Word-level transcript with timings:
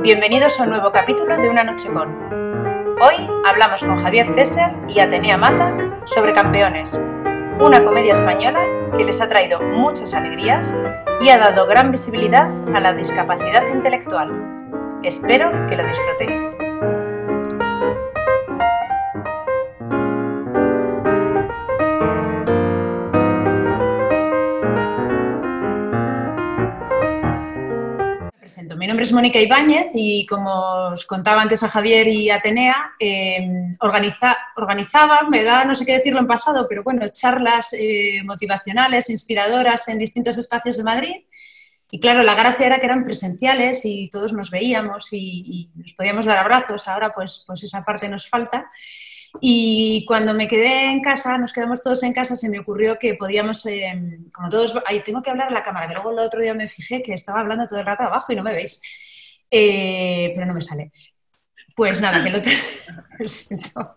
Bienvenidos 0.00 0.60
a 0.60 0.62
un 0.62 0.70
nuevo 0.70 0.92
capítulo 0.92 1.36
de 1.36 1.50
Una 1.50 1.64
Noche 1.64 1.90
con. 1.90 2.08
Hoy 3.00 3.28
hablamos 3.44 3.82
con 3.82 3.96
Javier 3.98 4.32
César 4.32 4.72
y 4.86 5.00
Atenea 5.00 5.36
Mata 5.36 5.76
sobre 6.04 6.32
Campeones, 6.32 7.00
una 7.58 7.82
comedia 7.82 8.12
española 8.12 8.60
que 8.96 9.02
les 9.02 9.20
ha 9.20 9.28
traído 9.28 9.60
muchas 9.60 10.14
alegrías 10.14 10.72
y 11.20 11.30
ha 11.30 11.38
dado 11.38 11.66
gran 11.66 11.90
visibilidad 11.90 12.48
a 12.76 12.78
la 12.78 12.92
discapacidad 12.92 13.66
intelectual. 13.74 14.30
Espero 15.02 15.50
que 15.66 15.74
lo 15.74 15.84
disfrutéis. 15.84 16.56
Nombre 28.98 29.06
es 29.06 29.12
Mónica 29.12 29.38
Ibáñez 29.38 29.90
y 29.94 30.26
como 30.26 30.88
os 30.88 31.06
contaba 31.06 31.40
antes 31.40 31.62
a 31.62 31.68
Javier 31.68 32.08
y 32.08 32.30
Atenea, 32.30 32.94
eh, 32.98 33.76
organizaba, 33.78 35.22
me 35.30 35.44
da 35.44 35.64
no 35.64 35.76
sé 35.76 35.86
qué 35.86 35.92
decirlo 35.92 36.18
en 36.18 36.26
pasado, 36.26 36.66
pero 36.68 36.82
bueno, 36.82 37.06
charlas 37.12 37.76
eh, 37.78 38.22
motivacionales, 38.24 39.08
inspiradoras 39.08 39.86
en 39.86 40.00
distintos 40.00 40.36
espacios 40.36 40.78
de 40.78 40.82
Madrid. 40.82 41.14
Y 41.92 42.00
claro, 42.00 42.24
la 42.24 42.34
gracia 42.34 42.66
era 42.66 42.80
que 42.80 42.86
eran 42.86 43.04
presenciales 43.04 43.84
y 43.84 44.10
todos 44.10 44.32
nos 44.32 44.50
veíamos 44.50 45.12
y, 45.12 45.70
y 45.76 45.80
nos 45.80 45.92
podíamos 45.92 46.26
dar 46.26 46.38
abrazos. 46.38 46.88
Ahora 46.88 47.14
pues, 47.14 47.44
pues 47.46 47.62
esa 47.62 47.84
parte 47.84 48.08
nos 48.08 48.28
falta. 48.28 48.68
Y 49.40 50.04
cuando 50.06 50.34
me 50.34 50.48
quedé 50.48 50.90
en 50.90 51.00
casa, 51.00 51.38
nos 51.38 51.52
quedamos 51.52 51.82
todos 51.82 52.02
en 52.02 52.12
casa, 52.12 52.34
se 52.34 52.48
me 52.48 52.58
ocurrió 52.58 52.98
que 52.98 53.14
podíamos, 53.14 53.64
eh, 53.66 54.20
como 54.32 54.48
todos, 54.48 54.74
ahí 54.86 55.02
tengo 55.02 55.22
que 55.22 55.30
hablar 55.30 55.48
a 55.48 55.52
la 55.52 55.62
cámara, 55.62 55.86
que 55.86 55.94
luego 55.94 56.12
el 56.12 56.18
otro 56.18 56.40
día 56.40 56.54
me 56.54 56.68
fijé 56.68 57.02
que 57.02 57.12
estaba 57.12 57.40
hablando 57.40 57.66
todo 57.66 57.80
el 57.80 57.86
rato 57.86 58.04
abajo 58.04 58.32
y 58.32 58.36
no 58.36 58.42
me 58.42 58.54
veis, 58.54 58.80
eh, 59.50 60.32
pero 60.34 60.46
no 60.46 60.54
me 60.54 60.60
sale. 60.60 60.92
Pues 61.76 62.00
nada, 62.00 62.22
que 62.24 62.30
lo 62.30 62.40
siento. 63.28 63.94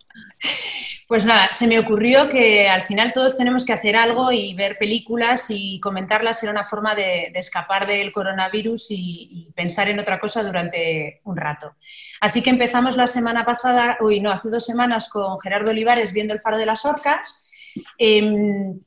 Pues 1.12 1.26
nada, 1.26 1.50
se 1.52 1.68
me 1.68 1.78
ocurrió 1.78 2.30
que 2.30 2.70
al 2.70 2.84
final 2.84 3.12
todos 3.12 3.36
tenemos 3.36 3.66
que 3.66 3.74
hacer 3.74 3.98
algo 3.98 4.32
y 4.32 4.54
ver 4.54 4.78
películas 4.78 5.48
y 5.50 5.78
comentarlas 5.82 6.42
era 6.42 6.54
una 6.54 6.64
forma 6.64 6.96
de, 6.96 7.34
escapar 7.36 7.86
del 7.86 8.14
coronavirus 8.14 8.88
y, 8.92 9.50
pensar 9.54 9.90
en 9.90 10.00
otra 10.00 10.20
cosa 10.20 10.42
durante 10.42 11.20
un 11.26 11.36
rato. 11.36 11.76
Así 12.22 12.42
que 12.42 12.50
empezamos 12.50 12.96
la 12.96 13.08
semana 13.08 13.44
pasada, 13.44 13.98
uy, 14.00 14.22
no, 14.22 14.32
hace 14.32 14.48
dos 14.48 14.66
semanas 14.66 15.10
con 15.10 15.38
Gerardo 15.42 15.72
Olivares 15.72 16.14
viendo 16.14 16.34
El 16.34 16.40
Faro 16.40 16.58
de 16.58 16.66
las 16.66 16.86
Orcas. 16.86 17.44
Em, 17.98 18.80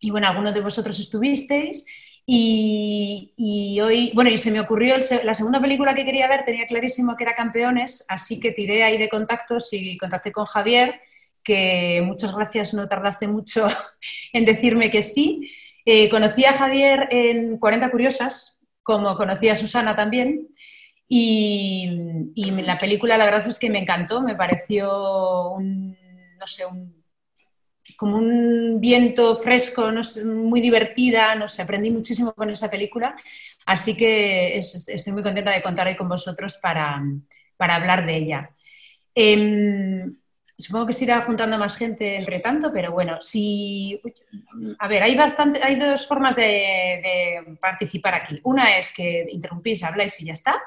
y 0.00 0.10
bueno, 0.10 0.26
algunos 0.26 0.52
de 0.52 0.62
vosotros 0.62 0.98
estuvisteis. 0.98 1.86
Y, 2.26 3.78
hoy, 3.80 4.10
bueno, 4.12 4.28
y 4.30 4.38
se 4.38 4.50
me 4.50 4.58
ocurrió, 4.58 4.96
la 5.22 5.34
segunda 5.34 5.60
película 5.60 5.94
que 5.94 6.04
quería 6.04 6.26
ver 6.26 6.44
tenía 6.44 6.66
clarísimo 6.66 7.16
que 7.16 7.22
era 7.22 7.34
Campeones, 7.34 8.04
así 8.08 8.40
que 8.40 8.50
tiré 8.50 8.82
ahí 8.82 8.98
de 8.98 9.08
contactos 9.08 9.68
y 9.70 9.96
contacté 9.96 10.32
con 10.32 10.46
Javier 10.46 11.00
muchas 12.04 12.34
gracias, 12.34 12.74
no 12.74 12.88
tardaste 12.88 13.26
mucho 13.28 13.66
en 14.32 14.44
decirme 14.44 14.90
que 14.90 15.02
sí. 15.02 15.50
Eh, 15.84 16.08
conocí 16.08 16.44
a 16.44 16.52
Javier 16.52 17.08
en 17.10 17.58
40 17.58 17.90
Curiosas, 17.90 18.60
como 18.82 19.16
conocí 19.16 19.48
a 19.48 19.56
Susana 19.56 19.96
también, 19.96 20.48
y, 21.12 21.90
la 22.62 22.78
película 22.78 23.18
la 23.18 23.24
verdad 23.24 23.46
es 23.46 23.58
que 23.58 23.68
me 23.68 23.80
encantó, 23.80 24.22
me 24.22 24.36
pareció 24.36 25.50
un, 25.50 25.96
no 26.38 26.46
sé, 26.46 26.64
como 27.96 28.16
un 28.16 28.80
viento 28.80 29.36
fresco, 29.36 29.90
muy 30.24 30.60
divertida, 30.60 31.34
no 31.34 31.48
sé, 31.48 31.62
aprendí 31.62 31.90
muchísimo 31.90 32.32
con 32.32 32.48
esa 32.50 32.70
película, 32.70 33.16
así 33.66 33.96
que 33.96 34.56
estoy 34.56 35.12
muy 35.12 35.22
contenta 35.22 35.50
de 35.50 35.62
contar 35.62 35.88
hoy 35.88 35.96
con 35.96 36.08
vosotros 36.08 36.58
para, 36.62 37.02
hablar 37.58 38.06
de 38.06 38.16
ella. 38.16 38.50
Supongo 40.60 40.86
que 40.86 40.92
se 40.92 41.04
irá 41.04 41.22
juntando 41.22 41.58
más 41.58 41.76
gente 41.76 42.16
entre 42.16 42.40
tanto, 42.40 42.70
pero 42.72 42.92
bueno, 42.92 43.18
si. 43.20 44.00
A 44.78 44.88
ver, 44.88 45.02
hay 45.02 45.16
bastante, 45.16 45.60
hay 45.62 45.76
dos 45.76 46.06
formas 46.06 46.36
de, 46.36 47.56
participar 47.60 48.14
aquí. 48.14 48.40
Una 48.44 48.78
es 48.78 48.92
que 48.92 49.26
interrumpís, 49.30 49.82
habláis 49.82 50.20
y 50.20 50.26
ya 50.26 50.34
está. 50.34 50.62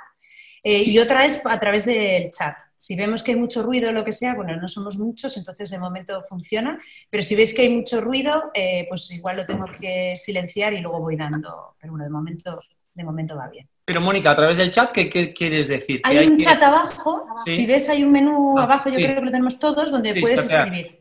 Eh, 0.64 0.84
y 0.84 0.98
otra 1.00 1.26
es 1.26 1.42
a 1.46 1.60
través 1.60 1.86
del 1.86 2.32
chat. 2.32 2.56
Si 2.76 2.96
vemos 2.96 3.24
que 3.24 3.32
hay 3.32 3.38
mucho 3.38 3.64
ruido 3.64 3.90
o 3.90 3.94
lo 3.94 4.04
que 4.04 4.12
sea, 4.12 4.36
bueno, 4.36 4.58
no 4.58 4.68
somos 4.68 4.98
muchos, 4.98 5.38
entonces 5.38 5.70
de 5.70 5.78
momento 5.78 6.24
funciona. 6.28 6.80
Pero 7.10 7.24
si 7.24 7.36
veis 7.36 7.54
que 7.54 7.62
hay 7.64 7.70
mucho 7.70 8.02
ruido, 8.02 8.52
eh, 8.54 8.86
pues 8.90 9.12
igual 9.12 9.38
lo 9.38 9.46
tengo 9.46 9.66
que 9.80 10.16
silenciar 10.16 10.74
y 10.74 10.82
luego 10.82 11.00
voy 11.00 11.16
dando. 11.16 11.76
Pero 11.80 11.94
bueno, 11.94 12.06
de 12.06 12.10
momento, 12.10 12.62
de 12.94 13.04
momento 13.04 13.36
va 13.38 13.48
bien. 13.50 13.70
Pero 13.86 14.00
Mónica, 14.00 14.32
a 14.32 14.36
través 14.36 14.58
del 14.58 14.72
chat, 14.72 14.92
¿qué, 14.92 15.34
quieres 15.34 15.68
decir? 15.68 16.02
Hay, 16.04 16.26
un 16.26 16.38
chat 16.38 16.62
abajo, 16.62 17.26
si 17.46 17.66
ves 17.66 17.90
hay 17.90 18.04
un 18.04 18.12
menú 18.12 18.58
ah, 18.58 18.64
abajo, 18.64 18.90
yo 18.90 18.96
creo 18.96 19.16
que 19.16 19.22
lo 19.22 19.32
tenemos 19.32 19.60
todos, 19.60 19.92
donde 19.92 20.20
puedes 20.22 20.46
escribir. 20.46 21.00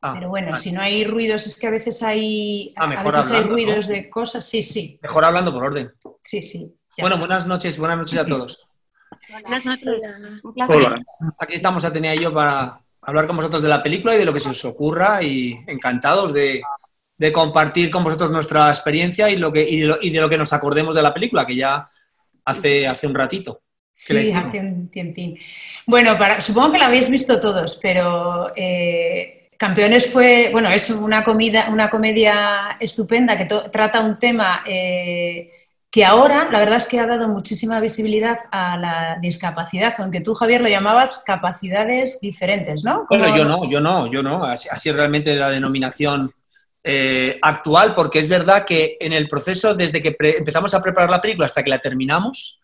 Ah, 0.00 0.12
Pero 0.14 0.28
bueno, 0.28 0.54
si 0.54 0.70
no 0.70 0.80
hay 0.80 1.04
ruidos, 1.04 1.44
es 1.46 1.58
que 1.58 1.66
a 1.66 1.70
veces 1.70 2.04
hay, 2.04 2.72
ah, 2.76 2.84
a 2.84 3.02
veces 3.02 3.32
hay 3.32 3.42
ruidos 3.42 3.88
de 3.88 4.08
cosas. 4.08 4.46
Sí, 4.46 4.62
sí. 4.62 4.96
Mejor 5.02 5.24
hablando 5.24 5.52
por 5.52 5.64
orden. 5.64 5.92
Sí, 6.22 6.40
sí. 6.40 6.72
Bueno, 6.98 7.18
buenas 7.18 7.46
noches, 7.46 7.76
buenas 7.78 7.98
noches 7.98 8.18
a 8.18 8.26
todos. 8.26 8.68
Buenas 9.42 9.64
noches. 9.64 9.88
Hola. 10.68 11.02
Aquí 11.38 11.54
estamos, 11.54 11.84
Atenea 11.84 12.14
y 12.14 12.20
yo, 12.20 12.32
para 12.32 12.78
hablar 13.02 13.26
con 13.26 13.36
vosotros 13.36 13.60
de 13.60 13.68
la 13.68 13.82
película 13.82 14.14
y 14.14 14.18
de 14.18 14.24
lo 14.24 14.32
que 14.32 14.40
se 14.40 14.50
os 14.50 14.64
ocurra 14.64 15.20
y 15.22 15.58
encantados 15.66 16.32
de, 16.32 16.62
de 17.18 17.32
compartir 17.32 17.90
con 17.90 18.04
vosotros 18.04 18.30
nuestra 18.30 18.70
experiencia 18.70 19.28
y, 19.28 19.36
lo 19.36 19.52
que, 19.52 19.68
y, 19.68 19.80
de 19.80 20.20
lo, 20.20 20.28
que 20.28 20.38
nos 20.38 20.52
acordemos 20.52 20.94
de 20.94 21.02
la 21.02 21.12
película, 21.12 21.44
que 21.44 21.56
ya 21.56 21.88
hace, 22.44 22.86
hace 22.86 23.06
un 23.08 23.14
ratito. 23.14 23.60
Sí, 23.92 24.32
hace 24.32 24.60
un 24.60 24.88
tiempín. 24.88 25.36
Bueno, 25.84 26.16
para, 26.16 26.40
supongo 26.40 26.72
que 26.72 26.78
la 26.78 26.86
habéis 26.86 27.10
visto 27.10 27.40
todos, 27.40 27.76
pero 27.82 28.46
eh, 28.54 29.48
Campeones 29.56 30.08
fue, 30.12 30.50
bueno, 30.52 30.68
es 30.68 30.88
una, 30.90 31.24
comida, 31.24 31.68
una 31.68 31.90
comedia 31.90 32.76
estupenda 32.78 33.36
que 33.36 33.46
trata 33.46 34.00
un 34.00 34.16
tema 34.16 34.62
eh, 34.64 35.50
que 35.90 36.04
ahora, 36.04 36.48
la 36.52 36.60
verdad 36.60 36.76
es 36.76 36.86
que 36.86 37.00
ha 37.00 37.06
dado 37.08 37.28
muchísima 37.28 37.80
visibilidad 37.80 38.38
a 38.52 38.76
la 38.76 39.18
discapacidad, 39.20 39.94
aunque 39.98 40.20
tú, 40.20 40.34
Javier, 40.34 40.60
lo 40.60 40.68
llamabas 40.68 41.24
capacidades 41.26 42.20
diferentes, 42.20 42.84
¿no? 42.84 43.06
Bueno, 43.08 43.36
yo 43.36 43.44
no, 43.44 43.68
yo 43.68 43.80
no, 43.80 44.12
yo 44.12 44.22
no, 44.22 44.44
así, 44.44 44.68
así 44.70 44.92
realmente 44.92 45.34
la 45.34 45.50
denominación 45.50 46.32
eh, 46.90 47.38
actual, 47.42 47.94
porque 47.94 48.18
es 48.18 48.30
verdad 48.30 48.64
que 48.64 48.96
en 48.98 49.12
el 49.12 49.28
proceso, 49.28 49.74
desde 49.74 50.00
que 50.00 50.16
empezamos 50.18 50.72
a 50.72 50.82
preparar 50.82 51.10
la 51.10 51.20
película 51.20 51.44
hasta 51.44 51.62
que 51.62 51.68
la 51.68 51.80
terminamos, 51.80 52.62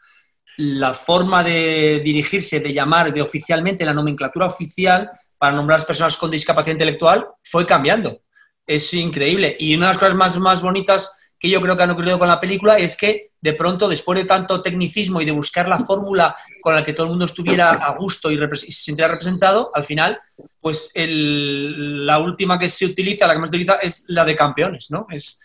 la 0.57 0.95
forma 0.95 1.45
de 1.45 2.01
dirigirse, 2.03 2.61
de 2.61 2.73
llamar 2.73 3.13
de 3.13 3.21
oficialmente 3.21 3.85
la 3.85 3.93
nomenclatura 3.93 4.47
oficial 4.47 5.11
para 5.37 5.55
nombrar 5.55 5.75
a 5.75 5.79
las 5.81 5.87
personas 5.87 6.17
con 6.17 6.31
discapacidad 6.31 6.73
intelectual 6.73 7.27
fue 7.43 7.67
cambiando. 7.67 8.23
Es 8.67 8.95
increíble. 8.95 9.57
Y 9.59 9.75
una 9.77 9.89
de 9.89 9.93
las 9.93 9.99
cosas 9.99 10.17
más, 10.17 10.39
más 10.39 10.63
bonitas 10.63 11.15
que 11.45 11.51
yo 11.51 11.61
creo 11.61 11.77
que 11.77 11.83
han 11.83 11.91
ocurrido 11.91 12.19
con 12.19 12.27
la 12.27 12.41
película 12.41 12.79
es 12.79 12.97
que 12.97 13.33
de 13.39 13.53
pronto, 13.53 13.87
después 13.87 14.19
de 14.19 14.25
tanto 14.25 14.63
tecnicismo 14.63 15.21
y 15.21 15.27
de 15.27 15.33
buscar 15.33 15.69
la 15.69 15.79
fórmula 15.79 16.35
con 16.63 16.75
la 16.75 16.83
que 16.83 16.95
todo 16.95 17.05
el 17.05 17.11
mundo 17.11 17.27
estuviera 17.27 17.73
a 17.73 17.95
gusto 17.99 18.31
y, 18.31 18.39
se 18.57 18.73
sintiera 18.73 19.11
representado, 19.11 19.71
al 19.75 19.85
final, 19.85 20.19
pues 20.59 20.91
la 20.95 22.19
última 22.19 22.59
que 22.59 22.71
se 22.71 22.87
utiliza, 22.87 23.27
la 23.27 23.35
que 23.35 23.41
más 23.41 23.51
utiliza, 23.51 23.75
es 23.75 24.07
la 24.09 24.25
de 24.25 24.35
campeones, 24.35 24.91
¿no? 24.91 25.07
Es 25.11 25.39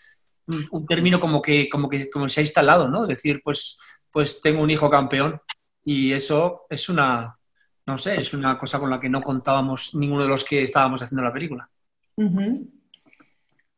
un, 0.46 0.86
término 0.86 1.20
como 1.20 1.42
que, 1.42 1.68
como 1.68 1.86
que 1.90 2.08
como 2.08 2.30
se 2.30 2.40
ha 2.40 2.44
instalado, 2.44 2.88
¿no? 2.88 3.06
Decir, 3.06 3.42
pues, 3.44 3.78
pues 4.10 4.40
tengo 4.40 4.62
un 4.62 4.70
hijo 4.70 4.88
campeón. 4.88 5.38
Y 5.84 6.12
eso 6.12 6.62
es 6.70 6.88
una, 6.88 7.36
no 7.84 7.98
sé, 7.98 8.18
es 8.18 8.32
una 8.32 8.58
cosa 8.58 8.80
con 8.80 8.88
la 8.88 8.98
que 8.98 9.10
no 9.10 9.20
contábamos 9.20 9.94
ninguno 9.94 10.22
de 10.22 10.30
los 10.30 10.46
que 10.46 10.62
estábamos 10.62 11.02
haciendo 11.02 11.24
la 11.24 11.32
película. 11.34 11.68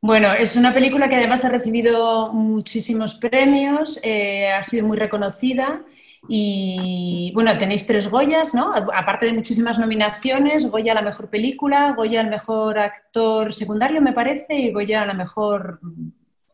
Bueno, 0.05 0.33
es 0.33 0.57
una 0.57 0.75
película 0.75 1.09
que 1.09 1.15
además 1.15 1.45
ha 1.45 1.49
recibido 1.49 2.33
muchísimos 2.33 3.15
premios, 3.15 4.01
eh, 4.03 4.51
ha 4.51 4.61
sido 4.65 4.85
muy 4.85 4.99
reconocida 4.99 5.83
y 6.27 7.31
bueno, 7.37 7.57
tenéis 7.57 7.87
tres 7.87 8.11
Goyas, 8.11 8.53
¿no? 8.53 8.75
Aparte 8.93 9.27
de 9.27 9.33
muchísimas 9.33 9.79
nominaciones, 9.79 10.69
Goya 10.69 10.91
a 10.91 10.97
la 10.97 11.03
mejor 11.03 11.31
película, 11.31 11.93
Goya 11.97 12.21
al 12.21 12.31
mejor 12.31 12.81
actor 12.81 13.53
secundario, 13.53 14.03
me 14.03 14.13
parece, 14.13 14.57
y 14.57 14.73
Goya 14.73 15.03
a 15.03 15.07
la 15.07 15.15
mejor 15.15 15.79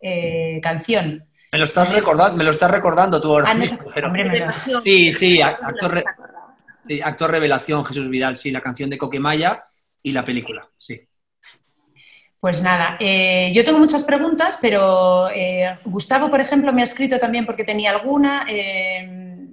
eh, 0.02 0.60
canción. 0.62 1.24
Me 1.50 1.56
lo 1.56 1.64
estás 1.64 1.90
recordando, 1.90 2.36
me 2.36 2.44
lo 2.44 2.50
estás 2.50 2.70
recordando 2.70 3.18
tú 3.18 3.32
ahora. 3.32 3.50
Ah, 3.50 4.52
sí, 4.84 5.10
sí, 5.10 5.40
actor, 5.40 6.04
sí, 6.86 7.00
actor 7.00 7.30
revelación, 7.30 7.82
Jesús 7.82 8.10
Vidal, 8.10 8.36
sí, 8.36 8.50
la 8.50 8.60
canción 8.60 8.90
de 8.90 8.98
Coquemaya 8.98 9.64
y 10.02 10.12
la 10.12 10.22
película, 10.22 10.68
sí. 10.76 11.07
Pues 12.40 12.62
nada, 12.62 12.96
eh, 13.00 13.50
yo 13.52 13.64
tengo 13.64 13.80
muchas 13.80 14.04
preguntas, 14.04 14.58
pero 14.60 15.28
eh, 15.30 15.76
Gustavo, 15.84 16.30
por 16.30 16.40
ejemplo, 16.40 16.72
me 16.72 16.82
ha 16.82 16.84
escrito 16.84 17.18
también 17.18 17.44
porque 17.44 17.64
tenía 17.64 17.90
alguna. 17.90 18.46
Eh, 18.48 19.04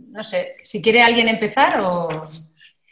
no 0.09 0.23
sé, 0.23 0.55
si 0.63 0.81
quiere 0.81 1.01
alguien 1.01 1.27
empezar 1.27 1.79
o... 1.81 2.27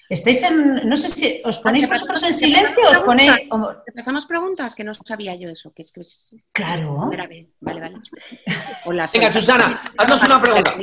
Estáis 0.10 0.44
en, 0.44 0.88
no 0.88 0.98
sé 0.98 1.10
si 1.10 1.42
os 1.44 1.60
ponéis 1.60 1.90
vosotros 1.90 2.22
en 2.24 2.34
silencio 2.34 2.84
o 2.86 2.92
os 2.92 3.00
ponéis... 3.00 3.32
¿Te 3.86 3.92
pasamos 3.94 4.26
preguntas? 4.26 4.76
Que 4.76 4.84
no 4.84 4.94
sabía 4.94 5.34
yo 5.36 5.50
eso, 5.50 5.72
que 5.74 5.82
es 5.82 5.92
que 5.92 6.02
es 6.02 6.44
Claro. 6.52 7.10
Vale, 7.10 7.80
vale. 7.80 8.02
Venga, 9.14 9.30
Susana, 9.30 9.82
haznos 9.98 10.24
una 10.24 10.42
pregunta. 10.42 10.76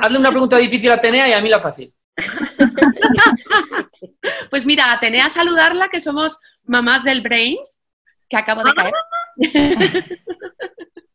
hazle 0.00 0.18
una 0.18 0.30
pregunta 0.30 0.56
difícil 0.56 0.90
a 0.90 0.94
Atenea 0.94 1.28
y 1.28 1.32
a 1.32 1.40
mí 1.40 1.48
la 1.48 1.60
fácil. 1.60 1.92
pues 4.50 4.66
mira, 4.66 4.92
Atenea, 4.92 5.28
saludarla, 5.28 5.88
que 5.88 6.00
somos 6.00 6.38
mamás 6.64 7.04
del 7.04 7.20
Brains, 7.20 7.80
que 8.34 8.40
acabo 8.40 8.64
de 8.64 8.74
caer. 8.74 8.94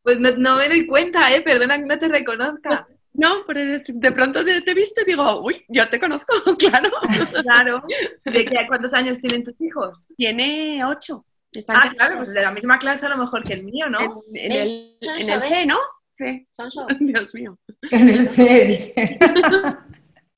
pues 0.03 0.19
no, 0.19 0.55
me 0.55 0.69
doy 0.69 0.87
cuenta, 0.87 1.33
¿eh? 1.33 1.41
Perdona 1.41 1.77
que 1.77 1.85
no 1.85 1.99
te 1.99 2.07
reconozca. 2.07 2.85
No, 3.13 3.43
pero 3.45 3.79
de 3.87 4.11
pronto 4.11 4.45
te, 4.45 4.63
he 4.65 4.73
visto 4.73 5.01
y 5.01 5.05
digo, 5.05 5.41
uy, 5.41 5.65
yo 5.67 5.89
te 5.89 5.99
conozco, 5.99 6.33
claro. 6.57 6.89
Claro. 7.41 7.83
¿De 8.23 8.45
qué, 8.45 8.65
cuántos 8.67 8.93
años 8.93 9.19
tienen 9.19 9.43
tus 9.43 9.59
hijos? 9.61 10.05
Tiene 10.15 10.83
ocho. 10.85 11.25
ah, 11.67 11.91
claro, 11.95 12.17
pues 12.17 12.33
de 12.33 12.41
la 12.41 12.51
misma 12.51 12.79
clase 12.79 13.07
a 13.07 13.09
lo 13.09 13.17
mejor 13.17 13.43
que 13.43 13.53
el 13.53 13.63
mío, 13.63 13.89
¿no? 13.89 14.23
En, 14.33 14.51
el, 14.51 14.95
en 15.01 15.29
el, 15.29 15.41
C, 15.41 15.65
¿no? 15.65 15.77
Sí. 16.17 16.47
Dios 16.99 17.33
mío. 17.33 17.57
En 17.91 18.09
el 18.09 18.29
C, 18.29 18.65
dice. 18.65 19.19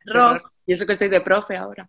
Ross. 0.05 0.43
Y 0.65 0.73
eso 0.73 0.85
que 0.85 0.93
estoy 0.93 1.09
de 1.09 1.21
profe 1.21 1.57
ahora. 1.57 1.87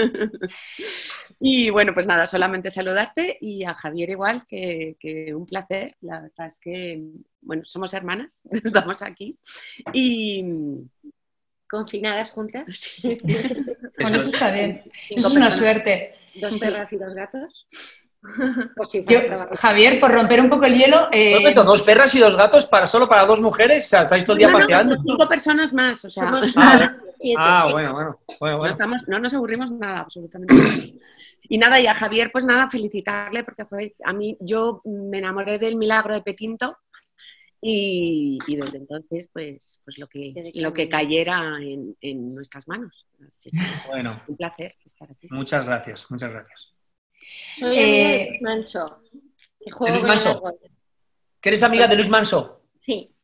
y 1.40 1.70
bueno, 1.70 1.94
pues 1.94 2.06
nada, 2.06 2.26
solamente 2.26 2.70
saludarte 2.70 3.38
y 3.40 3.64
a 3.64 3.74
Javier 3.74 4.10
igual, 4.10 4.46
que, 4.46 4.96
un 5.34 5.46
placer. 5.46 5.96
La 6.00 6.20
verdad 6.20 6.46
es 6.46 6.58
que, 6.60 7.02
bueno, 7.40 7.62
somos 7.64 7.94
hermanas, 7.94 8.42
estamos 8.64 9.02
aquí. 9.02 9.38
Y 9.92 10.44
confinadas 11.68 12.30
juntas. 12.30 13.00
Bueno, 14.00 14.16
eso 14.16 14.30
está 14.30 14.50
bien. 14.50 14.82
Eso 15.10 15.28
es 15.28 15.34
una 15.34 15.50
suerte. 15.50 16.14
Dos 16.36 16.56
perras 16.58 16.90
y 16.90 16.96
dos 16.96 17.14
gatos. 17.14 17.66
Javier, 19.56 19.98
por 19.98 20.10
romper 20.10 20.40
un 20.40 20.48
poco 20.48 20.64
el 20.64 20.74
hielo. 20.74 21.08
Eh... 21.12 21.52
dos 21.54 21.82
perras 21.82 22.14
y 22.14 22.18
dos 22.18 22.34
gatos 22.34 22.64
para 22.64 22.86
solo 22.86 23.06
para 23.06 23.26
dos 23.26 23.42
mujeres. 23.42 23.84
O 23.84 23.88
sea, 23.90 24.02
estáis 24.02 24.24
todo 24.24 24.34
el 24.34 24.38
día 24.38 24.50
paseando. 24.50 24.96
cinco 25.04 25.28
personas 25.28 25.74
más. 25.74 26.02
O 26.04 26.08
sea, 26.08 26.32
ah, 26.56 26.96
bueno, 27.72 27.92
bueno. 27.92 28.18
bueno, 28.40 28.76
No, 29.08 29.18
nos 29.18 29.34
aburrimos 29.34 29.70
nada, 29.70 30.00
absolutamente. 30.00 30.54
Y 31.48 31.58
nada, 31.58 31.80
y 31.80 31.86
a 31.86 31.94
Javier, 31.94 32.30
pues 32.32 32.44
nada, 32.44 32.68
felicitarle 32.68 33.44
porque 33.44 33.64
fue 33.64 33.94
a 34.04 34.12
mí, 34.12 34.36
yo 34.40 34.80
me 34.84 35.18
enamoré 35.18 35.58
del 35.58 35.76
milagro 35.76 36.14
de 36.14 36.22
Pequinto 36.22 36.78
y, 37.60 38.38
desde 38.48 38.78
entonces, 38.78 39.28
pues, 39.32 39.82
pues 39.84 39.98
lo 39.98 40.06
que, 40.06 40.32
lo 40.54 40.72
que 40.72 40.88
cayera 40.88 41.58
en, 41.60 42.34
nuestras 42.34 42.66
manos. 42.68 43.06
bueno. 43.88 44.22
Un 44.28 44.36
placer 44.36 44.76
estar 44.84 45.10
aquí. 45.10 45.28
Muchas 45.30 45.66
gracias, 45.66 46.10
muchas 46.10 46.30
gracias. 46.30 46.72
Soy 47.54 47.78
amiga 47.78 48.08
de 48.08 48.28
Luis 48.28 48.42
Manso. 48.42 49.02
¿De 49.60 49.90
Luis 49.90 50.04
Manso? 50.04 50.42
¿Que 51.40 51.48
eres 51.50 51.62
amiga 51.62 51.86
de 51.86 51.96
Luis 51.96 52.08
Manso? 52.08 52.62
Sí. 52.78 53.14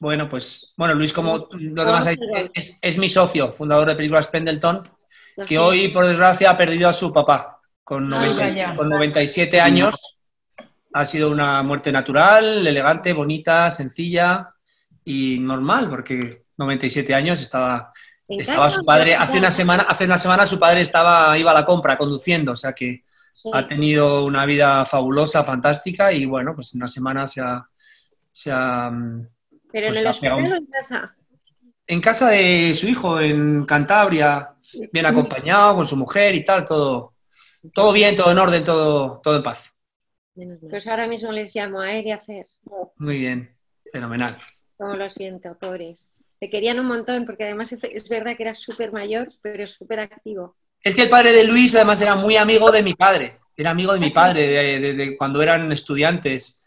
Bueno, 0.00 0.28
pues, 0.28 0.74
bueno, 0.76 0.94
Luis, 0.94 1.12
como 1.12 1.48
lo 1.52 1.84
demás, 1.84 2.08
es, 2.82 2.98
mi 2.98 3.08
socio, 3.08 3.52
fundador 3.52 3.88
de 3.88 3.96
películas 3.96 4.28
Pendleton, 4.28 4.82
que 5.46 5.58
hoy, 5.58 5.88
por 5.88 6.06
desgracia, 6.06 6.50
ha 6.50 6.56
perdido 6.56 6.88
a 6.88 6.92
su 6.92 7.12
papá 7.12 7.60
con, 7.84 8.10
con 8.76 8.88
97 8.88 9.60
años. 9.60 9.94
Ha 10.92 11.04
sido 11.04 11.30
una 11.30 11.62
muerte 11.62 11.92
natural, 11.92 12.66
elegante, 12.66 13.12
bonita, 13.12 13.70
sencilla 13.70 14.50
y 15.04 15.38
normal, 15.38 15.88
porque 15.88 16.44
97 16.56 17.14
años 17.14 17.40
estaba, 17.40 17.92
estaba 18.26 18.70
su 18.70 18.84
padre, 18.84 19.14
hace 19.14 19.38
una 19.38 19.50
semana, 19.50 19.84
hace 19.88 20.04
una 20.04 20.18
semana 20.18 20.46
su 20.46 20.58
padre 20.58 20.80
estaba, 20.80 21.36
iba 21.38 21.50
a 21.50 21.54
la 21.54 21.64
compra 21.64 21.96
conduciendo, 21.96 22.52
o 22.52 22.56
sea 22.56 22.72
que 22.72 23.04
ha 23.52 23.66
tenido 23.66 24.24
una 24.24 24.44
vida 24.46 24.84
fabulosa, 24.84 25.44
fantástica 25.44 26.12
y 26.12 26.24
bueno, 26.24 26.54
pues 26.54 26.74
en 26.74 26.80
una 26.80 26.88
semana 26.88 27.26
se 27.26 27.40
ha... 27.40 27.64
Se 28.30 28.52
ha 28.52 28.92
¿Pero 29.70 29.86
en 29.88 29.92
pues 29.92 30.02
el 30.02 30.08
hospital 30.08 30.52
o 30.52 30.56
en 30.56 30.66
casa? 30.66 31.16
En 31.86 32.00
casa 32.00 32.30
de 32.30 32.74
su 32.74 32.86
hijo, 32.88 33.20
en 33.20 33.64
Cantabria, 33.64 34.54
bien 34.92 35.06
acompañado 35.06 35.76
con 35.76 35.86
su 35.86 35.96
mujer 35.96 36.34
y 36.34 36.44
tal, 36.44 36.64
todo, 36.64 37.14
todo 37.72 37.92
bien, 37.92 38.14
todo 38.14 38.30
en 38.30 38.38
orden, 38.38 38.64
todo, 38.64 39.20
todo 39.22 39.36
en 39.36 39.42
paz. 39.42 39.74
Pues 40.68 40.86
ahora 40.86 41.06
mismo 41.06 41.32
les 41.32 41.54
llamo 41.54 41.80
a 41.80 41.92
él 41.92 42.06
y 42.06 42.12
a 42.12 42.18
Fer. 42.18 42.46
Muy 42.96 43.18
bien, 43.18 43.56
fenomenal. 43.90 44.36
Como 44.76 44.94
lo 44.94 45.08
siento, 45.08 45.56
pobres. 45.58 46.10
Te 46.38 46.48
querían 46.48 46.78
un 46.78 46.86
montón 46.86 47.26
porque 47.26 47.44
además 47.44 47.72
es 47.72 48.08
verdad 48.08 48.36
que 48.36 48.44
era 48.44 48.54
súper 48.54 48.92
mayor, 48.92 49.28
pero 49.42 49.66
súper 49.66 50.00
activo. 50.00 50.56
Es 50.82 50.94
que 50.94 51.02
el 51.02 51.08
padre 51.08 51.32
de 51.32 51.44
Luis 51.44 51.74
además 51.74 52.00
era 52.00 52.14
muy 52.14 52.36
amigo 52.36 52.70
de 52.70 52.82
mi 52.82 52.94
padre, 52.94 53.38
era 53.56 53.70
amigo 53.70 53.92
de 53.92 54.00
mi 54.00 54.10
padre 54.10 54.78
de, 54.78 55.16
cuando 55.16 55.42
eran 55.42 55.70
estudiantes. 55.72 56.57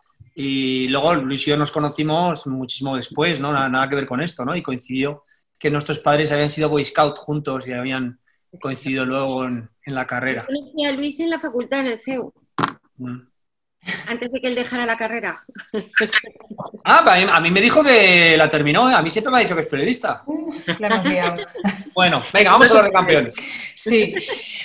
Y 0.43 0.87
luego 0.87 1.13
Luis 1.13 1.45
y 1.45 1.51
yo 1.51 1.57
nos 1.57 1.71
conocimos 1.71 2.47
muchísimo 2.47 2.95
después, 2.95 3.39
¿no? 3.39 3.53
Nada, 3.53 3.87
que 3.87 3.95
ver 3.95 4.07
con 4.07 4.21
esto, 4.21 4.43
¿no? 4.43 4.55
Y 4.55 4.63
coincidió 4.63 5.21
que 5.59 5.69
nuestros 5.69 5.99
padres 5.99 6.31
habían 6.31 6.49
sido 6.49 6.67
Boy 6.67 6.83
Scout 6.83 7.15
juntos 7.15 7.67
y 7.67 7.73
habían 7.73 8.19
coincidido 8.59 9.05
luego 9.05 9.45
en, 9.45 9.69
la 9.85 10.07
carrera. 10.07 10.47
Yo 10.49 10.55
conocí 10.55 10.85
a 10.85 10.91
Luis 10.93 11.19
en 11.19 11.29
la 11.29 11.37
facultad, 11.37 11.81
en 11.81 11.85
el 11.85 11.99
CEU. 11.99 12.33
Mm. 12.97 13.19
Antes 14.07 14.31
de 14.31 14.39
que 14.39 14.47
él 14.47 14.55
dejara 14.55 14.85
la 14.85 14.95
carrera. 14.95 15.43
Ah, 16.85 17.03
a 17.33 17.41
mí 17.41 17.49
me 17.49 17.61
dijo 17.61 17.83
que 17.83 18.35
la 18.37 18.47
terminó, 18.47 18.89
¿eh? 18.89 18.93
a 18.93 19.01
mí 19.01 19.09
siempre 19.09 19.31
me 19.31 19.37
ha 19.37 19.41
dicho 19.41 19.55
que 19.55 19.61
es 19.61 19.67
periodista. 19.67 20.21
bueno, 21.95 22.21
venga, 22.31 22.51
vamos 22.51 22.67
a 22.67 22.69
hablar 22.69 22.85
de 22.85 22.91
campeones. 22.91 23.35
Sí. 23.75 24.13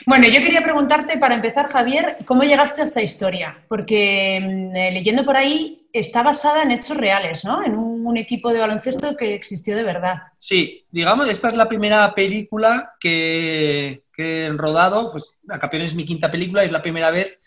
Bueno, 0.04 0.28
yo 0.28 0.40
quería 0.40 0.62
preguntarte, 0.62 1.16
para 1.16 1.34
empezar, 1.34 1.66
Javier, 1.68 2.18
¿cómo 2.26 2.42
llegaste 2.42 2.82
a 2.82 2.84
esta 2.84 3.02
historia? 3.02 3.58
Porque 3.68 4.38
mm, 4.42 4.76
eh, 4.76 4.90
leyendo 4.92 5.24
por 5.24 5.36
ahí, 5.36 5.78
está 5.92 6.22
basada 6.22 6.62
en 6.62 6.72
hechos 6.72 6.96
reales, 6.98 7.44
¿no? 7.44 7.64
En 7.64 7.74
un, 7.74 7.96
equipo 8.16 8.50
de 8.52 8.60
baloncesto 8.60 9.14
que 9.16 9.34
existió 9.34 9.76
de 9.76 9.82
verdad. 9.82 10.22
Sí, 10.38 10.86
digamos, 10.90 11.28
esta 11.28 11.48
es 11.48 11.54
la 11.54 11.68
primera 11.68 12.14
película 12.14 12.94
que, 12.98 14.04
que 14.14 14.46
he 14.46 14.50
rodado, 14.50 15.10
pues 15.10 15.36
a 15.50 15.58
Campeones 15.58 15.90
es 15.90 15.96
mi 15.96 16.06
quinta 16.06 16.30
película, 16.30 16.64
es 16.64 16.72
la 16.72 16.80
primera 16.80 17.10
vez 17.10 17.40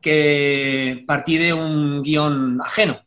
que 0.00 1.04
partí 1.06 1.38
de 1.38 1.52
un 1.52 2.02
guion 2.02 2.60
ajeno, 2.62 3.00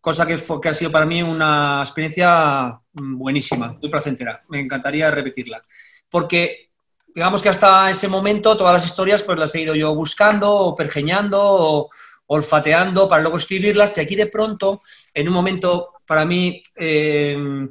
cosa 0.00 0.26
que, 0.26 0.38
que 0.62 0.68
ha 0.68 0.74
sido 0.74 0.90
para 0.90 1.06
mí 1.06 1.22
una 1.22 1.82
experiencia 1.82 2.78
buenísima, 2.92 3.76
muy 3.80 3.90
placentera. 3.90 4.42
Me 4.48 4.60
encantaría 4.60 5.10
repetirla. 5.10 5.62
Porque, 6.08 6.70
digamos 7.14 7.42
que 7.42 7.48
hasta 7.48 7.90
ese 7.90 8.08
momento 8.08 8.56
todas 8.56 8.74
las 8.74 8.86
historias 8.86 9.22
pues 9.22 9.38
las 9.38 9.54
he 9.54 9.62
ido 9.62 9.74
yo 9.74 9.94
buscando 9.94 10.52
o 10.52 10.74
pergeñando 10.74 11.88
olfateando 12.26 13.08
para 13.08 13.22
luego 13.22 13.36
escribirlas 13.36 13.96
y 13.96 14.00
aquí 14.00 14.16
de 14.16 14.26
pronto, 14.26 14.82
en 15.12 15.28
un 15.28 15.34
momento 15.34 15.92
para 16.06 16.24
mí 16.24 16.62
eh, 16.76 17.68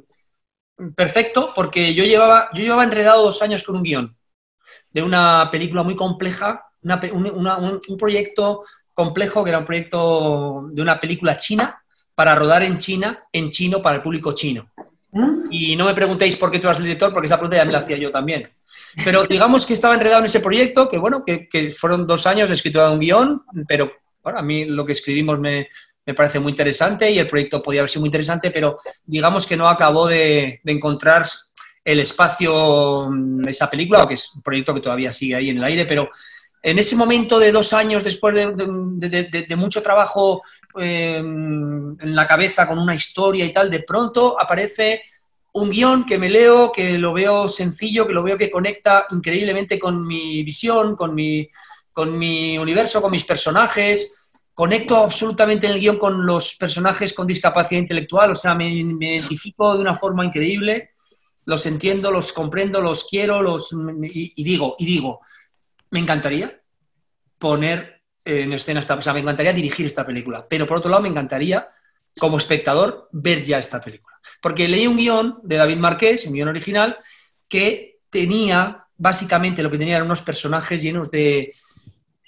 perfecto, 0.94 1.52
porque 1.54 1.94
yo 1.94 2.04
llevaba, 2.04 2.50
yo 2.52 2.62
llevaba 2.62 2.84
enredado 2.84 3.24
dos 3.24 3.42
años 3.42 3.64
con 3.64 3.76
un 3.76 3.82
guion 3.82 4.16
de 4.90 5.02
una 5.02 5.48
película 5.50 5.82
muy 5.82 5.96
compleja 5.96 6.66
un, 6.84 7.96
proyecto 7.98 8.64
complejo 8.92 9.42
que 9.42 9.50
era 9.50 9.58
un 9.58 9.64
proyecto 9.64 10.68
de 10.70 10.82
una 10.82 11.00
película 11.00 11.36
china 11.36 11.82
para 12.14 12.34
rodar 12.34 12.62
en 12.62 12.76
China, 12.76 13.24
en 13.32 13.50
chino, 13.50 13.82
para 13.82 13.96
el 13.96 14.02
público 14.02 14.32
chino. 14.32 14.70
¿Mm? 15.10 15.46
Y 15.50 15.76
no 15.76 15.86
me 15.86 15.94
preguntéis 15.94 16.36
por 16.36 16.50
qué 16.50 16.58
tú 16.58 16.68
eras 16.68 16.78
el 16.78 16.84
director, 16.84 17.12
porque 17.12 17.26
esa 17.26 17.36
pregunta 17.36 17.56
ya 17.56 17.64
me 17.64 17.72
la 17.72 17.78
hacía 17.78 17.96
yo 17.96 18.10
también. 18.10 18.44
Pero 19.02 19.24
digamos 19.24 19.66
que 19.66 19.74
estaba 19.74 19.94
enredado 19.94 20.20
en 20.20 20.26
ese 20.26 20.40
proyecto, 20.40 20.88
que 20.88 20.98
bueno, 20.98 21.24
que, 21.24 21.72
fueron 21.76 22.06
dos 22.06 22.26
años 22.26 22.48
de 22.48 22.54
escritura 22.54 22.86
de 22.86 22.92
un 22.92 23.00
guion, 23.00 23.42
pero 23.66 23.92
bueno, 24.22 24.38
a 24.38 24.42
mí 24.42 24.64
lo 24.66 24.84
que 24.84 24.92
escribimos 24.92 25.38
me, 25.40 25.68
parece 26.14 26.38
muy 26.38 26.50
interesante 26.50 27.10
y 27.10 27.18
el 27.18 27.26
proyecto 27.26 27.62
podía 27.62 27.80
haber 27.80 27.90
sido 27.90 28.02
muy 28.02 28.08
interesante, 28.08 28.50
pero 28.50 28.76
digamos 29.04 29.46
que 29.46 29.56
no 29.56 29.68
acabó 29.68 30.06
de, 30.06 30.60
de 30.62 30.72
encontrar 30.72 31.26
el 31.84 32.00
espacio 32.00 33.08
de 33.10 33.50
esa 33.50 33.68
película, 33.68 34.06
que 34.06 34.14
es 34.14 34.34
un 34.34 34.42
proyecto 34.42 34.74
que 34.74 34.80
todavía 34.80 35.12
sigue 35.12 35.34
ahí 35.34 35.50
en 35.50 35.58
el 35.58 35.64
aire, 35.64 35.84
pero 35.84 36.08
en 36.64 36.78
ese 36.78 36.96
momento 36.96 37.38
de 37.38 37.52
dos 37.52 37.74
años 37.74 38.02
después 38.02 38.34
de, 38.34 39.56
mucho 39.56 39.82
trabajo 39.82 40.42
em, 40.76 41.94
en 42.00 42.16
la 42.16 42.26
cabeza 42.26 42.66
con 42.66 42.78
una 42.78 42.94
historia 42.94 43.44
y 43.44 43.52
tal, 43.52 43.70
de 43.70 43.80
pronto 43.80 44.40
aparece 44.40 45.02
un 45.52 45.68
guion 45.68 46.06
que 46.06 46.16
me 46.16 46.30
leo, 46.30 46.72
que 46.72 46.96
lo 46.96 47.12
veo 47.12 47.50
sencillo, 47.50 48.06
que 48.06 48.14
lo 48.14 48.22
veo 48.22 48.38
que 48.38 48.50
conecta 48.50 49.04
increíblemente 49.10 49.78
con 49.78 50.06
mi 50.06 50.42
visión, 50.42 50.96
con 50.96 51.14
mi, 51.14 51.50
universo, 52.58 53.02
con 53.02 53.12
mis 53.12 53.24
personajes. 53.24 54.14
Conecto 54.54 54.96
absolutamente 54.96 55.66
en 55.66 55.74
el 55.74 55.80
guion 55.80 55.98
con 55.98 56.24
los 56.24 56.56
personajes 56.56 57.12
con 57.12 57.26
discapacidad 57.26 57.82
intelectual, 57.82 58.30
o 58.30 58.36
sea, 58.36 58.54
me, 58.54 58.72
identifico 58.72 59.74
de 59.74 59.82
una 59.82 59.94
forma 59.94 60.24
increíble, 60.24 60.92
los 61.44 61.66
entiendo, 61.66 62.10
los 62.10 62.32
comprendo, 62.32 62.80
los 62.80 63.04
quiero, 63.04 63.42
los, 63.42 63.68
y 64.02 64.42
digo, 64.42 64.76
y 64.78 64.86
digo, 64.86 65.20
me 65.94 66.00
encantaría 66.00 66.60
poner 67.38 68.02
en 68.24 68.52
escena 68.52 68.80
esta, 68.80 68.96
o 68.96 69.02
sea, 69.02 69.12
me 69.12 69.20
encantaría 69.20 69.52
dirigir 69.52 69.86
esta 69.86 70.04
película, 70.04 70.44
pero 70.48 70.66
por 70.66 70.78
otro 70.78 70.90
lado 70.90 71.04
me 71.04 71.08
encantaría, 71.08 71.68
como 72.18 72.36
espectador, 72.36 73.08
ver 73.12 73.44
ya 73.44 73.60
esta 73.60 73.80
película. 73.80 74.20
Porque 74.42 74.66
leí 74.66 74.88
un 74.88 74.96
guion 74.96 75.38
de 75.44 75.56
David 75.56 75.76
Marqués, 75.76 76.26
un 76.26 76.32
guion 76.32 76.48
original, 76.48 76.98
que 77.46 78.00
tenía, 78.10 78.86
básicamente 78.96 79.62
lo 79.62 79.70
que 79.70 79.78
tenía 79.78 79.94
eran 79.94 80.06
unos 80.06 80.22
personajes 80.22 80.82
llenos 80.82 81.12
de... 81.12 81.54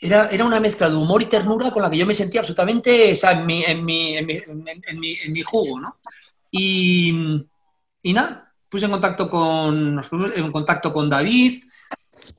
Era, 0.01 0.29
era 0.29 0.45
una 0.45 0.61
mezcla 0.61 0.89
de 0.89 0.95
humor 0.95 1.23
y 1.23 1.27
ternura 1.27 1.73
con 1.73 1.83
la 1.83 1.91
que 1.91 1.99
yo 1.99 2.07
me 2.07 2.15
sentía 2.15 2.43
absolutamente 2.43 3.13
o 3.13 3.17
sea, 3.17 3.33
en, 3.33 3.47
mi, 3.47 3.65
en, 3.65 3.85
mi, 3.85 4.17
en, 4.17 4.27
mi, 4.27 5.17
en, 5.25 5.33
mi, 5.33 5.43
jugo, 5.43 5.81
¿no? 5.81 5.97
Y, 6.53 7.43
y 8.03 8.13
nada, 8.13 8.55
puse 8.69 8.85
en 8.85 8.93
contacto 8.93 9.29
con, 9.29 10.01
en 10.37 10.53
contacto 10.53 10.93
con 10.93 11.11
David. 11.11 11.55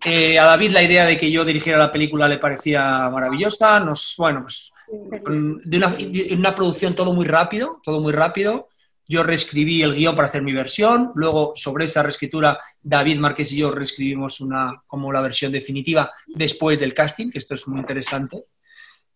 Eh, 0.05 0.37
a 0.39 0.45
David 0.45 0.71
la 0.71 0.83
idea 0.83 1.05
de 1.05 1.17
que 1.17 1.31
yo 1.31 1.43
dirigiera 1.45 1.77
la 1.77 1.91
película 1.91 2.27
le 2.27 2.37
parecía 2.37 3.09
maravillosa. 3.09 3.79
Nos, 3.79 4.15
bueno, 4.17 4.41
pues 4.43 4.71
de 4.89 6.35
una 6.37 6.55
producción 6.55 6.95
todo 6.95 7.13
muy 7.13 7.25
rápido, 7.25 7.81
todo 7.83 7.99
muy 7.99 8.13
rápido. 8.13 8.69
Yo 9.09 9.23
reescribí 9.23 9.83
el 9.83 9.95
guion 9.95 10.15
para 10.15 10.27
hacer 10.27 10.41
mi 10.41 10.53
versión. 10.53 11.11
Luego, 11.15 11.53
sobre 11.55 11.85
esa 11.85 12.03
reescritura, 12.03 12.59
David 12.81 13.19
Márquez 13.19 13.51
y 13.53 13.57
yo 13.57 13.71
reescribimos 13.71 14.41
una, 14.41 14.81
como 14.85 15.11
la 15.11 15.21
versión 15.21 15.51
definitiva 15.51 16.11
después 16.27 16.77
del 16.79 16.93
casting, 16.93 17.29
que 17.31 17.37
esto 17.37 17.55
es 17.55 17.67
muy 17.67 17.79
interesante, 17.79 18.45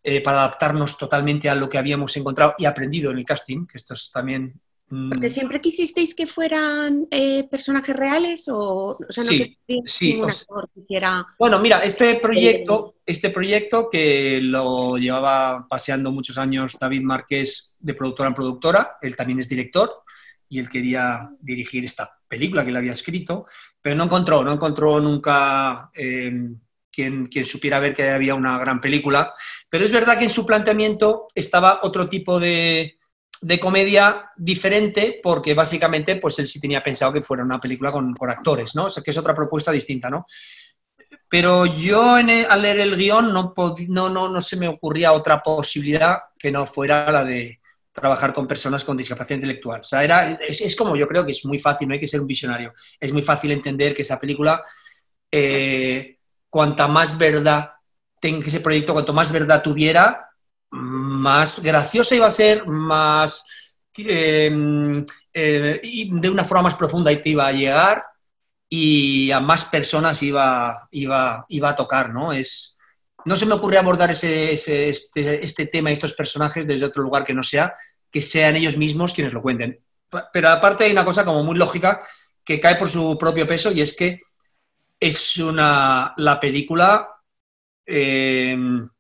eh, 0.02 0.22
para 0.22 0.40
adaptarnos 0.40 0.98
totalmente 0.98 1.50
a 1.50 1.56
lo 1.56 1.70
que 1.70 1.78
habíamos 1.78 2.16
encontrado 2.16 2.56
y 2.58 2.66
aprendido 2.66 3.12
en 3.12 3.18
el 3.18 3.26
casting, 3.26 3.66
que 3.66 3.78
esto 3.78 3.94
es 3.94 4.10
también... 4.12 4.60
mm, 4.92 5.10
Porque 5.10 5.30
siempre 5.30 5.60
quisisteis 5.60 6.14
que 6.14 6.28
fueran 6.28 7.08
eh, 7.10 7.48
personajes 7.50 7.96
reales 7.96 8.48
o, 8.48 8.98
o 9.00 9.12
sea, 9.12 9.24
no 9.24 9.32
Sí, 9.32 9.58
queríais 9.66 9.92
sí, 9.92 10.14
ningún 10.14 10.30
o 10.30 10.32
sea- 10.32 10.42
actor 10.44 10.70
que 10.74 10.80
hiciera... 10.82 11.26
Bueno, 11.40 11.60
mira, 11.60 11.80
este 11.80 12.16
proyecto, 12.16 12.98
este 13.06 13.30
proyecto 13.32 13.90
que 13.90 14.40
lo 14.42 14.98
llevaba 14.98 15.66
paseando 15.68 16.12
muchos 16.12 16.38
años 16.38 16.78
David 16.80 17.02
Márquez 17.02 17.76
de 17.80 17.94
productora 17.96 18.30
en 18.30 18.36
productora, 18.36 18.98
él 19.02 19.16
también 19.16 19.40
es 19.40 19.50
director 19.50 20.04
y 20.48 20.60
él 20.60 20.70
quería 20.70 21.30
dirigir 21.40 21.84
esta 21.86 22.12
película 22.28 22.64
que 22.64 22.70
él 22.70 22.76
había 22.78 22.92
escrito, 22.92 23.46
pero 23.82 23.96
no 23.96 24.04
encontró, 24.04 24.44
no 24.44 24.52
encontró 24.54 25.00
nunca 25.00 25.90
eh, 25.96 26.32
quien, 26.92 27.28
quien 27.28 27.46
supiera 27.46 27.80
ver 27.80 27.94
que 27.94 28.10
había 28.10 28.36
una 28.36 28.58
gran 28.58 28.82
película. 28.82 29.34
Pero 29.70 29.86
es 29.86 29.92
verdad 29.92 30.18
que 30.18 30.26
en 30.26 30.30
su 30.30 30.46
planteamiento 30.46 31.28
estaba 31.34 31.80
otro 31.84 32.10
tipo 32.10 32.38
de, 32.40 33.00
de 33.42 33.60
comedia 33.60 34.32
diferente 34.38 35.20
porque 35.22 35.54
básicamente 35.54 36.16
pues 36.18 36.40
él 36.40 36.48
sí 36.48 36.60
tenía 36.60 36.84
pensado 36.84 37.14
que 37.14 37.22
fuera 37.22 37.44
una 37.44 37.60
película 37.60 37.92
con, 37.92 38.14
con 38.14 38.30
actores, 38.30 38.76
¿no? 38.76 38.86
O 38.86 39.04
que 39.04 39.12
es 39.12 39.18
otra 39.18 39.34
propuesta 39.34 39.72
distinta, 39.72 40.10
¿no? 40.10 40.26
Pero 41.30 41.66
yo 41.66 42.16
al 42.16 42.62
leer 42.62 42.80
el 42.82 42.98
guion 42.98 43.34
no, 43.34 43.54
no, 43.88 44.10
no, 44.10 44.30
no 44.30 44.42
se 44.42 44.58
me 44.58 44.68
ocurría 44.68 45.14
otra 45.14 45.42
posibilidad 45.42 46.18
que 46.38 46.52
no 46.52 46.66
fuera 46.66 47.10
la 47.12 47.24
de 47.24 47.60
trabajar 47.92 48.34
con 48.34 48.48
personas 48.48 48.84
con 48.84 48.98
discapacidad 48.98 49.38
intelectual. 49.38 49.82
O 49.82 49.84
sea, 49.84 50.04
era, 50.04 50.32
es, 50.32 50.62
es 50.62 50.76
como 50.76 50.96
yo 50.96 51.08
creo 51.08 51.26
que 51.26 51.32
es 51.32 51.46
muy 51.46 51.60
fácil, 51.60 51.88
no 51.88 51.94
hay 51.94 52.00
que 52.00 52.08
ser 52.08 52.22
un 52.22 52.28
visionario. 52.28 52.74
Es 53.00 53.12
muy 53.12 53.24
fácil 53.24 53.52
entender 53.52 53.94
que 53.94 54.02
esa 54.02 54.20
película, 54.20 54.62
eh, 55.32 56.18
cuanta 56.50 56.88
más 56.88 57.18
verdad 57.18 57.72
tenga 58.20 58.46
ese 58.46 58.60
proyecto, 58.60 58.94
cuanto 58.94 59.14
más 59.14 59.32
verdad 59.32 59.62
tuviera, 59.62 60.31
más 60.72 61.62
graciosa 61.62 62.16
iba 62.16 62.28
a 62.28 62.32
ser, 62.32 62.66
más 62.66 63.46
eh, 63.98 65.06
eh, 65.34 65.80
y 65.84 66.20
de 66.20 66.30
una 66.30 66.44
forma 66.44 66.64
más 66.64 66.76
profunda 66.76 67.14
te 67.16 67.30
iba 67.30 67.48
a 67.48 67.52
llegar 67.52 68.04
y 68.70 69.32
a 69.32 69.40
más 69.40 69.66
personas 69.66 70.24
iba, 70.24 70.88
iba, 70.92 71.46
iba 71.50 71.70
a 71.70 71.76
tocar, 71.76 72.10
¿no? 72.10 72.32
Es, 72.32 72.78
no 73.26 73.36
se 73.36 73.46
me 73.46 73.54
ocurre 73.54 73.78
abordar 73.78 74.12
ese, 74.12 74.54
este, 74.54 74.90
este 75.44 75.66
tema 75.66 75.90
y 75.90 75.94
estos 75.94 76.14
personajes 76.14 76.66
desde 76.66 76.86
otro 76.86 77.04
lugar 77.04 77.26
que 77.26 77.34
no 77.34 77.44
sea, 77.44 77.74
que 78.10 78.22
sean 78.22 78.56
ellos 78.56 78.78
mismos 78.78 79.14
quienes 79.14 79.34
lo 79.34 79.42
cuenten. 79.42 79.80
Pero 80.32 80.50
aparte 80.50 80.86
hay 80.86 80.92
una 80.92 81.06
cosa 81.06 81.26
como 81.26 81.44
muy 81.44 81.58
lógica 81.58 82.02
que 82.44 82.60
cae 82.60 82.76
por 82.76 82.90
su 82.90 83.18
propio 83.18 83.46
peso 83.46 83.72
y 83.72 83.82
es 83.82 83.96
que 83.96 84.22
es 85.00 85.38
una, 85.38 86.14
la 86.18 86.40
película, 86.40 87.10
eh, 87.86 88.58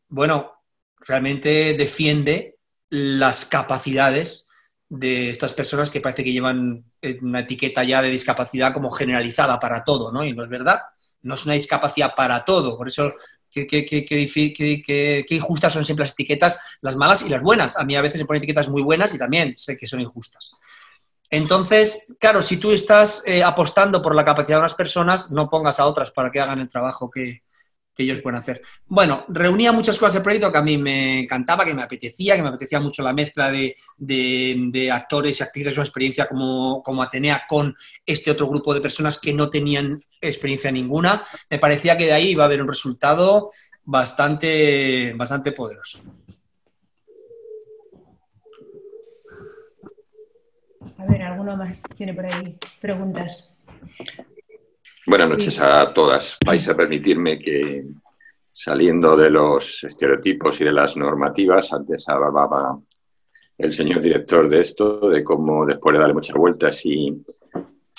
bueno, 0.09 0.60
realmente 1.01 1.75
defiende 1.77 2.55
las 2.89 3.45
capacidades 3.45 4.47
de 4.89 5.29
estas 5.29 5.53
personas 5.53 5.89
que 5.89 6.01
parece 6.01 6.23
que 6.23 6.33
llevan 6.33 6.83
una 7.21 7.39
etiqueta 7.41 7.83
ya 7.83 8.01
de 8.01 8.09
discapacidad 8.09 8.73
como 8.73 8.89
generalizada 8.89 9.59
para 9.59 9.83
todo, 9.83 10.11
¿no? 10.11 10.25
Y 10.25 10.33
no 10.33 10.43
es 10.43 10.49
verdad, 10.49 10.81
no 11.21 11.35
es 11.35 11.45
una 11.45 11.53
discapacidad 11.53 12.13
para 12.15 12.43
todo, 12.43 12.77
por 12.77 12.87
eso 12.89 13.13
qué, 13.49 13.65
qué- 13.67 15.25
injustas 15.29 15.73
son 15.73 15.85
siempre 15.85 16.03
las 16.05 16.13
etiquetas, 16.13 16.59
las 16.81 16.95
malas 16.95 17.21
y 17.21 17.29
las 17.29 17.41
buenas. 17.41 17.77
A 17.77 17.83
mí 17.85 17.95
a 17.95 18.01
veces 18.01 18.19
se 18.19 18.25
ponen 18.25 18.39
etiquetas 18.41 18.69
muy 18.69 18.81
buenas 18.81 19.13
y 19.13 19.17
también 19.17 19.55
sé 19.55 19.77
que 19.77 19.87
son 19.87 20.01
injustas. 20.01 20.51
Entonces, 21.29 22.15
claro, 22.19 22.41
si 22.41 22.57
tú 22.57 22.71
estás 22.71 23.23
eh, 23.25 23.43
apostando 23.43 24.01
por 24.01 24.13
la 24.15 24.25
capacidad 24.25 24.57
de 24.57 24.61
unas 24.61 24.73
personas, 24.75 25.31
no 25.31 25.47
pongas 25.47 25.79
a 25.79 25.85
otras 25.87 26.11
para 26.11 26.29
que 26.31 26.41
hagan 26.41 26.59
el 26.59 26.67
trabajo 26.69 27.09
que, 27.09 27.43
que 27.93 28.03
ellos 28.03 28.21
pueden 28.21 28.39
hacer. 28.39 28.61
Bueno, 28.85 29.25
reunía 29.27 29.71
muchas 29.71 29.99
cosas 29.99 30.17
el 30.17 30.21
proyecto 30.23 30.51
que 30.51 30.57
a 30.57 30.61
mí 30.61 30.77
me 30.77 31.19
encantaba, 31.19 31.65
que 31.65 31.73
me 31.73 31.83
apetecía, 31.83 32.35
que 32.35 32.41
me 32.41 32.47
apetecía 32.49 32.79
mucho 32.79 33.03
la 33.03 33.11
mezcla 33.13 33.51
de, 33.51 33.75
de- 33.97 34.55
de 34.71 34.91
actores 34.91 35.39
y 35.39 35.43
actrices 35.43 35.75
con 35.75 35.83
experiencia 35.83 36.27
como, 36.27 36.81
como 36.83 37.03
Atenea 37.03 37.43
con 37.47 37.75
este 38.05 38.31
otro 38.31 38.47
grupo 38.47 38.73
de 38.73 38.81
personas 38.81 39.19
que 39.19 39.33
no 39.33 39.49
tenían 39.49 40.01
experiencia 40.21 40.71
ninguna. 40.71 41.23
Me 41.49 41.59
parecía 41.59 41.97
que 41.97 42.05
de 42.05 42.13
ahí 42.13 42.29
iba 42.29 42.43
a 42.43 42.47
haber 42.47 42.61
un 42.61 42.67
resultado 42.67 43.51
bastante, 43.83 45.13
bastante 45.15 45.51
poderoso. 45.51 46.01
A 50.97 51.05
ver, 51.05 51.21
¿alguno 51.23 51.57
más 51.57 51.83
tiene 51.95 52.13
por 52.13 52.25
ahí 52.25 52.57
preguntas? 52.79 53.53
Buenas 55.11 55.27
noches 55.27 55.59
a 55.59 55.93
todas. 55.93 56.37
Vais 56.45 56.65
a 56.69 56.73
permitirme 56.73 57.37
que, 57.37 57.83
saliendo 58.49 59.17
de 59.17 59.29
los 59.29 59.83
estereotipos 59.83 60.61
y 60.61 60.63
de 60.63 60.71
las 60.71 60.95
normativas, 60.95 61.73
antes 61.73 62.07
hablaba 62.07 62.79
el 63.57 63.73
señor 63.73 64.01
director 64.01 64.47
de 64.47 64.61
esto, 64.61 65.09
de 65.09 65.21
cómo 65.21 65.65
después 65.65 65.95
de 65.95 65.99
darle 65.99 66.13
muchas 66.13 66.37
vueltas 66.37 66.85
y 66.85 67.21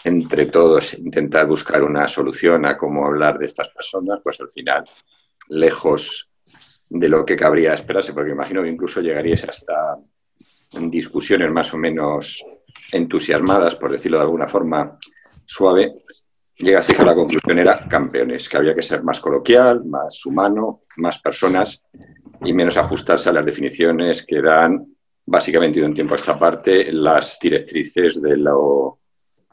entre 0.05 0.47
todos 0.47 0.95
intentar 0.95 1.47
buscar 1.47 1.83
una 1.83 2.09
solución 2.09 2.65
a 2.65 2.79
cómo 2.79 3.05
hablar 3.05 3.39
de 3.39 3.45
estas 3.45 3.69
personas, 3.69 4.21
pues 4.25 4.41
al 4.41 4.49
final, 4.49 4.83
lejos 5.51 6.31
de 6.89 7.11
lo 7.11 7.27
que 7.27 7.37
cabría 7.37 7.75
esperarse, 7.75 8.15
porque 8.15 8.31
imagino 8.31 8.63
que 8.63 8.71
incluso 8.71 9.03
llegaríais 9.03 9.45
hasta 9.45 9.99
discusiones 10.71 11.53
más 11.53 11.75
o 11.75 11.77
menos 11.77 12.43
entusiasmadas, 12.91 13.77
por 13.77 13.93
decirlo 13.93 14.17
de 14.17 14.25
alguna 14.25 14.49
forma 14.49 14.99
suave, 15.45 16.02
llegasteis 16.63 17.01
a 17.01 17.05
la 17.05 17.15
conclusión 17.15 17.59
era 17.59 17.87
campeones, 17.89 18.49
que 18.49 18.57
había 18.57 18.75
que 18.75 18.83
ser 18.83 19.03
más 19.03 19.21
coloquial, 19.21 19.85
más 19.85 20.25
humano, 20.25 20.83
más 20.97 21.21
personas 21.21 21.83
y 22.41 22.53
menos 22.53 22.77
ajustarse 22.77 23.29
a 23.29 23.33
las 23.33 23.45
definiciones 23.45 24.25
que 24.25 24.41
dan 24.41 24.87
básicamente 25.27 25.81
de 25.81 25.87
un 25.87 25.95
tiempo 25.95 26.15
a 26.15 26.17
esta 26.17 26.39
parte 26.39 26.93
las 26.93 27.39
directrices 27.41 28.21
de 28.21 28.37
lo, 28.37 28.99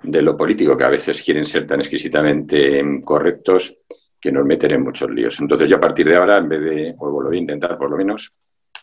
de 0.04 0.22
lo 0.22 0.36
político, 0.36 0.78
que 0.78 0.84
a 0.84 0.90
veces 0.90 1.22
quieren 1.22 1.46
ser 1.46 1.68
tan 1.68 1.80
exquisitamente 1.80 2.84
correctos 3.04 3.76
que 4.20 4.32
nos 4.32 4.46
meten 4.46 4.72
en 4.72 4.84
muchos 4.84 5.10
líos. 5.10 5.40
Entonces 5.40 5.70
yo 5.70 5.78
a 5.78 5.82
partir 5.82 6.08
de 6.08 6.16
ahora, 6.16 6.38
en 6.38 6.50
vez 6.50 6.62
de, 6.62 6.96
o 6.98 7.22
lo 7.22 7.28
voy 7.28 7.38
a 7.38 7.42
intentar 7.42 7.78
por 7.78 7.90
lo 7.90 7.98
menos, 7.98 8.34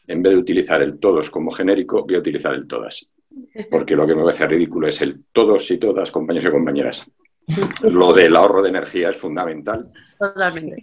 en 0.06 0.22
vez 0.22 0.32
de 0.32 0.38
utilizar 0.38 0.82
el 0.82 0.98
todos 0.98 1.30
como 1.30 1.50
genérico, 1.50 2.04
voy 2.04 2.16
a 2.16 2.20
utilizar 2.20 2.54
el 2.54 2.66
todas. 2.66 3.06
Porque 3.70 3.96
lo 3.96 4.06
que 4.06 4.14
me 4.14 4.22
parece 4.22 4.46
ridículo 4.46 4.88
es 4.88 5.02
el 5.02 5.24
todos 5.32 5.70
y 5.70 5.78
todas, 5.78 6.10
compañeros 6.10 6.48
y 6.48 6.52
compañeras. 6.52 7.06
Lo 7.90 8.12
del 8.12 8.34
ahorro 8.34 8.62
de 8.62 8.70
energía 8.70 9.10
es 9.10 9.16
fundamental. 9.16 9.90
Totalmente. 10.18 10.78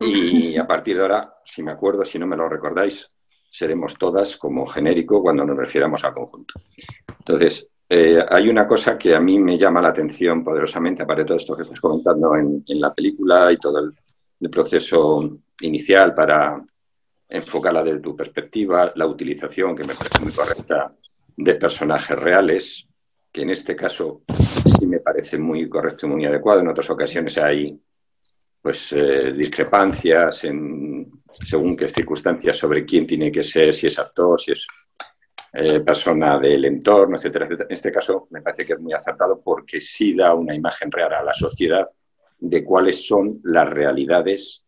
Y 0.00 0.56
a 0.56 0.66
partir 0.66 0.96
de 0.96 1.02
ahora, 1.02 1.34
si 1.44 1.62
me 1.62 1.70
acuerdo, 1.70 2.04
si 2.04 2.18
no 2.18 2.26
me 2.26 2.36
lo 2.36 2.48
recordáis, 2.48 3.08
seremos 3.50 3.96
todas 3.96 4.36
como 4.36 4.66
genérico 4.66 5.22
cuando 5.22 5.44
nos 5.44 5.56
refiramos 5.56 6.04
al 6.04 6.14
conjunto. 6.14 6.54
Entonces, 7.18 7.66
eh, 7.88 8.24
hay 8.28 8.48
una 8.48 8.66
cosa 8.66 8.98
que 8.98 9.14
a 9.14 9.20
mí 9.20 9.38
me 9.38 9.56
llama 9.56 9.80
la 9.80 9.90
atención 9.90 10.42
poderosamente, 10.42 11.02
aparte 11.02 11.22
de 11.22 11.26
todo 11.26 11.36
esto 11.36 11.56
que 11.56 11.62
estás 11.62 11.80
comentando 11.80 12.34
en, 12.36 12.64
en 12.66 12.80
la 12.80 12.92
película 12.92 13.52
y 13.52 13.56
todo 13.56 13.78
el, 13.78 13.92
el 14.40 14.50
proceso 14.50 15.38
inicial 15.60 16.14
para 16.14 16.62
enfocarla 17.28 17.82
desde 17.82 18.00
tu 18.00 18.14
perspectiva, 18.14 18.92
la 18.94 19.06
utilización, 19.06 19.74
que 19.74 19.84
me 19.84 19.94
parece 19.94 20.20
muy 20.20 20.32
correcta, 20.32 20.94
de 21.36 21.54
personajes 21.54 22.18
reales, 22.18 22.86
que 23.32 23.42
en 23.42 23.50
este 23.50 23.74
caso 23.74 24.22
parece 25.24 25.38
muy 25.38 25.66
correcto 25.70 26.06
y 26.06 26.10
muy 26.10 26.26
adecuado. 26.26 26.60
En 26.60 26.68
otras 26.68 26.90
ocasiones 26.90 27.38
hay 27.38 27.80
pues 28.60 28.92
eh, 28.92 29.32
discrepancias 29.32 30.44
en 30.44 31.10
según 31.30 31.76
qué 31.76 31.88
circunstancias 31.88 32.58
sobre 32.58 32.84
quién 32.84 33.06
tiene 33.06 33.32
que 33.32 33.42
ser, 33.42 33.72
si 33.72 33.86
es 33.86 33.98
actor, 33.98 34.38
si 34.38 34.52
es 34.52 34.66
eh, 35.54 35.80
persona 35.80 36.38
del 36.38 36.66
entorno, 36.66 37.16
etcétera, 37.16 37.46
etcétera. 37.46 37.68
En 37.70 37.74
este 37.74 37.90
caso 37.90 38.28
me 38.30 38.42
parece 38.42 38.66
que 38.66 38.74
es 38.74 38.80
muy 38.80 38.92
acertado 38.92 39.40
porque 39.42 39.80
sí 39.80 40.14
da 40.14 40.34
una 40.34 40.54
imagen 40.54 40.90
real 40.90 41.14
a 41.14 41.22
la 41.22 41.32
sociedad 41.32 41.86
de 42.38 42.62
cuáles 42.62 43.06
son 43.06 43.40
las 43.44 43.68
realidades 43.70 44.66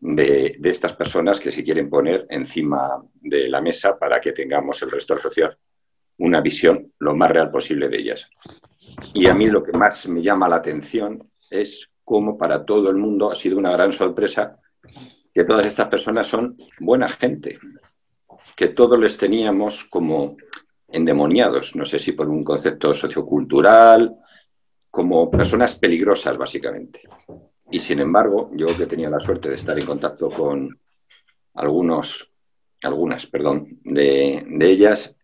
de, 0.00 0.56
de 0.58 0.70
estas 0.70 0.94
personas 0.94 1.38
que 1.38 1.52
se 1.52 1.62
quieren 1.62 1.90
poner 1.90 2.26
encima 2.30 3.02
de 3.20 3.48
la 3.48 3.60
mesa 3.60 3.98
para 3.98 4.20
que 4.22 4.32
tengamos 4.32 4.80
el 4.82 4.90
resto 4.90 5.14
de 5.14 5.18
la 5.18 5.22
sociedad 5.22 5.58
una 6.18 6.40
visión 6.40 6.92
lo 6.98 7.14
más 7.14 7.30
real 7.30 7.50
posible 7.50 7.88
de 7.88 7.98
ellas. 7.98 8.28
Y 9.14 9.26
a 9.26 9.34
mí 9.34 9.46
lo 9.48 9.62
que 9.62 9.72
más 9.72 10.08
me 10.08 10.22
llama 10.22 10.48
la 10.48 10.56
atención 10.56 11.30
es 11.50 11.88
cómo 12.04 12.36
para 12.36 12.64
todo 12.64 12.90
el 12.90 12.96
mundo 12.96 13.30
ha 13.30 13.36
sido 13.36 13.58
una 13.58 13.72
gran 13.72 13.92
sorpresa 13.92 14.58
que 15.32 15.44
todas 15.44 15.66
estas 15.66 15.88
personas 15.88 16.26
son 16.26 16.56
buena 16.80 17.08
gente, 17.08 17.58
que 18.56 18.68
todos 18.68 18.98
les 18.98 19.16
teníamos 19.16 19.84
como 19.84 20.36
endemoniados, 20.88 21.74
no 21.74 21.84
sé 21.84 21.98
si 21.98 22.12
por 22.12 22.28
un 22.28 22.42
concepto 22.42 22.94
sociocultural, 22.94 24.14
como 24.90 25.30
personas 25.30 25.78
peligrosas, 25.78 26.36
básicamente. 26.36 27.00
Y 27.70 27.80
sin 27.80 28.00
embargo, 28.00 28.50
yo 28.54 28.76
que 28.76 28.86
tenía 28.86 29.08
la 29.08 29.18
suerte 29.18 29.48
de 29.48 29.54
estar 29.54 29.78
en 29.78 29.86
contacto 29.86 30.28
con 30.28 30.78
algunos, 31.54 32.30
algunas, 32.82 33.26
perdón, 33.26 33.80
de, 33.84 34.44
ellas, 34.60 35.16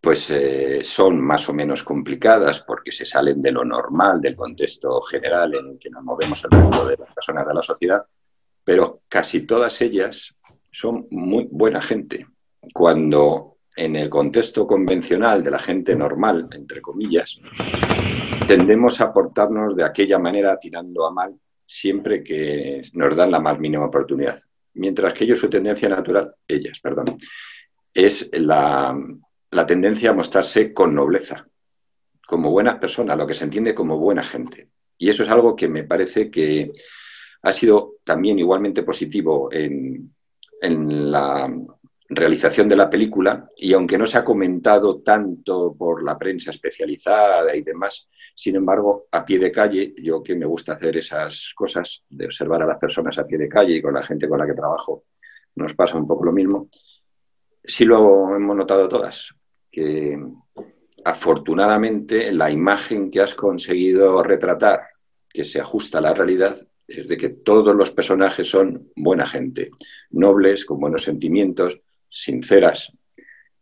pues 0.00 0.30
eh, 0.30 0.84
son 0.84 1.20
más 1.20 1.48
o 1.48 1.52
menos 1.52 1.82
complicadas 1.82 2.60
porque 2.60 2.92
se 2.92 3.04
salen 3.04 3.42
de 3.42 3.52
lo 3.52 3.64
normal, 3.64 4.20
del 4.20 4.36
contexto 4.36 5.00
general 5.02 5.54
en 5.56 5.70
el 5.70 5.78
que 5.78 5.90
nos 5.90 6.04
movemos 6.04 6.44
el 6.44 6.50
resto 6.50 6.86
de 6.86 6.96
las 6.96 7.12
personas 7.12 7.46
de 7.46 7.54
la 7.54 7.62
sociedad, 7.62 8.00
pero 8.64 9.02
casi 9.08 9.46
todas 9.46 9.80
ellas 9.80 10.34
son 10.70 11.06
muy 11.10 11.48
buena 11.50 11.80
gente. 11.80 12.26
Cuando 12.72 13.56
en 13.76 13.96
el 13.96 14.08
contexto 14.08 14.66
convencional 14.66 15.42
de 15.42 15.50
la 15.50 15.58
gente 15.58 15.96
normal, 15.96 16.48
entre 16.52 16.80
comillas, 16.80 17.38
tendemos 18.46 19.00
a 19.00 19.12
portarnos 19.12 19.76
de 19.76 19.84
aquella 19.84 20.18
manera 20.18 20.58
tirando 20.58 21.06
a 21.06 21.12
mal 21.12 21.34
siempre 21.66 22.22
que 22.22 22.82
nos 22.94 23.14
dan 23.14 23.30
la 23.30 23.40
más 23.40 23.58
mínima 23.58 23.86
oportunidad. 23.86 24.38
Mientras 24.74 25.12
que 25.12 25.24
ellos, 25.24 25.38
su 25.38 25.50
tendencia 25.50 25.88
natural, 25.88 26.34
ellas, 26.46 26.80
perdón, 26.80 27.18
es 27.92 28.30
la, 28.32 28.96
la 29.50 29.66
tendencia 29.66 30.10
a 30.10 30.14
mostrarse 30.14 30.72
con 30.72 30.94
nobleza, 30.94 31.46
como 32.26 32.50
buenas 32.50 32.78
personas, 32.78 33.16
lo 33.16 33.26
que 33.26 33.34
se 33.34 33.44
entiende 33.44 33.74
como 33.74 33.98
buena 33.98 34.22
gente. 34.22 34.68
Y 34.98 35.08
eso 35.08 35.22
es 35.22 35.30
algo 35.30 35.56
que 35.56 35.68
me 35.68 35.84
parece 35.84 36.30
que 36.30 36.72
ha 37.42 37.52
sido 37.52 37.96
también 38.04 38.38
igualmente 38.38 38.82
positivo 38.82 39.48
en, 39.52 40.14
en 40.60 41.10
la 41.10 41.50
realización 42.08 42.68
de 42.68 42.76
la 42.76 42.88
película 42.88 43.48
y 43.56 43.72
aunque 43.72 43.98
no 43.98 44.06
se 44.06 44.18
ha 44.18 44.24
comentado 44.24 45.00
tanto 45.00 45.74
por 45.76 46.02
la 46.02 46.16
prensa 46.16 46.50
especializada 46.50 47.54
y 47.54 47.62
demás, 47.62 48.08
sin 48.34 48.56
embargo, 48.56 49.08
a 49.12 49.24
pie 49.24 49.38
de 49.38 49.52
calle, 49.52 49.94
yo 49.98 50.22
que 50.22 50.34
me 50.34 50.46
gusta 50.46 50.72
hacer 50.72 50.96
esas 50.96 51.52
cosas, 51.54 52.04
de 52.08 52.26
observar 52.26 52.62
a 52.62 52.66
las 52.66 52.78
personas 52.78 53.18
a 53.18 53.26
pie 53.26 53.36
de 53.36 53.48
calle 53.48 53.74
y 53.74 53.82
con 53.82 53.94
la 53.94 54.02
gente 54.02 54.28
con 54.28 54.38
la 54.38 54.46
que 54.46 54.54
trabajo, 54.54 55.04
nos 55.56 55.74
pasa 55.74 55.98
un 55.98 56.06
poco 56.06 56.24
lo 56.24 56.32
mismo, 56.32 56.68
sí 57.68 57.84
lo 57.84 58.34
hemos 58.34 58.56
notado 58.56 58.88
todas, 58.88 59.34
que 59.70 60.18
afortunadamente 61.04 62.32
la 62.32 62.50
imagen 62.50 63.10
que 63.10 63.20
has 63.20 63.34
conseguido 63.34 64.22
retratar, 64.22 64.80
que 65.28 65.44
se 65.44 65.60
ajusta 65.60 65.98
a 65.98 66.00
la 66.00 66.14
realidad, 66.14 66.58
es 66.86 67.06
de 67.06 67.16
que 67.18 67.28
todos 67.28 67.76
los 67.76 67.90
personajes 67.90 68.48
son 68.48 68.90
buena 68.96 69.26
gente, 69.26 69.70
nobles, 70.10 70.64
con 70.64 70.80
buenos 70.80 71.02
sentimientos, 71.02 71.78
sinceras, 72.08 72.92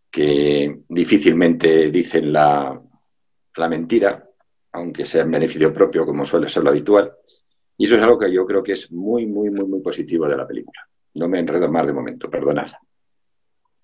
que 0.08 0.82
difícilmente 0.88 1.90
dicen 1.90 2.32
la, 2.32 2.80
mentira, 3.68 4.24
aunque 4.72 5.04
sea 5.04 5.22
en 5.22 5.32
beneficio 5.32 5.72
propio, 5.72 6.06
como 6.06 6.24
suele 6.24 6.48
ser 6.48 6.62
lo 6.62 6.70
habitual. 6.70 7.12
Y 7.76 7.86
eso 7.86 7.96
es 7.96 8.02
algo 8.02 8.18
que 8.18 8.32
yo 8.32 8.46
creo 8.46 8.62
que 8.62 8.72
es 8.72 8.92
muy, 8.92 9.26
muy, 9.26 9.50
muy, 9.50 9.66
muy 9.66 9.80
positivo 9.80 10.28
de 10.28 10.36
la 10.36 10.46
película. 10.46 10.88
No 11.14 11.28
me 11.28 11.40
enredo 11.40 11.68
más 11.70 11.86
de 11.86 11.92
momento, 11.92 12.30
perdonad. 12.30 12.68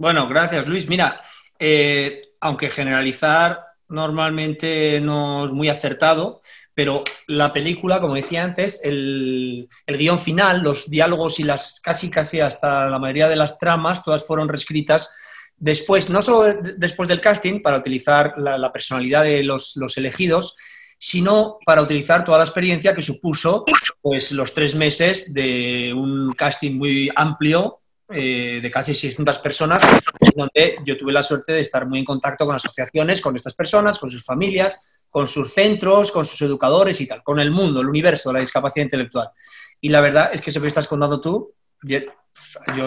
Bueno, 0.03 0.27
gracias, 0.27 0.67
Luis. 0.67 0.89
Mira, 0.89 1.21
eh, 1.61 2.23
aunque 2.41 2.71
generalizar 2.71 3.61
normalmente 3.89 4.99
no 5.01 5.45
es 5.45 5.53
muy 5.53 5.69
acertado, 5.69 6.43
pero 6.75 7.05
la 7.29 7.53
película, 7.53 8.01
como 8.01 8.17
decía 8.17 8.43
antes, 8.43 8.85
el, 8.85 9.69
guion 9.87 10.19
final, 10.19 10.61
los 10.61 10.91
diálogos 10.91 11.39
y 11.39 11.45
las 11.45 11.79
casi 11.81 12.11
casi 12.11 12.41
hasta 12.41 12.89
la 12.89 12.99
mayoría 12.99 13.29
de 13.29 13.37
las 13.37 13.61
tramas, 13.61 14.03
todas 14.03 14.27
fueron 14.27 14.49
reescritas 14.49 15.15
después, 15.57 16.11
no 16.11 16.21
solo 16.21 16.53
después 16.77 17.09
del 17.09 17.21
casting, 17.21 17.63
para 17.63 17.79
utilizar 17.79 18.35
la, 18.39 18.73
personalidad 18.73 19.23
de 19.23 19.45
los, 19.45 19.77
elegidos, 19.97 20.57
sino 20.99 21.59
para 21.65 21.81
utilizar 21.81 22.25
toda 22.25 22.39
la 22.39 22.45
experiencia 22.45 22.93
que 22.93 23.03
supuso 23.03 23.65
pues, 24.01 24.33
los 24.33 24.53
tres 24.53 24.75
meses 24.75 25.33
de 25.33 25.95
un 25.95 26.33
casting 26.33 26.73
muy 26.77 27.09
amplio 27.15 27.82
eh, 28.15 28.61
de 28.63 28.71
casi 28.71 28.95
600 28.95 29.39
personas, 29.39 29.83
donde 30.35 30.77
yo 30.85 30.97
tuve 30.97 31.13
la 31.13 31.23
suerte 31.23 31.53
de 31.53 31.61
estar 31.61 31.87
muy 31.87 31.99
en 31.99 32.05
contacto 32.05 32.47
con 32.47 32.55
asociaciones, 32.55 33.21
con 33.21 33.37
estas 33.37 33.55
personas, 33.55 33.99
con 33.99 34.11
sus 34.11 34.25
familias, 34.25 34.99
con 35.09 35.27
sus 35.27 35.53
centros, 35.53 36.11
con 36.11 36.25
sus 36.25 36.41
educadores 36.43 37.01
y 37.01 37.07
tal, 37.07 37.23
con 37.23 37.39
el 37.41 37.51
mundo, 37.51 37.81
el 37.81 37.89
universo 37.89 38.31
de 38.31 38.35
la 38.35 38.41
discapacidad 38.41 38.85
intelectual. 38.85 39.31
Y 39.81 39.89
la 39.89 40.01
verdad 40.01 40.31
es 40.33 40.41
que 40.41 40.51
eso 40.51 40.61
que 40.61 40.69
estás 40.69 40.89
contando 40.89 41.21
tú, 41.21 41.55
yo, 41.83 41.99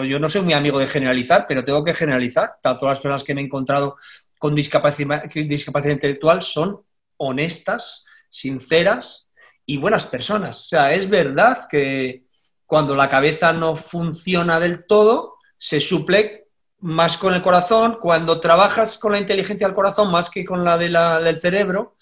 yo 0.04 0.18
no 0.18 0.28
soy 0.28 0.42
muy 0.42 0.54
amigo 0.54 0.78
de 0.78 0.86
generalizar, 0.86 1.46
pero 1.46 1.64
tengo 1.64 1.84
que 1.84 1.94
generalizar. 1.94 2.56
Todas 2.62 2.82
las 2.82 2.98
personas 2.98 3.24
que 3.24 3.34
me 3.34 3.42
he 3.42 3.44
encontrado 3.44 3.96
con 4.38 4.54
discapacidad, 4.54 5.24
discapacidad 5.24 5.94
intelectual 5.94 6.42
son 6.42 6.82
honestas, 7.16 8.04
sinceras 8.30 9.30
y 9.64 9.78
buenas 9.78 10.04
personas. 10.04 10.60
O 10.60 10.68
sea, 10.68 10.92
es 10.92 11.08
verdad 11.08 11.58
que 11.70 12.25
cuando 12.66 12.96
la 12.96 13.08
cabeza 13.08 13.52
no 13.52 13.76
funciona 13.76 14.60
del 14.60 14.84
todo, 14.86 15.36
se 15.56 15.80
suple 15.80 16.48
más 16.80 17.16
con 17.16 17.34
el 17.34 17.42
corazón. 17.42 17.98
Cuando 18.00 18.40
trabajas 18.40 18.98
con 18.98 19.12
la 19.12 19.18
inteligencia 19.18 19.66
del 19.66 19.74
corazón 19.74 20.10
más 20.10 20.30
que 20.30 20.44
con 20.44 20.64
la, 20.64 20.76
de 20.76 20.88
la 20.88 21.20
del 21.20 21.40
cerebro, 21.40 21.96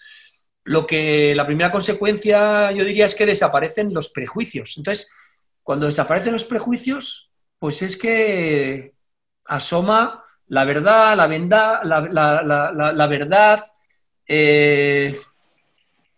lo 0.65 0.87
que 0.87 1.35
la 1.35 1.47
primera 1.47 1.71
consecuencia 1.71 2.73
yo 2.73 2.85
diría 2.85 3.07
es 3.07 3.15
que 3.15 3.27
desaparecen 3.27 3.93
los 3.93 4.09
prejuicios. 4.09 4.75
Entonces, 4.77 5.13
cuando 5.63 5.87
desaparecen 5.87 6.33
los 6.33 6.45
prejuicios, 6.45 7.31
pues 7.59 7.83
es 7.83 7.97
que 7.97 8.95
asoma 9.45 10.25
la 10.47 10.65
verdad, 10.65 11.17
la, 11.17 11.27
verdad, 11.27 11.81
la, 11.83 13.07
verdad. 13.07 13.65
Eh, 14.27 15.19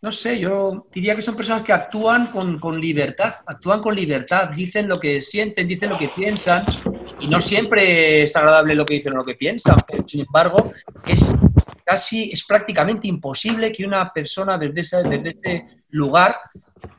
no 0.07 0.13
sé, 0.13 0.39
yo 0.39 0.87
diría 0.95 1.17
que 1.17 1.21
son 1.21 1.35
personas 1.35 1.63
que 1.63 1.73
actúan 1.73 2.29
con, 2.29 2.61
con, 2.61 2.81
libertad, 2.81 3.35
actúan 3.45 3.83
con 3.83 3.93
libertad, 3.93 4.51
dicen 4.51 4.87
lo 4.87 5.01
que 5.01 5.21
sienten, 5.21 5.67
dicen 5.67 5.91
lo 5.91 5.99
que 5.99 6.07
piensan, 6.07 6.65
y 7.19 7.27
no 7.27 7.41
siempre 7.41 8.23
es 8.23 8.37
agradable 8.37 8.77
lo 8.77 8.87
que 8.87 8.95
dicen 8.95 9.15
o 9.15 9.17
lo 9.17 9.25
que 9.25 9.35
piensan, 9.35 9.83
pero 9.85 10.05
sin 10.05 10.21
embargo 10.21 10.71
es 11.09 11.35
casi 11.85 12.31
es 12.31 12.45
prácticamente 12.47 13.09
imposible 13.09 13.73
que 13.73 13.85
una 13.85 14.13
persona 14.13 14.57
desde 14.57 14.81
ese, 14.81 15.03
desde 15.03 15.83
lugar 15.91 16.39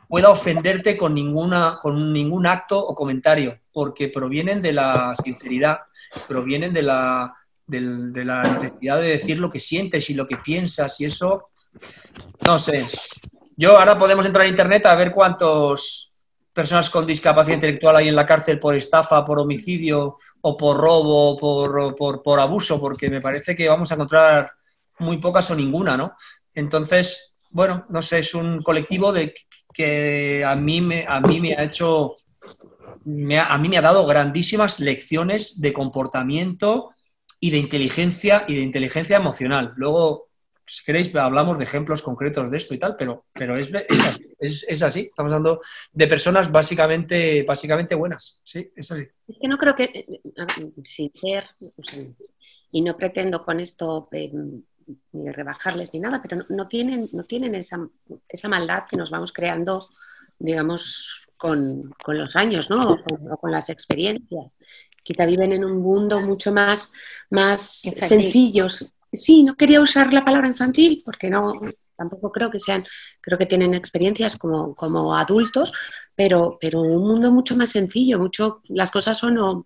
pueda 0.09 0.29
ofenderte 0.29 0.97
con, 0.97 1.13
ninguna, 1.13 1.79
con 1.81 2.11
ningún 2.11 2.45
acto 2.45 2.77
o 2.77 2.93
comentario, 2.93 3.57
porque 3.71 4.09
provienen 4.09 4.61
de 4.61 4.73
la 4.73 5.15
sinceridad, 5.23 5.79
provienen 6.27 6.73
de 6.73 6.81
la, 6.81 7.33
de 7.65 8.25
la 8.25 8.43
necesidad 8.43 8.99
de 8.99 9.07
decir 9.07 9.39
lo 9.39 9.49
que 9.49 9.59
sientes 9.59 10.09
y 10.09 10.13
lo 10.13 10.27
que 10.27 10.35
piensas, 10.35 10.99
y 10.99 11.05
eso, 11.05 11.51
no 12.47 12.57
sé. 12.57 12.87
Yo 13.57 13.77
ahora 13.77 13.97
podemos 13.97 14.25
entrar 14.25 14.45
a 14.45 14.49
internet 14.49 14.85
a 14.85 14.95
ver 14.95 15.11
cuántas 15.11 16.13
personas 16.53 16.89
con 16.89 17.05
discapacidad 17.05 17.55
intelectual 17.55 17.97
hay 17.97 18.07
en 18.07 18.15
la 18.15 18.25
cárcel 18.25 18.57
por 18.57 18.73
estafa, 18.73 19.25
por 19.25 19.39
homicidio 19.39 20.15
o 20.41 20.55
por 20.55 20.77
robo, 20.77 21.37
por, 21.37 21.93
por, 21.95 22.23
por 22.23 22.39
abuso, 22.39 22.79
porque 22.79 23.09
me 23.09 23.19
parece 23.19 23.53
que 23.53 23.67
vamos 23.67 23.91
a 23.91 23.95
encontrar 23.95 24.49
muy 24.99 25.17
pocas 25.17 25.51
o 25.51 25.55
ninguna, 25.55 25.97
¿no? 25.97 26.13
Entonces, 26.53 27.35
bueno, 27.49 27.85
no 27.89 28.01
sé, 28.01 28.19
es 28.19 28.33
un 28.33 28.63
colectivo 28.63 29.11
de 29.11 29.33
que 29.73 30.45
a 30.45 30.55
mí 30.55 30.79
me, 30.79 31.05
a 31.05 31.19
mí 31.19 31.41
me 31.41 31.53
ha 31.53 31.63
hecho, 31.63 32.15
a 32.15 33.57
mí 33.57 33.69
me 33.69 33.77
ha 33.77 33.81
dado 33.81 34.05
grandísimas 34.07 34.79
lecciones 34.79 35.59
de 35.59 35.73
comportamiento 35.73 36.91
y 37.41 37.51
de 37.51 37.57
inteligencia 37.57 38.45
y 38.47 38.55
de 38.55 38.61
inteligencia 38.61 39.17
emocional. 39.17 39.73
Luego, 39.75 40.26
si 40.67 40.83
queréis, 40.83 41.15
hablamos 41.15 41.57
de 41.57 41.63
ejemplos 41.63 42.01
concretos 42.01 42.51
de 42.51 42.57
esto 42.57 42.73
y 42.73 42.77
tal, 42.77 42.95
pero, 42.97 43.25
pero 43.33 43.57
es, 43.57 43.69
es, 44.39 44.83
así, 44.83 45.07
Estamos 45.09 45.31
hablando 45.31 45.61
de 45.93 46.07
personas 46.07 46.51
básicamente, 46.51 47.43
básicamente 47.43 47.95
buenas. 47.95 48.41
Sí, 48.43 48.71
es 48.75 48.91
así. 48.91 49.07
Es 49.27 49.37
que 49.39 49.47
no 49.47 49.57
creo 49.57 49.73
que, 49.73 50.05
sin 50.83 51.13
ser, 51.13 51.45
y 52.71 52.81
no 52.81 52.97
pretendo 52.97 53.43
con 53.45 53.61
esto 53.61 54.09
eh, 54.11 54.31
ni 55.13 55.31
rebajarles 55.31 55.93
ni 55.93 56.01
nada, 56.01 56.21
pero 56.21 56.45
no, 56.49 56.67
tienen, 56.67 57.09
no 57.13 57.23
tienen 57.23 57.55
esa, 57.55 57.87
esa, 58.27 58.49
maldad 58.49 58.83
que 58.89 58.97
nos 58.97 59.09
vamos 59.09 59.31
creando, 59.31 59.87
digamos, 60.37 61.27
con, 61.37 61.93
con 62.03 62.17
los 62.17 62.35
años, 62.35 62.69
¿no? 62.69 62.91
O 62.91 63.37
con, 63.37 63.51
las 63.51 63.69
experiencias. 63.69 64.59
Quizá 65.01 65.25
viven 65.25 65.53
en 65.53 65.63
un 65.63 65.81
mundo 65.81 66.19
mucho 66.19 66.51
más, 66.51 66.91
más 67.29 67.61
sencillo. 67.61 68.67
Sí, 69.11 69.43
no 69.43 69.55
quería 69.55 69.81
usar 69.81 70.13
la 70.13 70.25
palabra 70.25 70.47
infantil 70.47 71.01
porque 71.05 71.29
no, 71.29 71.53
tampoco 71.97 72.31
creo 72.31 72.49
que 72.49 72.59
sean, 72.59 72.85
creo 73.21 73.37
que 73.37 73.45
tienen 73.45 73.73
experiencias 73.73 74.37
como, 74.37 74.75
como 74.75 75.15
adultos, 75.15 75.73
pero, 76.15 76.57
pero 76.61 76.81
un 76.81 77.07
mundo 77.07 77.31
mucho 77.31 77.57
más 77.57 77.71
sencillo, 77.71 78.19
mucho, 78.19 78.61
las 78.69 78.91
cosas 78.91 79.17
son 79.17 79.65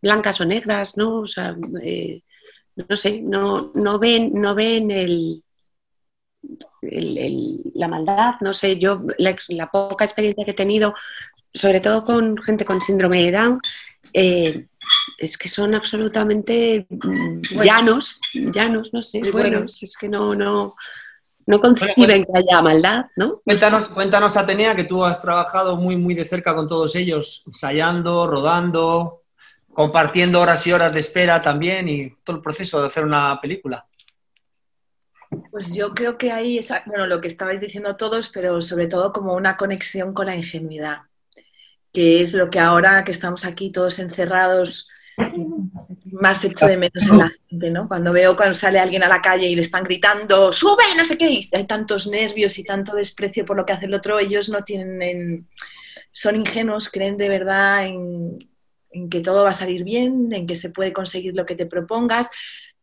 blancas 0.00 0.40
o 0.40 0.44
negras, 0.44 0.96
¿no? 0.96 1.20
O 1.20 1.26
sea, 1.26 1.56
eh, 1.82 2.22
no 2.76 2.96
sé, 2.96 3.22
no, 3.22 3.72
no 3.74 3.98
ven, 3.98 4.32
no 4.34 4.54
ven 4.54 4.90
el, 4.90 5.42
la 7.74 7.88
maldad, 7.88 8.34
no 8.40 8.52
sé, 8.52 8.78
yo 8.78 9.02
la, 9.18 9.70
poca 9.70 10.04
experiencia 10.04 10.44
que 10.44 10.52
he 10.52 10.54
tenido, 10.54 10.94
sobre 11.52 11.80
todo 11.80 12.04
con 12.04 12.36
gente 12.38 12.64
con 12.64 12.80
síndrome 12.80 13.24
de 13.24 13.32
Down, 13.32 13.60
eh, 14.12 14.66
es 15.20 15.36
que 15.36 15.48
son 15.48 15.74
absolutamente 15.74 16.86
mm, 16.88 17.40
llanos, 17.62 18.18
llanos, 18.32 18.92
no 18.94 19.02
sé, 19.02 19.30
buenos, 19.30 19.82
es 19.82 19.94
que 19.98 20.08
no, 20.08 20.34
no, 20.34 20.74
no 21.46 21.60
conciben 21.60 22.24
que 22.24 22.38
haya 22.38 22.62
maldad, 22.62 23.04
¿no? 23.16 23.42
Cuéntanos, 23.44 23.90
cuéntanos, 23.90 24.36
Atenea, 24.38 24.74
que 24.74 24.84
tú 24.84 25.04
has 25.04 25.20
trabajado 25.20 25.76
muy, 25.76 25.96
muy 25.96 26.14
de 26.14 26.24
cerca 26.24 26.56
con 26.56 26.66
todos 26.66 26.96
ellos, 26.96 27.44
ensayando, 27.46 28.26
rodando, 28.26 29.24
compartiendo 29.74 30.40
horas 30.40 30.66
y 30.66 30.72
horas 30.72 30.90
de 30.90 31.00
espera 31.00 31.38
también 31.38 31.86
y 31.86 32.16
todo 32.24 32.36
el 32.36 32.42
proceso 32.42 32.80
de 32.80 32.86
hacer 32.86 33.04
una 33.04 33.38
película. 33.42 33.86
Pues 35.50 35.74
yo 35.74 35.92
creo 35.92 36.16
que 36.16 36.32
hay, 36.32 36.56
esa, 36.56 36.82
bueno, 36.86 37.06
lo 37.06 37.20
que 37.20 37.28
estabais 37.28 37.60
diciendo 37.60 37.94
todos, 37.94 38.30
pero 38.30 38.62
sobre 38.62 38.86
todo 38.86 39.12
como 39.12 39.34
una 39.34 39.58
conexión 39.58 40.14
con 40.14 40.26
la 40.26 40.34
ingenuidad, 40.34 41.02
que 41.92 42.22
es 42.22 42.32
lo 42.32 42.48
que 42.48 42.58
ahora 42.58 43.04
que 43.04 43.12
estamos 43.12 43.44
aquí 43.44 43.70
todos 43.70 43.98
encerrados, 43.98 44.88
más 46.12 46.44
hecho 46.44 46.66
de 46.66 46.76
menos 46.76 47.08
en 47.08 47.18
la 47.18 47.30
gente, 47.48 47.70
¿no? 47.70 47.88
Cuando 47.88 48.12
veo 48.12 48.36
cuando 48.36 48.54
sale 48.54 48.78
alguien 48.78 49.02
a 49.02 49.08
la 49.08 49.20
calle 49.20 49.46
y 49.46 49.54
le 49.54 49.60
están 49.60 49.84
gritando, 49.84 50.52
sube, 50.52 50.84
no 50.96 51.04
sé 51.04 51.16
qué, 51.16 51.30
y 51.30 51.40
hay 51.52 51.66
tantos 51.66 52.06
nervios 52.06 52.58
y 52.58 52.64
tanto 52.64 52.94
desprecio 52.94 53.44
por 53.44 53.56
lo 53.56 53.64
que 53.64 53.72
hace 53.72 53.86
el 53.86 53.94
otro, 53.94 54.18
ellos 54.18 54.48
no 54.48 54.62
tienen, 54.62 55.48
son 56.12 56.36
ingenuos, 56.36 56.88
creen 56.88 57.16
de 57.16 57.28
verdad 57.28 57.86
en, 57.86 58.38
en 58.90 59.08
que 59.08 59.20
todo 59.20 59.44
va 59.44 59.50
a 59.50 59.54
salir 59.54 59.84
bien, 59.84 60.32
en 60.32 60.46
que 60.46 60.56
se 60.56 60.70
puede 60.70 60.92
conseguir 60.92 61.34
lo 61.34 61.46
que 61.46 61.56
te 61.56 61.66
propongas, 61.66 62.28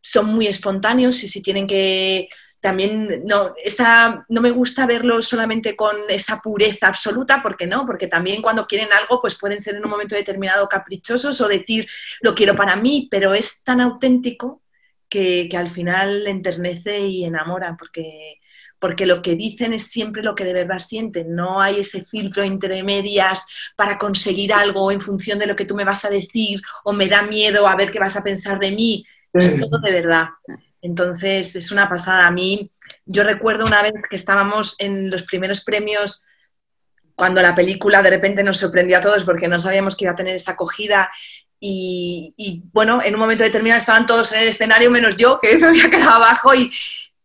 son 0.00 0.26
muy 0.26 0.46
espontáneos 0.46 1.22
y 1.22 1.28
si 1.28 1.42
tienen 1.42 1.66
que 1.66 2.28
también 2.60 3.22
no, 3.24 3.54
esa, 3.62 4.24
no 4.28 4.40
me 4.40 4.50
gusta 4.50 4.86
verlo 4.86 5.22
solamente 5.22 5.76
con 5.76 5.96
esa 6.08 6.40
pureza 6.40 6.88
absoluta, 6.88 7.40
porque 7.42 7.66
no, 7.66 7.86
porque 7.86 8.08
también 8.08 8.42
cuando 8.42 8.66
quieren 8.66 8.92
algo, 8.92 9.20
pues 9.20 9.36
pueden 9.36 9.60
ser 9.60 9.76
en 9.76 9.84
un 9.84 9.90
momento 9.90 10.16
determinado 10.16 10.68
caprichosos 10.68 11.40
o 11.40 11.48
decir 11.48 11.88
lo 12.20 12.34
quiero 12.34 12.56
para 12.56 12.74
mí, 12.76 13.08
pero 13.10 13.32
es 13.34 13.62
tan 13.62 13.80
auténtico 13.80 14.62
que, 15.08 15.48
al 15.56 15.68
final 15.68 16.26
enternece 16.26 17.00
y 17.00 17.24
enamora, 17.24 17.76
porque, 17.78 18.40
porque 18.78 19.06
lo 19.06 19.22
que 19.22 19.36
dicen 19.36 19.72
es 19.72 19.84
siempre 19.84 20.22
lo 20.22 20.34
que 20.34 20.44
de 20.44 20.52
verdad 20.52 20.80
sienten, 20.80 21.34
no 21.34 21.60
hay 21.60 21.80
ese 21.80 22.04
filtro 22.04 22.42
entre 22.42 22.82
medias 22.82 23.44
para 23.76 23.98
conseguir 23.98 24.52
algo 24.52 24.90
en 24.90 25.00
función 25.00 25.38
de 25.38 25.46
lo 25.46 25.56
que 25.56 25.64
tú 25.64 25.74
me 25.74 25.84
vas 25.84 26.04
a 26.04 26.10
decir 26.10 26.60
o 26.84 26.92
me 26.92 27.06
da 27.06 27.22
miedo 27.22 27.68
a 27.68 27.76
ver 27.76 27.90
qué 27.90 28.00
vas 28.00 28.16
a 28.16 28.24
pensar 28.24 28.58
de 28.58 28.72
mí, 28.72 29.06
es 29.32 29.60
todo 29.60 29.78
de 29.78 29.92
verdad. 29.92 30.26
Entonces, 30.82 31.56
es 31.56 31.70
una 31.70 31.88
pasada. 31.88 32.26
A 32.26 32.30
mí, 32.30 32.70
yo 33.04 33.24
recuerdo 33.24 33.64
una 33.64 33.82
vez 33.82 33.92
que 34.08 34.16
estábamos 34.16 34.76
en 34.78 35.10
los 35.10 35.22
primeros 35.24 35.62
premios, 35.62 36.24
cuando 37.14 37.42
la 37.42 37.54
película 37.54 38.02
de 38.02 38.10
repente 38.10 38.44
nos 38.44 38.58
sorprendió 38.58 38.98
a 38.98 39.00
todos 39.00 39.24
porque 39.24 39.48
no 39.48 39.58
sabíamos 39.58 39.96
que 39.96 40.04
iba 40.04 40.12
a 40.12 40.16
tener 40.16 40.36
esa 40.36 40.52
acogida. 40.52 41.10
Y, 41.60 42.62
bueno, 42.72 43.02
en 43.04 43.14
un 43.14 43.20
momento 43.20 43.42
determinado 43.42 43.80
estaban 43.80 44.06
todos 44.06 44.32
en 44.32 44.42
el 44.42 44.48
escenario, 44.48 44.90
menos 44.90 45.16
yo, 45.16 45.40
que 45.40 45.56
me 45.58 45.66
había 45.66 45.90
quedado 45.90 46.12
abajo. 46.12 46.52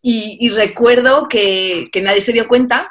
Y, 0.02 0.50
recuerdo 0.50 1.28
que, 1.28 1.90
nadie 2.02 2.22
se 2.22 2.34
dio 2.34 2.48
cuenta 2.48 2.90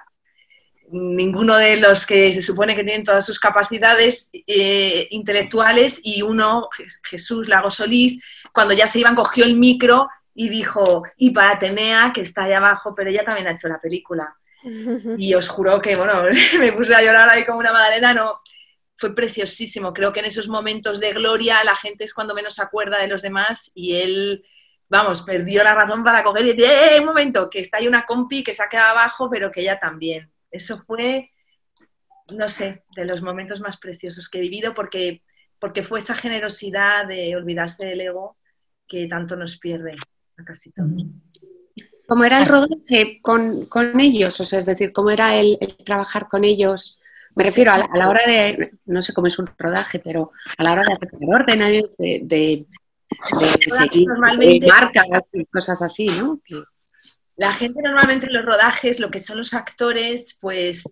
ninguno 0.95 1.57
de 1.57 1.79
los 1.79 2.07
que 2.07 2.33
se 2.35 2.43
supone 2.43 2.77
que 2.77 2.85
tienen 2.85 3.03
todas 3.03 3.25
sus 3.25 3.41
capacidades 3.41 4.29
eh, 4.47 5.09
intelectuales 5.11 6.01
y 6.05 6.21
uno, 6.21 6.69
Jesús 7.03 7.49
Lago 7.49 7.71
Solís, 7.71 8.23
cuando 8.53 8.75
ya 8.75 8.87
se 8.87 8.99
iban, 9.01 9.15
cogió 9.15 9.47
el 9.47 9.57
micro 9.57 10.07
y 10.35 10.49
dijo, 10.49 11.05
y 11.17 11.31
para 11.31 11.53
Atenea, 11.53 12.13
que 12.15 12.23
está 12.23 12.45
ahí 12.45 12.53
abajo, 12.53 12.95
pero 12.95 13.11
ella 13.11 13.25
también 13.25 13.47
ha 13.47 13.53
hecho 13.53 13.69
la 13.69 13.81
película. 13.81 14.37
Y 15.19 15.35
os 15.35 15.49
juro 15.49 15.81
que, 15.81 15.97
bueno, 15.97 16.25
me 16.59 16.73
puse 16.73 16.95
a 16.95 17.03
llorar 17.03 17.29
ahí 17.29 17.45
como 17.45 17.59
una 17.59 17.73
madalena, 17.73 18.15
no, 18.15 18.41
fue 18.97 19.15
preciosísimo. 19.15 19.93
Creo 19.93 20.13
que 20.13 20.21
en 20.21 20.27
esos 20.27 20.49
momentos 20.49 21.01
de 21.01 21.13
gloria 21.13 21.63
la 21.65 21.77
gente 21.77 22.05
es 22.05 22.15
cuando 22.15 22.35
menos 22.35 22.55
se 22.55 22.63
acuerda 22.63 23.01
de 23.01 23.09
los 23.09 23.23
demás 23.23 23.73
y 23.75 23.97
él, 23.97 24.45
vamos, 24.89 25.23
perdió 25.23 25.65
la 25.65 25.75
razón 25.75 26.05
para 26.05 26.23
coger 26.23 26.47
y 26.47 26.53
decir, 26.53 26.65
¡eh, 26.65 27.01
un 27.01 27.07
momento! 27.07 27.51
Que 27.51 27.61
está 27.61 27.79
ahí 27.79 27.89
una 27.89 28.07
compi 28.07 28.43
que 28.45 28.55
se 28.55 28.63
ha 28.63 28.69
quedado 28.69 28.93
abajo, 28.93 29.29
pero 29.29 29.51
que 29.51 29.61
ella 29.61 29.79
también. 29.81 30.31
Eso 30.51 30.79
fue, 30.79 31.33
no 32.35 32.49
sé, 32.49 32.85
de 32.95 33.05
los 33.05 33.23
momentos 33.23 33.61
más 33.61 33.77
preciosos 33.77 34.29
que 34.29 34.39
he 34.39 34.43
vivido 34.43 34.73
porque, 34.75 35.23
porque 35.59 35.83
fue 35.83 35.99
esa 35.99 36.15
generosidad 36.15 37.07
de 37.07 37.35
olvidarse 37.35 37.87
del 37.87 38.03
ego 38.03 38.37
que 38.87 39.09
tanto 39.09 39.35
nos 39.37 39.59
pierde 39.59 39.97
casi 40.45 40.71
todo. 40.73 40.89
¿Cómo 42.07 42.25
era 42.25 42.39
el 42.39 42.47
rodaje 42.47 43.21
con, 43.23 44.01
ellos? 44.01 44.41
O 44.41 44.45
sea, 44.45 44.59
es 44.59 44.67
decir, 44.67 44.93
¿cómo 44.93 45.11
era 45.11 45.35
el, 45.37 45.59
trabajar 45.85 46.29
con 46.29 46.45
ellos? 46.45 47.01
Me 47.37 47.45
refiero 47.45 47.73
a 47.73 47.79
la, 47.79 48.09
hora 48.09 48.27
de, 48.27 48.73
no 48.85 49.01
sé 49.01 49.15
cómo 49.15 49.29
es 49.29 49.39
un 49.39 49.49
rodaje, 49.57 49.99
pero 49.99 50.33
a 50.59 50.63
la 50.63 50.73
hora 50.73 50.83
de 50.83 50.95
hacer 50.95 51.11
órdenes, 51.27 51.97
de, 51.97 52.21
de, 52.25 52.67
seguir 53.69 54.09
marcas 54.69 55.25
y 55.33 55.47
cosas 55.47 55.81
así, 55.81 56.07
¿no? 56.07 56.41
La 57.37 57.55
gente 57.55 57.81
normalmente 57.83 58.27
en 58.27 58.35
los 58.35 58.45
rodajes, 58.45 59.01
lo 59.01 59.11
que 59.11 59.21
son 59.21 59.39
los 59.39 59.55
actores, 59.55 60.37
pues 60.41 60.85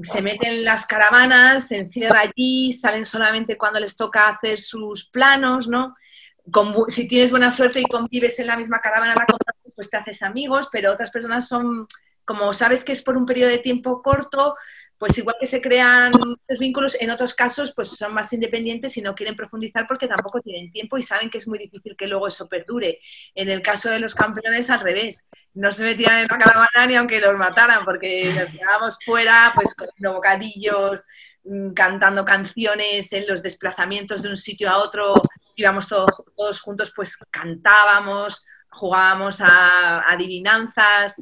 se 0.00 0.22
meten 0.22 0.52
en 0.52 0.64
las 0.64 0.86
caravanas, 0.86 1.68
se 1.68 1.78
encierra 1.78 2.20
allí, 2.20 2.72
salen 2.72 3.04
solamente 3.04 3.58
cuando 3.58 3.80
les 3.80 3.96
toca 3.96 4.28
hacer 4.28 4.60
sus 4.60 5.04
planos, 5.10 5.68
¿no? 5.68 5.94
Si 6.88 7.08
tienes 7.08 7.30
buena 7.30 7.50
suerte 7.50 7.80
y 7.80 7.84
convives 7.84 8.38
en 8.38 8.46
la 8.46 8.56
misma 8.56 8.80
caravana, 8.80 9.14
la 9.14 9.26
pues 9.74 9.90
te 9.90 9.96
haces 9.96 10.22
amigos, 10.22 10.68
pero 10.70 10.92
otras 10.92 11.10
personas 11.10 11.48
son, 11.48 11.86
como 12.24 12.52
sabes 12.52 12.84
que 12.84 12.92
es 12.92 13.02
por 13.02 13.16
un 13.16 13.26
periodo 13.26 13.50
de 13.50 13.58
tiempo 13.58 14.02
corto, 14.02 14.54
pues 14.98 15.16
igual 15.16 15.36
que 15.40 15.46
se 15.46 15.62
crean 15.62 16.12
los 16.46 16.58
vínculos, 16.58 16.94
en 17.00 17.10
otros 17.10 17.32
casos 17.32 17.72
pues 17.74 17.88
son 17.88 18.12
más 18.12 18.30
independientes 18.34 18.94
y 18.98 19.00
no 19.00 19.14
quieren 19.14 19.34
profundizar 19.34 19.86
porque 19.86 20.06
tampoco 20.06 20.42
tienen 20.42 20.70
tiempo 20.70 20.98
y 20.98 21.02
saben 21.02 21.30
que 21.30 21.38
es 21.38 21.48
muy 21.48 21.58
difícil 21.58 21.96
que 21.96 22.06
luego 22.06 22.28
eso 22.28 22.46
perdure. 22.46 23.00
En 23.34 23.48
el 23.48 23.62
caso 23.62 23.88
de 23.88 23.98
los 23.98 24.14
campeones, 24.14 24.68
al 24.68 24.80
revés, 24.80 25.26
no 25.54 25.72
se 25.72 25.84
metían 25.84 26.18
en 26.18 26.28
la 26.30 26.36
caravana 26.36 26.86
ni 26.86 26.96
aunque 26.96 27.18
los 27.18 27.34
mataran 27.38 27.86
porque 27.86 28.30
nos 28.34 28.50
quedábamos 28.50 28.98
fuera, 29.02 29.52
pues 29.54 29.74
con 29.74 29.88
bocadillos, 30.12 31.00
mm, 31.44 31.72
cantando 31.72 32.22
canciones 32.26 33.10
en 33.14 33.26
los 33.26 33.42
desplazamientos 33.42 34.20
de 34.20 34.28
un 34.28 34.36
sitio 34.36 34.68
a 34.68 34.76
otro 34.76 35.14
íbamos 35.60 35.88
todos, 35.88 36.10
todos 36.36 36.60
juntos, 36.60 36.92
pues 36.94 37.16
cantábamos, 37.30 38.44
jugábamos 38.70 39.40
a, 39.40 40.00
adivinanzas. 40.10 41.16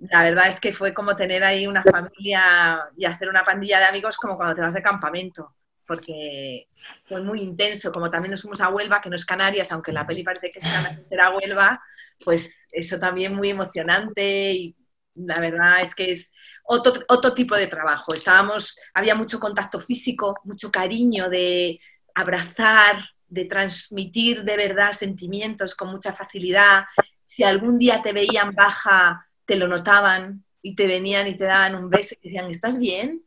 La 0.00 0.22
verdad 0.22 0.48
es 0.48 0.60
que 0.60 0.72
fue 0.72 0.92
como 0.92 1.16
tener 1.16 1.44
ahí 1.44 1.66
una 1.66 1.82
familia 1.82 2.90
y 2.96 3.04
hacer 3.04 3.28
una 3.28 3.44
pandilla 3.44 3.78
de 3.78 3.86
amigos 3.86 4.16
como 4.16 4.36
cuando 4.36 4.54
te 4.54 4.60
vas 4.60 4.74
de 4.74 4.82
campamento, 4.82 5.54
porque 5.86 6.68
fue 7.04 7.22
muy 7.22 7.40
intenso. 7.40 7.92
Como 7.92 8.10
también 8.10 8.32
nos 8.32 8.42
fuimos 8.42 8.60
a 8.60 8.68
Huelva, 8.68 9.00
que 9.00 9.08
no 9.08 9.16
es 9.16 9.24
Canarias, 9.24 9.72
aunque 9.72 9.92
la 9.92 10.06
peli 10.06 10.22
parece 10.22 10.50
que 10.50 10.60
será 11.08 11.30
Huelva, 11.30 11.80
pues 12.24 12.68
eso 12.72 12.98
también 12.98 13.34
muy 13.34 13.50
emocionante 13.50 14.52
y 14.52 14.76
la 15.14 15.40
verdad 15.40 15.80
es 15.82 15.94
que 15.94 16.10
es 16.10 16.32
otro, 16.64 17.04
otro 17.08 17.32
tipo 17.32 17.56
de 17.56 17.66
trabajo. 17.66 18.12
Estábamos, 18.12 18.78
había 18.94 19.14
mucho 19.14 19.40
contacto 19.40 19.80
físico, 19.80 20.36
mucho 20.44 20.70
cariño 20.70 21.28
de 21.30 21.80
abrazar, 22.14 23.04
de 23.28 23.44
transmitir 23.44 24.42
de 24.44 24.56
verdad 24.56 24.92
sentimientos 24.92 25.74
con 25.74 25.90
mucha 25.90 26.12
facilidad. 26.12 26.84
Si 27.24 27.44
algún 27.44 27.78
día 27.78 28.00
te 28.02 28.12
veían 28.12 28.54
baja, 28.54 29.26
te 29.44 29.56
lo 29.56 29.68
notaban 29.68 30.44
y 30.62 30.74
te 30.74 30.86
venían 30.86 31.26
y 31.26 31.36
te 31.36 31.44
daban 31.44 31.74
un 31.74 31.90
beso 31.90 32.14
y 32.20 32.28
decían, 32.28 32.50
¿estás 32.50 32.78
bien? 32.78 33.22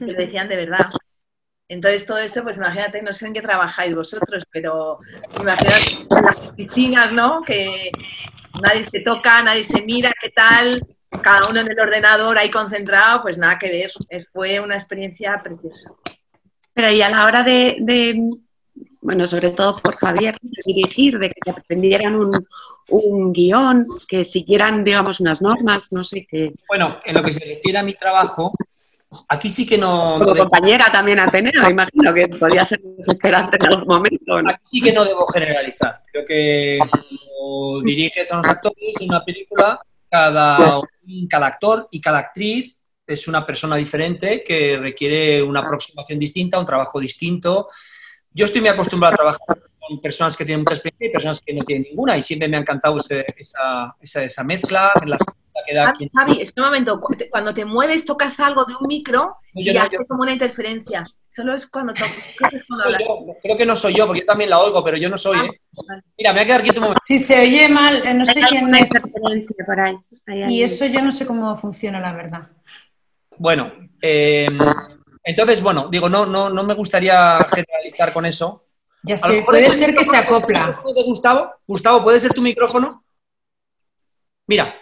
Lo 0.00 0.12
decían 0.12 0.48
de 0.48 0.56
verdad. 0.56 0.88
Entonces 1.68 2.06
todo 2.06 2.18
eso, 2.18 2.44
pues 2.44 2.58
imagínate, 2.58 3.02
no 3.02 3.12
sé 3.12 3.26
en 3.26 3.32
qué 3.32 3.42
trabajáis 3.42 3.94
vosotros, 3.94 4.44
pero 4.52 5.00
imagínate 5.40 6.06
las 6.10 6.48
oficinas, 6.48 7.12
¿no? 7.12 7.42
Que 7.42 7.90
nadie 8.62 8.84
se 8.86 9.00
toca, 9.00 9.42
nadie 9.42 9.64
se 9.64 9.82
mira, 9.82 10.12
¿qué 10.20 10.30
tal? 10.30 10.86
Cada 11.22 11.48
uno 11.48 11.60
en 11.60 11.70
el 11.70 11.80
ordenador 11.80 12.38
ahí 12.38 12.50
concentrado, 12.50 13.22
pues 13.22 13.36
nada 13.36 13.58
que 13.58 13.70
ver. 13.70 13.90
Fue 14.32 14.60
una 14.60 14.74
experiencia 14.74 15.40
preciosa. 15.42 15.90
Pero 16.72 16.90
y 16.90 17.02
a 17.02 17.10
la 17.10 17.24
hora 17.24 17.42
de 17.42 18.20
bueno, 19.00 19.26
sobre 19.26 19.50
todo 19.50 19.76
por 19.76 19.96
Javier, 19.96 20.36
de 20.42 20.62
dirigir, 20.64 21.18
de 21.18 21.30
que 21.30 21.50
aprendieran 21.50 22.16
un, 22.16 22.30
un 22.88 23.32
guion, 23.32 23.86
que 24.08 24.24
siguieran, 24.24 24.82
digamos, 24.84 25.20
unas 25.20 25.42
normas, 25.42 25.92
no 25.92 26.02
sé 26.02 26.26
qué. 26.28 26.52
Bueno, 26.68 27.00
en 27.04 27.14
lo 27.14 27.22
que 27.22 27.32
se 27.32 27.44
refiere 27.44 27.78
a 27.78 27.82
mi 27.82 27.94
trabajo, 27.94 28.52
aquí 29.28 29.48
sí 29.48 29.64
que 29.66 29.78
no... 29.78 30.18
Como 30.18 30.34
compañera 30.34 30.86
también 30.90 31.20
a 31.20 31.28
tener, 31.28 31.54
me 31.60 31.70
imagino 31.70 32.12
que 32.12 32.28
podía 32.28 32.66
ser 32.66 32.80
desesperante 32.80 33.58
en 33.60 33.66
algún 33.66 33.86
momento. 33.86 34.38
Aquí 34.38 34.60
sí 34.62 34.80
que 34.80 34.92
no 34.92 35.04
debo 35.04 35.26
generalizar. 35.28 36.02
Creo 36.10 36.24
que 36.24 36.78
cuando 36.78 37.82
diriges 37.84 38.32
a 38.32 38.38
unos 38.38 38.50
actores 38.50 38.94
en 39.00 39.08
una 39.08 39.24
película, 39.24 39.80
cada, 40.10 40.80
cada 41.28 41.46
actor 41.46 41.88
y 41.90 42.00
cada 42.00 42.18
actriz 42.18 42.80
es 43.06 43.28
una 43.28 43.46
persona 43.46 43.76
diferente 43.76 44.42
que 44.42 44.78
requiere 44.78 45.40
una 45.42 45.60
aproximación 45.60 46.18
distinta, 46.18 46.58
un 46.58 46.66
trabajo 46.66 46.98
distinto 46.98 47.68
yo 48.36 48.44
estoy 48.44 48.60
muy 48.60 48.68
acostumbrado 48.68 49.14
a 49.14 49.16
trabajar 49.16 49.40
con 49.80 50.00
personas 50.00 50.36
que 50.36 50.44
tienen 50.44 50.60
mucha 50.60 50.74
experiencia 50.74 51.08
y 51.08 51.12
personas 51.12 51.40
que 51.40 51.54
no 51.54 51.64
tienen 51.64 51.86
ninguna 51.88 52.16
y 52.18 52.22
siempre 52.22 52.48
me 52.48 52.58
ha 52.58 52.60
encantado 52.60 52.98
esa, 52.98 53.20
esa, 54.00 54.24
esa, 54.24 54.44
mezcla 54.44 54.92
en 55.00 55.10
la 55.10 55.18
queda 55.66 55.86
Javi, 55.86 56.10
Javi, 56.14 56.42
espera 56.42 56.66
un 56.66 56.72
momento. 56.74 57.00
Cuando 57.30 57.54
te 57.54 57.64
mueves, 57.64 58.04
tocas 58.04 58.38
algo 58.40 58.64
de 58.66 58.74
un 58.78 58.86
micro 58.86 59.38
No, 59.54 59.62
y 59.62 59.72
no, 59.72 59.80
hace 59.80 59.96
yo- 59.96 60.06
como 60.06 60.22
una 60.22 60.32
interferencia. 60.32 61.06
Solo 61.30 61.54
es 61.54 61.68
cuando 61.70 61.94
tocas. 61.94 62.12
creo 62.36 62.50
que. 62.50 62.60
Creo 63.42 63.56
que 63.56 63.66
no 63.66 63.74
soy 63.74 63.94
yo, 63.94 64.06
porque 64.06 64.20
yo 64.20 64.26
también 64.26 64.50
la 64.50 64.60
oigo, 64.60 64.84
pero 64.84 64.96
yo 64.98 65.08
no 65.08 65.16
soy, 65.16 65.38
¿eh? 65.38 65.48
vale. 65.88 66.02
Mira, 66.18 66.32
me 66.32 66.40
voy 66.40 66.42
a 66.42 66.46
quedar 66.46 66.62
quieto 66.62 66.80
un 66.80 66.84
momento. 66.84 67.02
Si 67.04 67.18
se 67.18 67.40
oye 67.40 67.68
mal, 67.68 68.06
eh, 68.06 68.14
no 68.14 68.24
sé 68.26 68.42
Hay 68.42 68.50
quién 68.50 68.74
es. 68.74 68.80
interferencia 68.94 69.66
por 69.66 69.80
ahí. 69.80 69.96
Hay 70.26 70.54
Y 70.58 70.62
eso 70.62 70.84
yo 70.86 71.00
no 71.00 71.10
sé 71.10 71.26
cómo 71.26 71.56
funciona, 71.56 72.00
la 72.00 72.12
verdad. 72.12 72.48
Bueno, 73.38 73.72
eh, 74.00 74.48
entonces, 75.24 75.60
bueno, 75.62 75.88
digo, 75.90 76.08
no, 76.08 76.24
no, 76.24 76.48
no 76.48 76.62
me 76.64 76.74
gustaría 76.74 77.38
generalizar 77.90 78.12
con 78.12 78.26
eso. 78.26 78.64
Ya 79.02 79.16
sé, 79.16 79.42
puede 79.46 79.70
ser 79.70 79.94
que 79.94 80.04
se 80.04 80.16
acopla. 80.16 80.80
de 80.94 81.02
Gustavo, 81.04 81.52
Gustavo, 81.66 82.02
¿puede 82.02 82.18
ser 82.20 82.32
tu 82.32 82.42
micrófono? 82.42 83.04
Mira. 84.48 84.74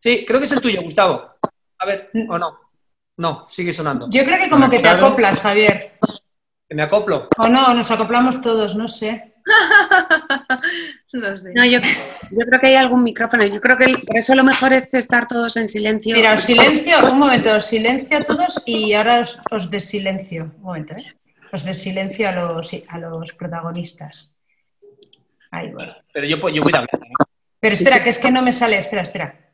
Sí, 0.00 0.24
creo 0.26 0.38
que 0.38 0.44
es 0.46 0.52
el 0.52 0.60
tuyo, 0.60 0.82
Gustavo. 0.82 1.30
A 1.78 1.86
ver, 1.86 2.10
o 2.28 2.38
no. 2.38 2.58
No, 3.18 3.42
sigue 3.44 3.72
sonando. 3.72 4.08
Yo 4.10 4.24
creo 4.24 4.38
que 4.38 4.50
como 4.50 4.68
que 4.68 4.78
te 4.78 4.88
acoplas, 4.88 5.40
Javier. 5.40 5.98
Que 6.68 6.74
me 6.74 6.82
acoplo. 6.82 7.28
O 7.38 7.48
no, 7.48 7.72
nos 7.74 7.90
acoplamos 7.90 8.40
todos, 8.40 8.74
no 8.76 8.86
sé. 8.88 9.34
No 11.12 11.34
sé. 11.36 11.52
No, 11.54 11.64
yo, 11.64 11.78
yo 12.30 12.38
creo 12.46 12.60
que 12.60 12.66
hay 12.66 12.74
algún 12.74 13.02
micrófono. 13.02 13.44
Yo 13.46 13.58
creo 13.60 13.78
que 13.78 13.84
el- 13.84 14.02
por 14.04 14.18
eso 14.18 14.34
lo 14.34 14.44
mejor 14.44 14.72
es 14.74 14.92
estar 14.92 15.26
todos 15.26 15.56
en 15.56 15.66
silencio. 15.68 16.14
Mira, 16.14 16.34
os 16.34 16.40
silencio, 16.40 16.96
un 17.10 17.18
momento, 17.18 17.50
os 17.52 17.64
silencio 17.64 18.18
a 18.18 18.24
todos 18.24 18.60
y 18.66 18.92
ahora 18.92 19.20
os, 19.20 19.38
os 19.50 19.70
desilencio. 19.70 20.52
Un 20.58 20.62
momento, 20.62 20.94
¿eh? 20.94 21.04
Os 21.52 21.64
desilencio 21.64 22.28
a 22.28 22.32
los, 22.32 22.70
a 22.88 22.98
los 22.98 23.32
protagonistas. 23.32 24.32
Ahí 25.50 25.70
voy. 25.72 25.86
Pero 26.12 26.26
yo, 26.26 26.36
yo 26.50 26.62
voy 26.62 26.72
a 26.74 26.78
hablar. 26.78 27.00
¿no? 27.00 27.26
Pero 27.60 27.72
espera, 27.72 28.02
que 28.02 28.10
es 28.10 28.18
que 28.18 28.30
no 28.30 28.42
me 28.42 28.52
sale, 28.52 28.76
espera, 28.76 29.02
espera. 29.02 29.50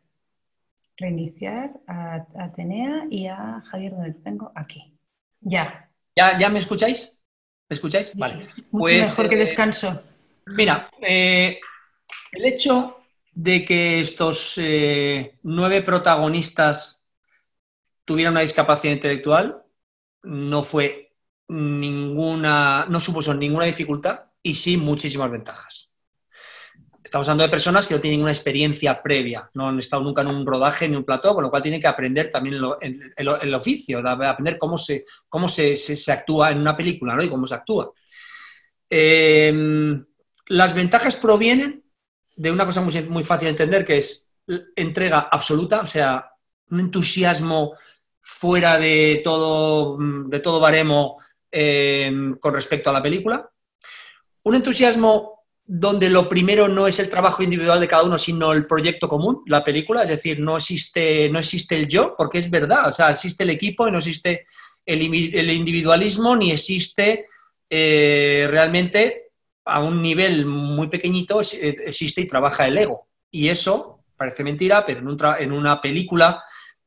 Reiniciar 0.97 1.71
a, 1.87 2.27
Atenea 2.39 3.07
y 3.11 3.27
a 3.27 3.63
Javier, 3.67 3.93
donde 3.93 4.13
tengo? 4.13 4.53
Aquí. 4.55 4.99
Ya. 5.41 5.91
¿Ya, 6.15 6.39
¿Ya 6.39 6.49
me 6.49 6.59
escucháis? 6.59 7.19
¿Me 7.69 7.75
escucháis? 7.75 8.15
Vale. 8.17 8.47
Mucho 8.71 8.71
Pues, 8.71 9.09
mejor 9.09 9.29
que 9.29 9.35
eh, 9.37 9.39
descanso. 9.39 10.03
Mira, 10.47 10.91
eh, 11.01 11.59
el 12.33 12.45
hecho 12.45 12.99
de 13.33 13.65
que 13.65 14.01
estos 14.01 14.59
eh, 14.59 15.39
nueve 15.43 15.83
protagonistas 15.83 17.07
tuvieran 18.05 18.35
una 18.35 18.43
discapacidad 18.43 18.93
intelectual 18.93 19.63
no 20.23 20.65
fue 20.65 21.12
ninguna, 21.53 22.87
no 22.89 23.01
supuso 23.01 23.35
ninguna 23.35 23.67
dificultad 23.67 24.21
y 24.43 24.55
sí 24.55 24.77
muchísimas 24.77 25.31
ventajas. 25.31 25.91
Estamos 27.05 27.29
hablando 27.29 27.45
de 27.45 27.51
personas 27.51 27.87
que 27.87 27.95
no 27.95 28.01
tienen 28.01 28.19
ninguna 28.19 28.33
experiencia 28.33 29.03
previa, 29.03 29.51
no 29.55 29.69
han 29.69 29.79
estado 29.79 30.03
nunca 30.03 30.23
en 30.23 30.29
un 30.29 30.47
rodaje 30.47 30.89
ni 30.89 30.97
un 30.97 31.05
plató, 31.05 31.35
con 31.35 31.43
lo 31.43 31.51
cual 31.51 31.63
tienen 31.63 31.81
que 31.81 31.89
aprender 31.89 32.31
también 32.31 32.55
el, 32.57 33.55
oficio, 33.55 34.01
de 34.01 34.09
aprender 34.09 34.57
cómo 34.57 34.79
se, 34.79 35.05
cómo 35.29 35.49
se, 35.49 35.77
se- 35.77 36.13
actúa 36.13 36.53
en 36.53 36.59
una 36.59 36.77
película 36.77 37.15
¿no? 37.15 37.23
y 37.23 37.29
cómo 37.29 37.47
se 37.47 37.57
actúa. 37.57 37.93
Eh, 38.89 40.01
las 40.47 40.75
ventajas 40.75 41.17
provienen 41.17 41.83
de 42.37 42.51
una 42.51 42.65
cosa 42.65 42.81
muy, 42.81 43.03
muy 43.03 43.25
fácil 43.25 43.47
de 43.47 43.51
entender, 43.51 43.85
que 43.85 43.99
es 43.99 44.31
entrega 44.77 45.21
absoluta, 45.31 45.81
o 45.81 45.87
sea, 45.87 46.31
un 46.71 46.81
entusiasmo 46.81 47.75
fuera 48.21 48.79
de 48.79 49.21
todo, 49.25 49.99
de 49.99 50.41
todo 50.41 50.61
baremo 50.61 51.19
con 52.41 52.55
respecto 52.55 52.91
a 52.91 52.93
la 52.93 53.03
película. 53.03 53.49
Un 54.45 54.55
entusiasmo 54.55 55.43
donde 55.65 56.11
lo 56.11 56.29
primero 56.29 56.69
no 56.69 56.87
es 56.87 56.99
el 56.99 57.09
trabajo 57.09 57.43
individual 57.43 57.81
de 57.81 57.89
cada 57.89 58.03
uno, 58.03 58.19
sino 58.19 58.53
el 58.53 58.67
proyecto 58.67 59.09
común, 59.09 59.43
la 59.47 59.63
película, 59.63 60.03
es 60.03 60.09
decir, 60.09 60.41
no 60.41 60.57
existe, 60.57 61.29
no 61.31 61.39
existe 61.39 61.77
el 61.77 61.89
yo, 61.89 62.15
porque 62.17 62.39
es 62.39 62.51
verdad, 62.51 62.89
o 62.89 62.91
sea, 62.91 63.11
existe 63.11 63.45
el 63.45 63.51
equipo 63.51 63.87
y 63.87 63.93
no 63.93 63.99
existe 63.99 64.45
el, 64.85 65.01
individualismo, 65.51 66.37
ni 66.37 66.51
existe 66.51 67.27
eh, 67.71 68.47
realmente 68.51 69.31
a 69.65 69.81
un 69.81 70.03
nivel 70.03 70.45
muy 70.45 70.89
pequeñito 70.89 71.41
existe 71.41 72.21
y 72.21 72.27
trabaja 72.27 72.67
el 72.67 72.79
ego. 72.79 73.07
Y 73.31 73.49
eso 73.49 74.01
parece 74.17 74.43
mentira, 74.45 74.85
pero 74.85 75.01
en 75.39 75.53
una 75.53 75.81
película 75.81 76.43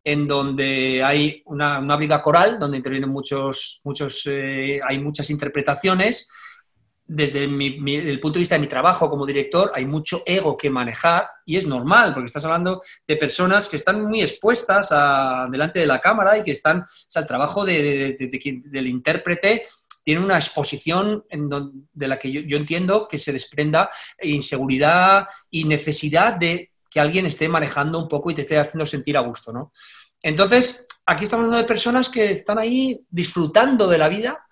en 0.05 0.27
donde 0.27 1.03
hay 1.03 1.41
una, 1.47 1.79
una 1.79 1.95
briga 1.97 2.21
coral, 2.21 2.59
donde 2.59 2.77
intervienen 2.77 3.09
muchos, 3.09 3.81
muchos 3.83 4.21
eh, 4.27 4.79
hay 4.87 4.99
muchas 4.99 5.29
interpretaciones, 5.31 6.29
desde 7.07 7.47
mi- 7.47 7.79
mi- 7.79 7.95
el 7.95 8.19
punto 8.19 8.35
de 8.35 8.41
vista 8.41 8.55
de 8.55 8.61
mi 8.61 8.67
trabajo 8.67 9.09
como 9.09 9.25
director, 9.25 9.71
hay 9.75 9.85
mucho 9.85 10.23
ego 10.25 10.55
que 10.57 10.69
manejar 10.69 11.27
y 11.45 11.55
es 11.57 11.67
normal, 11.67 12.13
porque 12.13 12.27
estás 12.27 12.45
hablando 12.45 12.81
de 13.07 13.15
personas 13.17 13.67
que 13.67 13.75
están 13.77 14.03
muy 14.05 14.21
expuestas 14.21 14.89
a- 14.91 15.47
delante 15.51 15.79
de 15.79 15.87
la 15.87 15.99
cámara 15.99 16.37
y 16.37 16.43
que 16.43 16.51
están, 16.51 16.79
o 16.81 16.85
sea, 17.09 17.21
el 17.23 17.27
trabajo 17.27 17.65
de- 17.65 18.15
de- 18.19 18.27
de- 18.27 18.61
del 18.65 18.87
intérprete 18.87 19.65
tiene 20.03 20.21
una 20.21 20.37
exposición 20.37 21.23
en 21.29 21.49
don- 21.49 21.89
de 21.93 22.07
la 22.07 22.17
que 22.19 22.31
yo, 22.31 22.41
yo 22.41 22.57
entiendo 22.57 23.07
que 23.07 23.17
se 23.17 23.33
desprenda 23.33 23.89
inseguridad 24.21 25.27
y 25.49 25.63
necesidad 25.63 26.33
de 26.35 26.71
que 26.95 27.01
alguien 27.01 27.25
esté 27.25 27.49
manejando 27.49 27.99
un 27.99 28.07
poco 28.07 28.31
y 28.31 28.35
te 28.35 28.43
esté 28.43 28.57
haciendo 28.57 28.85
sentir 28.85 29.17
a 29.17 29.19
gusto, 29.19 29.51
¿no? 29.51 29.73
Entonces, 30.21 30.87
aquí 31.05 31.25
estamos 31.25 31.43
hablando 31.43 31.61
de 31.61 31.67
personas 31.67 32.07
que 32.07 32.31
están 32.31 32.57
ahí 32.57 33.01
disfrutando 33.09 33.89
de 33.89 33.97
la 33.97 34.07
vida, 34.07 34.45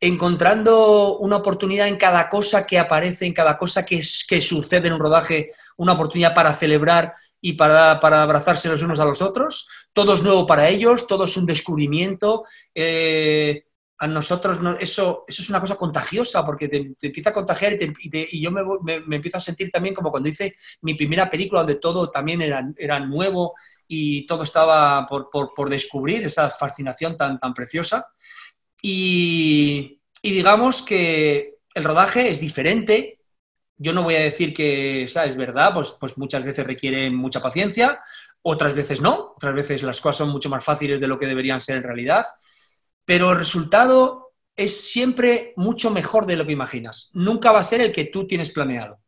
encontrando 0.00 1.18
una 1.18 1.36
oportunidad 1.36 1.88
en 1.88 1.98
cada 1.98 2.30
cosa 2.30 2.64
que 2.64 2.78
aparece, 2.78 3.26
en 3.26 3.34
cada 3.34 3.58
cosa 3.58 3.84
que, 3.84 3.96
es- 3.96 4.24
que 4.26 4.40
sucede 4.40 4.86
en 4.86 4.94
un 4.94 5.00
rodaje, 5.00 5.52
una 5.76 5.92
oportunidad 5.92 6.32
para 6.34 6.54
celebrar 6.54 7.12
y 7.38 7.52
para, 7.52 7.92
abrazarse 8.22 8.70
los 8.70 8.80
unos 8.82 8.98
a 8.98 9.04
los 9.04 9.20
otros. 9.20 9.68
Todo 9.92 10.14
es 10.14 10.22
nuevo 10.22 10.46
para 10.46 10.68
ellos, 10.70 11.06
todo 11.06 11.24
es 11.26 11.36
un 11.36 11.44
descubrimiento. 11.44 12.44
eh, 12.74 13.64
a 14.00 14.06
nosotros 14.06 14.60
no- 14.60 14.72
eso, 14.78 15.24
eso 15.28 15.42
es 15.42 15.50
una 15.50 15.60
cosa 15.60 15.76
contagiosa 15.76 16.44
porque 16.44 16.68
te, 16.68 16.94
empieza 17.02 17.30
a 17.30 17.32
contagiar 17.34 17.76
y, 18.00 18.40
yo 18.42 18.50
me, 18.50 18.62
me- 19.06 19.16
empiezo 19.16 19.36
a 19.36 19.40
sentir 19.40 19.70
también 19.70 19.94
como 19.94 20.10
cuando 20.10 20.28
hice 20.30 20.56
mi 20.82 20.94
primera 20.94 21.28
película 21.28 21.60
donde 21.60 21.74
todo 21.76 22.08
también 22.10 22.40
era, 22.42 22.66
era 22.78 22.98
nuevo 23.00 23.54
y 23.86 24.26
todo 24.26 24.44
estaba 24.44 25.04
por, 25.06 25.28
por- 25.30 25.52
por 25.54 25.68
descubrir, 25.68 26.24
esa 26.24 26.48
fascinación 26.50 27.16
tan, 27.16 27.38
tan 27.38 27.52
preciosa. 27.54 28.06
Y, 28.82 30.00
y 30.22 30.32
digamos 30.32 30.82
que 30.82 31.56
el 31.74 31.84
rodaje 31.84 32.30
es 32.30 32.40
diferente. 32.40 33.20
Yo 33.76 33.92
no 33.92 34.02
voy 34.02 34.16
a 34.16 34.20
decir 34.20 34.54
que 34.54 35.06
o 35.14 35.20
es 35.22 35.36
verdad, 35.36 35.72
pues, 35.74 35.96
pues 35.98 36.18
muchas 36.18 36.44
veces 36.44 36.66
requiere 36.66 37.10
mucha 37.10 37.40
paciencia, 37.40 38.00
otras 38.42 38.74
veces 38.74 39.00
no, 39.00 39.32
otras 39.36 39.54
veces 39.54 39.82
las 39.82 40.00
cosas 40.00 40.18
son 40.18 40.30
mucho 40.30 40.50
más 40.50 40.64
fáciles 40.64 41.00
de 41.00 41.06
lo 41.08 41.18
que 41.18 41.26
deberían 41.26 41.60
ser 41.60 41.78
en 41.78 41.82
realidad, 41.84 42.26
pero 43.10 43.32
el 43.32 43.38
resultado 43.38 44.34
es 44.54 44.88
siempre 44.88 45.52
mucho 45.56 45.90
mejor 45.90 46.26
de 46.26 46.36
lo 46.36 46.46
que 46.46 46.52
imaginas. 46.52 47.10
Nunca 47.12 47.50
va 47.50 47.58
a 47.58 47.64
ser 47.64 47.80
el 47.80 47.90
que 47.90 48.04
tú 48.04 48.24
tienes 48.24 48.50
planeado. 48.50 49.00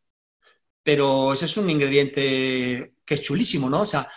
Pero 0.83 1.31
ese 1.31 1.45
es 1.45 1.55
un 1.55 1.69
ingrediente 1.69 2.95
que 3.05 3.13
es 3.13 3.21
chulísimo, 3.21 3.69
¿no? 3.69 3.83
O 3.83 3.85
sea, 3.85 4.09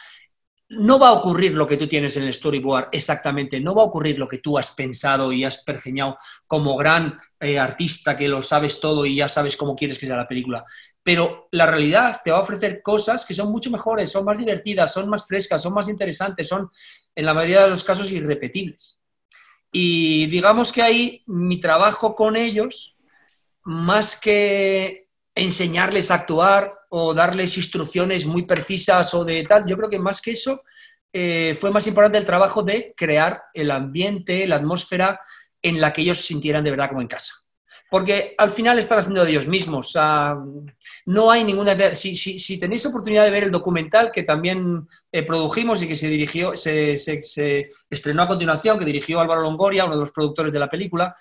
no 0.70 0.99
va 0.99 1.11
a 1.11 1.12
ocurrir 1.12 1.53
lo 1.53 1.68
que 1.68 1.77
tú 1.77 1.87
tienes 1.87 2.16
en 2.16 2.25
el 2.25 2.35
storyboard 2.35 2.88
exactamente, 2.90 3.61
no 3.61 3.77
va 3.77 3.83
a 3.83 3.85
ocurrir 3.85 4.18
lo 4.18 4.27
que 4.27 4.38
tú 4.38 4.59
has 4.59 4.70
pensado 4.70 5.33
y 5.33 5.44
has 5.44 5.62
pergeñado 5.62 6.16
como 6.49 6.77
gran 6.77 7.16
eh, 7.38 7.57
artista 7.57 8.16
que 8.16 8.27
lo 8.27 8.42
sabes 8.42 8.81
todo 8.81 9.07
y 9.07 9.14
ya 9.14 9.29
sabes 9.29 9.57
cómo 9.57 9.77
quieres 9.77 10.01
que 10.01 10.09
sea 10.09 10.16
la 10.16 10.27
película. 10.27 10.64
Pero 11.01 11.46
la 11.53 11.66
realidad 11.66 12.20
te 12.25 12.33
va 12.33 12.38
a 12.38 12.42
ofrecer 12.42 12.83
cosas 12.83 13.25
que 13.25 13.35
son 13.35 13.53
mucho 13.53 13.70
mejores, 13.70 14.11
son 14.11 14.25
más 14.25 14.37
divertidas, 14.37 14.92
son 14.92 15.09
más 15.09 15.29
frescas, 15.29 15.62
son 15.62 15.75
más 15.75 15.88
interesantes, 15.88 16.49
son 16.49 16.68
en 17.14 17.25
la 17.25 17.35
mayoría 17.35 17.62
de 17.62 17.70
los 17.70 17.85
casos 17.85 18.11
irrepetibles. 18.11 19.01
Y 19.72 20.26
digamos 20.26 20.72
que 20.72 20.83
ahí 20.83 21.22
mi 21.26 21.61
trabajo 21.61 22.14
con 22.14 22.37
ellos, 22.37 22.96
más 23.62 24.18
que 24.18 25.09
enseñarles 25.35 26.11
a 26.11 26.14
actuar 26.14 26.72
o 26.88 27.12
darles 27.12 27.57
instrucciones 27.57 28.26
muy 28.26 28.42
precisas 28.44 29.12
o 29.14 29.24
de 29.24 29.44
tal, 29.44 29.66
yo 29.66 29.76
creo 29.76 29.90
que 29.90 29.98
más 29.98 30.22
que 30.22 30.33
eso 30.33 30.62
eh, 31.12 31.57
fue 31.59 31.70
más 31.70 31.87
importante 31.87 32.18
el 32.18 32.26
trabajo 32.26 32.62
de 32.62 32.94
crear 32.96 33.42
el 33.55 33.70
ambiente, 33.70 34.46
la 34.46 34.57
atmósfera 34.57 35.20
en 35.62 35.81
la 35.81 35.92
que 35.92 36.02
ellos 36.02 36.18
se 36.18 36.29
sintieran 36.29 36.64
de 36.64 36.70
verdad 36.70 36.88
como 36.88 37.02
en 37.02 37.09
casa. 37.09 37.45
Porque 37.88 38.35
al 38.37 38.51
final 38.51 38.79
están 38.79 38.99
haciendo 38.99 39.25
de 39.25 39.31
ellos 39.31 39.46
mismos. 39.46 39.96
No 41.07 41.31
hay 41.31 41.44
ninguna. 41.44 41.94
Si, 41.94 42.16
si, 42.16 42.59
tenéis 42.59 42.85
oportunidad 42.87 43.25
de 43.25 43.31
ver 43.31 43.44
el 43.44 43.51
documental 43.51 44.11
que 44.11 44.25
también 44.25 44.88
eh, 45.12 45.22
produjimos 45.22 45.81
y 45.83 45.88
que 45.88 45.94
se 45.94 46.09
dirigió, 46.09 46.57
se, 46.57 46.94
estrenó 47.88 48.22
a 48.22 48.29
continuación, 48.29 48.79
que 48.79 48.85
dirigió 48.85 49.20
Álvaro 49.20 49.42
Longoria, 49.42 49.85
uno 49.85 49.94
de 49.94 50.01
los 50.01 50.11
productores 50.11 50.53
de 50.53 50.59
la 50.59 50.68
película, 50.68 51.16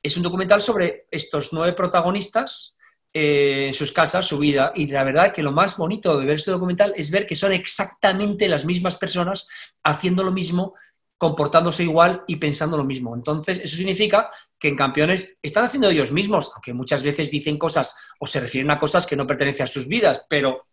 es 0.00 0.16
un 0.16 0.22
documental 0.22 0.60
sobre 0.60 1.06
estos 1.10 1.52
nueve 1.52 1.72
protagonistas 1.72 2.76
eh, 3.18 3.70
sus 3.72 3.92
casas, 3.92 4.26
su 4.26 4.38
vida. 4.38 4.72
Y 4.74 4.88
la 4.88 5.02
verdad 5.02 5.32
que 5.32 5.42
lo 5.42 5.50
más 5.50 5.78
bonito 5.78 6.18
de 6.18 6.26
ver 6.26 6.34
este 6.34 6.50
documental 6.50 6.92
es 6.96 7.10
ver 7.10 7.26
que 7.26 7.34
son 7.34 7.50
exactamente 7.50 8.46
las 8.46 8.66
mismas 8.66 8.96
personas 8.96 9.48
haciendo 9.82 10.22
lo 10.22 10.32
mismo 10.32 10.74
comportándose 11.18 11.82
igual 11.82 12.22
y 12.26 12.36
pensando 12.36 12.76
lo 12.76 12.84
mismo. 12.84 13.14
Entonces, 13.14 13.60
eso 13.62 13.76
significa 13.76 14.28
que 14.58 14.68
en 14.68 14.76
campeones 14.76 15.38
están 15.42 15.64
haciendo 15.64 15.88
ellos 15.88 16.12
mismos, 16.12 16.52
aunque 16.54 16.74
muchas 16.74 17.02
veces 17.02 17.30
dicen 17.30 17.58
cosas 17.58 17.96
o 18.18 18.26
se 18.26 18.40
refieren 18.40 18.70
a 18.70 18.78
cosas 18.78 19.06
que 19.06 19.16
no 19.16 19.26
pertenecen 19.26 19.64
a 19.64 19.68
sus 19.68 19.88
vidas, 19.88 20.26
pero 20.28 20.66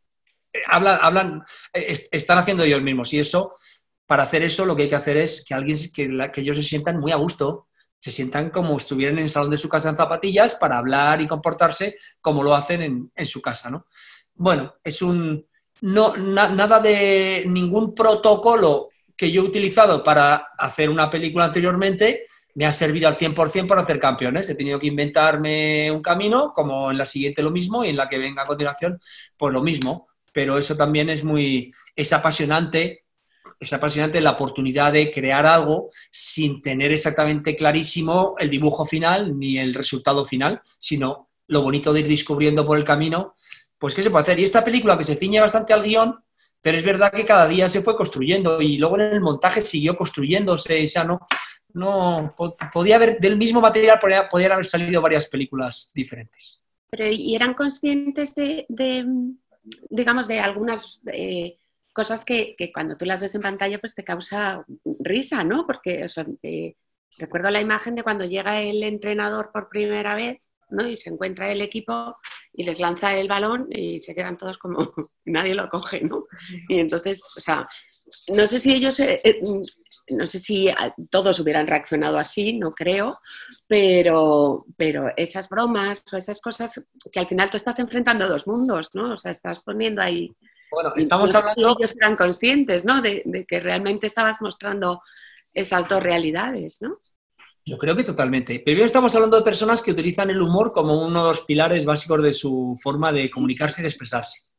hablan, 0.67 0.99
hablan 1.01 1.43
están 1.73 2.37
haciendo 2.37 2.63
ellos 2.63 2.81
mismos 2.81 3.13
y 3.13 3.19
eso, 3.19 3.55
para 4.05 4.23
hacer 4.23 4.43
eso 4.43 4.65
lo 4.65 4.75
que 4.75 4.83
hay 4.83 4.89
que 4.89 4.95
hacer 4.95 5.17
es 5.17 5.45
que, 5.47 5.53
alguien, 5.53 5.77
que, 5.93 6.31
que 6.31 6.41
ellos 6.41 6.57
se 6.57 6.63
sientan 6.63 6.99
muy 6.99 7.11
a 7.11 7.17
gusto, 7.17 7.67
se 7.97 8.11
sientan 8.11 8.49
como 8.49 8.75
estuvieran 8.75 9.17
en 9.17 9.23
el 9.23 9.29
salón 9.29 9.49
de 9.49 9.57
su 9.57 9.69
casa 9.69 9.89
en 9.89 9.95
zapatillas 9.95 10.55
para 10.55 10.77
hablar 10.77 11.21
y 11.21 11.27
comportarse 11.27 11.97
como 12.19 12.43
lo 12.43 12.53
hacen 12.53 12.81
en, 12.81 13.11
en 13.15 13.25
su 13.25 13.41
casa, 13.41 13.69
¿no? 13.69 13.87
Bueno, 14.35 14.75
es 14.83 15.01
un... 15.01 15.45
No, 15.81 16.15
nada 16.15 16.79
de 16.79 17.45
ningún 17.47 17.95
protocolo 17.95 18.89
que 19.15 19.31
yo 19.31 19.41
he 19.41 19.45
utilizado 19.45 20.03
para 20.03 20.47
hacer 20.57 20.89
una 20.89 21.09
película 21.09 21.45
anteriormente 21.45 22.25
me 22.55 22.65
ha 22.65 22.71
servido 22.71 23.07
al 23.07 23.15
100% 23.15 23.67
para 23.67 23.81
hacer 23.81 23.99
campeones. 23.99 24.49
He 24.49 24.55
tenido 24.55 24.79
que 24.79 24.87
inventarme 24.87 25.91
un 25.91 26.01
camino, 26.01 26.51
como 26.53 26.91
en 26.91 26.97
la 26.97 27.05
siguiente 27.05 27.41
lo 27.41 27.51
mismo 27.51 27.83
y 27.83 27.89
en 27.89 27.97
la 27.97 28.07
que 28.07 28.17
venga 28.17 28.43
a 28.43 28.47
continuación, 28.47 29.01
pues 29.37 29.53
lo 29.53 29.63
mismo. 29.63 30.07
Pero 30.31 30.57
eso 30.57 30.75
también 30.75 31.09
es 31.09 31.23
muy, 31.23 31.73
es 31.95 32.13
apasionante, 32.13 33.05
es 33.59 33.73
apasionante 33.73 34.21
la 34.21 34.31
oportunidad 34.31 34.93
de 34.93 35.11
crear 35.11 35.45
algo 35.45 35.89
sin 36.11 36.61
tener 36.61 36.91
exactamente 36.91 37.55
clarísimo 37.55 38.35
el 38.37 38.49
dibujo 38.49 38.85
final 38.85 39.37
ni 39.37 39.57
el 39.57 39.73
resultado 39.73 40.25
final, 40.25 40.61
sino 40.77 41.29
lo 41.47 41.61
bonito 41.61 41.93
de 41.93 42.01
ir 42.01 42.07
descubriendo 42.07 42.65
por 42.65 42.77
el 42.77 42.83
camino, 42.83 43.33
pues 43.77 43.93
qué 43.93 44.01
se 44.01 44.09
puede 44.09 44.23
hacer. 44.23 44.39
Y 44.39 44.43
esta 44.43 44.63
película 44.63 44.97
que 44.97 45.03
se 45.03 45.15
ciñe 45.15 45.39
bastante 45.39 45.73
al 45.73 45.83
guion, 45.83 46.23
pero 46.63 46.77
es 46.77 46.83
verdad 46.83 47.11
que 47.11 47.25
cada 47.25 47.45
día 47.45 47.67
se 47.67 47.81
fue 47.81 47.95
construyendo 47.95 48.61
y 48.61 48.77
luego 48.77 48.97
en 48.97 49.13
el 49.13 49.21
montaje 49.21 49.59
siguió 49.59 49.97
construyéndose, 49.97 50.87
ya 50.87 51.03
no, 51.03 51.19
no 51.73 52.33
podía 52.71 52.95
haber, 52.95 53.19
del 53.19 53.35
mismo 53.35 53.59
material 53.59 53.99
podían 54.31 54.53
haber 54.53 54.65
salido 54.65 55.01
varias 55.01 55.27
películas 55.27 55.91
diferentes. 55.93 56.63
Pero 56.89 57.07
¿y 57.09 57.35
eran 57.35 57.53
conscientes 57.53 58.33
de, 58.33 58.65
digamos, 59.89 60.25
de 60.27 60.39
algunas 60.39 61.01
eh, 61.11 61.57
cosas 61.91 62.23
que, 62.23 62.55
cuando 62.73 62.95
tú 62.95 63.03
las 63.03 63.19
ves 63.19 63.35
en 63.35 63.41
pantalla 63.41 63.79
pues 63.79 63.93
te 63.93 64.05
causa 64.05 64.65
risa, 64.99 65.43
¿no? 65.43 65.67
Porque 65.67 66.05
eh, 66.43 66.75
recuerdo 67.17 67.49
la 67.49 67.59
imagen 67.59 67.95
de 67.95 68.03
cuando 68.03 68.23
llega 68.23 68.61
el 68.61 68.83
entrenador 68.83 69.51
por 69.51 69.67
primera 69.67 70.15
vez 70.15 70.49
¿no? 70.73 70.87
y 70.87 70.95
se 70.97 71.09
encuentra 71.09 71.51
el 71.51 71.61
equipo 71.61 72.17
y 72.51 72.63
les 72.63 72.79
lanza 72.79 73.15
el 73.15 73.27
balón 73.27 73.67
y 73.69 73.99
se 73.99 74.13
quedan 74.13 74.37
todos 74.37 74.57
como 74.57 74.77
nadie 75.25 75.55
lo 75.55 75.69
coge, 75.69 76.01
¿no? 76.01 76.25
Y 76.67 76.79
entonces, 76.79 77.21
o 77.37 77.39
sea, 77.39 77.67
no 78.33 78.47
sé 78.47 78.59
si 78.59 78.73
ellos 78.73 78.99
eh, 78.99 79.21
no 80.09 80.27
sé 80.27 80.39
si 80.39 80.69
todos 81.09 81.39
hubieran 81.39 81.67
reaccionado 81.67 82.17
así, 82.17 82.57
no 82.57 82.71
creo, 82.71 83.19
pero, 83.67 84.65
pero 84.75 85.11
esas 85.15 85.47
bromas 85.49 86.03
o 86.11 86.17
esas 86.17 86.41
cosas 86.41 86.85
que 87.11 87.19
al 87.19 87.27
final 87.27 87.49
tú 87.49 87.57
estás 87.57 87.79
enfrentando 87.79 88.27
dos 88.27 88.47
mundos, 88.47 88.89
¿no? 88.93 89.13
O 89.13 89.17
sea, 89.17 89.31
estás 89.31 89.61
poniendo 89.61 90.01
ahí... 90.01 90.35
Bueno, 90.71 90.91
estamos 90.95 91.33
hablando... 91.35 91.75
Ellos 91.79 91.95
eran 91.95 92.15
conscientes, 92.15 92.83
¿no? 92.83 93.01
De, 93.01 93.21
de, 93.25 93.45
que 93.45 93.59
realmente 93.59 94.07
estabas 94.07 94.41
mostrando 94.41 95.01
esas 95.53 95.87
dos 95.87 96.01
realidades, 96.01 96.81
¿no? 96.81 96.99
Yo 97.65 97.77
creo 97.77 97.95
que 97.95 98.03
totalmente. 98.03 98.59
Primero 98.59 98.85
estamos 98.85 99.15
hablando 99.15 99.37
de 99.37 99.43
personas 99.43 99.81
que 99.81 99.91
utilizan 99.91 100.29
el 100.29 100.41
humor 100.41 100.73
como 100.73 101.05
uno 101.05 101.23
de 101.23 101.29
los 101.29 101.41
pilares 101.41 101.85
básicos 101.85 102.21
de 102.21 102.33
su 102.33 102.77
forma 102.81 103.11
de 103.11 103.29
comunicarse 103.29 103.81
y 103.81 103.83
de 103.83 103.89
expresarse 103.89 104.53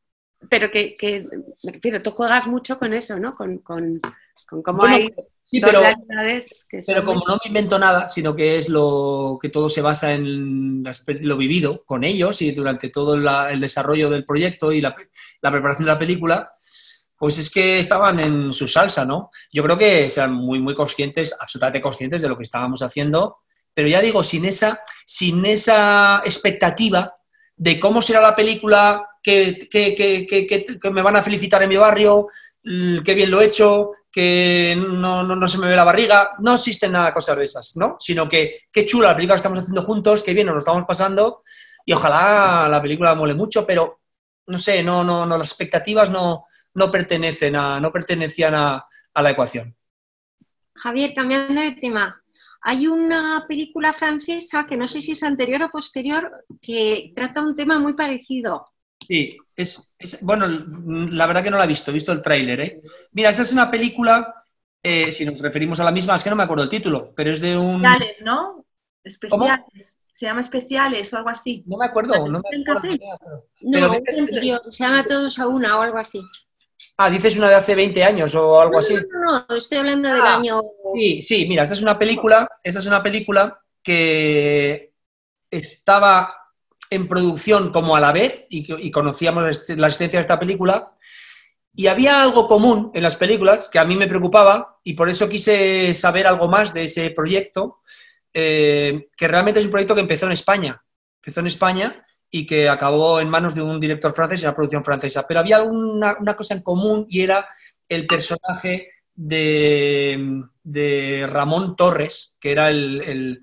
pero 0.49 0.71
que, 0.71 0.95
que, 0.95 1.25
me 1.63 1.71
refiero, 1.71 2.01
tú 2.01 2.11
juegas 2.11 2.47
mucho 2.47 2.77
con 2.77 2.93
eso, 2.93 3.17
¿no? 3.19 3.33
Con, 3.33 3.59
con, 3.59 3.99
con 4.47 4.61
cómo 4.61 4.85
hay 4.85 5.09
sí, 5.43 5.59
pero, 5.59 5.81
realidades 5.81 6.67
que 6.69 6.79
Pero 6.85 7.05
como 7.05 7.21
no 7.27 7.35
me 7.35 7.47
invento 7.47 7.79
nada, 7.79 8.09
sino 8.09 8.35
que 8.35 8.57
es 8.57 8.69
lo 8.69 9.37
que 9.41 9.49
todo 9.49 9.69
se 9.69 9.81
basa 9.81 10.13
en 10.13 10.83
lo 11.21 11.37
vivido 11.37 11.83
con 11.85 12.03
ellos 12.03 12.41
y 12.41 12.51
durante 12.51 12.89
todo 12.89 13.15
el 13.49 13.59
desarrollo 13.59 14.09
del 14.09 14.25
proyecto 14.25 14.71
y 14.71 14.81
la, 14.81 14.95
la, 15.41 15.51
preparación 15.51 15.85
de 15.85 15.91
la 15.91 15.99
película, 15.99 16.51
pues 17.17 17.37
es 17.37 17.49
que 17.49 17.79
estaban 17.79 18.19
en 18.19 18.53
su 18.53 18.67
salsa, 18.67 19.05
¿no? 19.05 19.29
Yo 19.51 19.63
creo 19.63 19.77
que 19.77 20.09
sean 20.09 20.33
muy, 20.33 20.59
muy 20.59 20.75
conscientes, 20.75 21.35
absolutamente 21.39 21.81
conscientes 21.81 22.21
de 22.21 22.29
lo 22.29 22.37
que 22.37 22.43
estábamos 22.43 22.81
haciendo, 22.81 23.37
pero 23.73 23.87
ya 23.87 24.01
digo, 24.01 24.23
sin 24.23 24.45
esa, 24.45 24.81
sin 25.05 25.45
esa 25.45 26.21
expectativa 26.23 27.15
de 27.55 27.79
cómo 27.79 28.01
será 28.01 28.21
la 28.21 28.35
película, 28.35 29.07
que, 29.21 29.67
que, 29.69 30.91
me 30.91 31.01
van 31.01 31.15
a 31.15 31.23
felicitar 31.23 31.63
en 31.63 31.69
mi 31.69 31.77
barrio, 31.77 32.27
qué 32.63 33.13
bien 33.13 33.31
lo 33.31 33.41
he 33.41 33.45
hecho, 33.45 33.91
que 34.11 34.77
no, 34.77 35.23
no, 35.23 35.47
se 35.47 35.57
me 35.57 35.67
ve 35.67 35.75
la 35.75 35.83
barriga. 35.83 36.31
No 36.39 36.55
existen 36.55 36.91
nada 36.93 37.13
cosas 37.13 37.37
de 37.37 37.43
esas, 37.43 37.75
¿no? 37.75 37.97
Sino 37.99 38.29
que 38.29 38.61
qué 38.71 38.85
chula 38.85 39.09
la 39.09 39.15
película 39.15 39.35
que 39.35 39.39
estamos 39.39 39.59
haciendo 39.59 39.81
juntos, 39.81 40.23
qué 40.23 40.33
bien 40.33 40.47
nos 40.47 40.55
lo 40.55 40.59
estamos 40.59 40.85
pasando 40.85 41.41
y 41.85 41.93
ojalá 41.93 42.67
la 42.69 42.81
película 42.81 43.13
mole 43.13 43.33
mucho, 43.33 43.65
pero 43.65 43.99
no 44.47 44.57
sé, 44.57 44.81
no, 44.83 45.03
no, 45.03 45.25
no 45.25 45.37
las 45.37 45.49
expectativas 45.49 46.09
no, 46.09 46.45
no 46.75 46.91
pertenecen 46.91 47.55
a, 47.55 47.79
no 47.79 47.91
pertenecían 47.91 48.53
a, 48.53 48.85
a 49.13 49.21
la 49.21 49.31
ecuación. 49.31 49.75
Javier, 50.75 51.13
cambiando 51.13 51.61
de 51.61 51.71
tema, 51.71 52.21
hay 52.61 52.87
una 52.87 53.45
película 53.47 53.93
francesa 53.93 54.65
que 54.67 54.77
no 54.77 54.87
sé 54.87 54.99
si 54.99 55.11
es 55.11 55.23
anterior 55.23 55.63
o 55.63 55.69
posterior 55.69 56.45
que 56.61 57.11
trata 57.13 57.41
un 57.41 57.55
tema 57.55 57.79
muy 57.79 57.93
parecido. 57.93 58.71
Sí, 59.07 59.37
es, 59.55 59.95
bueno, 60.21 60.47
la 60.47 61.27
verdad 61.27 61.43
que 61.43 61.51
no 61.51 61.57
la 61.57 61.65
he 61.65 61.67
visto, 61.67 61.91
he 61.91 61.93
visto 61.93 62.11
el 62.11 62.21
tráiler. 62.21 62.59
¿eh? 62.61 62.81
Mira, 63.11 63.29
esa 63.29 63.43
es 63.43 63.53
una 63.53 63.69
película, 63.69 64.45
eh, 64.81 65.11
si 65.11 65.25
nos 65.25 65.39
referimos 65.39 65.79
a 65.79 65.83
la 65.83 65.91
misma, 65.91 66.15
es 66.15 66.23
que 66.23 66.29
no 66.29 66.35
me 66.35 66.43
acuerdo 66.43 66.63
el 66.63 66.69
título, 66.69 67.13
pero 67.15 67.31
es 67.31 67.39
de 67.39 67.55
un... 67.55 67.85
Especiales, 67.85 68.23
¿no? 68.23 68.65
Especiales. 69.03 69.99
Se 70.11 70.25
llama 70.25 70.39
Especiales 70.39 71.13
o 71.13 71.17
algo 71.17 71.29
así. 71.29 71.63
No 71.67 71.77
me 71.77 71.85
acuerdo, 71.85 72.27
no 72.27 72.39
me 72.39 72.61
acuerdo. 72.61 72.97
No, 73.61 73.93
se 74.09 74.83
llama 74.83 75.03
Todos 75.03 75.37
a 75.37 75.47
una 75.47 75.77
o 75.77 75.81
algo 75.81 75.97
así. 75.97 76.21
Ah, 76.97 77.09
dices 77.09 77.37
una 77.37 77.49
de 77.49 77.55
hace 77.55 77.75
20 77.75 78.03
años 78.03 78.35
o 78.35 78.59
algo 78.59 78.79
así. 78.79 78.95
No, 78.95 79.45
no, 79.47 79.55
estoy 79.55 79.79
hablando 79.79 80.09
del 80.09 80.21
ah, 80.21 80.35
año. 80.37 80.61
Sí, 80.95 81.21
sí, 81.21 81.45
mira, 81.47 81.63
esta 81.63 81.75
es 81.75 81.81
una 81.81 81.99
película, 81.99 82.49
esta 82.63 82.79
es 82.79 82.85
una 82.85 83.03
película 83.03 83.59
que 83.83 84.93
estaba 85.51 86.33
en 86.89 87.07
producción 87.07 87.71
como 87.71 87.95
a 87.95 87.99
la 87.99 88.11
vez 88.11 88.47
y, 88.49 88.91
conocíamos 88.91 89.43
la 89.75 89.87
existencia 89.87 90.19
de 90.19 90.21
esta 90.21 90.39
película. 90.39 90.91
Y 91.77 91.87
había 91.87 92.23
algo 92.23 92.47
común 92.47 92.91
en 92.93 93.03
las 93.03 93.17
películas 93.17 93.67
que 93.67 93.79
a 93.79 93.85
mí 93.85 93.97
me 93.97 94.07
preocupaba 94.07 94.79
y 94.83 94.93
por 94.93 95.09
eso 95.09 95.27
quise 95.27 95.93
saber 95.93 96.25
algo 96.25 96.47
más 96.47 96.73
de 96.73 96.85
ese 96.85 97.09
proyecto, 97.11 97.81
eh, 98.33 99.09
que 99.17 99.27
realmente 99.27 99.59
es 99.59 99.65
un 99.65 99.71
proyecto 99.71 99.95
que 99.95 100.01
empezó 100.01 100.25
en 100.25 100.31
España. 100.31 100.81
Empezó 101.17 101.41
en 101.41 101.47
España 101.47 102.04
y 102.35 102.45
que 102.45 102.67
acabó 102.67 103.21
en 103.21 103.29
manos 103.29 103.55
de 103.55 103.61
un 103.61 103.79
director 103.79 104.13
francés 104.13 104.41
y 104.41 104.43
una 104.43 104.53
producción 104.53 104.83
francesa. 104.83 105.25
Pero 105.25 105.39
había 105.39 105.63
una, 105.63 106.17
cosa 106.35 106.53
en 106.53 106.63
común 106.63 107.05
y 107.07 107.21
era 107.21 107.47
el 107.87 108.05
personaje 108.05 108.89
de, 109.13 110.41
Ramón 111.29 111.77
Torres, 111.77 112.35
que 112.37 112.51
era 112.51 112.69
el, 112.69 113.41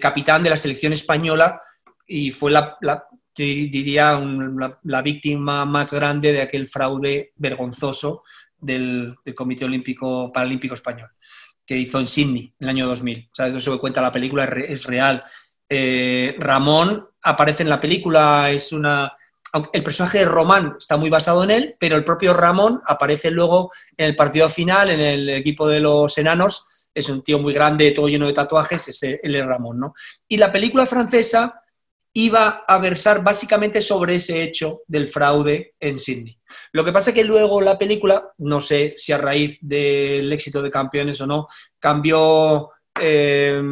capitán 0.00 0.42
de 0.42 0.50
la 0.50 0.56
selección 0.56 0.92
española 0.92 1.62
y 2.04 2.32
fue 2.32 2.50
la, 2.50 2.76
diría 3.36 4.20
la, 4.82 5.02
víctima 5.02 5.64
más 5.64 5.92
grande 5.92 6.32
de 6.32 6.42
aquel 6.42 6.66
fraude 6.66 7.32
vergonzoso 7.36 8.24
del, 8.58 9.14
Comité 9.36 9.66
Olímpico 9.66 10.32
Paralímpico 10.32 10.74
Español 10.74 11.10
que 11.64 11.78
hizo 11.78 12.00
en 12.00 12.08
Sydney 12.08 12.52
en 12.58 12.64
el 12.64 12.70
año 12.70 12.88
2000. 12.88 13.28
O 13.30 13.34
sea, 13.36 13.46
eso 13.46 13.72
que 13.72 13.78
cuenta 13.78 14.02
la 14.02 14.10
película 14.10 14.42
es 14.46 14.82
real. 14.82 15.22
Eh, 15.74 16.36
Ramón 16.38 17.08
aparece 17.22 17.62
en 17.62 17.70
la 17.70 17.80
película, 17.80 18.50
es 18.50 18.72
una... 18.72 19.16
El 19.72 19.82
personaje 19.82 20.18
de 20.18 20.24
Román 20.26 20.74
está 20.78 20.98
muy 20.98 21.08
basado 21.08 21.42
en 21.44 21.50
él, 21.50 21.76
pero 21.80 21.96
el 21.96 22.04
propio 22.04 22.34
Ramón 22.34 22.82
aparece 22.86 23.30
luego 23.30 23.70
en 23.96 24.06
el 24.06 24.16
partido 24.16 24.50
final, 24.50 24.90
en 24.90 25.00
el 25.00 25.28
equipo 25.30 25.66
de 25.66 25.80
los 25.80 26.16
enanos. 26.18 26.88
Es 26.92 27.08
un 27.08 27.22
tío 27.22 27.38
muy 27.38 27.54
grande, 27.54 27.92
todo 27.92 28.08
lleno 28.08 28.26
de 28.26 28.34
tatuajes, 28.34 28.86
ese, 28.88 29.18
él 29.22 29.34
es 29.34 29.46
Ramón, 29.46 29.80
¿no? 29.80 29.94
Y 30.28 30.36
la 30.36 30.52
película 30.52 30.84
francesa 30.84 31.62
iba 32.12 32.64
a 32.68 32.76
versar 32.76 33.24
básicamente 33.24 33.80
sobre 33.80 34.16
ese 34.16 34.42
hecho 34.42 34.82
del 34.86 35.06
fraude 35.06 35.74
en 35.80 35.98
Sydney. 35.98 36.38
Lo 36.72 36.84
que 36.84 36.92
pasa 36.92 37.10
es 37.10 37.14
que 37.14 37.24
luego 37.24 37.62
la 37.62 37.78
película, 37.78 38.30
no 38.38 38.60
sé 38.60 38.92
si 38.98 39.12
a 39.12 39.18
raíz 39.18 39.58
del 39.62 40.30
éxito 40.32 40.60
de 40.60 40.70
Campeones 40.70 41.18
o 41.22 41.26
no, 41.26 41.46
cambió 41.78 42.70
eh, 43.00 43.62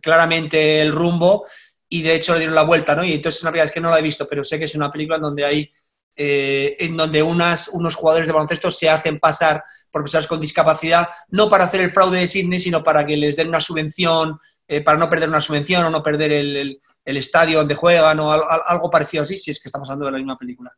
claramente 0.00 0.80
el 0.80 0.92
rumbo 0.92 1.46
y 1.88 2.02
de 2.02 2.14
hecho 2.14 2.32
le 2.32 2.40
dieron 2.40 2.54
la 2.54 2.62
vuelta, 2.62 2.94
¿no? 2.94 3.04
Y 3.04 3.12
entonces 3.12 3.42
una 3.42 3.62
es 3.62 3.72
que 3.72 3.80
no 3.80 3.90
la 3.90 3.98
he 3.98 4.02
visto, 4.02 4.26
pero 4.26 4.42
sé 4.42 4.58
que 4.58 4.64
es 4.64 4.74
una 4.74 4.90
película 4.90 5.16
en 5.16 5.22
donde 5.22 5.44
hay 5.44 5.70
eh, 6.14 6.76
en 6.78 6.94
donde 6.94 7.22
unas, 7.22 7.68
unos 7.68 7.94
jugadores 7.94 8.26
de 8.26 8.34
baloncesto 8.34 8.70
se 8.70 8.90
hacen 8.90 9.18
pasar 9.18 9.64
por 9.90 10.02
personas 10.02 10.26
con 10.26 10.38
discapacidad, 10.38 11.08
no 11.28 11.48
para 11.48 11.64
hacer 11.64 11.80
el 11.80 11.90
fraude 11.90 12.20
de 12.20 12.26
Sydney, 12.26 12.58
sino 12.58 12.82
para 12.82 13.06
que 13.06 13.16
les 13.16 13.36
den 13.36 13.48
una 13.48 13.60
subvención, 13.60 14.38
eh, 14.68 14.82
para 14.82 14.98
no 14.98 15.08
perder 15.08 15.30
una 15.30 15.40
subvención 15.40 15.84
o 15.84 15.90
no 15.90 16.02
perder 16.02 16.32
el, 16.32 16.80
el, 17.02 17.16
estadio 17.16 17.58
donde 17.58 17.74
juegan 17.74 18.20
o 18.20 18.30
algo, 18.30 18.90
parecido 18.90 19.22
así, 19.22 19.38
si 19.38 19.50
es 19.50 19.62
que 19.62 19.68
estamos 19.68 19.88
hablando 19.88 20.06
de 20.06 20.12
la 20.12 20.18
misma 20.18 20.36
película. 20.36 20.70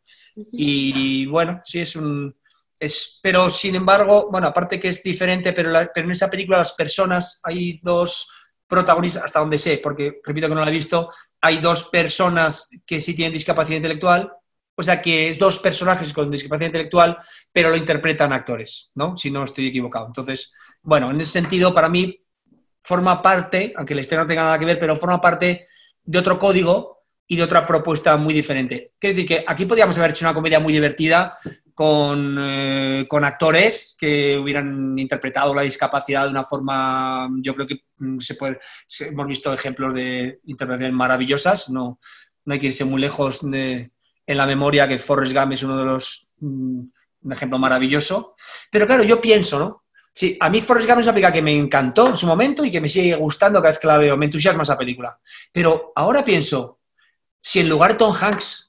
Y 0.53 1.27
bueno, 1.27 1.61
sí 1.65 1.81
es 1.81 1.97
un... 1.97 2.35
Es, 2.79 3.19
pero 3.23 3.51
sin 3.51 3.75
embargo, 3.75 4.29
bueno, 4.31 4.49
aparte 4.49 4.79
que 4.79 4.89
es 4.89 5.03
diferente, 5.03 5.53
pero, 5.53 5.73
pero 5.93 6.07
en 6.07 6.13
esa 6.13 6.31
película 6.31 6.59
las 6.59 6.75
personas, 6.75 7.41
hay 7.43 7.81
dos 7.83 8.29
protagonistas, 8.67 9.25
hasta 9.25 9.41
donde 9.41 9.59
sé, 9.59 9.81
porque 9.83 10.21
repito 10.25 10.49
que 10.49 10.55
no 10.55 10.65
la 10.65 10.71
he 10.71 10.75
visto, 10.75 11.11
hay 11.41 11.59
dos 11.59 11.89
personas 11.91 12.71
que 12.87 13.01
sí 13.01 13.15
tienen 13.15 13.33
discapacidad 13.33 13.77
intelectual 13.77 14.33
O 14.77 14.83
sea, 14.83 15.01
que 15.01 15.29
es 15.29 15.39
dos 15.39 15.61
personajes 15.61 16.13
con 16.13 16.31
discapacidad 16.31 16.67
intelectual, 16.67 17.19
pero 17.53 17.71
lo 17.71 17.77
interpretan 17.77 18.33
actores, 18.33 18.91
¿no? 18.95 19.17
Si 19.17 19.31
no 19.31 19.45
estoy 19.45 19.69
equivocado. 19.69 20.07
Entonces, 20.07 20.53
bueno, 20.83 21.11
en 21.11 21.21
ese 21.21 21.31
sentido, 21.31 21.73
para 21.73 21.89
mí, 21.89 22.21
forma 22.83 23.23
parte, 23.23 23.73
aunque 23.77 23.95
la 23.95 24.01
historia 24.01 24.23
no 24.23 24.29
tenga 24.29 24.43
nada 24.43 24.59
que 24.59 24.65
ver, 24.65 24.79
pero 24.79 24.97
forma 24.97 25.21
parte 25.21 25.69
de 26.03 26.19
otro 26.19 26.39
código 26.39 27.05
y 27.27 27.37
de 27.37 27.45
otra 27.45 27.65
propuesta 27.65 28.17
muy 28.17 28.35
diferente. 28.35 28.93
Quiero 28.99 29.15
decir 29.15 29.29
que 29.29 29.45
aquí 29.47 29.65
podríamos 29.65 29.97
haber 29.97 30.11
hecho 30.11 30.25
una 30.25 30.35
comedia 30.35 30.61
muy 30.61 30.73
divertida 30.73 31.39
con, 31.75 32.37
eh, 32.41 33.07
con, 33.09 33.25
actores 33.25 33.97
que 33.99 34.39
hubieran 34.39 34.97
interpretado 34.99 35.53
la 35.55 35.63
discapacidad 35.63 36.25
de 36.25 36.31
una 36.31 36.45
forma, 36.45 37.29
yo 37.43 37.55
creo 37.55 37.67
que 37.67 37.81
mm, 37.99 38.21
se 38.21 38.37
puede, 38.37 38.61
hemos 39.01 39.27
visto 39.27 39.53
ejemplos 39.53 39.93
de 39.93 40.41
interpretaciones 40.45 40.95
maravillosas, 40.95 41.71
no, 41.71 41.99
no 42.45 42.55
hay 42.55 42.61
que 42.61 42.69
irse 42.69 42.85
muy 42.85 43.01
lejos 43.01 43.41
de, 43.43 43.91
en 44.27 44.37
la 44.37 44.47
memoria 44.47 44.89
que 44.89 44.99
Forrest 44.99 45.35
Gump 45.35 45.53
es 45.53 45.63
uno 45.63 45.79
de 45.79 45.85
los, 45.85 46.29
mm, 46.39 46.81
un 47.25 47.33
ejemplo 47.33 47.59
maravilloso. 47.59 48.37
Pero 48.71 48.87
claro, 48.87 49.03
yo 49.03 49.21
pienso, 49.21 49.59
¿no? 49.59 49.85
Sí, 50.13 50.37
a 50.41 50.49
mí 50.49 50.61
Forrest 50.61 50.89
Gump 50.89 51.01
es 51.01 51.07
una 51.07 51.15
película 51.15 51.33
que 51.33 51.43
me 51.43 51.57
encantó 51.57 52.09
en 52.09 52.17
su 52.17 52.27
momento 52.27 52.65
y 52.65 52.71
que 52.71 52.81
me 52.81 52.89
sigue 52.89 53.17
gustando 53.17 53.59
cada 53.59 53.73
vez 53.73 53.81
que 53.81 53.89
la 53.89 53.99
veo, 53.99 54.17
me 54.17 54.27
entusiasma 54.27 54.63
esa 54.63 54.79
película. 54.79 55.19
Pero 55.51 55.93
ahora 55.97 56.25
pienso, 56.25 56.79
si 57.41 57.61
en 57.61 57.69
lugar 57.69 57.93
de 57.93 57.99
Tom 57.99 58.15
Hanks 58.15 58.64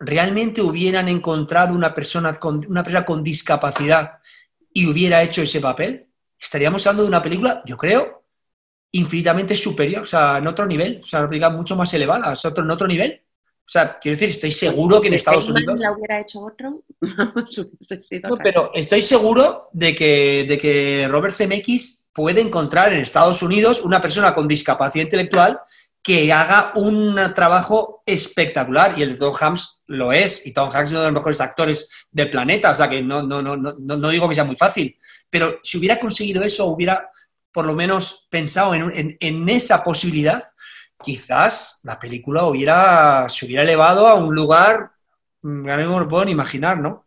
realmente 0.00 0.62
hubieran 0.62 1.08
encontrado 1.08 1.74
una 1.74 1.94
persona 1.94 2.34
con, 2.34 2.64
una 2.68 2.82
persona 2.82 3.04
con 3.04 3.22
discapacidad 3.22 4.18
y 4.72 4.86
hubiera 4.86 5.22
hecho 5.22 5.42
ese 5.42 5.60
papel, 5.60 6.06
estaríamos 6.38 6.86
hablando 6.86 7.02
de 7.02 7.08
una 7.08 7.22
película, 7.22 7.62
yo 7.66 7.76
creo, 7.76 8.24
infinitamente 8.92 9.54
superior, 9.56 10.02
o 10.02 10.06
sea, 10.06 10.38
en 10.38 10.46
otro 10.46 10.66
nivel, 10.66 11.00
o 11.02 11.04
sea, 11.04 11.20
una 11.20 11.28
película 11.28 11.50
mucho 11.50 11.76
más 11.76 11.92
elevada, 11.92 12.32
o 12.32 12.36
sea, 12.36 12.52
en 12.56 12.70
otro 12.70 12.88
nivel. 12.88 13.22
O 13.58 13.72
sea, 13.72 14.00
quiero 14.00 14.16
decir, 14.16 14.30
estoy 14.30 14.50
seguro 14.50 15.00
que 15.00 15.06
en 15.08 15.14
Estados 15.14 15.48
Unidos. 15.48 15.78
la 15.78 15.92
hubiera 15.92 16.20
hecho 16.20 16.40
otro? 16.40 16.82
no, 17.00 18.36
pero 18.42 18.72
estoy 18.74 19.00
seguro 19.00 19.68
de 19.72 19.94
que, 19.94 20.44
de 20.48 20.58
que 20.58 21.06
Robert 21.08 21.34
Zemeckis 21.34 22.08
puede 22.12 22.40
encontrar 22.40 22.92
en 22.92 23.00
Estados 23.00 23.42
Unidos 23.42 23.82
una 23.82 24.00
persona 24.00 24.34
con 24.34 24.48
discapacidad 24.48 25.04
intelectual 25.04 25.60
que 26.02 26.32
haga 26.32 26.72
un 26.76 27.16
trabajo 27.34 28.02
espectacular 28.06 28.94
y 28.98 29.02
el 29.02 29.12
de 29.12 29.18
Tom 29.18 29.34
Hanks 29.38 29.82
lo 29.86 30.12
es 30.12 30.46
y 30.46 30.52
Tom 30.52 30.70
Hanks 30.72 30.88
es 30.88 30.92
uno 30.92 31.00
de 31.00 31.06
los 31.06 31.14
mejores 31.14 31.40
actores 31.40 31.88
del 32.10 32.30
planeta, 32.30 32.70
o 32.70 32.74
sea 32.74 32.88
que 32.88 33.02
no, 33.02 33.22
no, 33.22 33.42
no, 33.42 33.56
no, 33.56 34.08
digo 34.08 34.28
que 34.28 34.34
sea 34.34 34.44
muy 34.44 34.56
fácil, 34.56 34.96
pero 35.28 35.58
si 35.62 35.78
hubiera 35.78 35.98
conseguido 35.98 36.42
eso, 36.42 36.66
hubiera 36.66 37.10
por 37.52 37.66
lo 37.66 37.74
menos 37.74 38.26
pensado 38.30 38.74
en, 38.74 38.90
en, 38.94 39.16
en 39.20 39.48
esa 39.48 39.84
posibilidad, 39.84 40.42
quizás 41.02 41.80
la 41.82 41.98
película 41.98 42.44
hubiera, 42.44 43.28
se 43.28 43.46
hubiera 43.46 43.62
elevado 43.62 44.06
a 44.06 44.14
un 44.14 44.34
lugar 44.34 44.92
que 45.42 45.48
no 45.48 45.62
me 45.62 46.00
lo 46.00 46.08
puedo 46.08 46.24
ni 46.24 46.32
imaginar, 46.32 46.78
¿no? 46.78 47.06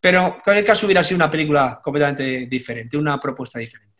Pero 0.00 0.26
en 0.26 0.32
cualquier 0.42 0.64
caso 0.64 0.86
hubiera 0.86 1.04
sido 1.04 1.16
una 1.16 1.30
película 1.30 1.80
completamente 1.82 2.46
diferente, 2.46 2.96
una 2.96 3.18
propuesta 3.18 3.58
diferente. 3.58 3.91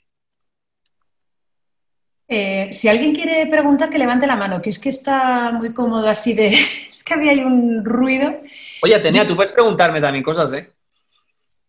Eh, 2.34 2.72
si 2.72 2.88
alguien 2.88 3.14
quiere 3.14 3.46
preguntar, 3.46 3.90
que 3.90 3.98
levante 3.98 4.26
la 4.26 4.36
mano, 4.36 4.62
que 4.62 4.70
es 4.70 4.78
que 4.78 4.88
está 4.88 5.50
muy 5.50 5.74
cómodo 5.74 6.08
así 6.08 6.32
de... 6.32 6.46
es 6.90 7.04
que 7.04 7.12
había 7.12 7.32
un 7.46 7.84
ruido. 7.84 8.40
Oye, 8.82 8.94
Atenea, 8.94 9.26
tú 9.26 9.36
puedes 9.36 9.52
preguntarme 9.52 10.00
también 10.00 10.24
cosas, 10.24 10.50
¿eh? 10.54 10.70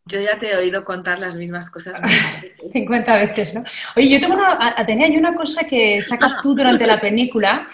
Yo 0.06 0.22
ya 0.22 0.38
te 0.38 0.52
he 0.52 0.56
oído 0.56 0.86
contar 0.86 1.20
las 1.20 1.36
mismas 1.36 1.70
cosas. 1.70 2.00
50 2.72 3.18
veces, 3.18 3.54
¿no? 3.54 3.64
Oye, 3.98 4.08
yo 4.08 4.20
tengo 4.22 4.36
una, 4.36 4.74
Atenea, 4.78 5.08
hay 5.08 5.18
una 5.18 5.36
cosa 5.36 5.66
que 5.66 6.02
sacas 6.02 6.40
tú 6.42 6.56
durante 6.56 6.88
la 6.88 7.02
película, 7.02 7.68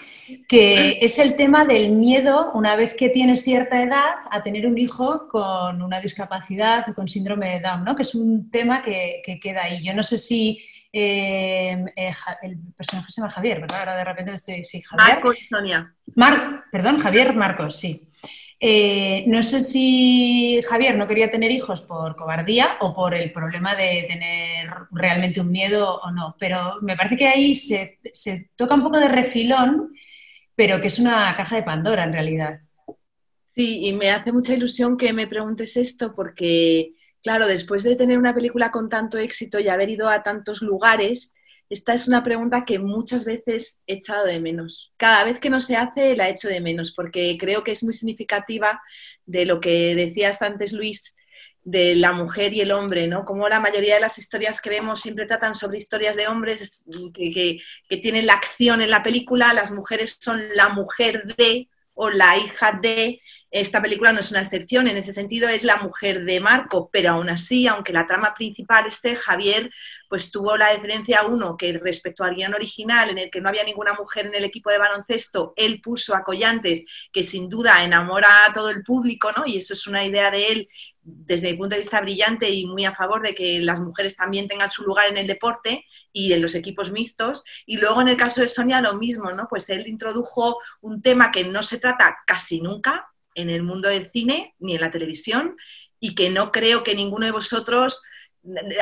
que 0.48 0.98
es 1.00 1.20
el 1.20 1.36
tema 1.36 1.64
del 1.64 1.90
miedo, 1.90 2.50
una 2.54 2.74
vez 2.74 2.94
que 2.94 3.08
tienes 3.08 3.42
cierta 3.42 3.80
edad, 3.80 4.14
a 4.32 4.42
tener 4.42 4.66
un 4.66 4.78
hijo 4.78 5.28
con 5.28 5.80
una 5.80 6.00
discapacidad 6.00 6.88
o 6.88 6.94
con 6.94 7.06
síndrome 7.06 7.54
de 7.54 7.60
Down, 7.60 7.84
¿no? 7.84 7.94
Que 7.94 8.02
es 8.02 8.16
un 8.16 8.50
tema 8.50 8.82
que, 8.82 9.22
queda 9.40 9.64
ahí. 9.64 9.84
Yo 9.84 9.94
no 9.94 10.02
sé 10.02 10.16
si 10.16 10.60
eh, 10.92 11.84
eh, 11.96 12.12
el 12.42 12.58
personaje 12.76 13.10
se 13.10 13.20
llama 13.20 13.32
Javier, 13.32 13.60
¿verdad? 13.60 13.80
Ahora 13.80 13.96
de 13.96 14.04
repente 14.04 14.32
estoy... 14.32 14.64
Sí, 14.64 14.82
Javier. 14.82 15.14
Marcos 15.14 15.38
Sonia. 15.48 15.94
Mar, 16.14 16.64
perdón, 16.70 16.98
Javier 16.98 17.34
Marcos, 17.34 17.78
sí. 17.78 18.08
Eh, 18.62 19.24
no 19.26 19.42
sé 19.42 19.62
si 19.62 20.60
Javier 20.68 20.94
no 20.94 21.06
quería 21.06 21.30
tener 21.30 21.50
hijos 21.50 21.80
por 21.80 22.14
cobardía 22.14 22.76
o 22.80 22.94
por 22.94 23.14
el 23.14 23.32
problema 23.32 23.74
de 23.74 24.04
tener 24.06 24.68
realmente 24.90 25.40
un 25.40 25.50
miedo 25.50 25.98
o 25.98 26.10
no, 26.10 26.36
pero 26.38 26.76
me 26.82 26.94
parece 26.94 27.16
que 27.16 27.26
ahí 27.26 27.54
se, 27.54 27.98
toca 28.56 28.74
un 28.74 28.82
poco 28.82 29.00
de 29.00 29.08
refilón, 29.08 29.94
pero 30.54 30.78
que 30.78 30.88
es 30.88 30.98
una 30.98 31.34
caja 31.36 31.56
de 31.56 31.62
Pandora 31.62 32.04
en 32.04 32.12
realidad. 32.12 32.60
Sí, 33.44 33.86
y 33.86 33.94
me 33.94 34.10
hace 34.10 34.30
mucha 34.30 34.52
ilusión 34.52 34.98
que 34.98 35.14
me 35.14 35.26
preguntes 35.26 35.78
esto 35.78 36.14
porque, 36.14 36.92
claro, 37.22 37.46
después 37.46 37.82
de 37.82 37.96
tener 37.96 38.18
una 38.18 38.34
película 38.34 38.70
con 38.70 38.88
tanto 38.88 39.18
éxito 39.18 39.58
y 39.58 39.68
haber 39.68 39.90
ido 39.90 40.08
a 40.08 40.22
tantos 40.22 40.62
lugares, 40.62 41.34
esta 41.68 41.94
es 41.94 42.08
una 42.08 42.22
pregunta 42.24 42.64
que 42.64 42.80
muchas 42.80 43.24
veces 43.24 43.82
he 43.86 43.94
echado 43.94 44.26
de 44.26 44.40
menos. 44.40 44.92
Cada 44.96 45.22
vez 45.24 45.38
que 45.38 45.50
no 45.50 45.60
se 45.60 45.76
hace, 45.76 46.16
la 46.16 46.28
echo 46.28 46.48
de 46.48 46.60
menos, 46.60 46.92
porque 46.92 47.36
creo 47.38 47.62
que 47.62 47.70
es 47.70 47.84
muy 47.84 47.92
significativa 47.92 48.82
de 49.24 49.44
lo 49.44 49.60
que 49.60 49.94
decías 49.94 50.42
antes, 50.42 50.72
Luis, 50.72 51.16
de 51.62 51.94
la 51.94 52.12
mujer 52.12 52.52
y 52.54 52.60
el 52.60 52.72
hombre, 52.72 53.06
¿no? 53.06 53.24
Como 53.24 53.48
la 53.48 53.60
mayoría 53.60 53.94
de 53.94 54.00
las 54.00 54.18
historias 54.18 54.60
que 54.60 54.70
vemos 54.70 55.00
siempre 55.00 55.26
tratan 55.26 55.54
sobre 55.54 55.78
historias 55.78 56.16
de 56.16 56.26
hombres 56.26 56.84
que, 57.14 57.60
que 57.88 57.96
tienen 57.98 58.26
la 58.26 58.34
acción 58.34 58.82
en 58.82 58.90
la 58.90 59.02
película, 59.02 59.54
las 59.54 59.70
mujeres 59.70 60.16
son 60.18 60.40
la 60.56 60.70
mujer 60.70 61.36
de 61.36 61.68
o 61.94 62.08
la 62.10 62.38
hija 62.38 62.78
de, 62.82 63.20
esta 63.50 63.82
película 63.82 64.12
no 64.12 64.20
es 64.20 64.30
una 64.30 64.40
excepción, 64.40 64.86
en 64.86 64.96
ese 64.96 65.12
sentido 65.12 65.48
es 65.48 65.64
la 65.64 65.78
mujer 65.78 66.24
de 66.24 66.40
Marco, 66.40 66.88
pero 66.92 67.10
aún 67.10 67.30
así, 67.30 67.66
aunque 67.66 67.92
la 67.92 68.06
trama 68.06 68.32
principal 68.32 68.86
esté, 68.86 69.16
Javier 69.16 69.70
pues 70.08 70.32
tuvo 70.32 70.56
la 70.56 70.72
diferencia 70.72 71.24
uno, 71.24 71.56
que 71.56 71.72
respecto 71.72 72.24
al 72.24 72.34
guion 72.34 72.54
original, 72.54 73.10
en 73.10 73.18
el 73.18 73.30
que 73.30 73.40
no 73.40 73.48
había 73.48 73.62
ninguna 73.62 73.94
mujer 73.94 74.26
en 74.26 74.34
el 74.34 74.42
equipo 74.42 74.68
de 74.68 74.78
baloncesto, 74.78 75.52
él 75.56 75.80
puso 75.80 76.16
a 76.16 76.24
Collantes, 76.24 76.84
que 77.12 77.22
sin 77.22 77.48
duda 77.48 77.84
enamora 77.84 78.46
a 78.46 78.52
todo 78.52 78.70
el 78.70 78.82
público, 78.82 79.30
¿no? 79.36 79.46
Y 79.46 79.58
eso 79.58 79.72
es 79.72 79.86
una 79.86 80.04
idea 80.04 80.32
de 80.32 80.48
él 80.48 80.68
desde 81.02 81.52
mi 81.52 81.58
punto 81.58 81.76
de 81.76 81.82
vista 81.82 82.00
brillante 82.00 82.50
y 82.50 82.66
muy 82.66 82.84
a 82.84 82.92
favor 82.92 83.22
de 83.22 83.36
que 83.36 83.60
las 83.60 83.78
mujeres 83.78 84.16
también 84.16 84.48
tengan 84.48 84.68
su 84.68 84.82
lugar 84.82 85.08
en 85.08 85.16
el 85.16 85.28
deporte 85.28 85.86
y 86.12 86.32
en 86.32 86.42
los 86.42 86.56
equipos 86.56 86.90
mixtos. 86.90 87.44
Y 87.64 87.78
luego 87.78 88.00
en 88.00 88.08
el 88.08 88.16
caso 88.16 88.40
de 88.40 88.48
Sonia 88.48 88.80
lo 88.80 88.94
mismo, 88.94 89.30
¿no? 89.30 89.46
Pues 89.48 89.68
él 89.70 89.86
introdujo 89.86 90.58
un 90.80 91.02
tema 91.02 91.30
que 91.30 91.44
no 91.44 91.62
se 91.62 91.78
trata 91.78 92.18
casi 92.26 92.60
nunca 92.60 93.09
en 93.34 93.50
el 93.50 93.62
mundo 93.62 93.88
del 93.88 94.10
cine 94.10 94.54
ni 94.58 94.74
en 94.74 94.80
la 94.80 94.90
televisión 94.90 95.56
y 95.98 96.14
que 96.14 96.30
no 96.30 96.50
creo 96.50 96.82
que 96.82 96.94
ninguno 96.94 97.26
de 97.26 97.32
vosotros 97.32 98.02